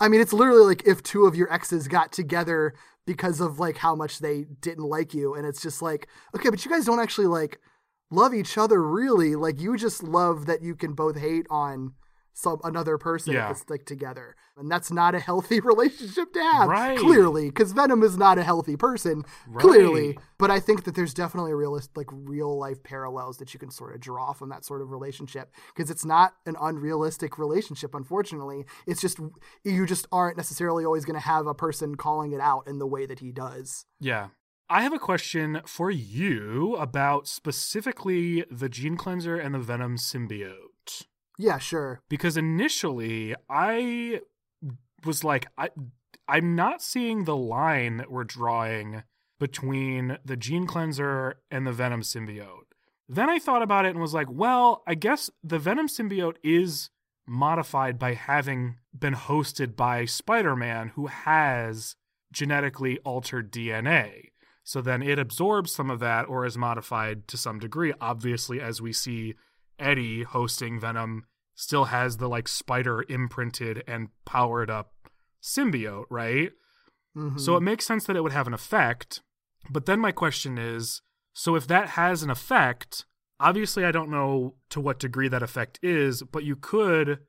I 0.00 0.08
mean, 0.08 0.20
it's 0.20 0.32
literally 0.32 0.64
like 0.64 0.86
if 0.86 1.02
two 1.02 1.26
of 1.26 1.36
your 1.36 1.52
exes 1.52 1.88
got 1.88 2.12
together 2.12 2.74
because 3.06 3.40
of 3.40 3.58
like 3.58 3.78
how 3.78 3.94
much 3.94 4.18
they 4.18 4.46
didn't 4.60 4.84
like 4.84 5.14
you, 5.14 5.34
and 5.34 5.46
it's 5.46 5.62
just 5.62 5.82
like, 5.82 6.08
okay, 6.34 6.50
but 6.50 6.64
you 6.64 6.70
guys 6.70 6.84
don't 6.84 7.00
actually 7.00 7.26
like 7.26 7.60
love 8.10 8.34
each 8.34 8.58
other 8.58 8.82
really. 8.82 9.34
Like 9.34 9.60
you 9.60 9.76
just 9.76 10.02
love 10.02 10.46
that 10.46 10.62
you 10.62 10.74
can 10.74 10.92
both 10.92 11.18
hate 11.18 11.46
on 11.50 11.94
some 12.34 12.60
another 12.64 12.98
person 12.98 13.34
Yeah. 13.34 13.50
it's 13.50 13.68
like 13.68 13.84
together, 13.84 14.36
and 14.56 14.70
that's 14.70 14.90
not 14.90 15.14
a 15.14 15.18
healthy 15.20 15.60
relationship 15.72 16.32
to 16.32 16.42
have. 16.42 16.68
Right. 16.68 16.98
Clearly, 16.98 17.46
because 17.50 17.72
Venom 17.72 18.02
is 18.02 18.16
not 18.16 18.38
a 18.38 18.42
healthy 18.42 18.76
person. 18.76 19.24
Clearly, 19.58 20.18
but 20.38 20.50
I 20.50 20.60
think 20.60 20.84
that 20.84 20.94
there's 20.94 21.14
definitely 21.14 21.52
realist, 21.54 21.96
like 21.96 22.08
real 22.10 22.58
life 22.58 22.82
parallels 22.82 23.36
that 23.38 23.52
you 23.54 23.60
can 23.60 23.70
sort 23.70 23.94
of 23.94 24.00
draw 24.00 24.32
from 24.32 24.48
that 24.48 24.64
sort 24.64 24.80
of 24.82 24.90
relationship 24.90 25.52
because 25.74 25.90
it's 25.90 26.04
not 26.04 26.34
an 26.46 26.56
unrealistic 26.60 27.38
relationship. 27.38 27.94
Unfortunately, 27.94 28.64
it's 28.86 29.00
just 29.00 29.18
you 29.64 29.86
just 29.86 30.06
aren't 30.10 30.36
necessarily 30.36 30.84
always 30.84 31.04
going 31.04 31.18
to 31.20 31.26
have 31.26 31.46
a 31.46 31.54
person 31.54 31.94
calling 31.96 32.32
it 32.32 32.40
out 32.40 32.66
in 32.66 32.78
the 32.78 32.86
way 32.86 33.06
that 33.06 33.18
he 33.20 33.32
does. 33.32 33.84
Yeah. 34.00 34.28
I 34.70 34.82
have 34.84 34.94
a 34.94 34.98
question 34.98 35.60
for 35.66 35.90
you 35.90 36.76
about 36.76 37.28
specifically 37.28 38.44
the 38.50 38.70
gene 38.70 38.96
cleanser 38.96 39.36
and 39.36 39.54
the 39.54 39.58
venom 39.58 39.96
symbiote. 39.98 40.71
Yeah, 41.38 41.58
sure. 41.58 42.00
Because 42.08 42.36
initially 42.36 43.34
I 43.48 44.20
was 45.04 45.24
like 45.24 45.46
I 45.58 45.70
I'm 46.28 46.54
not 46.54 46.82
seeing 46.82 47.24
the 47.24 47.36
line 47.36 47.96
that 47.96 48.10
we're 48.10 48.24
drawing 48.24 49.02
between 49.38 50.18
the 50.24 50.36
gene 50.36 50.66
cleanser 50.66 51.40
and 51.50 51.66
the 51.66 51.72
venom 51.72 52.02
symbiote. 52.02 52.72
Then 53.08 53.28
I 53.28 53.38
thought 53.38 53.60
about 53.60 53.84
it 53.84 53.90
and 53.90 54.00
was 54.00 54.14
like, 54.14 54.28
well, 54.30 54.82
I 54.86 54.94
guess 54.94 55.30
the 55.42 55.58
venom 55.58 55.88
symbiote 55.88 56.36
is 56.44 56.90
modified 57.26 57.98
by 57.98 58.14
having 58.14 58.76
been 58.96 59.14
hosted 59.14 59.74
by 59.76 60.04
Spider-Man 60.04 60.92
who 60.94 61.08
has 61.08 61.96
genetically 62.32 62.98
altered 63.00 63.52
DNA. 63.52 64.28
So 64.64 64.80
then 64.80 65.02
it 65.02 65.18
absorbs 65.18 65.72
some 65.72 65.90
of 65.90 65.98
that 66.00 66.28
or 66.28 66.46
is 66.46 66.56
modified 66.56 67.26
to 67.28 67.36
some 67.36 67.58
degree. 67.58 67.92
Obviously, 68.00 68.60
as 68.60 68.80
we 68.80 68.92
see 68.92 69.34
Eddie 69.82 70.22
hosting 70.22 70.80
Venom 70.80 71.26
still 71.54 71.86
has 71.86 72.16
the 72.16 72.28
like 72.28 72.48
spider 72.48 73.04
imprinted 73.08 73.82
and 73.86 74.08
powered 74.24 74.70
up 74.70 74.92
symbiote, 75.42 76.06
right? 76.08 76.52
Mhm. 77.16 77.38
So 77.38 77.56
it 77.56 77.60
makes 77.62 77.84
sense 77.84 78.06
that 78.06 78.16
it 78.16 78.22
would 78.22 78.32
have 78.32 78.46
an 78.46 78.54
effect. 78.54 79.22
But 79.70 79.86
then 79.86 80.00
my 80.00 80.12
question 80.12 80.56
is 80.58 81.02
so 81.34 81.56
if 81.56 81.66
that 81.66 81.90
has 81.90 82.22
an 82.22 82.30
effect, 82.30 83.06
obviously 83.40 83.84
I 83.84 83.92
don't 83.92 84.10
know 84.10 84.56
to 84.70 84.80
what 84.80 84.98
degree 84.98 85.28
that 85.28 85.42
effect 85.42 85.78
is, 85.82 86.22
but 86.22 86.44
you 86.44 86.56
could 86.56 87.20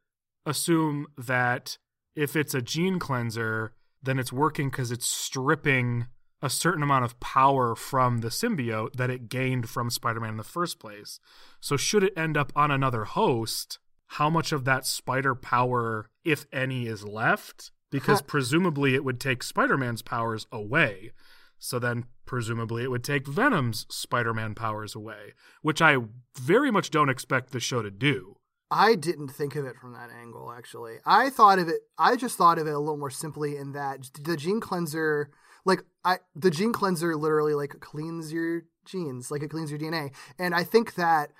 assume 0.45 1.07
that 1.17 1.77
if 2.15 2.35
it's 2.35 2.53
a 2.53 2.61
gene 2.61 2.99
cleanser, 2.99 3.73
then 4.01 4.19
it's 4.19 4.33
working 4.33 4.69
because 4.69 4.91
it's 4.91 5.07
stripping 5.07 6.07
a 6.43 6.49
certain 6.49 6.83
amount 6.83 7.05
of 7.05 7.17
power 7.21 7.73
from 7.73 8.19
the 8.19 8.27
symbiote 8.27 8.93
that 8.97 9.09
it 9.09 9.29
gained 9.29 9.69
from 9.69 9.89
Spider 9.89 10.19
Man 10.19 10.31
in 10.31 10.37
the 10.37 10.43
first 10.43 10.77
place. 10.77 11.19
So, 11.61 11.77
should 11.77 12.03
it 12.03 12.13
end 12.17 12.35
up 12.35 12.51
on 12.53 12.69
another 12.69 13.05
host, 13.05 13.79
how 14.07 14.29
much 14.29 14.51
of 14.51 14.65
that 14.65 14.85
spider 14.85 15.35
power, 15.35 16.09
if 16.25 16.45
any, 16.51 16.85
is 16.85 17.05
left? 17.05 17.71
Because 17.89 18.21
presumably 18.21 18.93
it 18.93 19.05
would 19.05 19.21
take 19.21 19.41
Spider 19.41 19.77
Man's 19.77 20.01
powers 20.01 20.45
away. 20.51 21.11
So 21.59 21.79
then, 21.79 22.05
presumably, 22.25 22.83
it 22.83 22.91
would 22.91 23.05
take 23.05 23.25
Venom's 23.25 23.85
Spider 23.89 24.33
Man 24.33 24.53
powers 24.53 24.95
away, 24.95 25.33
which 25.61 25.81
I 25.81 25.97
very 26.37 26.71
much 26.71 26.89
don't 26.89 27.09
expect 27.09 27.51
the 27.51 27.61
show 27.61 27.81
to 27.81 27.89
do. 27.91 28.35
I 28.69 28.95
didn't 28.95 29.29
think 29.29 29.55
of 29.55 29.65
it 29.65 29.77
from 29.77 29.93
that 29.93 30.09
angle, 30.09 30.51
actually. 30.51 30.97
I 31.05 31.29
thought 31.29 31.59
of 31.59 31.69
it, 31.69 31.81
I 31.97 32.17
just 32.17 32.37
thought 32.37 32.57
of 32.57 32.67
it 32.67 32.73
a 32.73 32.79
little 32.79 32.97
more 32.97 33.11
simply 33.11 33.55
in 33.55 33.71
that 33.71 34.09
the 34.21 34.35
gene 34.35 34.59
cleanser, 34.59 35.29
like, 35.65 35.83
I, 36.03 36.19
the 36.35 36.51
gene 36.51 36.73
cleanser 36.73 37.15
literally, 37.15 37.53
like, 37.53 37.79
cleans 37.79 38.31
your 38.33 38.63
genes, 38.85 39.31
like, 39.31 39.43
it 39.43 39.49
cleans 39.49 39.71
your 39.71 39.79
DNA. 39.79 40.11
And 40.37 40.53
I 40.53 40.63
think 40.63 40.95
that 40.95 41.31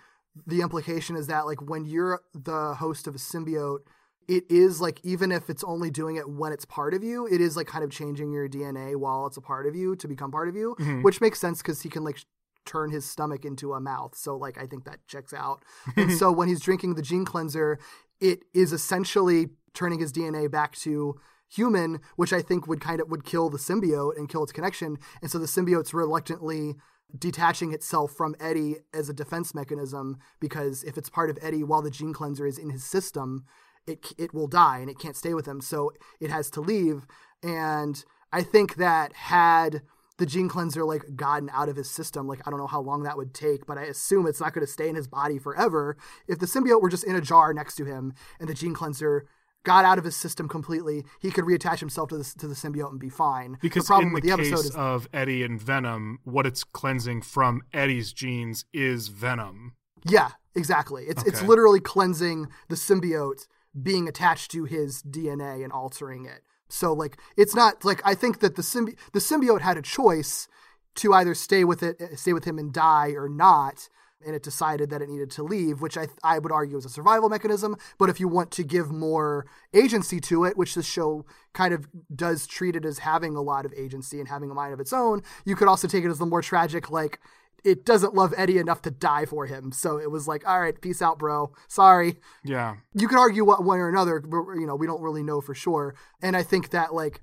the 0.48 0.62
implication 0.62 1.16
is 1.16 1.28
that, 1.28 1.46
like, 1.46 1.62
when 1.62 1.86
you're 1.86 2.22
the 2.34 2.76
host 2.76 3.08
of 3.08 3.16
a 3.16 3.20
symbiote, 3.20 3.80
it 4.28 4.46
is 4.50 4.80
like 4.80 5.00
even 5.04 5.32
if 5.32 5.50
it's 5.50 5.64
only 5.64 5.90
doing 5.90 6.16
it 6.16 6.30
when 6.30 6.52
it's 6.52 6.66
part 6.66 6.94
of 6.94 7.04
you, 7.04 7.28
it 7.28 7.42
is 7.42 7.58
like 7.58 7.68
kind 7.68 7.84
of 7.84 7.92
changing 7.92 8.32
your 8.32 8.48
DNA 8.48 8.96
while 8.96 9.28
it's 9.28 9.38
a 9.38 9.42
part 9.42 9.66
of 9.66 9.76
you 9.76 9.96
to 9.98 10.08
become 10.08 10.32
part 10.32 10.48
of 10.48 10.56
you, 10.56 10.76
mm-hmm. 10.80 11.02
which 11.02 11.22
makes 11.22 11.40
sense 11.40 11.62
because 11.62 11.82
he 11.82 11.90
can 11.90 12.04
like 12.04 12.18
turn 12.66 12.92
his 12.92 13.06
stomach 13.06 13.46
into 13.46 13.74
a 13.74 13.80
mouth. 13.80 14.16
So 14.16 14.38
like 14.38 14.58
I 14.58 14.66
think 14.66 14.86
that 14.86 15.06
checks 15.08 15.34
out. 15.34 15.64
and 15.96 16.12
so 16.18 16.32
when 16.32 16.48
he's 16.48 16.62
drinking 16.62 16.96
the 16.96 17.02
gene 17.02 17.26
cleanser, 17.26 17.80
it 18.20 18.44
is 18.54 18.72
essentially 18.72 19.50
turning 19.74 20.00
his 20.00 20.14
DNA 20.14 20.50
back 20.50 20.76
to 20.78 21.20
human, 21.50 22.00
which 22.16 22.34
I 22.34 22.42
think 22.42 22.68
would 22.68 22.82
kind 22.82 23.02
of 23.02 23.10
would 23.10 23.26
kill 23.26 23.50
the 23.50 23.58
symbiote 23.58 24.18
and 24.18 24.30
kill 24.30 24.44
its 24.44 24.52
connection. 24.52 24.98
And 25.22 25.30
so 25.30 25.40
the 25.40 25.46
symbiote's 25.46 25.94
reluctantly 25.94 26.76
detaching 27.18 27.74
itself 27.74 28.12
from 28.12 28.36
Eddie 28.40 28.78
as 28.94 29.08
a 29.08 29.14
defense 29.14 29.54
mechanism 29.54 30.18
because 30.40 30.84
if 30.84 30.98
it's 30.98 31.10
part 31.10 31.30
of 31.30 31.38
Eddie 31.42 31.64
while 31.64 31.82
the 31.82 31.92
gene 31.92 32.14
cleanser 32.14 32.48
is 32.48 32.58
in 32.58 32.72
his 32.72 32.84
system, 32.84 33.46
it 33.86 34.14
it 34.18 34.34
will 34.34 34.48
die 34.48 34.80
and 34.80 34.90
it 34.90 35.00
can't 35.00 35.18
stay 35.18 35.34
with 35.34 35.48
him. 35.48 35.62
So 35.62 35.92
it 36.20 36.30
has 36.30 36.50
to 36.52 36.62
leave. 36.62 37.06
And 37.44 38.04
I 38.32 38.42
think 38.42 38.76
that 38.76 39.14
had 39.14 39.82
the 40.18 40.26
gene 40.26 40.48
cleanser 40.48 40.86
like 40.86 41.16
gotten 41.16 41.50
out 41.52 41.70
of 41.70 41.76
his 41.76 41.90
system, 41.90 42.28
like 42.28 42.42
I 42.48 42.50
don't 42.50 42.60
know 42.60 42.68
how 42.68 42.82
long 42.82 43.04
that 43.04 43.18
would 43.18 43.34
take, 43.34 43.66
but 43.66 43.78
I 43.78 43.84
assume 43.84 44.26
it's 44.26 44.40
not 44.40 44.54
going 44.54 44.66
to 44.66 44.72
stay 44.72 44.88
in 44.88 44.96
his 44.96 45.08
body 45.08 45.38
forever. 45.38 45.98
If 46.28 46.40
the 46.40 46.46
symbiote 46.46 46.82
were 46.82 46.90
just 46.90 47.04
in 47.04 47.16
a 47.16 47.22
jar 47.22 47.54
next 47.54 47.76
to 47.76 47.86
him 47.86 48.14
and 48.40 48.48
the 48.48 48.54
gene 48.54 48.74
cleanser 48.74 49.28
got 49.64 49.86
out 49.86 49.98
of 49.98 50.04
his 50.04 50.16
system 50.16 50.48
completely, 50.48 51.04
he 51.20 51.32
could 51.32 51.46
reattach 51.46 51.80
himself 51.80 52.10
to 52.10 52.18
the 52.18 52.24
to 52.40 52.48
the 52.48 52.56
symbiote 52.56 52.92
and 52.92 53.00
be 53.00 53.10
fine. 53.10 53.58
Because 53.62 53.86
the 53.86 53.88
problem 53.88 54.08
in 54.10 54.14
with 54.14 54.24
the, 54.24 54.32
the 54.32 54.38
case 54.38 54.48
episode 54.52 54.66
is 54.66 54.76
of 54.76 55.08
Eddie 55.14 55.44
and 55.44 55.62
Venom, 55.62 56.20
what 56.24 56.46
it's 56.46 56.64
cleansing 56.64 57.22
from 57.22 57.62
Eddie's 57.74 58.14
genes 58.14 58.66
is 58.74 59.08
Venom. 59.08 59.74
Yeah, 60.06 60.32
exactly. 60.56 61.06
It's 61.06 61.24
it's 61.24 61.42
literally 61.42 61.80
cleansing 61.80 62.48
the 62.68 62.76
symbiote 62.76 63.48
being 63.82 64.08
attached 64.08 64.52
to 64.52 64.66
his 64.66 65.02
DNA 65.02 65.64
and 65.64 65.72
altering 65.72 66.26
it. 66.26 66.42
So 66.70 66.94
like 66.94 67.18
it's 67.38 67.56
not 67.56 67.86
like 67.86 68.02
I 68.06 68.16
think 68.16 68.40
that 68.40 68.56
the 68.56 68.62
symbi- 68.62 68.98
the 69.14 69.20
symbiote 69.20 69.62
had 69.62 69.78
a 69.78 69.82
choice 69.82 70.48
to 70.96 71.14
either 71.14 71.34
stay 71.34 71.64
with 71.64 71.82
it 71.82 72.20
stay 72.20 72.34
with 72.34 72.46
him 72.46 72.60
and 72.60 72.72
die 72.72 73.12
or 73.12 73.28
not 73.28 73.90
and 74.26 74.36
it 74.36 74.44
decided 74.44 74.90
that 74.90 75.02
it 75.02 75.10
needed 75.10 75.32
to 75.32 75.44
leave, 75.44 75.82
which 75.82 75.98
I 75.98 76.08
I 76.24 76.40
would 76.40 76.52
argue 76.52 76.78
is 76.78 76.86
a 76.86 76.90
survival 76.90 77.30
mechanism, 77.30 77.76
but 77.98 78.10
if 78.10 78.20
you 78.20 78.28
want 78.28 78.52
to 78.52 78.64
give 78.64 78.92
more 78.92 79.46
agency 79.74 80.20
to 80.22 80.46
it, 80.46 80.58
which 80.58 80.76
this 80.76 80.86
show 80.86 81.26
kind 81.54 81.74
of 81.74 81.88
does 82.14 82.48
treat 82.48 82.76
it 82.76 82.86
as 82.86 83.00
having 83.00 83.36
a 83.36 83.42
lot 83.42 83.66
of 83.66 83.74
agency 83.76 84.20
and 84.20 84.28
having 84.28 84.50
a 84.52 84.54
mind 84.54 84.74
of 84.74 84.80
its 84.80 84.94
own, 84.94 85.22
you 85.46 85.56
could 85.56 85.68
also 85.68 85.88
take 85.88 86.04
it 86.04 86.10
as 86.10 86.20
the 86.20 86.26
more 86.26 86.42
tragic 86.42 86.90
like 86.90 87.20
it 87.64 87.86
doesn't 87.86 88.14
love 88.14 88.34
Eddie 88.36 88.58
enough 88.58 88.82
to 88.82 88.92
die 88.92 89.26
for 89.26 89.46
him. 89.46 89.72
So 89.72 89.98
it 89.98 90.12
was 90.12 90.28
like, 90.28 90.48
all 90.48 90.60
right, 90.60 90.80
peace 90.80 91.02
out, 91.02 91.18
bro. 91.18 91.54
Sorry. 91.68 92.20
Yeah. 92.44 92.76
You 92.94 93.08
could 93.08 93.18
argue 93.18 93.46
what 93.46 93.64
one 93.64 93.80
or 93.80 93.90
another, 93.90 94.20
but 94.20 94.44
you 94.56 94.68
know, 94.68 94.76
we 94.76 94.88
don't 94.88 95.02
really 95.02 95.24
know 95.24 95.42
for 95.42 95.56
sure. 95.56 95.96
And 96.22 96.36
I 96.36 96.44
think 96.44 96.72
that 96.72 96.94
like 96.94 97.22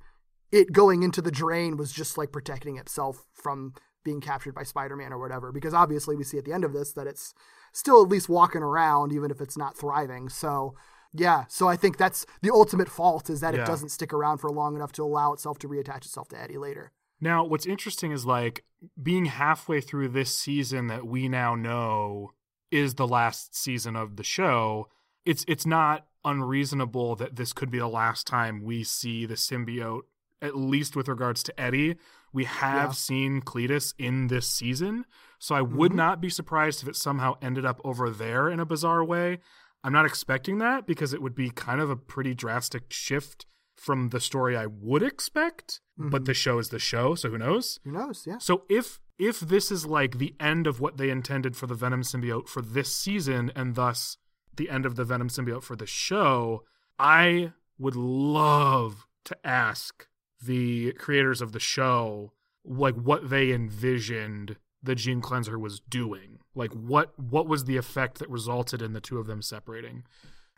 it 0.50 0.72
going 0.72 1.02
into 1.02 1.22
the 1.22 1.30
drain 1.30 1.76
was 1.76 1.92
just 1.92 2.18
like 2.18 2.32
protecting 2.32 2.76
itself 2.76 3.26
from 3.34 3.74
being 4.04 4.20
captured 4.20 4.54
by 4.54 4.62
Spider-Man 4.62 5.12
or 5.12 5.18
whatever. 5.18 5.52
Because 5.52 5.74
obviously 5.74 6.16
we 6.16 6.24
see 6.24 6.38
at 6.38 6.44
the 6.44 6.52
end 6.52 6.64
of 6.64 6.72
this 6.72 6.92
that 6.92 7.06
it's 7.06 7.34
still 7.72 8.02
at 8.02 8.08
least 8.08 8.28
walking 8.28 8.62
around, 8.62 9.12
even 9.12 9.30
if 9.30 9.40
it's 9.40 9.56
not 9.56 9.76
thriving. 9.76 10.28
So 10.28 10.74
yeah, 11.12 11.44
so 11.48 11.68
I 11.68 11.76
think 11.76 11.96
that's 11.96 12.24
the 12.42 12.50
ultimate 12.50 12.88
fault 12.88 13.28
is 13.30 13.40
that 13.40 13.54
Yeah. 13.54 13.62
it 13.62 13.66
doesn't 13.66 13.88
stick 13.88 14.12
around 14.12 14.38
for 14.38 14.50
long 14.50 14.76
enough 14.76 14.92
to 14.92 15.02
allow 15.02 15.32
itself 15.32 15.58
to 15.58 15.68
reattach 15.68 15.98
itself 16.04 16.28
to 16.28 16.40
Eddie 16.40 16.58
later. 16.58 16.92
Now, 17.20 17.44
what's 17.44 17.66
interesting 17.66 18.12
is 18.12 18.24
like 18.24 18.64
being 19.02 19.26
halfway 19.26 19.80
through 19.80 20.08
this 20.08 20.34
season 20.36 20.86
that 20.86 21.06
we 21.06 21.28
now 21.28 21.54
know 21.54 22.30
is 22.70 22.94
the 22.94 23.08
last 23.08 23.54
season 23.56 23.96
of 23.96 24.16
the 24.16 24.22
show. 24.24 24.88
It's 25.26 25.44
it's 25.48 25.66
not 25.66 26.06
unreasonable 26.24 27.16
that 27.16 27.36
this 27.36 27.52
could 27.52 27.70
be 27.70 27.78
the 27.78 27.88
last 27.88 28.26
time 28.26 28.62
we 28.62 28.84
see 28.84 29.26
the 29.26 29.34
symbiote, 29.34 30.02
at 30.40 30.56
least 30.56 30.96
with 30.96 31.08
regards 31.08 31.42
to 31.42 31.60
Eddie. 31.60 31.96
We 32.32 32.44
have 32.44 32.90
Yeah. 32.90 32.92
seen 32.92 33.40
Cletus 33.42 33.94
in 33.98 34.28
this 34.28 34.48
season, 34.48 35.04
so 35.38 35.54
I 35.54 35.62
would 35.62 35.90
mm-hmm. 35.90 35.96
not 35.96 36.20
be 36.20 36.28
surprised 36.28 36.82
if 36.82 36.88
it 36.88 36.96
somehow 36.96 37.34
ended 37.42 37.64
up 37.64 37.80
over 37.84 38.10
there 38.10 38.48
in 38.48 38.60
a 38.60 38.66
bizarre 38.66 39.04
way. 39.04 39.40
I'm 39.82 39.92
not 39.92 40.06
expecting 40.06 40.58
that 40.58 40.86
because 40.86 41.12
it 41.12 41.22
would 41.22 41.34
be 41.34 41.50
kind 41.50 41.80
of 41.80 41.90
a 41.90 41.96
pretty 41.96 42.34
drastic 42.34 42.92
shift 42.92 43.46
from 43.74 44.10
the 44.10 44.20
story 44.20 44.56
I 44.56 44.66
would 44.66 45.02
expect, 45.02 45.80
but 45.96 46.26
the 46.26 46.32
mm-hmm. 46.32 46.36
show 46.36 46.58
is 46.58 46.68
the 46.68 46.78
show, 46.78 47.14
so 47.14 47.30
who 47.30 47.38
knows? 47.38 47.80
Who 47.84 47.92
knows? 47.92 48.24
Yeah. 48.26 48.38
So 48.38 48.64
if 48.68 49.00
if 49.18 49.40
this 49.40 49.70
is 49.70 49.86
like 49.86 50.18
the 50.18 50.34
end 50.38 50.66
of 50.66 50.80
what 50.80 50.96
they 50.96 51.10
intended 51.10 51.56
for 51.56 51.66
the 51.66 51.74
Venom 51.74 52.02
symbiote 52.02 52.48
for 52.48 52.62
this 52.62 52.94
season 52.94 53.52
and 53.54 53.74
thus 53.74 54.16
the 54.56 54.70
end 54.70 54.86
of 54.86 54.96
the 54.96 55.04
Venom 55.04 55.28
symbiote 55.28 55.62
for 55.62 55.76
the 55.76 55.86
show, 55.86 56.64
I 56.98 57.52
would 57.78 57.96
love 57.96 59.06
to 59.24 59.36
ask 59.46 60.06
the 60.42 60.92
creators 60.92 61.40
of 61.40 61.52
the 61.52 61.60
show 61.60 62.32
like 62.64 62.94
what 62.94 63.30
they 63.30 63.52
envisioned 63.52 64.56
the 64.82 64.94
gene 64.94 65.20
cleanser 65.20 65.58
was 65.58 65.80
doing. 65.80 66.38
Like 66.54 66.72
what 66.72 67.18
what 67.18 67.46
was 67.46 67.64
the 67.64 67.76
effect 67.76 68.18
that 68.18 68.30
resulted 68.30 68.82
in 68.82 68.92
the 68.92 69.00
two 69.00 69.18
of 69.18 69.26
them 69.26 69.42
separating? 69.42 70.04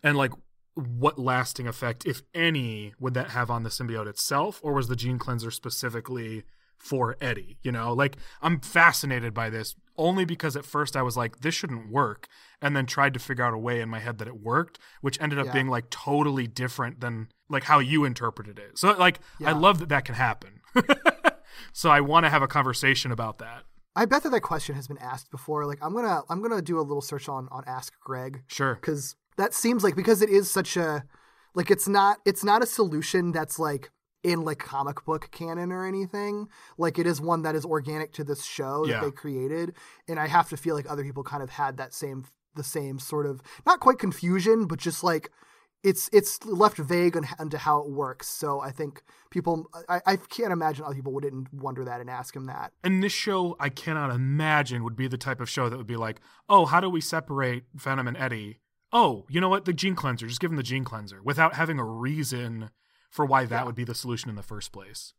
And 0.02 0.16
like 0.16 0.32
what 0.74 1.18
lasting 1.18 1.66
effect, 1.66 2.06
if 2.06 2.22
any, 2.34 2.94
would 2.98 3.14
that 3.14 3.30
have 3.30 3.50
on 3.50 3.62
the 3.62 3.70
symbiote 3.70 4.08
itself, 4.08 4.60
or 4.62 4.72
was 4.72 4.88
the 4.88 4.96
gene 4.96 5.18
cleanser 5.18 5.50
specifically 5.50 6.44
for 6.76 7.16
Eddie? 7.20 7.58
You 7.62 7.72
know, 7.72 7.92
like 7.92 8.16
I'm 8.40 8.60
fascinated 8.60 9.34
by 9.34 9.50
this 9.50 9.74
only 9.98 10.24
because 10.24 10.56
at 10.56 10.64
first 10.64 10.96
I 10.96 11.02
was 11.02 11.16
like, 11.16 11.40
this 11.40 11.54
shouldn't 11.54 11.90
work, 11.90 12.28
and 12.60 12.74
then 12.76 12.86
tried 12.86 13.14
to 13.14 13.20
figure 13.20 13.44
out 13.44 13.54
a 13.54 13.58
way 13.58 13.80
in 13.80 13.88
my 13.88 13.98
head 14.00 14.18
that 14.18 14.28
it 14.28 14.40
worked, 14.40 14.78
which 15.00 15.20
ended 15.20 15.38
up 15.38 15.46
Yeah. 15.46 15.52
being 15.52 15.68
like 15.68 15.90
totally 15.90 16.46
different 16.46 17.00
than 17.00 17.28
like 17.48 17.64
how 17.64 17.78
you 17.78 18.04
interpreted 18.04 18.58
it. 18.58 18.78
So 18.78 18.92
like, 18.92 19.20
I 19.44 19.52
love 19.52 19.78
that 19.80 19.88
that 19.90 20.04
can 20.04 20.14
happen. 20.14 20.60
so 21.72 21.90
I 21.90 22.00
want 22.00 22.24
to 22.26 22.30
have 22.30 22.42
a 22.42 22.48
conversation 22.48 23.12
about 23.12 23.38
that. 23.38 23.64
I 23.94 24.06
bet 24.06 24.22
that 24.22 24.30
that 24.30 24.40
question 24.40 24.74
has 24.74 24.88
been 24.88 24.98
asked 24.98 25.30
before. 25.30 25.66
Like 25.66 25.78
I'm 25.82 25.94
gonna 25.94 26.22
I'm 26.30 26.40
gonna 26.40 26.62
do 26.62 26.78
a 26.78 26.82
little 26.82 27.02
search 27.02 27.28
on 27.28 27.48
on 27.50 27.62
Ask 27.66 27.92
Greg 28.00 28.42
Sure. 28.46 28.74
because 28.76 29.16
that 29.36 29.52
seems 29.52 29.84
like 29.84 29.94
because 29.96 30.22
it 30.22 30.30
is 30.30 30.50
such 30.50 30.76
a 30.78 31.04
like 31.54 31.70
it's 31.70 31.86
not 31.86 32.18
it's 32.24 32.42
not 32.42 32.62
a 32.62 32.66
solution 32.66 33.32
that's 33.32 33.58
like 33.58 33.90
in 34.22 34.44
like 34.44 34.58
comic 34.58 35.04
book 35.04 35.28
canon 35.32 35.72
or 35.72 35.84
anything 35.86 36.48
like 36.78 36.98
it 36.98 37.06
is 37.06 37.20
one 37.20 37.42
that 37.42 37.54
is 37.54 37.64
organic 37.64 38.12
to 38.12 38.22
this 38.24 38.44
show 38.44 38.84
that 38.86 38.90
Yeah. 38.92 39.00
they 39.00 39.10
created 39.10 39.74
and 40.08 40.20
i 40.20 40.26
have 40.28 40.48
to 40.50 40.56
feel 40.56 40.74
like 40.76 40.88
other 40.90 41.02
people 41.02 41.24
kind 41.24 41.42
of 41.42 41.50
had 41.50 41.76
that 41.78 41.92
same 41.92 42.24
the 42.54 42.62
same 42.62 42.98
sort 42.98 43.26
of 43.26 43.42
not 43.66 43.80
quite 43.80 43.98
confusion 43.98 44.66
but 44.66 44.78
just 44.78 45.02
like 45.02 45.30
it's 45.82 46.08
it's 46.12 46.44
left 46.44 46.76
vague 46.76 47.16
on, 47.16 47.26
onto 47.40 47.56
how 47.56 47.80
it 47.80 47.90
works 47.90 48.28
so 48.28 48.60
i 48.60 48.70
think 48.70 49.02
people 49.30 49.68
I, 49.88 50.00
I 50.06 50.16
can't 50.16 50.52
imagine 50.52 50.84
other 50.84 50.94
people 50.94 51.12
wouldn't 51.12 51.52
wonder 51.52 51.84
that 51.84 52.00
and 52.00 52.08
ask 52.08 52.36
him 52.36 52.46
that 52.46 52.72
And 52.84 53.02
this 53.02 53.12
show, 53.12 53.56
I 53.58 53.70
cannot 53.70 54.10
imagine, 54.10 54.84
would 54.84 54.94
be 54.96 55.08
the 55.08 55.16
type 55.18 55.40
of 55.40 55.48
show 55.48 55.68
that 55.70 55.76
would 55.78 55.86
be 55.86 55.96
like, 55.96 56.20
oh, 56.50 56.66
how 56.66 56.80
do 56.80 56.90
we 56.90 57.00
separate 57.00 57.64
Venom 57.74 58.06
and 58.06 58.16
Eddie? 58.18 58.60
Oh, 58.92 59.24
you 59.30 59.40
know 59.40 59.48
what? 59.48 59.64
The 59.64 59.72
gene 59.72 59.94
cleanser. 59.94 60.26
Just 60.26 60.38
give 60.40 60.50
him 60.50 60.58
the 60.58 60.62
gene 60.62 60.84
cleanser 60.84 61.22
without 61.22 61.54
having 61.54 61.78
a 61.78 61.84
reason 61.84 62.68
for 63.12 63.24
why 63.24 63.44
that 63.44 63.64
would 63.66 63.76
be 63.76 63.84
the 63.84 63.94
solution 63.94 64.28
in 64.30 64.34
the 64.36 64.42
first 64.42 64.72
place. 64.72 65.14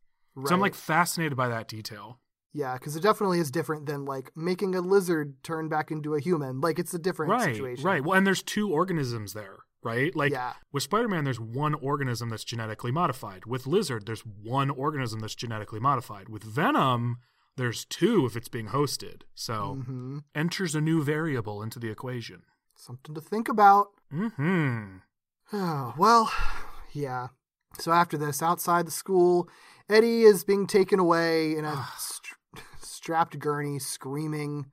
So 0.46 0.54
I'm 0.54 0.60
like 0.60 0.74
fascinated 0.76 1.38
by 1.38 1.48
that 1.48 1.68
detail. 1.70 2.20
Yeah, 2.52 2.74
because 2.74 2.96
it 2.96 3.02
definitely 3.02 3.40
is 3.40 3.50
different 3.52 3.86
than 3.86 4.04
like 4.04 4.32
making 4.36 4.76
a 4.76 4.82
lizard 4.82 5.42
turn 5.44 5.70
back 5.70 5.90
into 5.92 6.14
a 6.16 6.20
human. 6.20 6.60
Like 6.60 6.78
it's 6.80 6.94
a 6.94 7.00
different 7.00 7.32
Right, 7.32 7.56
situation. 7.56 7.86
right. 7.86 8.04
Well, 8.04 8.18
and 8.18 8.28
there's 8.28 8.44
two 8.44 8.72
organisms 8.72 9.34
there, 9.34 9.60
right? 9.84 10.16
Like 10.16 10.32
Yeah. 10.32 10.54
with 10.72 10.84
Spider-Man, 10.84 11.24
there's 11.24 11.40
one 11.40 11.74
organism 11.76 12.30
that's 12.30 12.44
genetically 12.44 12.92
modified. 12.92 13.46
With 13.46 13.66
Lizard, 13.68 14.06
there's 14.06 14.22
one 14.26 14.70
organism 14.70 15.20
that's 15.20 15.36
genetically 15.36 15.80
modified. 15.80 16.30
With 16.30 16.44
Venom, 16.44 17.18
there's 17.58 17.86
two 17.86 18.26
if 18.26 18.36
it's 18.36 18.50
being 18.50 18.68
hosted. 18.70 19.22
So 19.36 19.84
hmm 19.86 20.20
enters 20.36 20.74
a 20.76 20.82
new 20.82 21.04
variable 21.04 21.62
into 21.64 21.80
the 21.80 21.90
equation. 21.90 22.42
Something 22.76 23.14
to 23.16 23.22
think 23.22 23.48
about. 23.50 23.88
Hmm. 24.12 24.98
Oh, 25.52 25.94
well, 25.98 26.32
yeah. 26.92 27.28
So 27.80 27.92
after 27.92 28.18
this, 28.18 28.42
outside 28.42 28.88
the 28.88 28.92
school, 28.92 29.50
Eddie 29.90 30.24
is 30.24 30.44
being 30.44 30.68
taken 30.68 31.00
away 31.00 31.56
in 31.56 31.66
a 31.66 31.86
st- 31.98 32.66
strapped 32.82 33.38
gurney, 33.40 33.80
screaming 33.80 34.68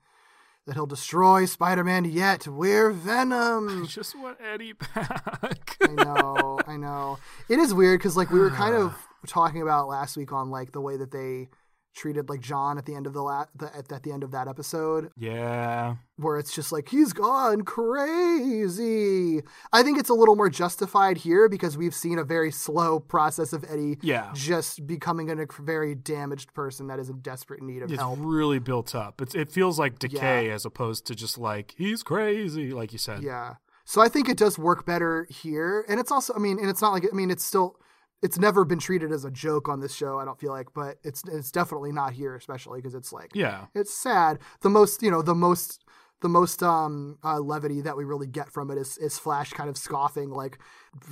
that 0.66 0.74
he'll 0.74 0.86
destroy 0.86 1.46
Spider-Man. 1.46 2.04
Yet 2.04 2.46
we're 2.46 2.90
Venom. 2.90 3.82
I 3.82 3.86
just 3.86 4.16
want 4.16 4.38
Eddie 4.40 4.72
back. 4.94 5.76
I 5.82 5.88
know, 5.88 6.60
I 6.66 6.76
know. 6.76 7.18
It 7.48 7.58
is 7.58 7.74
weird 7.74 7.98
because 7.98 8.16
like 8.16 8.30
we 8.30 8.38
were 8.38 8.50
kind 8.50 8.74
of 8.74 8.94
talking 9.26 9.62
about 9.62 9.88
last 9.88 10.16
week 10.16 10.32
on 10.32 10.50
like 10.50 10.72
the 10.72 10.80
way 10.80 10.96
that 10.96 11.10
they 11.10 11.48
treated 11.94 12.28
like 12.28 12.40
John 12.40 12.78
at 12.78 12.86
the 12.86 12.94
end 12.94 13.06
of 13.06 13.12
the 13.12 13.22
la- 13.22 13.46
the, 13.54 13.74
at, 13.76 13.90
at 13.92 14.02
the 14.02 14.12
end 14.12 14.22
of 14.22 14.30
that 14.30 14.48
episode, 14.48 15.10
yeah. 15.16 15.96
where 16.16 16.38
it's 16.38 16.54
just 16.54 16.70
like 16.72 16.88
he's 16.88 17.12
gone 17.12 17.62
crazy. 17.62 19.42
I 19.72 19.82
think 19.82 19.98
it's 19.98 20.08
a 20.10 20.14
little 20.14 20.36
more 20.36 20.48
justified 20.50 21.18
here 21.18 21.48
because 21.48 21.76
we've 21.76 21.94
seen 21.94 22.18
a 22.18 22.24
very 22.24 22.50
slow 22.52 23.00
process 23.00 23.52
of 23.52 23.64
Eddie 23.68 23.98
Yeah. 24.02 24.30
just 24.34 24.86
becoming 24.86 25.30
a 25.30 25.46
very 25.60 25.94
damaged 25.94 26.54
person 26.54 26.86
that 26.88 26.98
is 26.98 27.08
in 27.08 27.20
desperate 27.20 27.62
need 27.62 27.82
of 27.82 27.90
It's 27.90 28.00
help. 28.00 28.18
really 28.22 28.58
built 28.58 28.94
up. 28.94 29.20
It's, 29.20 29.34
it 29.34 29.50
feels 29.50 29.78
like 29.78 29.98
decay 29.98 30.50
as 30.50 30.64
opposed 30.64 31.06
to 31.06 31.14
just 31.14 31.38
like, 31.38 31.74
he's 31.76 32.02
crazy, 32.02 32.72
like 32.72 32.92
you 32.92 32.98
said. 32.98 33.22
Yeah. 33.22 33.54
So 33.84 34.00
I 34.00 34.08
think 34.08 34.28
it 34.28 34.36
does 34.36 34.58
work 34.58 34.86
better 34.86 35.26
here. 35.28 35.84
And 35.88 35.98
it's 35.98 36.12
also 36.12 36.32
I 36.34 36.38
mean, 36.38 36.58
and 36.60 36.68
it's 36.70 36.80
not 36.80 36.92
like 36.92 37.04
I 37.10 37.14
mean, 37.14 37.30
it's 37.30 37.44
still 37.44 37.76
it's 38.22 38.38
never 38.38 38.64
been 38.64 38.78
treated 38.78 39.12
as 39.12 39.24
a 39.24 39.30
joke 39.30 39.68
on 39.68 39.80
this 39.80 39.94
show, 39.94 40.18
I 40.18 40.24
don't 40.24 40.38
feel 40.38 40.52
like, 40.52 40.68
but 40.74 40.98
it's 41.02 41.22
it's 41.30 41.50
definitely 41.50 41.92
not 41.92 42.12
here, 42.12 42.34
especially 42.34 42.80
because 42.80 42.94
it's 42.94 43.12
like 43.12 43.34
Yeah. 43.34 43.66
it's 43.74 43.92
sad. 43.94 44.38
The 44.60 44.70
most, 44.70 45.02
you 45.02 45.10
know, 45.10 45.22
the 45.22 45.34
most 45.34 45.84
the 46.20 46.28
most 46.28 46.62
um 46.62 47.16
uh, 47.24 47.40
levity 47.40 47.80
that 47.80 47.96
we 47.96 48.04
really 48.04 48.26
get 48.26 48.50
from 48.50 48.70
it 48.70 48.76
is 48.76 48.98
is 48.98 49.18
Flash 49.18 49.52
kind 49.52 49.70
of 49.70 49.78
scoffing 49.78 50.30
like 50.30 50.58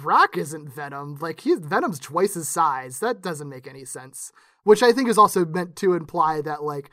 Brock 0.03 0.37
isn't 0.37 0.69
Venom. 0.69 1.17
Like 1.21 1.41
he's 1.41 1.61
Venom's 1.61 1.99
twice 1.99 2.35
his 2.35 2.49
size. 2.49 2.99
That 3.01 3.23
doesn't 3.23 3.49
make 3.49 3.67
any 3.67 3.85
sense. 3.87 4.33
Which 4.65 4.83
I 4.83 4.93
think 4.93 5.09
is 5.09 5.17
also 5.17 5.47
meant 5.47 5.77
to 5.77 5.95
imply 5.95 6.43
that 6.43 6.63
like 6.63 6.91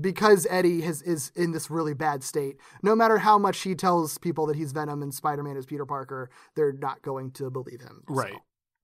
because 0.00 0.46
Eddie 0.48 0.82
has, 0.82 1.02
is 1.02 1.32
in 1.34 1.52
this 1.52 1.70
really 1.70 1.94
bad 1.94 2.22
state, 2.22 2.56
no 2.82 2.94
matter 2.94 3.18
how 3.18 3.36
much 3.38 3.60
he 3.62 3.74
tells 3.74 4.16
people 4.16 4.46
that 4.46 4.56
he's 4.56 4.72
Venom 4.72 5.02
and 5.02 5.12
Spider 5.12 5.42
Man 5.42 5.56
is 5.56 5.66
Peter 5.66 5.84
Parker, 5.86 6.30
they're 6.54 6.72
not 6.72 7.02
going 7.02 7.32
to 7.32 7.50
believe 7.50 7.80
him. 7.80 8.02
So, 8.34 8.38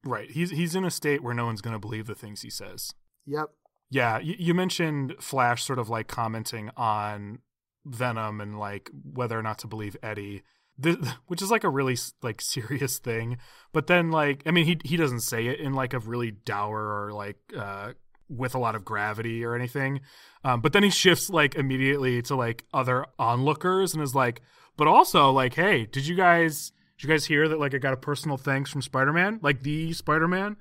Right. 0.04 0.30
He's, 0.30 0.50
he's 0.50 0.74
in 0.74 0.84
a 0.84 0.90
state 0.90 1.22
where 1.22 1.34
no 1.34 1.46
one's 1.46 1.60
going 1.60 1.74
to 1.74 1.80
believe 1.80 2.06
the 2.06 2.14
things 2.14 2.42
he 2.42 2.50
says. 2.50 2.94
Yep. 3.26 3.50
Yeah, 3.90 4.18
you, 4.18 4.34
you 4.38 4.54
mentioned 4.54 5.14
Flash 5.20 5.62
sort 5.62 5.78
of 5.78 5.88
like 5.88 6.08
commenting 6.08 6.70
on 6.76 7.38
Venom 7.84 8.40
and 8.40 8.58
like 8.58 8.90
whether 9.04 9.38
or 9.38 9.42
not 9.42 9.58
to 9.60 9.66
believe 9.66 9.96
Eddie, 10.02 10.42
Th 10.82 10.98
which 11.26 11.40
is 11.40 11.50
like 11.50 11.64
a 11.64 11.68
really 11.68 11.96
like 12.22 12.40
serious 12.40 12.98
thing. 12.98 13.38
But 13.72 13.86
then 13.86 14.10
like 14.10 14.42
I 14.46 14.50
mean 14.50 14.64
he 14.64 14.78
he 14.84 14.96
doesn't 14.96 15.20
say 15.20 15.46
it 15.46 15.60
in 15.60 15.74
like 15.74 15.92
a 15.92 15.98
really 15.98 16.32
dour 16.32 17.04
or 17.04 17.12
like 17.12 17.36
uh 17.56 17.92
with 18.28 18.54
a 18.54 18.58
lot 18.58 18.74
of 18.74 18.84
gravity 18.84 19.44
or 19.44 19.54
anything. 19.54 20.00
Um, 20.42 20.60
but 20.60 20.72
then 20.72 20.82
he 20.82 20.90
shifts 20.90 21.30
like 21.30 21.54
immediately 21.54 22.22
to 22.22 22.34
like 22.34 22.64
other 22.72 23.06
onlookers 23.18 23.94
and 23.94 24.02
is 24.02 24.14
like, 24.14 24.40
but 24.76 24.88
also 24.88 25.30
like, 25.30 25.54
hey, 25.54 25.86
did 25.86 26.06
you 26.06 26.16
guys 26.16 26.72
you 27.04 27.10
guys 27.10 27.26
hear 27.26 27.48
that 27.48 27.58
like 27.58 27.74
I 27.74 27.78
got 27.78 27.92
a 27.92 27.98
personal 27.98 28.36
thanks 28.36 28.70
from 28.70 28.82
Spider 28.82 29.12
Man, 29.12 29.38
like 29.42 29.62
the 29.62 29.92
Spider 29.92 30.28
Man, 30.28 30.56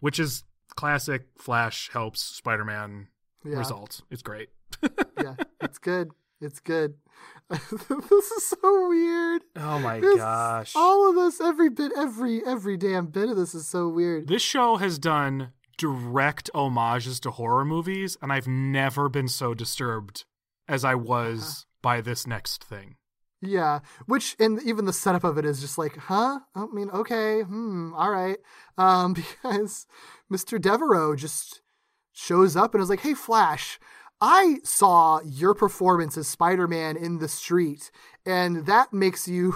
which 0.00 0.18
is 0.18 0.44
classic 0.74 1.26
Flash 1.38 1.90
helps 1.92 2.22
Spider 2.22 2.64
Man 2.64 3.08
Yeah. 3.44 3.58
result. 3.58 4.00
It's 4.10 4.22
great. 4.22 4.48
yeah. 5.20 5.34
It's 5.60 5.78
good. 5.78 6.10
It's 6.40 6.60
good. 6.60 6.94
this 7.50 8.30
is 8.32 8.46
so 8.46 8.88
weird. 8.88 9.42
Oh 9.56 9.78
my 9.78 10.00
This- 10.00 10.16
gosh. 10.16 10.72
All 10.74 11.08
of 11.10 11.14
this, 11.14 11.40
every 11.40 11.70
bit, 11.70 11.92
every 11.96 12.44
every 12.44 12.76
damn 12.76 13.06
bit 13.06 13.28
of 13.28 13.36
this 13.36 13.54
is 13.54 13.68
so 13.68 13.88
weird. 13.88 14.28
This 14.28 14.42
show 14.42 14.76
has 14.76 14.98
done 14.98 15.52
direct 15.78 16.50
homages 16.54 17.20
to 17.20 17.30
horror 17.30 17.64
movies, 17.64 18.16
and 18.22 18.32
I've 18.32 18.46
never 18.48 19.08
been 19.08 19.28
so 19.28 19.54
disturbed 19.54 20.24
as 20.68 20.84
I 20.84 20.94
was 20.94 21.40
uh-huh. 21.42 21.78
by 21.82 22.00
this 22.00 22.26
next 22.26 22.64
thing. 22.64 22.96
Yeah, 23.44 23.80
which 24.06 24.36
and 24.38 24.62
even 24.62 24.84
the 24.84 24.92
setup 24.92 25.24
of 25.24 25.36
it 25.36 25.44
is 25.44 25.60
just 25.60 25.76
like, 25.76 25.96
huh? 25.96 26.38
I 26.54 26.66
mean, 26.72 26.90
okay, 26.90 27.42
hmm, 27.42 27.92
all 27.92 28.10
right. 28.10 28.38
Um, 28.78 29.14
because 29.42 29.86
Mr. 30.30 30.60
Devereaux 30.60 31.16
just 31.16 31.60
shows 32.12 32.56
up 32.56 32.72
and 32.74 32.82
is 32.82 32.88
like, 32.88 33.00
"Hey, 33.00 33.14
Flash, 33.14 33.80
I 34.20 34.58
saw 34.62 35.20
your 35.24 35.54
performance 35.54 36.16
as 36.16 36.28
Spider-Man 36.28 36.96
in 36.96 37.18
the 37.18 37.26
street, 37.28 37.90
and 38.24 38.64
that 38.66 38.92
makes 38.92 39.26
you 39.26 39.54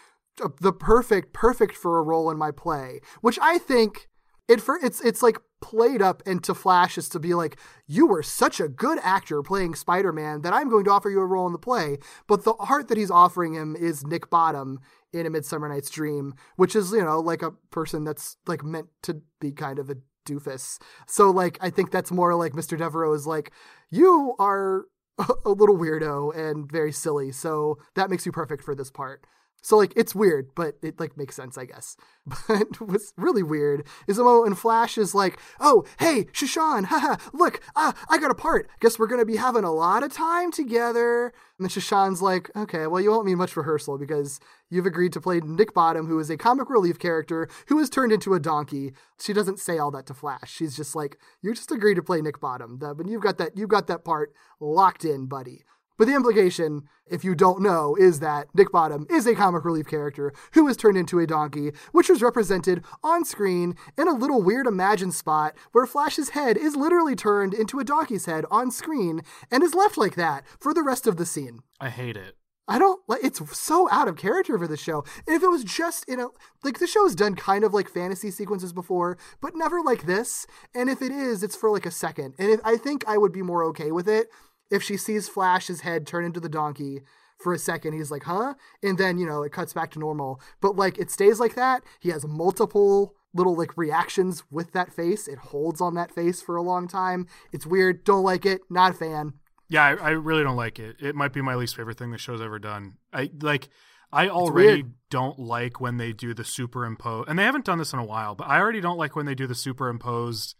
the 0.60 0.72
perfect, 0.72 1.32
perfect 1.32 1.76
for 1.76 1.98
a 1.98 2.02
role 2.02 2.30
in 2.32 2.38
my 2.38 2.50
play." 2.50 3.00
Which 3.20 3.38
I 3.40 3.58
think 3.58 4.08
it 4.48 4.60
for 4.60 4.80
it's 4.82 5.00
it's 5.00 5.22
like 5.22 5.38
played 5.60 6.02
up 6.02 6.22
into 6.26 6.54
Flash 6.54 6.98
is 6.98 7.08
to 7.10 7.18
be 7.18 7.34
like, 7.34 7.58
you 7.86 8.06
were 8.06 8.22
such 8.22 8.60
a 8.60 8.68
good 8.68 8.98
actor 9.02 9.42
playing 9.42 9.74
Spider 9.74 10.12
Man 10.12 10.42
that 10.42 10.52
I'm 10.52 10.68
going 10.68 10.84
to 10.84 10.90
offer 10.90 11.10
you 11.10 11.20
a 11.20 11.26
role 11.26 11.46
in 11.46 11.52
the 11.52 11.58
play. 11.58 11.98
But 12.26 12.44
the 12.44 12.54
art 12.54 12.88
that 12.88 12.98
he's 12.98 13.10
offering 13.10 13.54
him 13.54 13.76
is 13.76 14.06
Nick 14.06 14.30
Bottom 14.30 14.80
in 15.12 15.26
A 15.26 15.30
Midsummer 15.30 15.68
Night's 15.68 15.90
Dream, 15.90 16.34
which 16.56 16.76
is, 16.76 16.92
you 16.92 17.04
know, 17.04 17.20
like 17.20 17.42
a 17.42 17.52
person 17.70 18.04
that's 18.04 18.36
like 18.46 18.62
meant 18.62 18.88
to 19.02 19.22
be 19.40 19.52
kind 19.52 19.78
of 19.78 19.90
a 19.90 19.96
doofus. 20.26 20.78
So 21.06 21.30
like 21.30 21.58
I 21.60 21.70
think 21.70 21.90
that's 21.90 22.12
more 22.12 22.34
like 22.34 22.52
Mr. 22.52 22.76
Devereaux 22.76 23.14
is 23.14 23.26
like, 23.26 23.52
you 23.90 24.34
are 24.38 24.84
a 25.44 25.50
little 25.50 25.76
weirdo 25.76 26.36
and 26.36 26.70
very 26.70 26.92
silly, 26.92 27.32
so 27.32 27.78
that 27.94 28.10
makes 28.10 28.26
you 28.26 28.32
perfect 28.32 28.62
for 28.62 28.74
this 28.74 28.90
part. 28.90 29.24
So 29.62 29.76
like 29.76 29.92
it's 29.96 30.14
weird, 30.14 30.50
but 30.54 30.76
it 30.82 31.00
like 31.00 31.16
makes 31.16 31.36
sense, 31.36 31.58
I 31.58 31.64
guess. 31.64 31.96
But 32.48 32.80
what's 32.80 33.12
really 33.16 33.42
weird 33.42 33.86
is 34.06 34.16
the 34.16 34.24
moment 34.24 34.44
when 34.44 34.54
Flash 34.54 34.96
is 34.98 35.14
like, 35.14 35.38
"Oh, 35.60 35.84
hey, 35.98 36.26
Sha 36.32 36.46
Shan, 36.46 36.84
haha, 36.90 37.16
look, 37.32 37.60
ah, 37.74 37.94
I 38.08 38.18
got 38.18 38.30
a 38.30 38.34
part. 38.34 38.68
Guess 38.80 38.98
we're 38.98 39.06
gonna 39.06 39.24
be 39.24 39.36
having 39.36 39.64
a 39.64 39.72
lot 39.72 40.02
of 40.02 40.12
time 40.12 40.52
together." 40.52 41.26
And 41.58 41.64
then 41.64 41.68
Sha 41.68 41.80
Shan's 41.80 42.22
like, 42.22 42.50
"Okay, 42.56 42.86
well, 42.86 43.00
you 43.00 43.10
won't 43.10 43.26
need 43.26 43.34
much 43.34 43.56
rehearsal 43.56 43.98
because 43.98 44.40
you've 44.70 44.86
agreed 44.86 45.12
to 45.14 45.20
play 45.20 45.40
Nick 45.40 45.74
Bottom, 45.74 46.06
who 46.06 46.18
is 46.18 46.30
a 46.30 46.36
comic 46.36 46.70
relief 46.70 46.98
character 46.98 47.48
who 47.68 47.78
is 47.78 47.90
turned 47.90 48.12
into 48.12 48.34
a 48.34 48.40
donkey." 48.40 48.92
She 49.20 49.32
doesn't 49.32 49.58
say 49.58 49.78
all 49.78 49.90
that 49.92 50.06
to 50.06 50.14
Flash. 50.14 50.52
She's 50.52 50.76
just 50.76 50.94
like, 50.94 51.18
"You 51.42 51.54
just 51.54 51.72
agreed 51.72 51.96
to 51.96 52.02
play 52.02 52.20
Nick 52.22 52.40
Bottom, 52.40 52.78
but 52.78 53.06
you've 53.06 53.22
got 53.22 53.38
that, 53.38 53.56
you've 53.56 53.70
got 53.70 53.86
that 53.88 54.04
part 54.04 54.32
locked 54.60 55.04
in, 55.04 55.26
buddy." 55.26 55.64
But 55.98 56.06
the 56.06 56.14
implication, 56.14 56.84
if 57.10 57.24
you 57.24 57.34
don't 57.34 57.60
know, 57.60 57.96
is 57.96 58.20
that 58.20 58.46
Nick 58.54 58.70
Bottom 58.70 59.06
is 59.10 59.26
a 59.26 59.34
comic 59.34 59.64
relief 59.64 59.86
character 59.86 60.32
who 60.52 60.64
was 60.64 60.76
turned 60.76 60.96
into 60.96 61.18
a 61.18 61.26
donkey, 61.26 61.72
which 61.92 62.08
was 62.08 62.22
represented 62.22 62.84
on 63.02 63.24
screen 63.24 63.74
in 63.98 64.06
a 64.06 64.14
little 64.14 64.40
weird 64.40 64.66
Imagine 64.66 65.10
spot 65.10 65.56
where 65.72 65.86
Flash's 65.86 66.30
head 66.30 66.56
is 66.56 66.76
literally 66.76 67.16
turned 67.16 67.52
into 67.52 67.80
a 67.80 67.84
donkey's 67.84 68.26
head 68.26 68.44
on 68.50 68.70
screen 68.70 69.22
and 69.50 69.62
is 69.62 69.74
left 69.74 69.98
like 69.98 70.14
that 70.14 70.44
for 70.60 70.72
the 70.72 70.82
rest 70.82 71.06
of 71.06 71.16
the 71.16 71.26
scene. 71.26 71.60
I 71.80 71.90
hate 71.90 72.16
it. 72.16 72.36
I 72.68 72.78
don't 72.78 73.00
like 73.08 73.24
it's 73.24 73.40
so 73.58 73.88
out 73.90 74.08
of 74.08 74.16
character 74.16 74.58
for 74.58 74.68
the 74.68 74.76
show. 74.76 75.02
And 75.26 75.34
if 75.34 75.42
it 75.42 75.48
was 75.48 75.64
just 75.64 76.06
in 76.06 76.20
a 76.20 76.28
like 76.62 76.78
the 76.78 76.86
show's 76.86 77.14
done 77.14 77.34
kind 77.34 77.64
of 77.64 77.72
like 77.72 77.88
fantasy 77.88 78.30
sequences 78.30 78.74
before, 78.74 79.16
but 79.40 79.56
never 79.56 79.80
like 79.80 80.04
this. 80.04 80.46
And 80.74 80.90
if 80.90 81.00
it 81.00 81.10
is, 81.10 81.42
it's 81.42 81.56
for 81.56 81.70
like 81.70 81.86
a 81.86 81.90
second. 81.90 82.34
And 82.38 82.50
if, 82.50 82.60
I 82.62 82.76
think 82.76 83.04
I 83.08 83.16
would 83.16 83.32
be 83.32 83.40
more 83.40 83.64
okay 83.64 83.90
with 83.90 84.06
it 84.06 84.28
if 84.70 84.82
she 84.82 84.96
sees 84.96 85.28
Flash's 85.28 85.80
head 85.80 86.06
turn 86.06 86.24
into 86.24 86.40
the 86.40 86.48
donkey 86.48 87.02
for 87.38 87.52
a 87.52 87.58
second. 87.58 87.92
He's 87.92 88.10
like, 88.10 88.24
huh? 88.24 88.54
And 88.82 88.98
then, 88.98 89.18
you 89.18 89.26
know, 89.26 89.42
it 89.42 89.52
cuts 89.52 89.72
back 89.72 89.90
to 89.92 89.98
normal. 89.98 90.40
But 90.60 90.76
like 90.76 90.98
it 90.98 91.10
stays 91.10 91.40
like 91.40 91.54
that. 91.54 91.82
He 92.00 92.10
has 92.10 92.26
multiple 92.26 93.14
little 93.34 93.56
like 93.56 93.76
reactions 93.76 94.42
with 94.50 94.72
that 94.72 94.92
face. 94.92 95.28
It 95.28 95.38
holds 95.38 95.80
on 95.80 95.94
that 95.94 96.14
face 96.14 96.42
for 96.42 96.56
a 96.56 96.62
long 96.62 96.88
time. 96.88 97.26
It's 97.52 97.66
weird. 97.66 98.04
Don't 98.04 98.24
like 98.24 98.44
it. 98.44 98.62
Not 98.68 98.92
a 98.92 98.94
fan. 98.94 99.34
Yeah, 99.68 99.84
I, 99.84 99.94
I 99.94 100.10
really 100.10 100.42
don't 100.42 100.56
like 100.56 100.78
it. 100.78 100.96
It 100.98 101.14
might 101.14 101.32
be 101.32 101.42
my 101.42 101.54
least 101.54 101.76
favorite 101.76 101.98
thing 101.98 102.10
the 102.10 102.18
show's 102.18 102.40
ever 102.40 102.58
done. 102.58 102.94
I 103.12 103.30
like. 103.40 103.68
I 104.10 104.30
already 104.30 104.84
don't 105.10 105.38
like 105.38 105.82
when 105.82 105.98
they 105.98 106.14
do 106.14 106.32
the 106.32 106.42
superimpose, 106.42 107.26
and 107.28 107.38
they 107.38 107.42
haven't 107.42 107.66
done 107.66 107.76
this 107.76 107.92
in 107.92 107.98
a 107.98 108.04
while. 108.04 108.34
But 108.34 108.48
I 108.48 108.58
already 108.58 108.80
don't 108.80 108.96
like 108.96 109.14
when 109.14 109.26
they 109.26 109.34
do 109.34 109.46
the 109.46 109.54
superimposed 109.54 110.54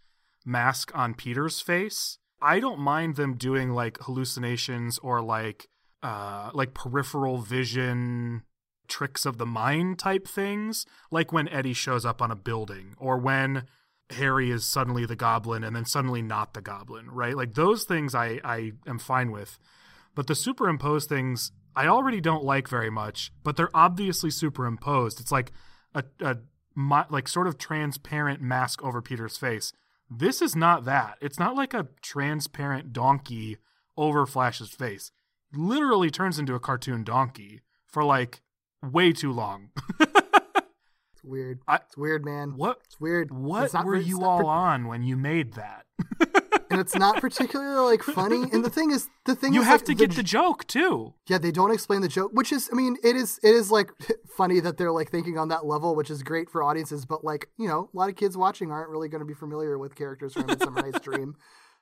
mask 0.45 0.91
on 0.95 1.15
Peter's 1.15 1.59
face. 1.59 2.18
I 2.41 2.59
don't 2.59 2.79
mind 2.79 3.15
them 3.15 3.35
doing 3.35 3.71
like 3.71 3.97
hallucinations 4.01 4.97
or 4.99 5.21
like 5.21 5.67
uh 6.01 6.51
like 6.53 6.73
peripheral 6.73 7.39
vision 7.39 8.43
tricks 8.87 9.25
of 9.25 9.37
the 9.37 9.45
mind 9.45 9.99
type 9.99 10.27
things, 10.27 10.85
like 11.11 11.31
when 11.31 11.47
Eddie 11.47 11.73
shows 11.73 12.05
up 12.05 12.21
on 12.21 12.31
a 12.31 12.35
building 12.35 12.95
or 12.97 13.17
when 13.17 13.65
Harry 14.11 14.49
is 14.49 14.65
suddenly 14.65 15.05
the 15.05 15.15
goblin 15.15 15.63
and 15.63 15.75
then 15.75 15.85
suddenly 15.85 16.21
not 16.21 16.53
the 16.53 16.61
goblin, 16.61 17.09
right? 17.11 17.35
Like 17.35 17.53
those 17.53 17.83
things 17.83 18.15
I, 18.15 18.39
I 18.43 18.71
am 18.87 18.99
fine 18.99 19.31
with. 19.31 19.59
But 20.15 20.27
the 20.27 20.35
superimposed 20.35 21.07
things 21.07 21.51
I 21.75 21.87
already 21.87 22.19
don't 22.19 22.43
like 22.43 22.67
very 22.67 22.89
much, 22.89 23.31
but 23.43 23.55
they're 23.55 23.69
obviously 23.73 24.31
superimposed. 24.31 25.19
It's 25.19 25.31
like 25.31 25.51
a, 25.93 26.03
a 26.19 26.37
like 27.09 27.27
sort 27.27 27.47
of 27.47 27.57
transparent 27.57 28.41
mask 28.41 28.83
over 28.83 29.01
Peter's 29.01 29.37
face. 29.37 29.71
This 30.09 30.41
is 30.41 30.55
not 30.55 30.85
that. 30.85 31.17
It's 31.21 31.37
not 31.39 31.55
like 31.55 31.73
a 31.73 31.87
transparent 32.01 32.91
donkey 32.93 33.57
over 33.95 34.25
Flash's 34.25 34.69
face. 34.71 35.11
Literally 35.53 36.09
turns 36.09 36.39
into 36.39 36.55
a 36.55 36.59
cartoon 36.59 37.03
donkey 37.03 37.61
for 37.85 38.03
like 38.03 38.41
way 38.83 39.11
too 39.13 39.31
long. 39.31 39.69
It's 41.21 41.23
weird. 41.25 41.59
I- 41.67 41.75
it's 41.75 41.97
weird, 41.97 42.23
man. 42.23 42.53
what 42.55 42.79
It's 42.85 42.97
weird. 42.97 43.29
what 43.29 43.65
It's 43.65 43.73
were 43.73 43.97
you 43.97 44.23
all 44.23 44.45
on 44.47 44.87
when 44.87 45.03
you 45.03 45.17
made 45.17 45.55
that? 45.55 45.85
it's 46.79 46.95
not 46.95 47.19
particularly 47.21 47.91
like 47.91 48.03
funny. 48.03 48.43
And 48.53 48.63
the 48.65 48.69
thing 48.69 48.91
is, 48.91 49.09
the 49.25 49.35
thing 49.35 49.51
is 49.51 49.55
you 49.55 49.61
is, 49.61 49.67
have 49.67 49.81
like, 49.81 49.85
to 49.87 49.95
the 49.95 50.07
get 50.07 50.15
the 50.15 50.23
joke 50.23 50.65
too. 50.67 51.13
Yeah, 51.27 51.37
they 51.37 51.51
don't 51.51 51.71
explain 51.71 52.01
the 52.01 52.07
joke, 52.07 52.31
which 52.33 52.51
is, 52.51 52.69
I 52.71 52.75
mean, 52.75 52.97
it 53.03 53.15
is, 53.15 53.39
it 53.43 53.53
is 53.53 53.69
like 53.71 53.91
funny 54.37 54.59
that 54.61 54.77
they're 54.77 54.91
like 54.91 55.09
thinking 55.11 55.37
on 55.37 55.49
that 55.49 55.65
level, 55.65 55.95
which 55.95 56.09
is 56.09 56.23
great 56.23 56.49
for 56.49 56.63
audiences. 56.63 57.05
But 57.05 57.23
like, 57.23 57.49
you 57.57 57.67
know, 57.67 57.89
a 57.93 57.97
lot 57.97 58.09
of 58.09 58.15
kids 58.15 58.35
watching 58.37 58.71
aren't 58.71 58.89
really 58.89 59.09
going 59.09 59.21
to 59.21 59.25
be 59.25 59.33
familiar 59.33 59.77
with 59.77 59.95
characters 59.95 60.33
from 60.33 60.47
Midsummer 60.47 60.81
Night's 60.81 60.99
Dream, 61.03 61.35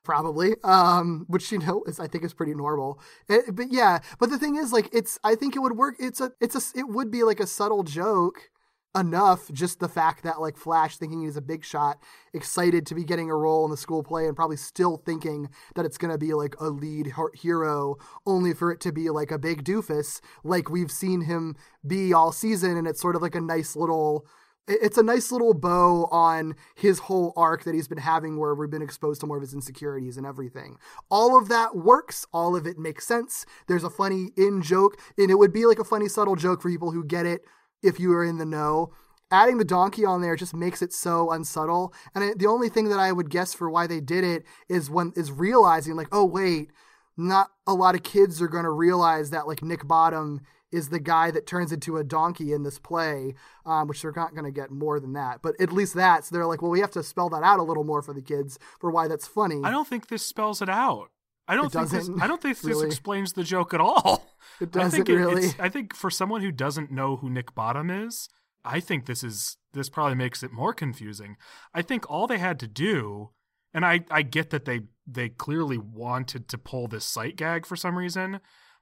probably. 0.03 0.55
Um, 0.63 1.25
which 1.27 1.51
you 1.51 1.59
know 1.59 1.83
is, 1.87 1.99
I 1.99 2.07
think, 2.07 2.23
is 2.23 2.33
pretty 2.33 2.53
normal. 2.53 2.99
It- 3.29 3.55
but 3.55 3.67
yeah, 3.71 3.99
but 4.19 4.29
the 4.29 4.37
thing 4.39 4.55
is, 4.55 4.71
like, 4.73 4.89
it's, 4.93 5.17
I 5.23 5.35
think 5.35 5.55
it 5.55 5.59
would 5.59 5.77
work. 5.77 5.95
It's 5.99 6.21
a, 6.21 6.31
it's 6.41 6.55
a, 6.55 6.79
it 6.79 6.87
would 6.89 7.11
be 7.11 7.23
like 7.23 7.39
a 7.39 7.47
subtle 7.47 7.83
joke 7.83 8.49
enough 8.97 9.51
just 9.51 9.79
the 9.79 9.87
fact 9.87 10.23
that 10.23 10.41
like 10.41 10.57
flash 10.57 10.97
thinking 10.97 11.21
he's 11.21 11.37
a 11.37 11.41
big 11.41 11.63
shot 11.63 11.97
excited 12.33 12.85
to 12.85 12.95
be 12.95 13.03
getting 13.03 13.29
a 13.29 13.35
role 13.35 13.65
in 13.65 13.71
the 13.71 13.77
school 13.77 14.03
play 14.03 14.25
and 14.25 14.35
probably 14.35 14.57
still 14.57 14.97
thinking 14.97 15.49
that 15.75 15.85
it's 15.85 15.97
going 15.97 16.11
to 16.11 16.17
be 16.17 16.33
like 16.33 16.55
a 16.59 16.69
lead 16.69 17.13
hero 17.33 17.95
only 18.25 18.53
for 18.53 18.71
it 18.71 18.79
to 18.79 18.91
be 18.91 19.09
like 19.09 19.31
a 19.31 19.37
big 19.37 19.63
doofus 19.63 20.19
like 20.43 20.69
we've 20.69 20.91
seen 20.91 21.21
him 21.21 21.55
be 21.85 22.13
all 22.13 22.31
season 22.31 22.77
and 22.77 22.87
it's 22.87 23.01
sort 23.01 23.15
of 23.15 23.21
like 23.21 23.35
a 23.35 23.41
nice 23.41 23.75
little 23.75 24.25
it's 24.67 24.97
a 24.97 25.03
nice 25.03 25.31
little 25.31 25.53
bow 25.53 26.05
on 26.11 26.55
his 26.75 26.99
whole 26.99 27.31
arc 27.37 27.63
that 27.63 27.73
he's 27.73 27.87
been 27.87 27.97
having 27.97 28.37
where 28.37 28.53
we've 28.53 28.69
been 28.69 28.81
exposed 28.81 29.21
to 29.21 29.27
more 29.27 29.37
of 29.37 29.41
his 29.41 29.53
insecurities 29.53 30.17
and 30.17 30.25
everything. 30.25 30.77
All 31.09 31.39
of 31.39 31.47
that 31.47 31.75
works. 31.75 32.25
All 32.33 32.55
of 32.55 32.67
it 32.67 32.77
makes 32.77 33.07
sense. 33.07 33.45
There's 33.67 33.85
a 33.85 33.89
funny 33.89 34.31
in 34.35 34.61
joke, 34.61 34.99
and 35.17 35.31
it 35.31 35.35
would 35.35 35.53
be 35.53 35.65
like 35.65 35.79
a 35.79 35.85
funny 35.85 36.09
subtle 36.09 36.35
joke 36.35 36.61
for 36.61 36.69
people 36.69 36.91
who 36.91 37.05
get 37.05 37.25
it 37.25 37.45
if 37.83 37.99
you 37.99 38.13
are 38.13 38.23
in 38.23 38.37
the 38.37 38.45
know. 38.45 38.91
Adding 39.29 39.57
the 39.57 39.65
donkey 39.65 40.05
on 40.05 40.21
there 40.21 40.37
just 40.37 40.53
makes 40.53 40.81
it 40.81 40.93
so 40.93 41.31
unsubtle. 41.31 41.93
And 42.15 42.23
it, 42.23 42.39
the 42.39 42.47
only 42.47 42.69
thing 42.69 42.87
that 42.89 42.99
I 42.99 43.11
would 43.11 43.29
guess 43.29 43.53
for 43.53 43.69
why 43.69 43.85
they 43.85 43.99
did 43.99 44.23
it 44.23 44.45
is 44.69 44.89
when 44.89 45.11
is 45.15 45.31
realizing 45.31 45.95
like, 45.95 46.07
oh 46.11 46.25
wait, 46.25 46.71
not 47.17 47.49
a 47.65 47.73
lot 47.73 47.95
of 47.95 48.03
kids 48.03 48.41
are 48.41 48.47
going 48.47 48.63
to 48.63 48.71
realize 48.71 49.31
that 49.31 49.47
like 49.47 49.61
Nick 49.61 49.85
Bottom 49.87 50.41
is 50.71 50.89
the 50.89 50.99
guy 50.99 51.31
that 51.31 51.47
turns 51.47 51.71
into 51.71 51.97
a 51.97 52.03
donkey 52.03 52.53
in 52.53 52.63
this 52.63 52.77
play, 52.77 53.33
um, 53.65 53.87
which 53.87 54.01
they're 54.01 54.13
not 54.15 54.33
going 54.33 54.45
to 54.45 54.51
get 54.51 54.69
more 54.69 54.99
than 54.99 55.13
that. 55.13 55.41
But 55.41 55.59
at 55.61 55.71
least 55.71 55.93
that, 55.95 56.25
so 56.25 56.35
they're 56.35 56.45
like, 56.45 56.61
well, 56.61 56.71
we 56.71 56.81
have 56.81 56.91
to 56.91 57.03
spell 57.03 57.29
that 57.29 57.43
out 57.43 57.59
a 57.59 57.63
little 57.63 57.85
more 57.85 58.01
for 58.01 58.13
the 58.13 58.21
kids 58.21 58.59
for 58.79 58.91
why 58.91 59.07
that's 59.07 59.27
funny. 59.27 59.61
I 59.63 59.71
don't 59.71 59.87
think 59.87 60.07
this 60.07 60.25
spells 60.25 60.61
it 60.61 60.69
out. 60.69 61.09
I 61.47 61.55
don't 61.55 61.67
It 61.67 61.71
think 61.71 61.89
this. 61.89 62.09
I 62.21 62.27
don't 62.27 62.41
think 62.41 62.57
this 62.57 62.65
really. 62.65 62.87
explains 62.87 63.33
the 63.33 63.43
joke 63.43 63.73
at 63.73 63.81
all. 63.81 64.25
It 64.59 64.75
I 64.75 64.79
doesn't 64.79 64.91
think 65.05 65.09
it- 65.09 65.15
really. 65.15 65.49
I 65.59 65.69
think 65.69 65.93
for 65.95 66.09
someone 66.09 66.41
who 66.41 66.51
doesn't 66.51 66.89
know 66.91 67.17
who 67.17 67.29
Nick 67.29 67.53
Bottom 67.53 67.91
is, 67.91 68.27
I 68.65 68.79
think 68.79 69.05
this 69.05 69.23
is 69.23 69.57
this 69.73 69.87
probably 69.89 70.15
makes 70.15 70.41
it 70.41 70.51
more 70.51 70.73
confusing. 70.73 71.37
I 71.75 71.81
think 71.83 72.09
all 72.09 72.25
they 72.25 72.39
had 72.39 72.59
to 72.61 72.67
do, 72.67 73.29
and 73.73 73.85
I 73.85 74.03
I 74.09 74.23
get 74.23 74.49
that 74.49 74.65
they 74.65 74.81
they 75.05 75.29
clearly 75.29 75.77
wanted 75.77 76.47
to 76.47 76.57
pull 76.57 76.87
this 76.87 77.05
sight 77.05 77.35
gag 77.35 77.65
for 77.67 77.75
some 77.75 77.97
reason, 77.97 78.39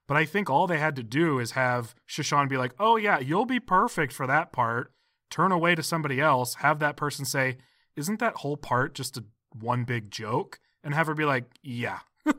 but 0.08 0.16
I 0.16 0.24
think 0.24 0.50
all 0.50 0.66
they 0.66 0.78
had 0.80 0.96
to 0.96 1.04
do 1.04 1.40
is 1.40 1.52
have 1.52 1.94
Sha 2.06 2.22
Shan 2.22 2.48
be 2.48 2.58
like, 2.58 2.74
"Oh 2.80 2.96
yeah, 2.96 3.20
you'll 3.20 3.46
be 3.46 3.60
perfect 3.60 4.14
for 4.14 4.26
that 4.28 4.54
part." 4.54 4.94
Turn 5.30 5.52
away 5.52 5.76
to 5.76 5.84
somebody 5.84 6.22
else, 6.22 6.56
have 6.56 6.80
that 6.80 6.96
person 6.96 7.26
say, 7.26 7.58
"Isn't 7.98 8.20
that 8.20 8.38
whole 8.38 8.56
part 8.58 8.96
just 8.96 9.18
a 9.18 9.26
one 9.52 9.84
big 9.84 10.10
joke?" 10.10 10.60
and 10.84 10.94
have 10.94 11.08
her 11.08 11.14
be 11.16 11.26
like, 11.26 11.46
"Yeah." 11.62 12.00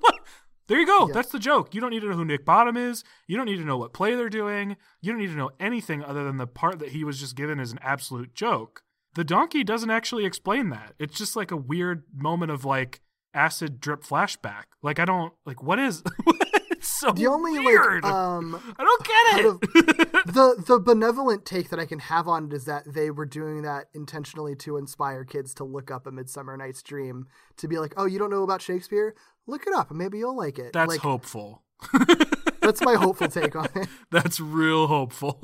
There 0.69 0.81
you 0.81 0.87
go. 0.87 1.07
Yeah. 1.07 1.15
That's 1.15 1.31
the 1.31 1.39
joke. 1.39 1.75
You 1.75 1.81
don't 1.81 1.91
need 1.91 2.01
to 2.01 2.09
know 2.09 2.17
who 2.17 2.25
Nick 2.25 2.45
Bottom 2.45 2.77
is. 2.77 3.05
You 3.29 3.37
don't 3.37 3.47
need 3.47 3.59
to 3.59 3.65
know 3.65 3.79
what 3.79 3.93
play 3.93 4.17
they're 4.17 4.29
doing. 4.29 4.77
You 5.01 5.13
don't 5.13 5.21
need 5.21 5.29
to 5.29 5.37
know 5.37 5.51
anything 5.61 6.03
other 6.03 6.25
than 6.25 6.39
the 6.39 6.47
part 6.47 6.81
that 6.81 6.89
he 6.89 7.05
was 7.05 7.21
just 7.21 7.37
given 7.37 7.61
as 7.61 7.71
an 7.71 7.79
absolute 7.83 8.35
joke. 8.35 8.83
The 9.15 9.25
donkey 9.25 9.63
doesn't 9.63 9.91
actually 9.91 10.25
explain 10.25 10.71
that. 10.71 10.95
It's 10.99 11.17
just 11.17 11.37
like 11.37 11.51
a 11.51 11.57
weird 11.57 12.03
moment 12.13 12.51
of 12.51 12.65
like 12.65 13.01
acid 13.33 13.81
drip 13.81 14.03
flashback. 14.03 14.65
Like 14.83 14.99
I 14.99 15.05
don't 15.05 15.33
like 15.45 15.63
what 15.63 15.79
is 15.79 16.03
so 16.99 17.13
the 17.13 17.27
only 17.27 17.59
weird. 17.59 18.03
like 18.03 18.13
um 18.13 18.75
I 18.79 18.85
don't 18.85 19.05
get 19.05 19.45
it. 19.45 20.13
the 20.27 20.63
the 20.67 20.79
benevolent 20.79 21.45
take 21.45 21.71
that 21.71 21.79
I 21.79 21.87
can 21.87 21.99
have 21.99 22.29
on 22.29 22.47
it 22.47 22.53
is 22.53 22.65
that 22.65 22.85
they 22.87 23.11
were 23.11 23.27
doing 23.27 23.63
that 23.63 23.87
intentionally 23.95 24.55
to 24.57 24.77
inspire 24.77 25.25
kids 25.25 25.55
to 25.55 25.65
look 25.65 25.91
up 25.91 26.07
a 26.07 26.11
Midsummer 26.11 26.57
Night's 26.57 26.83
Dream 26.83 27.27
to 27.59 27.69
be 27.69 27.79
like, 27.79 27.95
oh, 27.97 28.07
you 28.07 28.19
don't 28.19 28.31
know 28.31 28.43
about 28.43 28.63
Shakespeare? 28.63 29.15
Look 29.47 29.67
it 29.67 29.75
up, 29.75 29.91
and 29.91 29.99
maybe 29.99 30.19
you'll 30.19 30.37
like 30.37 30.59
it. 30.59 30.73
That's 30.73 30.89
like, 30.89 31.01
hopeful. 31.01 31.63
That's 32.61 32.83
my 32.83 32.95
hopeful 32.95 33.29
take 33.29 33.55
on 33.55 33.69
it. 33.75 33.89
That's 34.11 34.41
real 34.41 34.87
hopeful. 34.89 35.39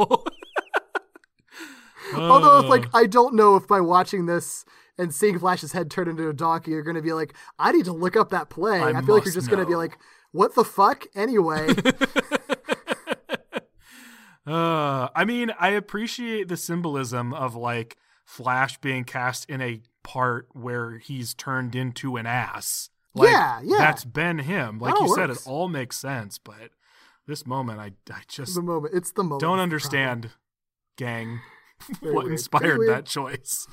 Although, 2.15 2.59
if 2.59 2.67
like 2.67 2.87
Uh, 2.87 2.99
I 2.99 3.07
don't 3.07 3.35
know 3.35 3.57
if 3.57 3.67
by 3.69 3.81
watching 3.81 4.27
this 4.27 4.65
and 4.99 5.15
seeing 5.15 5.39
Flash's 5.39 5.73
head 5.73 5.91
turn 5.91 6.09
into 6.09 6.29
a 6.29 6.33
donkey, 6.33 6.73
you're 6.73 6.83
going 6.83 6.97
to 6.97 7.03
be 7.03 7.13
like, 7.13 7.35
I 7.59 7.73
need 7.73 7.87
to 7.87 7.93
look 7.93 8.17
up 8.17 8.31
that 8.31 8.51
play. 8.51 8.81
I 8.81 8.91
I, 8.91 9.03
feel 9.03 9.15
like 9.15 9.25
you're 9.25 9.35
just 9.35 9.49
going 9.49 9.61
to 9.61 9.67
be 9.67 9.75
like, 9.75 9.99
what 10.33 10.55
the 10.55 10.65
fuck? 10.65 11.07
Anyway, 11.15 11.69
Uh, 14.45 15.09
I 15.15 15.25
mean, 15.25 15.53
I 15.61 15.69
appreciate 15.69 16.49
the 16.49 16.57
symbolism 16.57 17.33
of 17.33 17.55
like 17.55 17.97
Flash 18.25 18.77
being 18.79 19.05
cast 19.05 19.49
in 19.49 19.61
a 19.61 19.83
part 20.03 20.49
where 20.53 20.99
he's 20.99 21.33
turned 21.33 21.77
into 21.77 22.17
an 22.17 22.27
ass. 22.27 22.91
Like, 23.15 23.31
Yeah, 23.31 23.61
yeah. 23.63 23.79
That's 23.79 24.05
been 24.05 24.41
him. 24.41 24.81
Like 24.81 24.95
you 24.99 25.03
all 25.07 25.15
said, 25.15 25.31
it 25.31 25.39
all 25.47 25.69
makes 25.69 25.97
sense. 25.97 26.39
But 26.39 26.71
this 27.27 27.47
moment, 27.47 27.79
I, 27.79 27.93
I 28.13 28.23
just 28.27 28.57
the 28.57 28.63
moment. 28.63 28.95
It's 28.97 29.13
the 29.13 29.23
moment. 29.23 29.43
don't 29.43 29.61
understand, 29.61 30.31
gang, 30.97 31.39
Very 32.01 32.13
what 32.13 32.25
weird. 32.25 32.33
inspired 32.33 32.89
that 32.89 33.07
choice. 33.07 33.69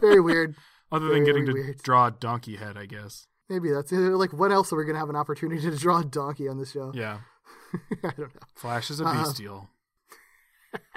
Very 0.00 0.20
weird. 0.20 0.56
Other 0.90 1.08
than 1.10 1.22
getting 1.24 1.46
to 1.46 1.52
weird. 1.52 1.78
draw 1.82 2.06
a 2.08 2.10
donkey 2.10 2.56
head, 2.56 2.76
I 2.76 2.86
guess. 2.86 3.28
Maybe 3.48 3.70
that's 3.70 3.90
it. 3.92 3.96
like 3.96 4.32
what 4.32 4.52
else 4.52 4.72
are 4.72 4.76
we 4.76 4.84
going 4.84 4.94
to 4.94 5.00
have 5.00 5.08
an 5.10 5.16
opportunity 5.16 5.60
to 5.62 5.76
draw 5.76 6.00
a 6.00 6.04
donkey 6.04 6.48
on 6.48 6.58
the 6.58 6.66
show? 6.66 6.92
Yeah. 6.94 7.20
I 8.04 8.10
don't 8.16 8.18
know. 8.18 8.28
Flash 8.54 8.90
is 8.90 9.00
a 9.00 9.04
Uh-uh. 9.04 9.14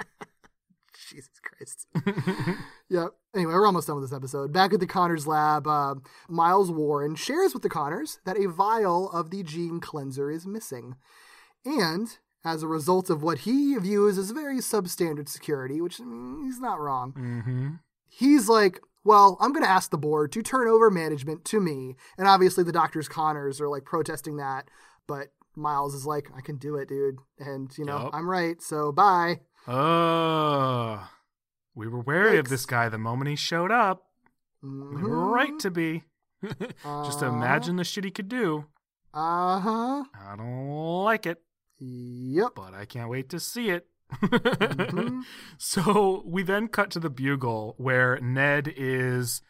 Jesus 1.10 1.30
Christ. 1.42 1.86
yeah. 2.88 3.06
Anyway, 3.34 3.52
we're 3.52 3.66
almost 3.66 3.86
done 3.86 3.96
with 4.00 4.08
this 4.08 4.16
episode. 4.16 4.52
Back 4.52 4.72
at 4.72 4.80
the 4.80 4.86
Connors 4.86 5.26
lab, 5.26 5.66
uh, 5.66 5.94
Miles 6.28 6.70
Warren 6.70 7.14
shares 7.16 7.52
with 7.54 7.62
the 7.62 7.68
Connors 7.68 8.18
that 8.24 8.38
a 8.38 8.48
vial 8.48 9.10
of 9.10 9.30
the 9.30 9.42
gene 9.42 9.80
cleanser 9.80 10.30
is 10.30 10.46
missing. 10.46 10.96
And 11.64 12.16
as 12.44 12.62
a 12.62 12.68
result 12.68 13.08
of 13.10 13.22
what 13.22 13.38
he 13.40 13.76
views 13.76 14.18
as 14.18 14.30
very 14.30 14.58
substandard 14.58 15.28
security, 15.28 15.80
which 15.80 15.98
mm, 15.98 16.44
he's 16.44 16.60
not 16.60 16.80
wrong, 16.80 17.12
Mm-hmm. 17.12 17.68
he's 18.08 18.48
like, 18.48 18.80
well, 19.04 19.36
I'm 19.40 19.52
going 19.52 19.64
to 19.64 19.70
ask 19.70 19.90
the 19.90 19.98
board 19.98 20.32
to 20.32 20.42
turn 20.42 20.68
over 20.68 20.90
management 20.90 21.44
to 21.46 21.60
me. 21.60 21.96
And 22.18 22.28
obviously, 22.28 22.64
the 22.64 22.72
doctors 22.72 23.08
Connors 23.08 23.60
are 23.60 23.68
like 23.68 23.84
protesting 23.84 24.36
that. 24.36 24.68
But 25.06 25.28
Miles 25.56 25.94
is 25.94 26.06
like, 26.06 26.28
I 26.36 26.40
can 26.40 26.56
do 26.56 26.76
it, 26.76 26.88
dude. 26.88 27.16
And, 27.38 27.76
you 27.76 27.84
know, 27.84 28.04
Yup. 28.04 28.14
I'm 28.14 28.28
right. 28.28 28.60
So 28.62 28.92
bye. 28.92 29.40
Oh, 29.68 31.08
we 31.74 31.88
were 31.88 32.00
wary 32.00 32.38
of 32.38 32.48
this 32.48 32.66
guy 32.66 32.88
the 32.88 32.98
moment 32.98 33.30
he 33.30 33.36
showed 33.36 33.70
up. 33.70 34.04
We 34.62 35.02
were 35.02 35.26
right 35.30 35.58
to 35.60 35.70
be. 35.70 36.04
Just 37.04 37.20
to 37.20 37.26
imagine 37.26 37.76
the 37.76 37.84
shit 37.84 38.04
he 38.04 38.10
could 38.10 38.28
do. 38.28 38.64
Uh 39.14 39.60
huh. 39.60 40.04
I 40.20 40.34
don't 40.36 41.04
like 41.04 41.26
it, 41.26 41.42
Yep. 41.78 42.52
but 42.56 42.74
I 42.74 42.84
can't 42.84 43.10
wait 43.10 43.28
to 43.30 43.38
see 43.40 43.70
it. 43.70 43.86
Mhm. 44.20 45.22
So 45.58 46.22
we 46.26 46.42
then 46.42 46.68
cut 46.68 46.90
to 46.92 47.00
the 47.00 47.10
bugle 47.10 47.74
where 47.78 48.18
Ned 48.20 48.72
is 48.76 49.42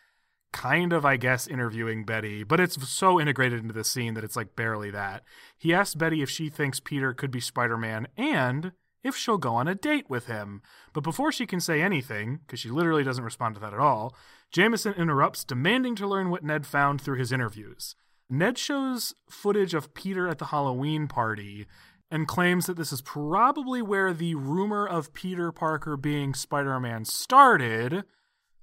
kind 0.53 0.93
of, 0.93 1.05
I 1.05 1.17
guess, 1.17 1.47
interviewing 1.47 2.05
Betty, 2.05 2.45
but 2.45 2.61
it's 2.61 2.89
so 2.89 3.19
integrated 3.21 3.61
into 3.61 3.73
the 3.73 3.85
scene 3.85 4.15
that 4.15 4.25
it's 4.25 4.37
like 4.37 4.55
barely 4.55 4.91
that. 4.91 5.23
He 5.59 5.73
asks 5.73 5.95
Betty 5.95 6.23
if 6.23 6.29
she 6.31 6.49
thinks 6.51 6.79
Peter 6.81 7.15
could 7.15 7.31
be 7.31 7.41
Spider 7.41 7.79
Man 7.79 8.07
and 8.17 8.73
if 9.03 9.17
she'll 9.17 9.39
go 9.39 9.55
on 9.55 9.67
a 9.67 9.75
date 9.75 10.09
with 10.11 10.27
him. 10.27 10.63
But 10.93 11.03
before 11.05 11.33
she 11.33 11.47
can 11.47 11.59
say 11.61 11.81
anything, 11.81 12.41
because 12.47 12.61
she 12.61 12.69
literally 12.71 13.03
doesn't 13.03 13.25
respond 13.25 13.55
to 13.55 13.61
that 13.63 13.73
at 13.73 13.81
all, 13.81 14.15
Jameson 14.53 14.93
interrupts, 14.95 15.43
demanding 15.45 15.97
to 15.97 16.07
learn 16.07 16.29
what 16.31 16.45
Ned 16.45 16.67
found 16.67 17.01
through 17.01 17.19
his 17.19 17.33
interviews. 17.33 17.97
Ned 18.29 18.59
shows 18.59 19.15
footage 19.29 19.75
of 19.75 19.95
Peter 19.95 20.29
at 20.29 20.39
the 20.39 20.47
Halloween 20.47 21.09
party 21.09 21.67
and 22.13 22.29
claims 22.29 22.67
that 22.67 22.77
this 22.77 22.93
is 22.93 23.01
probably 23.01 23.81
where 23.81 24.13
the 24.13 24.35
rumor 24.35 24.87
of 24.87 25.15
Peter 25.15 25.51
Parker 25.51 25.97
being 25.97 26.35
Spider 26.35 26.79
Man 26.79 27.07
started. 27.07 28.05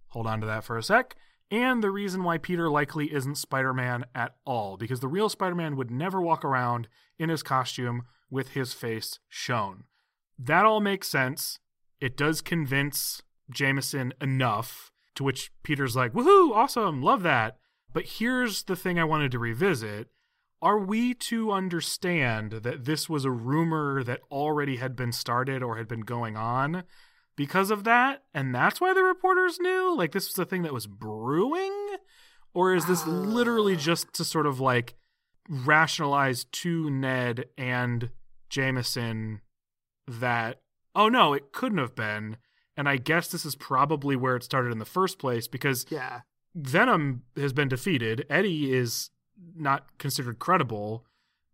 Hold 0.09 0.27
on 0.27 0.39
to 0.41 0.45
that 0.45 0.63
for 0.63 0.77
a 0.77 0.84
sec. 0.84 1.15
And 1.49 1.81
the 1.81 1.89
reason 1.89 2.23
why 2.23 2.38
Peter 2.38 2.69
likely 2.69 3.11
isn't 3.11 3.39
Spider 3.39 3.73
Man 3.73 4.05
at 4.13 4.35
all, 4.45 4.77
because 4.77 4.99
the 4.99 5.07
real 5.07 5.30
Spider 5.30 5.55
Man 5.55 5.76
would 5.77 5.89
never 5.89 6.21
walk 6.21 6.45
around 6.45 6.88
in 7.17 7.30
his 7.30 7.41
costume 7.41 8.03
with 8.30 8.49
his 8.49 8.73
face 8.73 9.17
shown. 9.27 9.85
That 10.38 10.65
all 10.65 10.80
makes 10.80 11.07
sense. 11.07 11.57
It 11.99 12.15
does 12.15 12.41
convince 12.41 13.23
Jameson 13.49 14.13
enough 14.21 14.91
to 15.15 15.23
which 15.23 15.51
Peter's 15.63 15.95
like, 15.95 16.13
woohoo, 16.13 16.51
awesome, 16.53 17.01
love 17.01 17.23
that. 17.23 17.57
But 17.93 18.05
here's 18.05 18.61
the 18.61 18.76
thing 18.76 18.99
I 18.99 19.05
wanted 19.05 19.31
to 19.31 19.39
revisit. 19.39 20.09
Are 20.61 20.80
we 20.80 21.14
to 21.14 21.52
understand 21.52 22.52
that 22.52 22.86
this 22.86 23.07
was 23.07 23.23
a 23.23 23.31
rumor 23.31 24.03
that 24.03 24.22
already 24.30 24.76
had 24.76 24.95
been 24.95 25.11
started 25.11 25.64
or 25.64 25.77
had 25.77 25.88
been 25.88 26.02
going 26.02 26.36
on 26.36 26.84
because 27.38 27.72
of 27.72 27.86
that? 27.86 28.23
And 28.34 28.53
that's 28.53 28.81
why 28.81 28.94
the 28.94 29.03
reporters 29.03 29.60
knew? 29.60 29.95
Like 29.95 30.11
this 30.11 30.27
was 30.27 30.38
a 30.38 30.45
thing 30.45 30.64
that 30.64 30.73
was 30.73 30.88
brewing? 30.88 31.73
Or 32.53 32.73
is 32.73 32.86
this 32.86 33.06
literally 33.07 33.76
ah. 33.76 33.80
just 33.80 34.14
to 34.14 34.26
sort 34.26 34.48
of 34.48 34.60
like 34.60 34.95
rationalize 35.48 36.44
to 36.44 36.90
Ned 36.90 37.45
and 37.57 38.10
Jameson 38.49 39.41
that, 40.07 40.61
oh 40.95 41.07
no, 41.07 41.34
it 41.34 41.53
couldn't 41.53 41.77
have 41.77 41.95
been. 41.95 42.38
And 42.76 42.90
I 42.90 42.98
guess 42.98 43.30
this 43.30 43.45
is 43.45 43.56
probably 43.56 44.15
where 44.15 44.36
it 44.36 44.44
started 44.44 44.72
in 44.72 44.80
the 44.80 44.86
first 44.86 45.19
place 45.19 45.48
because 45.48 45.86
Yeah. 45.90 46.22
Venom 46.56 47.23
has 47.38 47.53
been 47.53 47.68
defeated. 47.68 48.26
Eddie 48.30 48.73
is 48.73 49.11
not 49.56 49.98
considered 49.98 50.40
credible, 50.40 51.06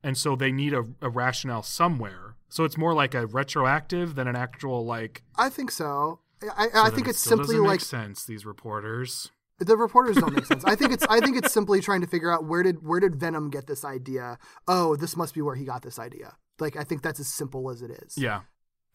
and 0.04 0.18
so 0.18 0.36
they 0.36 0.52
need 0.52 0.74
a, 0.74 0.84
a 1.02 1.10
rationale 1.10 1.64
somewhere. 1.64 2.36
So 2.50 2.64
it's 2.64 2.78
more 2.78 2.94
like 2.94 3.14
a 3.14 3.26
retroactive 3.26 4.16
than 4.16 4.28
an 4.28 4.36
actual 4.36 4.86
like. 4.86 5.24
I 5.38 5.50
think 5.50 5.72
so. 5.72 6.20
I, 6.58 6.68
I, 6.74 6.88
I 6.88 6.90
think 6.90 7.08
it 7.08 7.12
it's 7.12 7.20
simply 7.20 7.58
like 7.58 7.70
make 7.76 7.82
sense. 7.82 8.26
These 8.26 8.46
reporters. 8.46 9.32
the 9.60 9.76
reporters 9.78 10.18
don't 10.18 10.34
make 10.34 10.46
sense. 10.46 10.64
I 10.66 10.76
think 10.76 10.92
it's 10.92 11.06
I 11.10 11.20
think 11.20 11.38
it's 11.38 11.52
simply 11.54 11.82
trying 11.82 12.02
to 12.02 12.08
figure 12.08 12.32
out 12.32 12.46
where 12.46 12.62
did 12.62 12.86
where 12.86 13.00
did 13.00 13.16
Venom 13.16 13.50
get 13.50 13.68
this 13.68 13.84
idea? 13.86 14.38
Oh, 14.68 14.96
this 14.96 15.16
must 15.18 15.34
be 15.34 15.42
where 15.42 15.56
he 15.56 15.66
got 15.66 15.82
this 15.82 15.98
idea. 15.98 16.36
Like 16.60 16.76
I 16.76 16.84
think 16.84 17.02
that's 17.02 17.20
as 17.20 17.28
simple 17.28 17.70
as 17.70 17.82
it 17.82 17.90
is. 17.92 18.18
Yeah, 18.18 18.42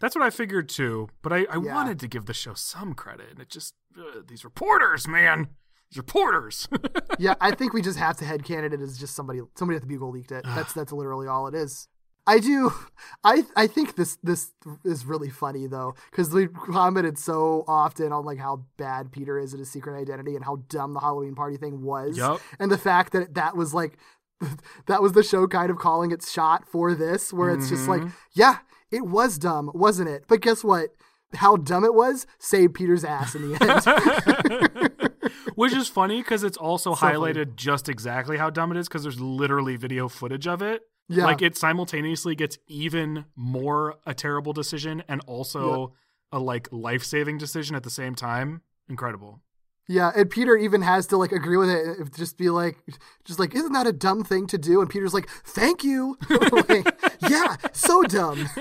that's 0.00 0.14
what 0.14 0.24
I 0.24 0.30
figured 0.30 0.68
too. 0.68 1.08
But 1.22 1.32
I, 1.32 1.38
I 1.50 1.54
Yeah. 1.62 1.74
wanted 1.74 1.98
to 2.00 2.08
give 2.08 2.26
the 2.26 2.34
show 2.34 2.54
some 2.54 2.94
credit, 2.94 3.30
and 3.30 3.40
it 3.40 3.48
just 3.48 3.74
uh, 3.98 4.20
these 4.26 4.44
reporters, 4.44 5.08
man, 5.08 5.48
reporters. 5.96 6.68
yeah, 7.18 7.34
I 7.40 7.52
think 7.52 7.72
we 7.72 7.82
just 7.82 7.98
have 7.98 8.16
to 8.18 8.24
head 8.24 8.44
candidate 8.44 8.80
as 8.80 8.98
just 8.98 9.14
somebody 9.14 9.40
somebody 9.54 9.76
at 9.76 9.82
the 9.82 9.88
Bugle 9.88 10.10
leaked 10.10 10.32
it. 10.32 10.44
That's 10.44 10.72
that's 10.74 10.92
literally 10.92 11.26
all 11.26 11.46
it 11.46 11.54
is. 11.54 11.88
I 12.26 12.38
do, 12.38 12.72
I 13.24 13.44
I 13.56 13.66
think 13.66 13.96
this 13.96 14.18
this 14.22 14.52
is 14.84 15.04
really 15.04 15.30
funny 15.30 15.66
though 15.66 15.94
because 16.10 16.30
we 16.30 16.48
commented 16.48 17.18
so 17.18 17.64
often 17.66 18.12
on 18.12 18.24
like 18.24 18.38
how 18.38 18.64
bad 18.76 19.12
Peter 19.12 19.38
is 19.38 19.52
at 19.52 19.58
his 19.58 19.70
secret 19.70 20.00
identity 20.00 20.36
and 20.36 20.44
how 20.44 20.56
dumb 20.68 20.94
the 20.94 21.00
Halloween 21.00 21.34
party 21.34 21.56
thing 21.56 21.82
was, 21.82 22.16
Yup. 22.16 22.40
and 22.58 22.70
the 22.70 22.78
fact 22.78 23.12
that 23.12 23.34
that 23.34 23.56
was 23.56 23.74
like 23.74 23.98
that 24.86 25.02
was 25.02 25.12
the 25.12 25.22
show 25.22 25.46
kind 25.46 25.70
of 25.70 25.78
calling 25.78 26.12
its 26.12 26.30
shot 26.30 26.66
for 26.66 26.94
this, 26.94 27.32
where 27.32 27.50
it's 27.50 27.68
just 27.68 27.88
like, 27.88 28.00
mm-hmm. 28.00 28.14
yeah, 28.32 28.58
it 28.90 29.06
was 29.06 29.38
dumb, 29.38 29.70
wasn't 29.74 30.08
it? 30.08 30.24
But 30.28 30.40
guess 30.40 30.64
what? 30.64 30.90
How 31.34 31.56
dumb 31.56 31.84
it 31.84 31.94
was 31.94 32.26
saved 32.38 32.74
Peter's 32.74 33.04
ass 33.04 33.34
in 33.34 33.52
the 33.52 34.98
end. 35.00 35.09
Which 35.54 35.72
is 35.72 35.88
funny 35.88 36.22
because 36.22 36.44
it's 36.44 36.56
also 36.56 36.94
funny. 36.94 37.16
highlighted 37.16 37.56
just 37.56 37.88
exactly 37.88 38.36
how 38.36 38.50
dumb 38.50 38.72
it 38.72 38.78
is 38.78 38.88
because 38.88 39.02
there's 39.02 39.20
literally 39.20 39.76
video 39.76 40.08
footage 40.08 40.46
of 40.46 40.62
it. 40.62 40.82
Yeah. 41.08 41.24
Like 41.24 41.42
it 41.42 41.56
simultaneously 41.56 42.34
gets 42.34 42.58
even 42.68 43.24
more 43.34 43.96
a 44.06 44.14
terrible 44.14 44.52
decision 44.52 45.02
and 45.08 45.20
also 45.26 45.94
a 46.30 46.38
like 46.38 46.68
life 46.70 47.02
saving 47.02 47.38
decision 47.38 47.74
at 47.74 47.82
the 47.82 47.90
same 47.90 48.14
time. 48.14 48.62
Incredible. 48.88 49.40
Yeah, 49.88 50.12
and 50.14 50.30
Peter 50.30 50.56
even 50.56 50.82
has 50.82 51.08
to 51.08 51.16
like 51.16 51.32
agree 51.32 51.56
with 51.56 51.68
it, 51.68 52.00
uh, 52.00 52.04
just 52.16 52.38
be 52.38 52.48
like, 52.48 52.76
just 53.24 53.40
like, 53.40 53.56
isn't 53.56 53.72
that 53.72 53.88
a 53.88 53.92
dumb 53.92 54.22
thing 54.22 54.46
to 54.46 54.58
do? 54.58 54.80
And 54.80 54.88
Peter's 54.88 55.12
like, 55.12 55.28
thank 55.44 55.82
you. 55.82 56.16
Like, 56.68 56.86
yeah, 57.28 57.56
so 57.72 58.02
dumb. 58.04 58.48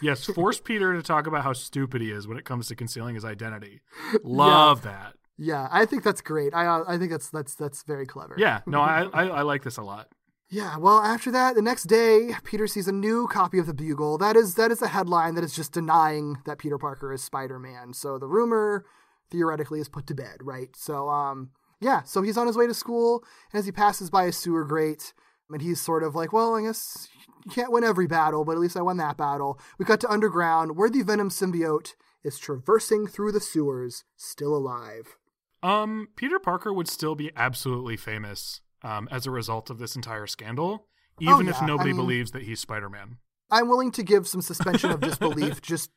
Yes, 0.00 0.24
force 0.24 0.60
Peter 0.60 0.94
to 0.94 1.02
talk 1.02 1.28
about 1.28 1.44
how 1.44 1.52
stupid 1.52 2.00
he 2.00 2.10
is 2.10 2.26
when 2.26 2.36
it 2.36 2.44
comes 2.44 2.66
to 2.66 2.74
concealing 2.74 3.14
his 3.14 3.24
identity. 3.24 3.82
Love 4.24 4.82
that. 4.82 5.14
Yeah, 5.38 5.68
I 5.70 5.86
think 5.86 6.04
that's 6.04 6.20
great. 6.20 6.54
I 6.54 6.66
uh, 6.66 6.84
I 6.86 6.98
think 6.98 7.10
that's 7.10 7.30
that's 7.30 7.54
that's 7.54 7.82
very 7.82 8.06
clever. 8.06 8.36
Yeah, 8.38 8.60
no, 8.66 8.80
I, 8.80 9.02
I 9.12 9.26
I 9.28 9.42
like 9.42 9.62
this 9.62 9.76
a 9.76 9.82
lot. 9.82 10.08
Yeah, 10.48 10.76
well, 10.76 10.98
after 10.98 11.30
that, 11.30 11.54
the 11.54 11.62
next 11.62 11.84
day, 11.84 12.34
Peter 12.44 12.66
sees 12.66 12.86
a 12.86 12.92
new 12.92 13.26
copy 13.26 13.58
of 13.58 13.66
the 13.66 13.72
Bugle. 13.72 14.18
That 14.18 14.36
is 14.36 14.54
that 14.56 14.70
is 14.70 14.82
a 14.82 14.88
headline 14.88 15.34
that 15.34 15.44
is 15.44 15.56
just 15.56 15.72
denying 15.72 16.36
that 16.44 16.58
Peter 16.58 16.76
Parker 16.76 17.10
is 17.12 17.24
Spider-Man. 17.24 17.94
So 17.94 18.18
the 18.18 18.28
rumor 18.28 18.84
theoretically 19.30 19.80
is 19.80 19.88
put 19.88 20.06
to 20.08 20.14
bed, 20.14 20.36
right? 20.42 20.68
So 20.76 21.08
um 21.08 21.50
yeah, 21.80 22.02
so 22.02 22.20
he's 22.20 22.36
on 22.36 22.46
his 22.46 22.56
way 22.56 22.66
to 22.66 22.74
school 22.74 23.24
and 23.52 23.58
as 23.58 23.64
he 23.64 23.72
passes 23.72 24.10
by 24.10 24.24
a 24.24 24.32
sewer 24.32 24.64
grate 24.64 25.14
and 25.50 25.62
he's 25.62 25.80
sort 25.80 26.02
of 26.02 26.14
like, 26.14 26.32
well, 26.34 26.54
I 26.54 26.62
guess 26.62 27.08
you 27.46 27.50
can't 27.50 27.72
win 27.72 27.82
every 27.82 28.06
battle, 28.06 28.44
but 28.44 28.52
at 28.52 28.58
least 28.58 28.76
I 28.76 28.82
won 28.82 28.98
that 28.98 29.16
battle. 29.16 29.58
We 29.78 29.86
cut 29.86 30.00
to 30.00 30.10
underground 30.10 30.76
where 30.76 30.90
the 30.90 31.02
Venom 31.02 31.30
symbiote 31.30 31.94
is 32.22 32.38
traversing 32.38 33.06
through 33.06 33.32
the 33.32 33.40
sewers, 33.40 34.04
still 34.16 34.54
alive. 34.54 35.16
Um, 35.62 36.08
Peter 36.16 36.38
Parker 36.38 36.72
would 36.72 36.88
still 36.88 37.14
be 37.14 37.30
absolutely 37.36 37.96
famous 37.96 38.60
um, 38.82 39.08
as 39.10 39.26
a 39.26 39.30
result 39.30 39.70
of 39.70 39.78
this 39.78 39.94
entire 39.96 40.26
scandal, 40.26 40.86
even 41.20 41.48
if 41.48 41.56
Oh, 41.56 41.58
yeah, 41.58 41.64
I 41.64 41.66
nobody 41.66 41.90
mean- 41.90 41.96
believes 41.96 42.30
that 42.32 42.42
he's 42.42 42.60
Spider 42.60 42.88
Man. 42.88 43.18
I'm 43.50 43.68
willing 43.68 43.90
to 43.92 44.02
give 44.02 44.26
some 44.26 44.40
suspension 44.40 44.90
of 44.90 45.00
disbelief, 45.00 45.60
just 45.62 45.90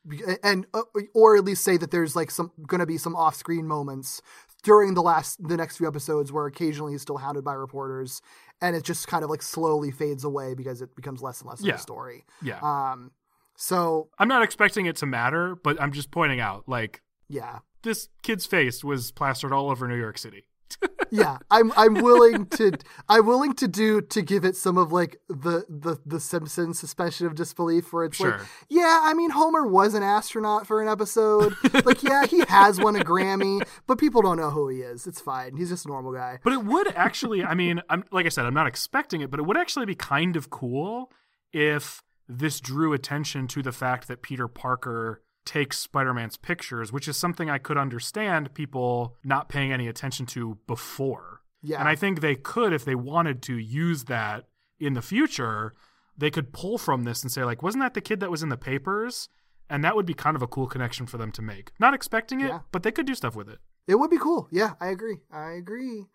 and 0.44 0.66
uh, 0.74 0.82
or 1.14 1.38
at 1.38 1.46
least 1.46 1.64
say 1.64 1.78
that 1.78 1.90
there's 1.90 2.14
like 2.14 2.30
some 2.30 2.52
going 2.68 2.80
to 2.80 2.86
be 2.86 2.98
some 2.98 3.16
off-screen 3.16 3.66
moments 3.66 4.22
during 4.64 4.94
the 4.94 5.02
last 5.02 5.38
the 5.42 5.56
next 5.56 5.78
few 5.78 5.88
episodes 5.88 6.34
where 6.34 6.48
occasionally 6.48 6.92
he's 6.92 7.02
still 7.02 7.16
hounded 7.16 7.46
by 7.46 7.54
reporters, 7.54 8.22
and 8.62 8.76
it 8.76 8.84
just 8.84 9.08
kind 9.08 9.24
of 9.24 9.30
like 9.30 9.42
slowly 9.42 9.90
fades 9.90 10.26
away 10.26 10.54
because 10.54 10.82
it 10.82 10.94
becomes 10.98 11.22
less 11.22 11.40
and 11.40 11.50
less 11.50 11.62
of 11.62 11.70
a 11.70 11.78
story. 11.78 12.26
Yeah. 12.42 12.60
Um. 12.62 13.12
So 13.56 14.10
I'm 14.20 14.28
not 14.28 14.44
expecting 14.44 14.86
it 14.86 14.98
to 14.98 15.06
matter, 15.06 15.56
but 15.56 15.82
I'm 15.82 15.94
just 15.94 16.12
pointing 16.12 16.42
out, 16.42 16.68
like, 16.68 17.02
yeah, 17.30 17.60
this 17.86 18.10
kid's 18.22 18.45
face 18.45 18.84
was 18.84 19.12
plastered 19.12 19.53
all 19.53 19.70
over 19.70 19.88
New 19.88 19.95
York 19.95 20.18
City. 20.18 20.45
yeah. 21.12 21.38
I'm 21.52 21.72
I'm 21.78 21.94
willing 21.94 22.48
to 22.48 22.74
I'm 23.07 23.26
willing 23.26 23.53
to 23.53 23.68
do 23.68 24.02
to 24.02 24.22
give 24.22 24.44
it 24.44 24.57
some 24.57 24.78
of 24.78 24.91
like 24.91 25.18
the 25.30 25.64
the 25.70 25.98
the 26.06 26.20
Simpsons 26.20 26.80
suspension 26.80 27.28
of 27.28 27.36
disbelief 27.36 27.94
where 27.94 28.03
it's 28.03 28.20
like 28.20 28.41
yeah 28.68 29.02
I 29.03 29.14
mean 29.14 29.30
Homer 29.30 29.68
was 29.68 29.94
an 29.94 30.02
astronaut 30.03 30.66
for 30.66 30.82
an 30.82 30.90
episode 30.90 31.56
like 31.86 32.02
yeah 32.03 32.26
he 32.26 32.44
has 32.49 32.82
won 32.82 32.95
a 32.95 33.06
Grammy 33.06 33.66
but 33.86 33.99
people 33.99 34.24
don't 34.24 34.38
know 34.38 34.49
who 34.49 34.68
he 34.68 34.80
is 34.80 35.06
it's 35.06 35.22
fine 35.22 35.56
he's 35.56 35.70
just 35.70 35.86
a 35.86 35.88
normal 35.88 36.12
guy 36.12 36.40
But 36.44 36.53
it 36.53 36.66
would 36.66 36.94
actually, 36.95 37.44
I 37.44 37.53
mean, 37.53 37.82
I'm 37.90 38.03
like 38.12 38.26
I 38.26 38.30
said, 38.30 38.45
I'm 38.48 38.53
not 38.56 38.68
expecting 38.68 39.22
it, 39.22 39.30
but 39.30 39.40
it 39.40 39.44
would 39.44 39.57
actually 39.57 39.86
be 39.86 39.95
kind 39.95 40.36
of 40.36 40.49
cool 40.49 41.12
if 41.53 42.02
this 42.28 42.60
drew 42.60 42.91
attention 42.91 43.48
to 43.49 43.62
the 43.62 43.72
fact 43.72 44.07
that 44.07 44.24
Peter 44.24 44.48
Parker 44.48 45.22
takes 45.45 45.80
Spider-Man's 45.80 46.38
pictures, 46.38 46.91
which 46.91 47.07
is 47.07 47.15
something 47.17 47.49
I 47.49 47.57
could 47.59 47.77
understand 47.77 48.53
people 48.53 49.15
not 49.23 49.47
paying 49.49 49.72
any 49.72 49.88
attention 49.88 50.26
to 50.27 50.57
before. 50.67 51.41
yeah 51.61 51.80
And 51.80 51.88
I 51.88 51.95
think 51.95 52.19
they 52.22 52.35
could, 52.35 52.73
if 52.73 52.84
they 52.85 52.95
wanted 52.95 53.41
to, 53.43 53.57
use 53.57 54.05
that 54.05 54.47
in 54.80 54.93
the 54.93 55.01
future. 55.01 55.73
they 56.17 56.31
could 56.31 56.53
pull 56.53 56.77
from 56.77 57.03
this 57.03 57.23
and 57.23 57.31
say 57.31 57.43
like, 57.43 57.61
wasn't 57.61 57.84
that 57.84 57.93
the 57.93 58.01
kid 58.01 58.19
that 58.22 58.31
was 58.31 58.41
in 58.43 58.49
the 58.49 58.57
papers? 58.57 59.30
And 59.69 59.84
that 59.84 59.95
would 59.95 60.05
be 60.05 60.13
kind 60.13 60.35
of 60.35 60.41
a 60.41 60.47
cool 60.47 60.67
connection 60.67 61.05
for 61.07 61.17
them 61.17 61.31
to 61.34 61.41
make. 61.41 61.72
Not 61.80 61.93
expecting 61.93 62.39
it, 62.41 62.47
Yeah. 62.49 62.59
but 62.72 62.84
they 62.84 62.91
could 62.91 63.05
do 63.05 63.15
stuff 63.15 63.35
with 63.35 63.49
it. 63.49 63.59
It 63.88 63.95
would 63.99 64.09
be 64.11 64.17
cool. 64.17 64.47
Yeah, 64.51 64.73
I 64.80 64.88
agree. 64.88 65.17
I 65.31 65.51
agree. 65.53 66.05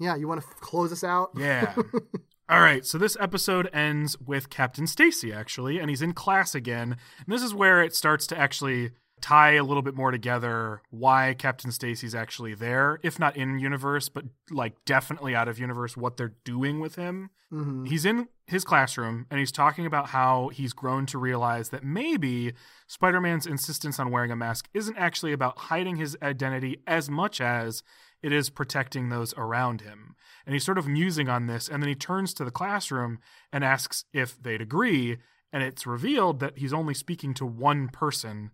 Yeah, 0.00 0.16
you 0.16 0.26
want 0.26 0.40
to 0.40 0.46
f- 0.46 0.56
close 0.60 0.90
us 0.92 1.04
out? 1.04 1.30
Yeah. 1.36 1.74
All 2.46 2.60
right, 2.60 2.84
so 2.84 2.98
this 2.98 3.16
episode 3.18 3.70
ends 3.72 4.20
with 4.20 4.50
Captain 4.50 4.86
Stacy 4.86 5.32
actually, 5.32 5.78
and 5.78 5.88
he's 5.88 6.02
in 6.02 6.12
class 6.12 6.54
again. 6.54 6.96
And 7.18 7.34
this 7.34 7.42
is 7.42 7.54
where 7.54 7.82
it 7.82 7.94
starts 7.94 8.26
to 8.28 8.38
actually 8.38 8.90
tie 9.22 9.52
a 9.52 9.64
little 9.64 9.82
bit 9.82 9.94
more 9.94 10.10
together 10.10 10.82
why 10.90 11.34
Captain 11.38 11.72
Stacy's 11.72 12.14
actually 12.14 12.52
there, 12.54 12.98
if 13.02 13.18
not 13.18 13.34
in 13.34 13.58
universe, 13.58 14.10
but 14.10 14.24
like 14.50 14.74
definitely 14.84 15.34
out 15.34 15.48
of 15.48 15.58
universe 15.58 15.96
what 15.96 16.18
they're 16.18 16.34
doing 16.44 16.80
with 16.80 16.96
him. 16.96 17.30
hmm 17.50 17.86
He's 17.86 18.04
in 18.04 18.28
his 18.46 18.62
classroom 18.62 19.24
and 19.30 19.40
he's 19.40 19.52
talking 19.52 19.86
about 19.86 20.08
how 20.08 20.48
he's 20.48 20.74
grown 20.74 21.06
to 21.06 21.18
realize 21.18 21.70
that 21.70 21.82
maybe 21.82 22.52
Spider 22.86 23.22
Man's 23.22 23.46
insistence 23.46 23.98
on 23.98 24.10
wearing 24.10 24.30
a 24.30 24.36
mask 24.36 24.68
isn't 24.74 24.98
actually 24.98 25.32
about 25.32 25.56
hiding 25.56 25.96
his 25.96 26.14
identity 26.20 26.82
as 26.86 27.08
much 27.08 27.40
as 27.40 27.82
it 28.22 28.32
is 28.32 28.50
protecting 28.50 29.08
those 29.08 29.32
around 29.38 29.80
him. 29.80 30.16
And 30.46 30.54
he's 30.54 30.64
sort 30.64 30.78
of 30.78 30.86
musing 30.86 31.28
on 31.28 31.46
this, 31.46 31.68
and 31.68 31.82
then 31.82 31.88
he 31.88 31.94
turns 31.94 32.34
to 32.34 32.44
the 32.44 32.50
classroom 32.50 33.18
and 33.52 33.64
asks 33.64 34.04
if 34.12 34.42
they'd 34.42 34.60
agree. 34.60 35.18
And 35.52 35.62
it's 35.62 35.86
revealed 35.86 36.40
that 36.40 36.58
he's 36.58 36.72
only 36.72 36.94
speaking 36.94 37.32
to 37.34 37.46
one 37.46 37.88
person, 37.88 38.50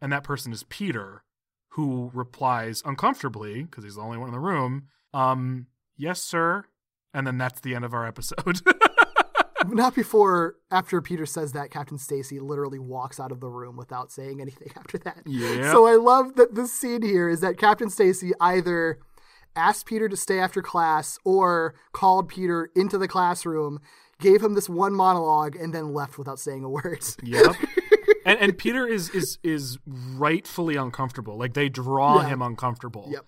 and 0.00 0.12
that 0.12 0.24
person 0.24 0.52
is 0.52 0.64
Peter, 0.64 1.22
who 1.70 2.10
replies 2.12 2.82
uncomfortably, 2.84 3.62
because 3.62 3.84
he's 3.84 3.94
the 3.94 4.00
only 4.00 4.18
one 4.18 4.28
in 4.28 4.32
the 4.32 4.40
room, 4.40 4.88
um, 5.14 5.66
yes, 5.96 6.22
sir. 6.22 6.64
And 7.14 7.26
then 7.26 7.38
that's 7.38 7.60
the 7.60 7.74
end 7.74 7.84
of 7.84 7.94
our 7.94 8.06
episode. 8.06 8.60
Not 9.66 9.94
before, 9.94 10.56
after 10.70 11.02
Peter 11.02 11.26
says 11.26 11.52
that, 11.52 11.70
Captain 11.70 11.98
Stacy 11.98 12.38
literally 12.38 12.78
walks 12.78 13.18
out 13.18 13.32
of 13.32 13.40
the 13.40 13.48
room 13.48 13.76
without 13.76 14.12
saying 14.12 14.40
anything 14.40 14.70
after 14.76 14.98
that. 14.98 15.22
Yeah. 15.26 15.72
So 15.72 15.86
I 15.86 15.96
love 15.96 16.36
that 16.36 16.54
this 16.54 16.72
scene 16.72 17.02
here 17.02 17.28
is 17.28 17.40
that 17.40 17.58
Captain 17.58 17.90
Stacy 17.90 18.32
either 18.40 18.98
asked 19.58 19.86
Peter 19.86 20.08
to 20.08 20.16
stay 20.16 20.38
after 20.38 20.62
class 20.62 21.18
or 21.24 21.74
called 21.92 22.28
Peter 22.28 22.70
into 22.74 22.96
the 22.96 23.08
classroom, 23.08 23.80
gave 24.20 24.42
him 24.42 24.54
this 24.54 24.68
one 24.68 24.94
monologue, 24.94 25.56
and 25.56 25.74
then 25.74 25.92
left 25.92 26.16
without 26.18 26.38
saying 26.38 26.64
a 26.64 26.68
word. 26.70 27.04
Yep. 27.22 27.56
and 28.24 28.38
and 28.38 28.56
Peter 28.58 28.86
is 28.86 29.10
is 29.10 29.38
is 29.42 29.78
rightfully 29.86 30.76
uncomfortable. 30.76 31.36
Like 31.36 31.54
they 31.54 31.68
draw 31.68 32.20
Yeah. 32.22 32.28
him 32.28 32.42
uncomfortable. 32.42 33.08
Yep. 33.10 33.26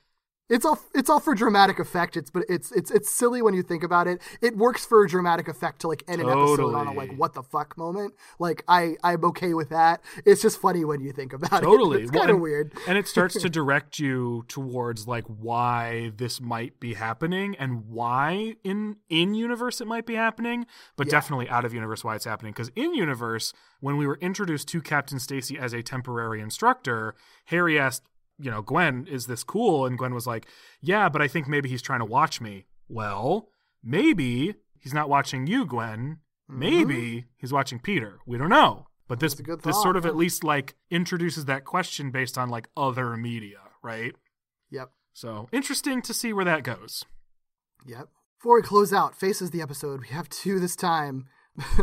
It's 0.50 0.66
all 0.66 0.78
it's 0.94 1.08
all 1.08 1.20
for 1.20 1.34
dramatic 1.34 1.78
effect. 1.78 2.16
It's 2.16 2.28
but 2.30 2.44
it's 2.48 2.72
it's 2.72 2.90
it's 2.90 3.08
silly 3.10 3.40
when 3.40 3.54
you 3.54 3.62
think 3.62 3.82
about 3.82 4.06
it. 4.08 4.20
It 4.42 4.56
works 4.56 4.84
for 4.84 5.06
dramatic 5.06 5.48
effect 5.48 5.80
to 5.82 5.88
like 5.88 6.02
end 6.08 6.20
an 6.20 6.28
episode 6.28 6.74
on 6.74 6.88
a 6.88 6.92
like 6.92 7.16
what 7.16 7.32
the 7.34 7.42
fuck 7.42 7.78
moment. 7.78 8.14
Like 8.38 8.64
I 8.68 8.96
I'm 9.04 9.24
okay 9.26 9.54
with 9.54 9.68
that. 9.70 10.02
It's 10.26 10.42
just 10.42 10.60
funny 10.60 10.84
when 10.84 11.00
you 11.00 11.12
think 11.12 11.32
about 11.32 11.62
Totally. 11.62 11.66
it. 11.66 11.70
Totally, 11.80 12.02
it's 12.02 12.12
Well, 12.12 12.20
kind 12.22 12.30
of 12.32 12.40
weird. 12.40 12.72
And 12.88 12.98
it 12.98 13.06
starts 13.08 13.40
to 13.40 13.48
direct 13.60 13.98
you 14.00 14.44
towards 14.48 15.06
like 15.06 15.24
why 15.26 16.10
this 16.16 16.40
might 16.40 16.80
be 16.80 16.94
happening 16.94 17.54
and 17.56 17.86
why 17.88 18.56
in 18.64 18.96
in 19.08 19.34
universe 19.34 19.80
it 19.80 19.86
might 19.86 20.04
be 20.04 20.16
happening, 20.16 20.66
but 20.96 21.06
Yeah. 21.06 21.12
definitely 21.12 21.48
out 21.48 21.64
of 21.64 21.72
universe 21.72 22.02
why 22.02 22.16
it's 22.16 22.24
happening. 22.24 22.52
Because 22.52 22.70
in 22.74 22.92
universe, 22.94 23.52
when 23.78 23.96
we 23.96 24.06
were 24.06 24.18
introduced 24.20 24.66
to 24.68 24.82
Captain 24.82 25.20
Stacy 25.20 25.56
as 25.58 25.72
a 25.72 25.82
temporary 25.82 26.40
instructor, 26.40 27.14
Harry 27.46 27.78
asked, 27.78 28.02
you 28.40 28.50
know, 28.50 28.62
Gwen, 28.62 29.06
is 29.06 29.26
this 29.26 29.44
cool? 29.44 29.86
And 29.86 29.98
Gwen 29.98 30.14
was 30.14 30.26
like, 30.26 30.46
Yeah, 30.80 31.08
but 31.08 31.22
I 31.22 31.28
think 31.28 31.48
maybe 31.48 31.68
he's 31.68 31.82
trying 31.82 32.00
to 32.00 32.04
watch 32.04 32.40
me. 32.40 32.66
Well, 32.88 33.48
maybe 33.82 34.54
he's 34.78 34.94
not 34.94 35.08
watching 35.08 35.46
you, 35.46 35.64
Gwen. 35.64 36.18
Maybe 36.48 37.26
he's 37.36 37.52
watching 37.52 37.78
Peter. 37.78 38.18
We 38.26 38.36
don't 38.36 38.48
know. 38.48 38.88
But 39.06 39.20
this 39.20 39.34
Mm-hmm. 39.34 39.44
Good 39.44 39.62
this 39.62 39.80
sort 39.80 39.96
of 39.96 40.04
yeah. 40.04 40.10
at 40.10 40.16
least 40.16 40.44
like 40.44 40.74
introduces 40.90 41.44
that 41.46 41.64
question 41.64 42.10
based 42.10 42.36
on 42.38 42.48
like 42.48 42.68
other 42.76 43.16
media, 43.16 43.58
right? 43.82 44.14
Yep. 44.70 44.90
So 45.12 45.48
interesting 45.52 46.02
to 46.02 46.14
see 46.14 46.32
where 46.32 46.44
that 46.44 46.62
goes. 46.62 47.04
Yep. 47.86 48.08
Before 48.38 48.56
we 48.56 48.62
close 48.62 48.92
out, 48.92 49.18
faces 49.18 49.50
the 49.50 49.60
episode. 49.62 50.00
We 50.00 50.08
have 50.08 50.28
two 50.28 50.58
this 50.58 50.76
time. 50.76 51.26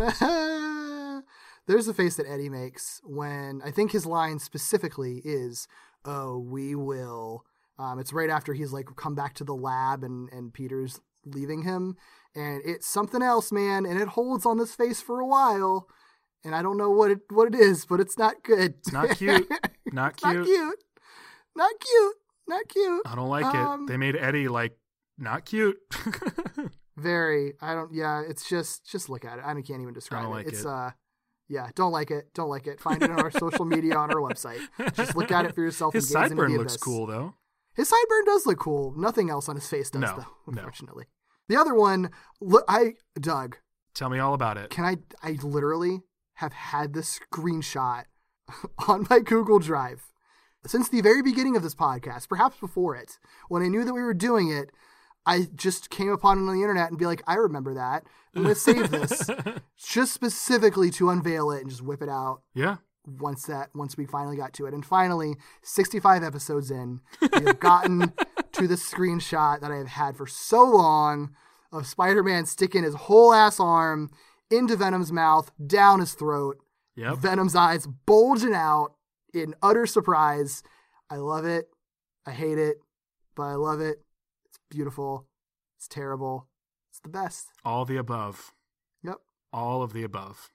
There's 1.67 1.85
the 1.85 1.93
face 1.93 2.15
that 2.15 2.27
Eddie 2.27 2.49
makes 2.49 3.01
when 3.03 3.61
I 3.63 3.71
think 3.71 3.91
his 3.91 4.05
line 4.05 4.39
specifically 4.39 5.21
is, 5.25 5.67
"Oh, 6.05 6.39
we 6.39 6.75
will." 6.75 7.45
Um, 7.79 7.99
it's 7.99 8.11
right 8.13 8.29
after 8.29 8.53
he's 8.53 8.73
like 8.73 8.87
come 8.95 9.13
back 9.15 9.33
to 9.35 9.43
the 9.43 9.55
lab 9.55 10.03
and 10.03 10.29
and 10.31 10.53
Peter's 10.53 10.99
leaving 11.25 11.61
him, 11.63 11.95
and 12.35 12.61
it's 12.65 12.87
something 12.87 13.21
else, 13.21 13.51
man, 13.51 13.85
and 13.85 13.99
it 13.99 14.07
holds 14.09 14.45
on 14.45 14.57
this 14.57 14.73
face 14.73 15.01
for 15.01 15.19
a 15.19 15.27
while, 15.27 15.87
and 16.43 16.55
I 16.55 16.61
don't 16.61 16.77
know 16.77 16.89
what 16.91 17.11
it 17.11 17.19
what 17.29 17.53
it 17.53 17.55
is, 17.55 17.85
but 17.85 17.99
it's 17.99 18.17
not 18.17 18.41
good. 18.43 18.75
It's 18.79 18.91
not 18.91 19.17
cute. 19.17 19.47
Not 19.93 20.17
cute. 20.17 20.35
not 20.35 20.45
cute. 20.45 20.79
Not 21.55 21.71
cute. 21.79 22.15
Not 22.47 22.67
cute. 22.67 23.01
I 23.05 23.15
don't 23.15 23.29
like 23.29 23.45
Um, 23.45 23.83
it. 23.83 23.87
They 23.87 23.95
made 23.97 24.17
Eddie 24.17 24.49
like 24.49 24.77
not 25.17 25.45
cute. 25.45 25.77
Very. 26.97 27.53
I 27.61 27.73
don't. 27.73 27.93
Yeah. 27.93 28.21
It's 28.27 28.49
just. 28.49 28.85
Just 28.89 29.09
look 29.09 29.23
at 29.23 29.37
it. 29.39 29.45
I 29.45 29.53
can't 29.53 29.81
even 29.81 29.93
describe 29.93 30.23
don't 30.23 30.31
it. 30.31 30.35
like 30.35 30.47
it's 30.47 30.61
it. 30.61 30.67
uh. 30.67 30.91
Yeah. 31.49 31.69
Don't 31.75 31.91
like 31.91 32.11
it. 32.11 32.33
Don't 32.33 32.49
like 32.49 32.67
it. 32.67 32.79
Find 32.79 33.01
it 33.01 33.09
on 33.09 33.19
our 33.19 33.31
social 33.31 33.65
media 33.65 33.95
on 33.95 34.09
our 34.11 34.17
website. 34.21 34.59
Just 34.93 35.15
look 35.15 35.31
at 35.31 35.45
it 35.45 35.55
for 35.55 35.61
yourself. 35.61 35.93
His 35.93 36.13
and 36.13 36.23
gaze 36.23 36.31
into 36.31 36.43
sideburn 36.43 36.57
looks 36.57 36.73
abyss. 36.73 36.83
cool 36.83 37.05
though. 37.05 37.35
His 37.75 37.89
sideburn 37.91 38.25
does 38.25 38.45
look 38.45 38.59
cool. 38.59 38.93
Nothing 38.97 39.29
else 39.29 39.47
on 39.47 39.55
his 39.55 39.67
face 39.69 39.89
does 39.89 40.01
No, 40.01 40.07
though. 40.07 40.51
no. 40.51 40.57
Unfortunately. 40.59 41.05
The 41.47 41.55
other 41.55 41.73
one. 41.75 42.09
Look. 42.41 42.65
I. 42.67 42.95
Doug. 43.19 43.57
Tell 43.93 44.09
me 44.09 44.19
all 44.19 44.33
about 44.33 44.57
it. 44.57 44.69
Can 44.69 44.83
I? 44.85 44.97
I 45.23 45.37
literally 45.41 46.01
have 46.35 46.53
had 46.53 46.93
this 46.93 47.19
screenshot 47.31 48.03
on 48.87 49.07
my 49.09 49.19
Google 49.19 49.59
Drive 49.59 50.03
since 50.65 50.89
the 50.89 51.01
very 51.01 51.21
beginning 51.21 51.55
of 51.55 51.63
this 51.63 51.75
podcast, 51.75 52.27
perhaps 52.27 52.57
before 52.59 52.95
it. 52.95 53.17
When 53.47 53.63
I 53.63 53.67
knew 53.69 53.85
that 53.85 53.93
we 53.93 54.01
were 54.01 54.13
doing 54.13 54.49
it, 54.49 54.69
I 55.27 55.47
just 55.55 55.89
came 55.89 56.09
upon 56.09 56.37
it 56.37 56.41
on 56.41 56.47
the 56.55 56.61
internet 56.61 56.89
and 56.89 56.97
be 56.97 57.05
like, 57.05 57.21
I 57.27 57.35
remember 57.35 57.73
that. 57.75 58.03
I'm 58.35 58.43
going 58.43 58.55
to 58.55 58.59
save 58.59 58.89
this 58.91 59.29
just 59.77 60.13
specifically 60.13 60.89
to 60.91 61.09
unveil 61.09 61.51
it 61.51 61.61
and 61.61 61.69
just 61.69 61.81
whip 61.83 62.01
it 62.01 62.09
out 62.09 62.41
Yeah. 62.53 62.77
once 63.05 63.43
that 63.47 63.69
once 63.75 63.97
we 63.97 64.05
finally 64.05 64.37
got 64.37 64.53
to 64.53 64.65
it. 64.67 64.73
And 64.73 64.85
finally, 64.85 65.35
65 65.63 66.23
episodes 66.23 66.71
in, 66.71 67.01
we 67.21 67.45
have 67.45 67.59
gotten 67.59 68.13
to 68.53 68.67
the 68.67 68.75
screenshot 68.75 69.59
that 69.61 69.71
I 69.71 69.77
have 69.77 69.87
had 69.87 70.15
for 70.17 70.27
so 70.27 70.63
long 70.63 71.35
of 71.71 71.85
Spider-Man 71.87 72.45
sticking 72.45 72.83
his 72.83 72.95
whole 72.95 73.33
ass 73.33 73.59
arm 73.59 74.09
into 74.49 74.75
Venom's 74.77 75.11
mouth, 75.11 75.51
down 75.65 75.99
his 75.99 76.13
throat, 76.13 76.57
Yep. 76.95 77.17
Venom's 77.17 77.55
eyes 77.55 77.85
bulging 78.07 78.55
out 78.55 78.93
in 79.33 79.53
utter 79.61 79.85
surprise. 79.85 80.63
I 81.11 81.17
love 81.17 81.45
it. 81.45 81.69
I 82.25 82.31
hate 82.31 82.57
it, 82.57 82.77
but 83.35 83.43
I 83.43 83.53
love 83.55 83.81
it. 83.81 83.97
Beautiful. 84.69 85.27
It's 85.77 85.87
terrible. 85.87 86.47
It's 86.89 86.99
the 86.99 87.09
best. 87.09 87.47
All 87.63 87.85
the 87.85 87.97
above. 87.97 88.53
Yep. 89.03 89.17
All 89.53 89.81
of 89.83 89.93
the 89.93 90.03
above. 90.03 90.49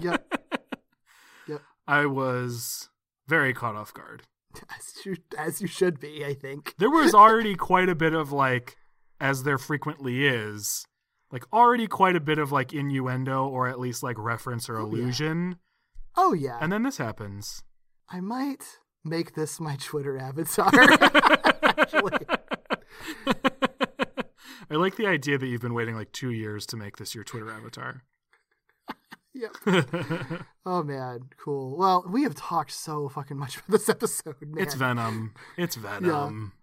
Yep. 0.00 0.22
Yep. 1.48 1.62
I 1.86 2.06
was 2.06 2.88
very 3.28 3.54
caught 3.54 3.76
off 3.76 3.94
guard. 3.94 4.22
As 4.76 5.04
you, 5.06 5.16
as 5.38 5.60
you 5.60 5.68
should 5.68 6.00
be, 6.00 6.24
I 6.24 6.34
think. 6.34 6.74
There 6.78 6.90
was 6.90 7.14
already 7.14 7.54
quite 7.54 7.88
a 7.88 7.94
bit 7.94 8.14
of 8.14 8.32
like, 8.32 8.76
as 9.20 9.42
there 9.44 9.58
frequently 9.58 10.26
is, 10.26 10.84
like 11.30 11.44
already 11.52 11.86
quite 11.86 12.16
a 12.16 12.20
bit 12.20 12.38
of 12.38 12.50
like 12.52 12.72
innuendo 12.72 13.46
or 13.46 13.68
at 13.68 13.78
least 13.78 14.02
like 14.02 14.16
reference 14.18 14.68
or 14.68 14.78
Oh, 14.78 14.80
yeah. 14.80 14.86
allusion. 15.02 15.56
Oh 16.16 16.32
yeah. 16.32 16.58
And 16.60 16.72
then 16.72 16.82
this 16.82 16.96
happens. 16.96 17.62
I 18.08 18.20
might 18.20 18.64
make 19.04 19.34
this 19.34 19.60
my 19.60 19.76
Twitter 19.76 20.18
avatar. 20.18 20.70
Actually. 20.72 22.26
I 24.70 24.74
like 24.74 24.96
the 24.96 25.06
idea 25.06 25.38
that 25.38 25.46
you've 25.46 25.60
been 25.60 25.74
waiting 25.74 25.94
like 25.94 26.12
two 26.12 26.30
years 26.30 26.66
to 26.66 26.76
make 26.76 26.96
this 26.96 27.14
your 27.14 27.24
Twitter 27.24 27.50
avatar. 27.50 28.02
Yep. 29.36 29.52
Oh 30.64 30.82
man, 30.82 31.28
cool. 31.38 31.76
Well, 31.76 32.04
we 32.08 32.22
have 32.22 32.34
talked 32.34 32.72
so 32.72 33.08
fucking 33.08 33.36
much 33.36 33.56
about 33.58 33.68
this 33.68 33.88
episode, 33.88 34.34
man. 34.40 34.64
It's 34.64 34.74
Venom. 34.74 35.34
It's 35.56 35.76
Venom. 35.76 36.54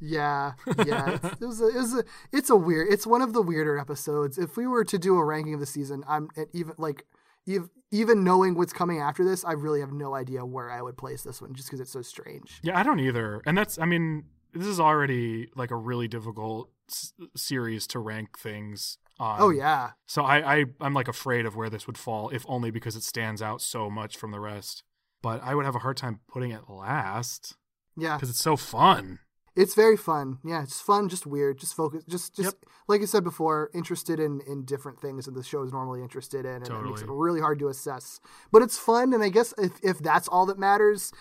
Yeah, 0.00 0.52
yeah. 0.84 1.18
It's, 1.22 1.40
it 1.40 1.46
was 1.46 1.60
a, 1.62 1.68
it 1.68 1.76
was 1.76 1.94
a, 1.94 2.04
it's 2.32 2.50
a 2.50 2.56
weird. 2.56 2.92
It's 2.92 3.06
one 3.06 3.22
of 3.22 3.32
the 3.32 3.40
weirder 3.40 3.78
episodes. 3.78 4.36
If 4.36 4.56
we 4.56 4.66
were 4.66 4.84
to 4.84 4.98
do 4.98 5.16
a 5.16 5.24
ranking 5.24 5.54
of 5.54 5.60
the 5.60 5.66
season, 5.66 6.04
I'm 6.06 6.28
at 6.36 6.48
even 6.52 6.74
like, 6.76 7.06
even 7.46 7.70
even 7.90 8.22
knowing 8.22 8.54
what's 8.54 8.72
coming 8.72 8.98
after 8.98 9.24
this, 9.24 9.44
I 9.44 9.52
really 9.52 9.80
have 9.80 9.92
no 9.92 10.14
idea 10.14 10.44
where 10.44 10.70
I 10.70 10.82
would 10.82 10.98
place 10.98 11.22
this 11.22 11.40
one, 11.40 11.54
just 11.54 11.68
because 11.68 11.80
it's 11.80 11.92
so 11.92 12.02
strange. 12.02 12.60
Yeah, 12.62 12.78
I 12.78 12.82
don't 12.82 13.00
either. 13.00 13.40
And 13.46 13.56
that's, 13.56 13.78
I 13.78 13.86
mean, 13.86 14.24
this 14.52 14.66
is 14.66 14.80
already 14.80 15.48
like 15.54 15.70
a 15.70 15.76
really 15.76 16.08
difficult 16.08 16.70
s- 16.90 17.12
series 17.36 17.86
to 17.88 17.98
rank 17.98 18.38
things 18.38 18.98
on. 19.18 19.40
Oh 19.40 19.50
yeah, 19.50 19.90
So 20.06 20.22
I, 20.22 20.58
I, 20.58 20.64
I'm 20.80 20.94
like 20.94 21.08
afraid 21.08 21.46
of 21.46 21.56
where 21.56 21.70
this 21.70 21.86
would 21.86 21.98
fall, 21.98 22.28
if 22.30 22.44
only 22.48 22.70
because 22.70 22.96
it 22.96 23.02
stands 23.02 23.42
out 23.42 23.60
so 23.60 23.90
much 23.90 24.16
from 24.16 24.30
the 24.30 24.40
rest. 24.40 24.82
But 25.22 25.42
I 25.42 25.54
would 25.54 25.64
have 25.64 25.74
a 25.74 25.80
hard 25.80 25.96
time 25.96 26.20
putting 26.28 26.52
it 26.52 26.68
last 26.68 27.56
yeah. 27.96 28.16
because 28.16 28.30
it's 28.30 28.38
so 28.38 28.56
fun. 28.56 29.18
It's 29.58 29.74
very 29.74 29.96
fun. 29.96 30.38
Yeah, 30.44 30.62
it's 30.62 30.80
fun, 30.80 31.08
just 31.08 31.26
weird, 31.26 31.58
just 31.58 31.74
focus, 31.74 32.04
just 32.08 32.36
just 32.36 32.54
Yep. 32.62 32.72
like 32.86 33.02
I 33.02 33.06
said 33.06 33.24
before, 33.24 33.70
interested 33.74 34.20
in 34.20 34.40
in 34.46 34.64
different 34.64 35.00
things 35.00 35.24
that 35.24 35.34
the 35.34 35.42
show 35.42 35.64
is 35.64 35.72
normally 35.72 36.00
interested 36.00 36.46
in, 36.46 36.62
and 36.62 36.68
it 36.68 36.82
makes 36.84 37.02
it 37.02 37.08
really 37.10 37.40
hard 37.40 37.58
to 37.58 37.66
assess. 37.68 38.20
But 38.52 38.62
it's 38.62 38.78
fun, 38.78 39.12
and 39.12 39.20
I 39.20 39.30
guess 39.30 39.52
if 39.58 39.72
if 39.82 39.98
that's 39.98 40.28
all 40.28 40.46
that 40.46 40.60
matters, 40.60 41.12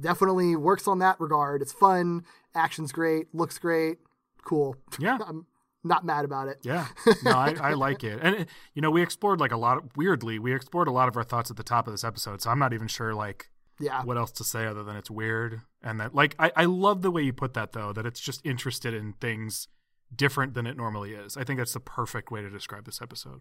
definitely 0.00 0.56
works 0.56 0.88
on 0.88 0.98
that 0.98 1.20
regard. 1.20 1.62
It's 1.62 1.72
fun, 1.72 2.24
action's 2.56 2.90
great, 2.90 3.32
looks 3.32 3.56
great, 3.56 3.98
cool. 4.44 4.74
Yeah. 4.98 5.18
I'm 5.26 5.46
not 5.84 6.04
mad 6.04 6.24
about 6.24 6.48
it. 6.48 6.58
Yeah, 6.62 6.88
no, 7.24 7.30
I, 7.30 7.54
I 7.60 7.74
like 7.74 8.02
it, 8.02 8.18
and 8.20 8.46
you 8.74 8.82
know, 8.82 8.90
we 8.90 9.00
explored 9.00 9.38
like 9.38 9.52
a 9.52 9.56
lot. 9.56 9.76
Of, 9.76 9.84
weirdly, 9.96 10.40
we 10.40 10.52
explored 10.52 10.88
a 10.88 10.92
lot 10.92 11.06
of 11.06 11.16
our 11.16 11.22
thoughts 11.22 11.52
at 11.52 11.56
the 11.56 11.62
top 11.62 11.86
of 11.86 11.92
this 11.94 12.02
episode, 12.02 12.42
so 12.42 12.50
I'm 12.50 12.58
not 12.58 12.72
even 12.72 12.88
sure 12.88 13.14
like 13.14 13.48
Yeah. 13.78 14.02
what 14.04 14.16
else 14.16 14.30
to 14.32 14.44
say 14.44 14.66
other 14.66 14.82
than 14.82 14.96
it's 14.96 15.10
weird, 15.10 15.60
and 15.82 16.00
that 16.00 16.14
like 16.14 16.34
I, 16.38 16.50
I 16.56 16.64
love 16.64 17.02
the 17.02 17.10
way 17.10 17.22
you 17.22 17.32
put 17.32 17.54
that 17.54 17.72
though, 17.72 17.92
that 17.92 18.06
it's 18.06 18.20
just 18.20 18.44
interested 18.44 18.94
in 18.94 19.12
things 19.14 19.68
different 20.14 20.54
than 20.54 20.66
it 20.66 20.76
normally 20.76 21.12
is. 21.12 21.36
I 21.36 21.44
think 21.44 21.58
that's 21.58 21.72
the 21.74 21.80
perfect 21.80 22.30
way 22.30 22.40
to 22.40 22.48
describe 22.48 22.84
this 22.86 23.02
episode. 23.02 23.40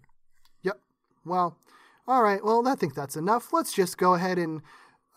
Yep. 0.63 0.79
Well, 1.25 1.57
all 2.07 2.21
right. 2.21 2.43
Well, 2.43 2.67
I 2.67 2.75
think 2.75 2.95
that's 2.95 3.15
enough. 3.15 3.53
Let's 3.53 3.71
just 3.73 3.97
go 3.97 4.15
ahead 4.15 4.37
and 4.37 4.61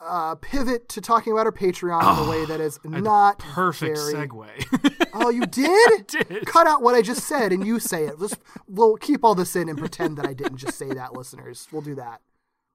uh, 0.00 0.36
pivot 0.36 0.88
to 0.90 1.00
talking 1.00 1.32
about 1.32 1.46
our 1.46 1.52
Patreon 1.52 2.00
in 2.00 2.26
a 2.26 2.30
way 2.30 2.44
that 2.44 2.60
is 2.60 2.78
not 2.84 3.38
Perfect 3.40 3.96
very- 3.98 4.28
segue. 4.28 4.94
Oh, 5.20 5.30
you 5.30 5.46
did? 5.46 6.06
did. 6.06 6.46
Cut 6.46 6.68
out 6.68 6.80
what 6.80 6.94
I 6.94 7.02
just 7.02 7.24
said 7.24 7.52
and 7.52 7.66
you 7.66 7.80
say 7.80 8.04
it. 8.04 8.20
Let's, 8.20 8.36
we'll 8.68 8.96
keep 8.96 9.24
all 9.24 9.34
this 9.34 9.56
in 9.56 9.68
and 9.68 9.76
pretend 9.76 10.16
that 10.18 10.26
I 10.26 10.32
didn't 10.32 10.58
just 10.58 10.78
say 10.78 10.88
that, 10.90 11.12
listeners. 11.14 11.66
We'll 11.72 11.82
do 11.82 11.96
that. 11.96 12.20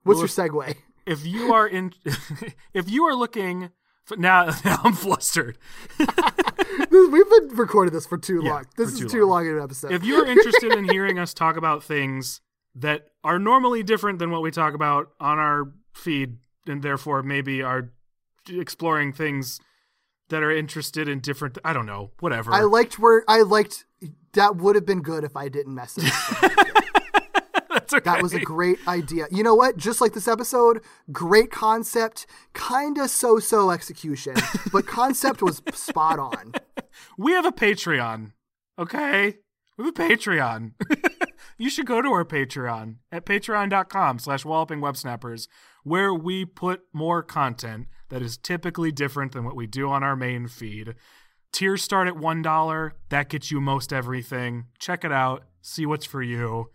What's 0.03 0.20
your 0.20 0.28
segue? 0.28 0.76
If 1.05 1.25
you 1.25 1.53
are 1.53 1.67
in, 1.67 1.93
if 2.73 2.89
you 2.89 3.03
are 3.05 3.15
looking. 3.15 3.69
For, 4.05 4.17
now, 4.17 4.45
now 4.65 4.81
I'm 4.84 4.93
flustered. 4.93 5.57
We've 5.97 7.30
been 7.30 7.49
recording 7.55 7.93
this 7.93 8.05
for 8.05 8.17
too 8.17 8.41
Yeah, 8.43 8.53
long. 8.53 8.65
This 8.75 8.89
for 8.89 8.93
is 8.95 8.99
too 8.99 9.07
too 9.07 9.21
long. 9.21 9.30
long 9.30 9.47
in 9.47 9.57
an 9.57 9.63
episode. 9.63 9.91
if 9.93 10.03
you're 10.03 10.25
interested 10.25 10.73
in 10.73 10.89
hearing 10.89 11.19
us 11.19 11.34
talk 11.34 11.55
about 11.57 11.84
things 11.84 12.41
that 12.75 13.07
are 13.23 13.39
normally 13.39 13.81
different 13.84 14.19
than 14.19 14.30
what 14.31 14.41
we 14.41 14.51
talk 14.51 14.73
about 14.73 15.11
on 15.21 15.39
our 15.39 15.71
feed, 15.93 16.38
and 16.67 16.81
therefore 16.84 17.23
maybe 17.23 17.61
are 17.61 17.91
exploring 18.49 19.13
things 19.13 19.59
that 20.30 20.43
are 20.43 20.51
interested 20.51 21.07
in 21.07 21.19
different, 21.19 21.57
I 21.63 21.71
don't 21.71 21.85
know, 21.85 22.11
whatever. 22.19 22.51
I 22.53 22.61
liked 22.63 22.99
where 22.99 23.23
I 23.27 23.43
liked 23.43 23.85
that 24.34 24.57
would 24.57 24.75
have 24.75 24.85
been 24.85 25.01
good 25.01 25.23
if 25.23 25.38
I 25.38 25.47
didn't 25.47 25.75
mess 25.75 25.97
it 25.97 26.05
up. 26.75 26.82
That's 27.84 27.93
okay. 27.95 28.15
That 28.15 28.23
was 28.23 28.34
a 28.34 28.39
great 28.39 28.80
idea. 28.88 29.27
You 29.30 29.43
know 29.43 29.55
what? 29.55 29.76
Just 29.77 29.99
like 29.99 30.14
this 30.14 30.27
episode, 30.27 30.81
great 31.11 31.51
concept, 31.51 32.26
kind 32.53 32.97
of 32.97 33.10
so-so 33.10 33.72
execution, 33.72 34.35
but 34.72 34.88
concept 34.88 35.41
was 35.41 35.61
spot 35.73 36.18
on. 36.19 36.53
we 37.18 37.34
have 37.34 37.45
a 37.45 37.51
Patreon. 37.51 38.31
Okay? 38.80 39.38
We 39.77 39.85
have 39.85 39.93
a 39.93 39.97
Patreon. 39.97 40.73
you 41.57 41.69
should 41.69 41.85
go 41.85 42.01
to 42.01 42.10
our 42.10 42.23
Patreon 42.23 42.95
at 43.11 43.26
patreon.com 43.26 44.19
slash 44.19 44.45
walloping 44.45 44.80
websnappers, 44.80 45.47
where 45.84 46.14
we 46.14 46.45
put 46.45 46.84
more 46.93 47.22
content 47.22 47.88
that 48.10 48.22
is 48.22 48.38
typically 48.38 48.91
different 48.91 49.34
than 49.34 49.43
what 49.43 49.55
we 49.55 49.68
do 49.68 49.89
on 49.89 50.03
our 50.03 50.15
main 50.15 50.47
feed. 50.47 50.95
Tiers 51.51 51.84
start 51.84 52.07
at 52.07 52.15
$1. 52.15 52.91
That 53.10 53.30
gets 53.30 53.51
you 53.51 53.60
most 53.60 53.91
everything. 53.91 54.65
Check 54.80 55.03
it 55.03 55.11
out. 55.11 55.43
See 55.61 55.85
what's 55.85 56.05
for 56.05 56.22
you. 56.23 56.72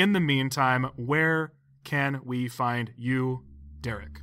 In 0.00 0.14
the 0.14 0.20
meantime, 0.20 0.86
where 0.96 1.52
can 1.84 2.22
we 2.24 2.48
find 2.48 2.90
you, 2.96 3.44
Derek? 3.82 4.22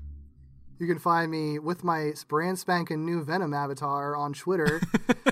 You 0.79 0.87
can 0.87 0.97
find 0.97 1.29
me 1.29 1.59
with 1.59 1.83
my 1.83 2.13
brand 2.27 2.57
spanking 2.57 3.05
new 3.05 3.23
Venom 3.23 3.53
avatar 3.53 4.15
on 4.15 4.33
Twitter 4.33 4.81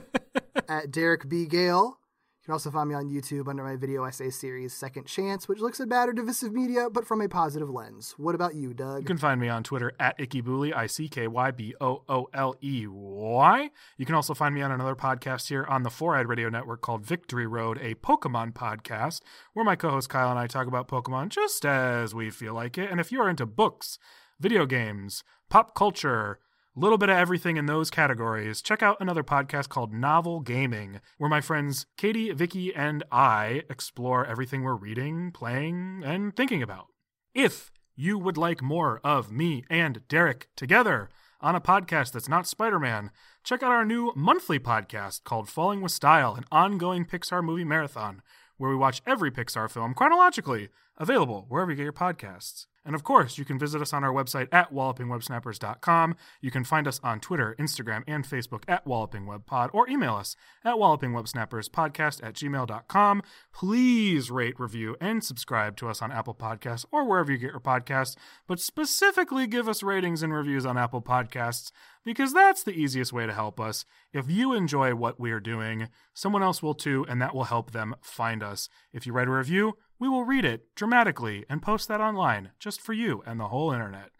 at 0.69 0.91
Derek 0.91 1.27
B. 1.27 1.47
Gale. 1.47 1.97
You 2.45 2.49
can 2.49 2.53
also 2.53 2.69
find 2.69 2.87
me 2.87 2.93
on 2.93 3.09
YouTube 3.09 3.47
under 3.47 3.63
my 3.63 3.75
video 3.75 4.03
essay 4.03 4.29
series 4.29 4.71
Second 4.71 5.07
Chance, 5.07 5.47
which 5.47 5.61
looks 5.61 5.79
at 5.79 5.89
bad 5.89 6.09
or 6.09 6.13
divisive 6.13 6.53
media, 6.53 6.91
but 6.91 7.07
from 7.07 7.19
a 7.21 7.27
positive 7.27 7.71
lens. 7.71 8.13
What 8.19 8.35
about 8.35 8.53
you, 8.53 8.71
Doug? 8.71 8.99
You 8.99 9.05
can 9.07 9.17
find 9.17 9.41
me 9.41 9.49
on 9.49 9.63
Twitter 9.63 9.93
at 9.99 10.15
IckyBooley, 10.19 10.71
I 10.71 10.85
C 10.85 11.07
K 11.09 11.27
Y 11.27 11.49
B 11.49 11.73
O 11.81 12.03
O 12.07 12.27
L 12.35 12.53
E 12.61 12.85
Y. 12.87 13.71
You 13.97 14.05
can 14.05 14.13
also 14.13 14.35
find 14.35 14.53
me 14.53 14.61
on 14.61 14.71
another 14.71 14.93
podcast 14.93 15.47
here 15.47 15.65
on 15.65 15.81
the 15.81 15.89
Four 15.89 16.15
Eyed 16.15 16.27
Radio 16.27 16.49
Network 16.49 16.81
called 16.81 17.03
Victory 17.03 17.47
Road, 17.47 17.79
a 17.81 17.95
Pokemon 17.95 18.53
podcast, 18.53 19.21
where 19.53 19.65
my 19.65 19.75
co 19.75 19.89
host 19.89 20.09
Kyle 20.09 20.29
and 20.29 20.37
I 20.37 20.45
talk 20.45 20.67
about 20.67 20.87
Pokemon 20.87 21.29
just 21.29 21.65
as 21.65 22.13
we 22.13 22.29
feel 22.29 22.53
like 22.53 22.77
it. 22.77 22.91
And 22.91 22.99
if 22.99 23.11
you 23.11 23.19
are 23.21 23.29
into 23.29 23.47
books, 23.47 23.97
video 24.39 24.67
games, 24.67 25.23
pop 25.49 25.73
culture, 25.73 26.37
a 26.75 26.79
little 26.79 26.97
bit 26.97 27.09
of 27.09 27.17
everything 27.17 27.55
in 27.55 27.67
those 27.67 27.89
categories, 27.89 28.61
check 28.61 28.83
out 28.83 28.97
another 28.99 29.23
podcast 29.23 29.69
called 29.69 29.93
Novel 29.93 30.41
Gaming, 30.41 30.99
where 31.17 31.29
my 31.29 31.39
friends 31.39 31.85
Katie, 31.95 32.33
Vicky, 32.33 32.75
and 32.75 33.01
I 33.11 33.63
explore 33.69 34.25
everything 34.25 34.61
we're 34.61 34.75
reading, 34.75 35.31
playing, 35.31 36.03
and 36.05 36.35
thinking 36.35 36.61
about. 36.61 36.87
If 37.33 37.71
you 37.95 38.19
would 38.19 38.35
like 38.35 38.61
more 38.61 38.99
of 39.05 39.31
me 39.31 39.63
and 39.69 40.05
Derek 40.09 40.49
together 40.57 41.09
on 41.39 41.55
a 41.55 41.61
podcast 41.61 42.11
that's 42.11 42.27
not 42.27 42.45
Spider 42.45 42.79
Man, 42.79 43.09
check 43.45 43.63
out 43.63 43.71
our 43.71 43.85
new 43.85 44.11
monthly 44.13 44.59
podcast 44.59 45.23
called 45.23 45.47
Falling 45.47 45.81
with 45.81 45.93
Style, 45.93 46.35
an 46.35 46.43
ongoing 46.51 47.05
Pixar 47.05 47.41
movie 47.41 47.63
marathon, 47.63 48.21
where 48.57 48.69
we 48.69 48.75
watch 48.75 49.01
every 49.05 49.31
Pixar 49.31 49.71
film 49.71 49.93
chronologically, 49.93 50.67
available 50.97 51.45
wherever 51.47 51.71
you 51.71 51.77
get 51.77 51.83
your 51.83 51.93
podcasts. 51.93 52.65
And 52.85 52.93
of 52.93 53.03
course, 53.03 53.37
you 53.37 53.45
can 53.45 53.57
visit 53.57 53.81
us 53.81 53.93
on 53.93 54.03
our 54.03 54.13
website 54.13 54.47
at 54.51 54.71
wallopingwebsnappers.com. 54.71 56.15
You 56.39 56.51
can 56.51 56.63
find 56.63 56.87
us 56.87 56.99
on 57.03 57.19
Twitter, 57.19 57.55
Instagram, 57.59 58.03
and 58.07 58.23
Facebook 58.23 58.63
at 58.67 58.85
wallopingwebpod, 58.85 59.71
or 59.73 59.89
email 59.89 60.15
us 60.15 60.35
at 60.63 60.75
wallopingwebsnapperspodcast 60.75 62.23
at 62.23 62.35
gmail.com. 62.35 63.23
Please 63.51 64.29
rate, 64.29 64.59
review, 64.59 64.95
and 65.01 65.23
subscribe 65.23 65.75
to 65.77 65.89
us 65.89 66.01
on 66.01 66.11
Apple 66.11 66.35
Podcasts 66.35 66.85
or 66.91 67.03
wherever 67.05 67.31
you 67.31 67.37
get 67.37 67.51
your 67.51 67.59
podcasts, 67.59 68.15
but 68.47 68.59
specifically 68.59 69.47
give 69.47 69.67
us 69.67 69.81
ratings 69.81 70.21
and 70.21 70.33
reviews 70.33 70.65
on 70.65 70.77
Apple 70.77 71.01
Podcasts 71.01 71.71
because 72.05 72.33
that's 72.33 72.63
the 72.63 72.71
easiest 72.71 73.11
way 73.11 73.25
to 73.25 73.33
help 73.33 73.59
us. 73.59 73.83
If 74.13 74.29
you 74.29 74.53
enjoy 74.53 74.95
what 74.95 75.19
we 75.19 75.31
are 75.31 75.39
doing, 75.39 75.89
someone 76.13 76.43
else 76.43 76.61
will 76.63 76.75
too, 76.75 77.05
and 77.09 77.21
that 77.21 77.35
will 77.35 77.45
help 77.45 77.71
them 77.71 77.95
find 78.01 78.43
us. 78.43 78.69
If 78.93 79.05
you 79.05 79.11
write 79.11 79.27
a 79.27 79.31
review, 79.31 79.73
we 79.99 80.07
will 80.07 80.23
read 80.23 80.45
it 80.45 80.73
dramatically 80.75 81.45
and 81.49 81.61
post 81.61 81.87
that 81.87 82.01
online 82.01 82.51
just 82.59 82.79
for 82.79 82.93
you 82.93 83.23
and 83.25 83.39
the 83.39 83.47
whole 83.47 83.71
internet. 83.71 84.11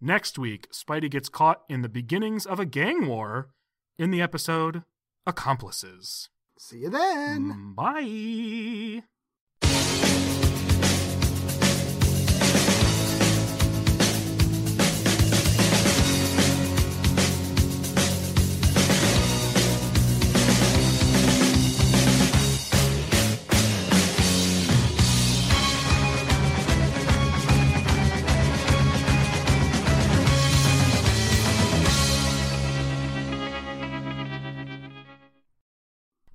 Next 0.00 0.38
week, 0.38 0.68
Spidey 0.72 1.10
gets 1.10 1.28
caught 1.28 1.62
in 1.68 1.82
the 1.82 1.88
beginnings 1.88 2.44
of 2.44 2.60
a 2.60 2.66
gang 2.66 3.06
war 3.06 3.50
in 3.98 4.10
the 4.10 4.20
episode 4.20 4.82
Accomplices. 5.26 6.30
See 6.58 6.78
you 6.78 6.88
then. 6.88 7.52
Mm, 7.52 7.74
bye. 7.74 9.02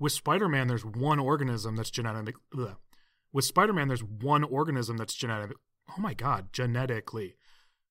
With 0.04 0.12
Spider 0.12 0.50
Man, 0.50 0.68
there's 0.68 0.84
one 0.84 1.18
organism 1.18 1.76
that's 1.76 1.90
genetic. 1.90 2.34
With 3.32 3.44
Spider 3.46 3.72
Man, 3.72 3.88
there's 3.88 4.04
one 4.04 4.44
organism 4.44 4.98
that's 4.98 5.14
genetic. 5.14 5.56
Oh 5.88 5.98
my 5.98 6.12
God, 6.12 6.52
genetically. 6.52 7.36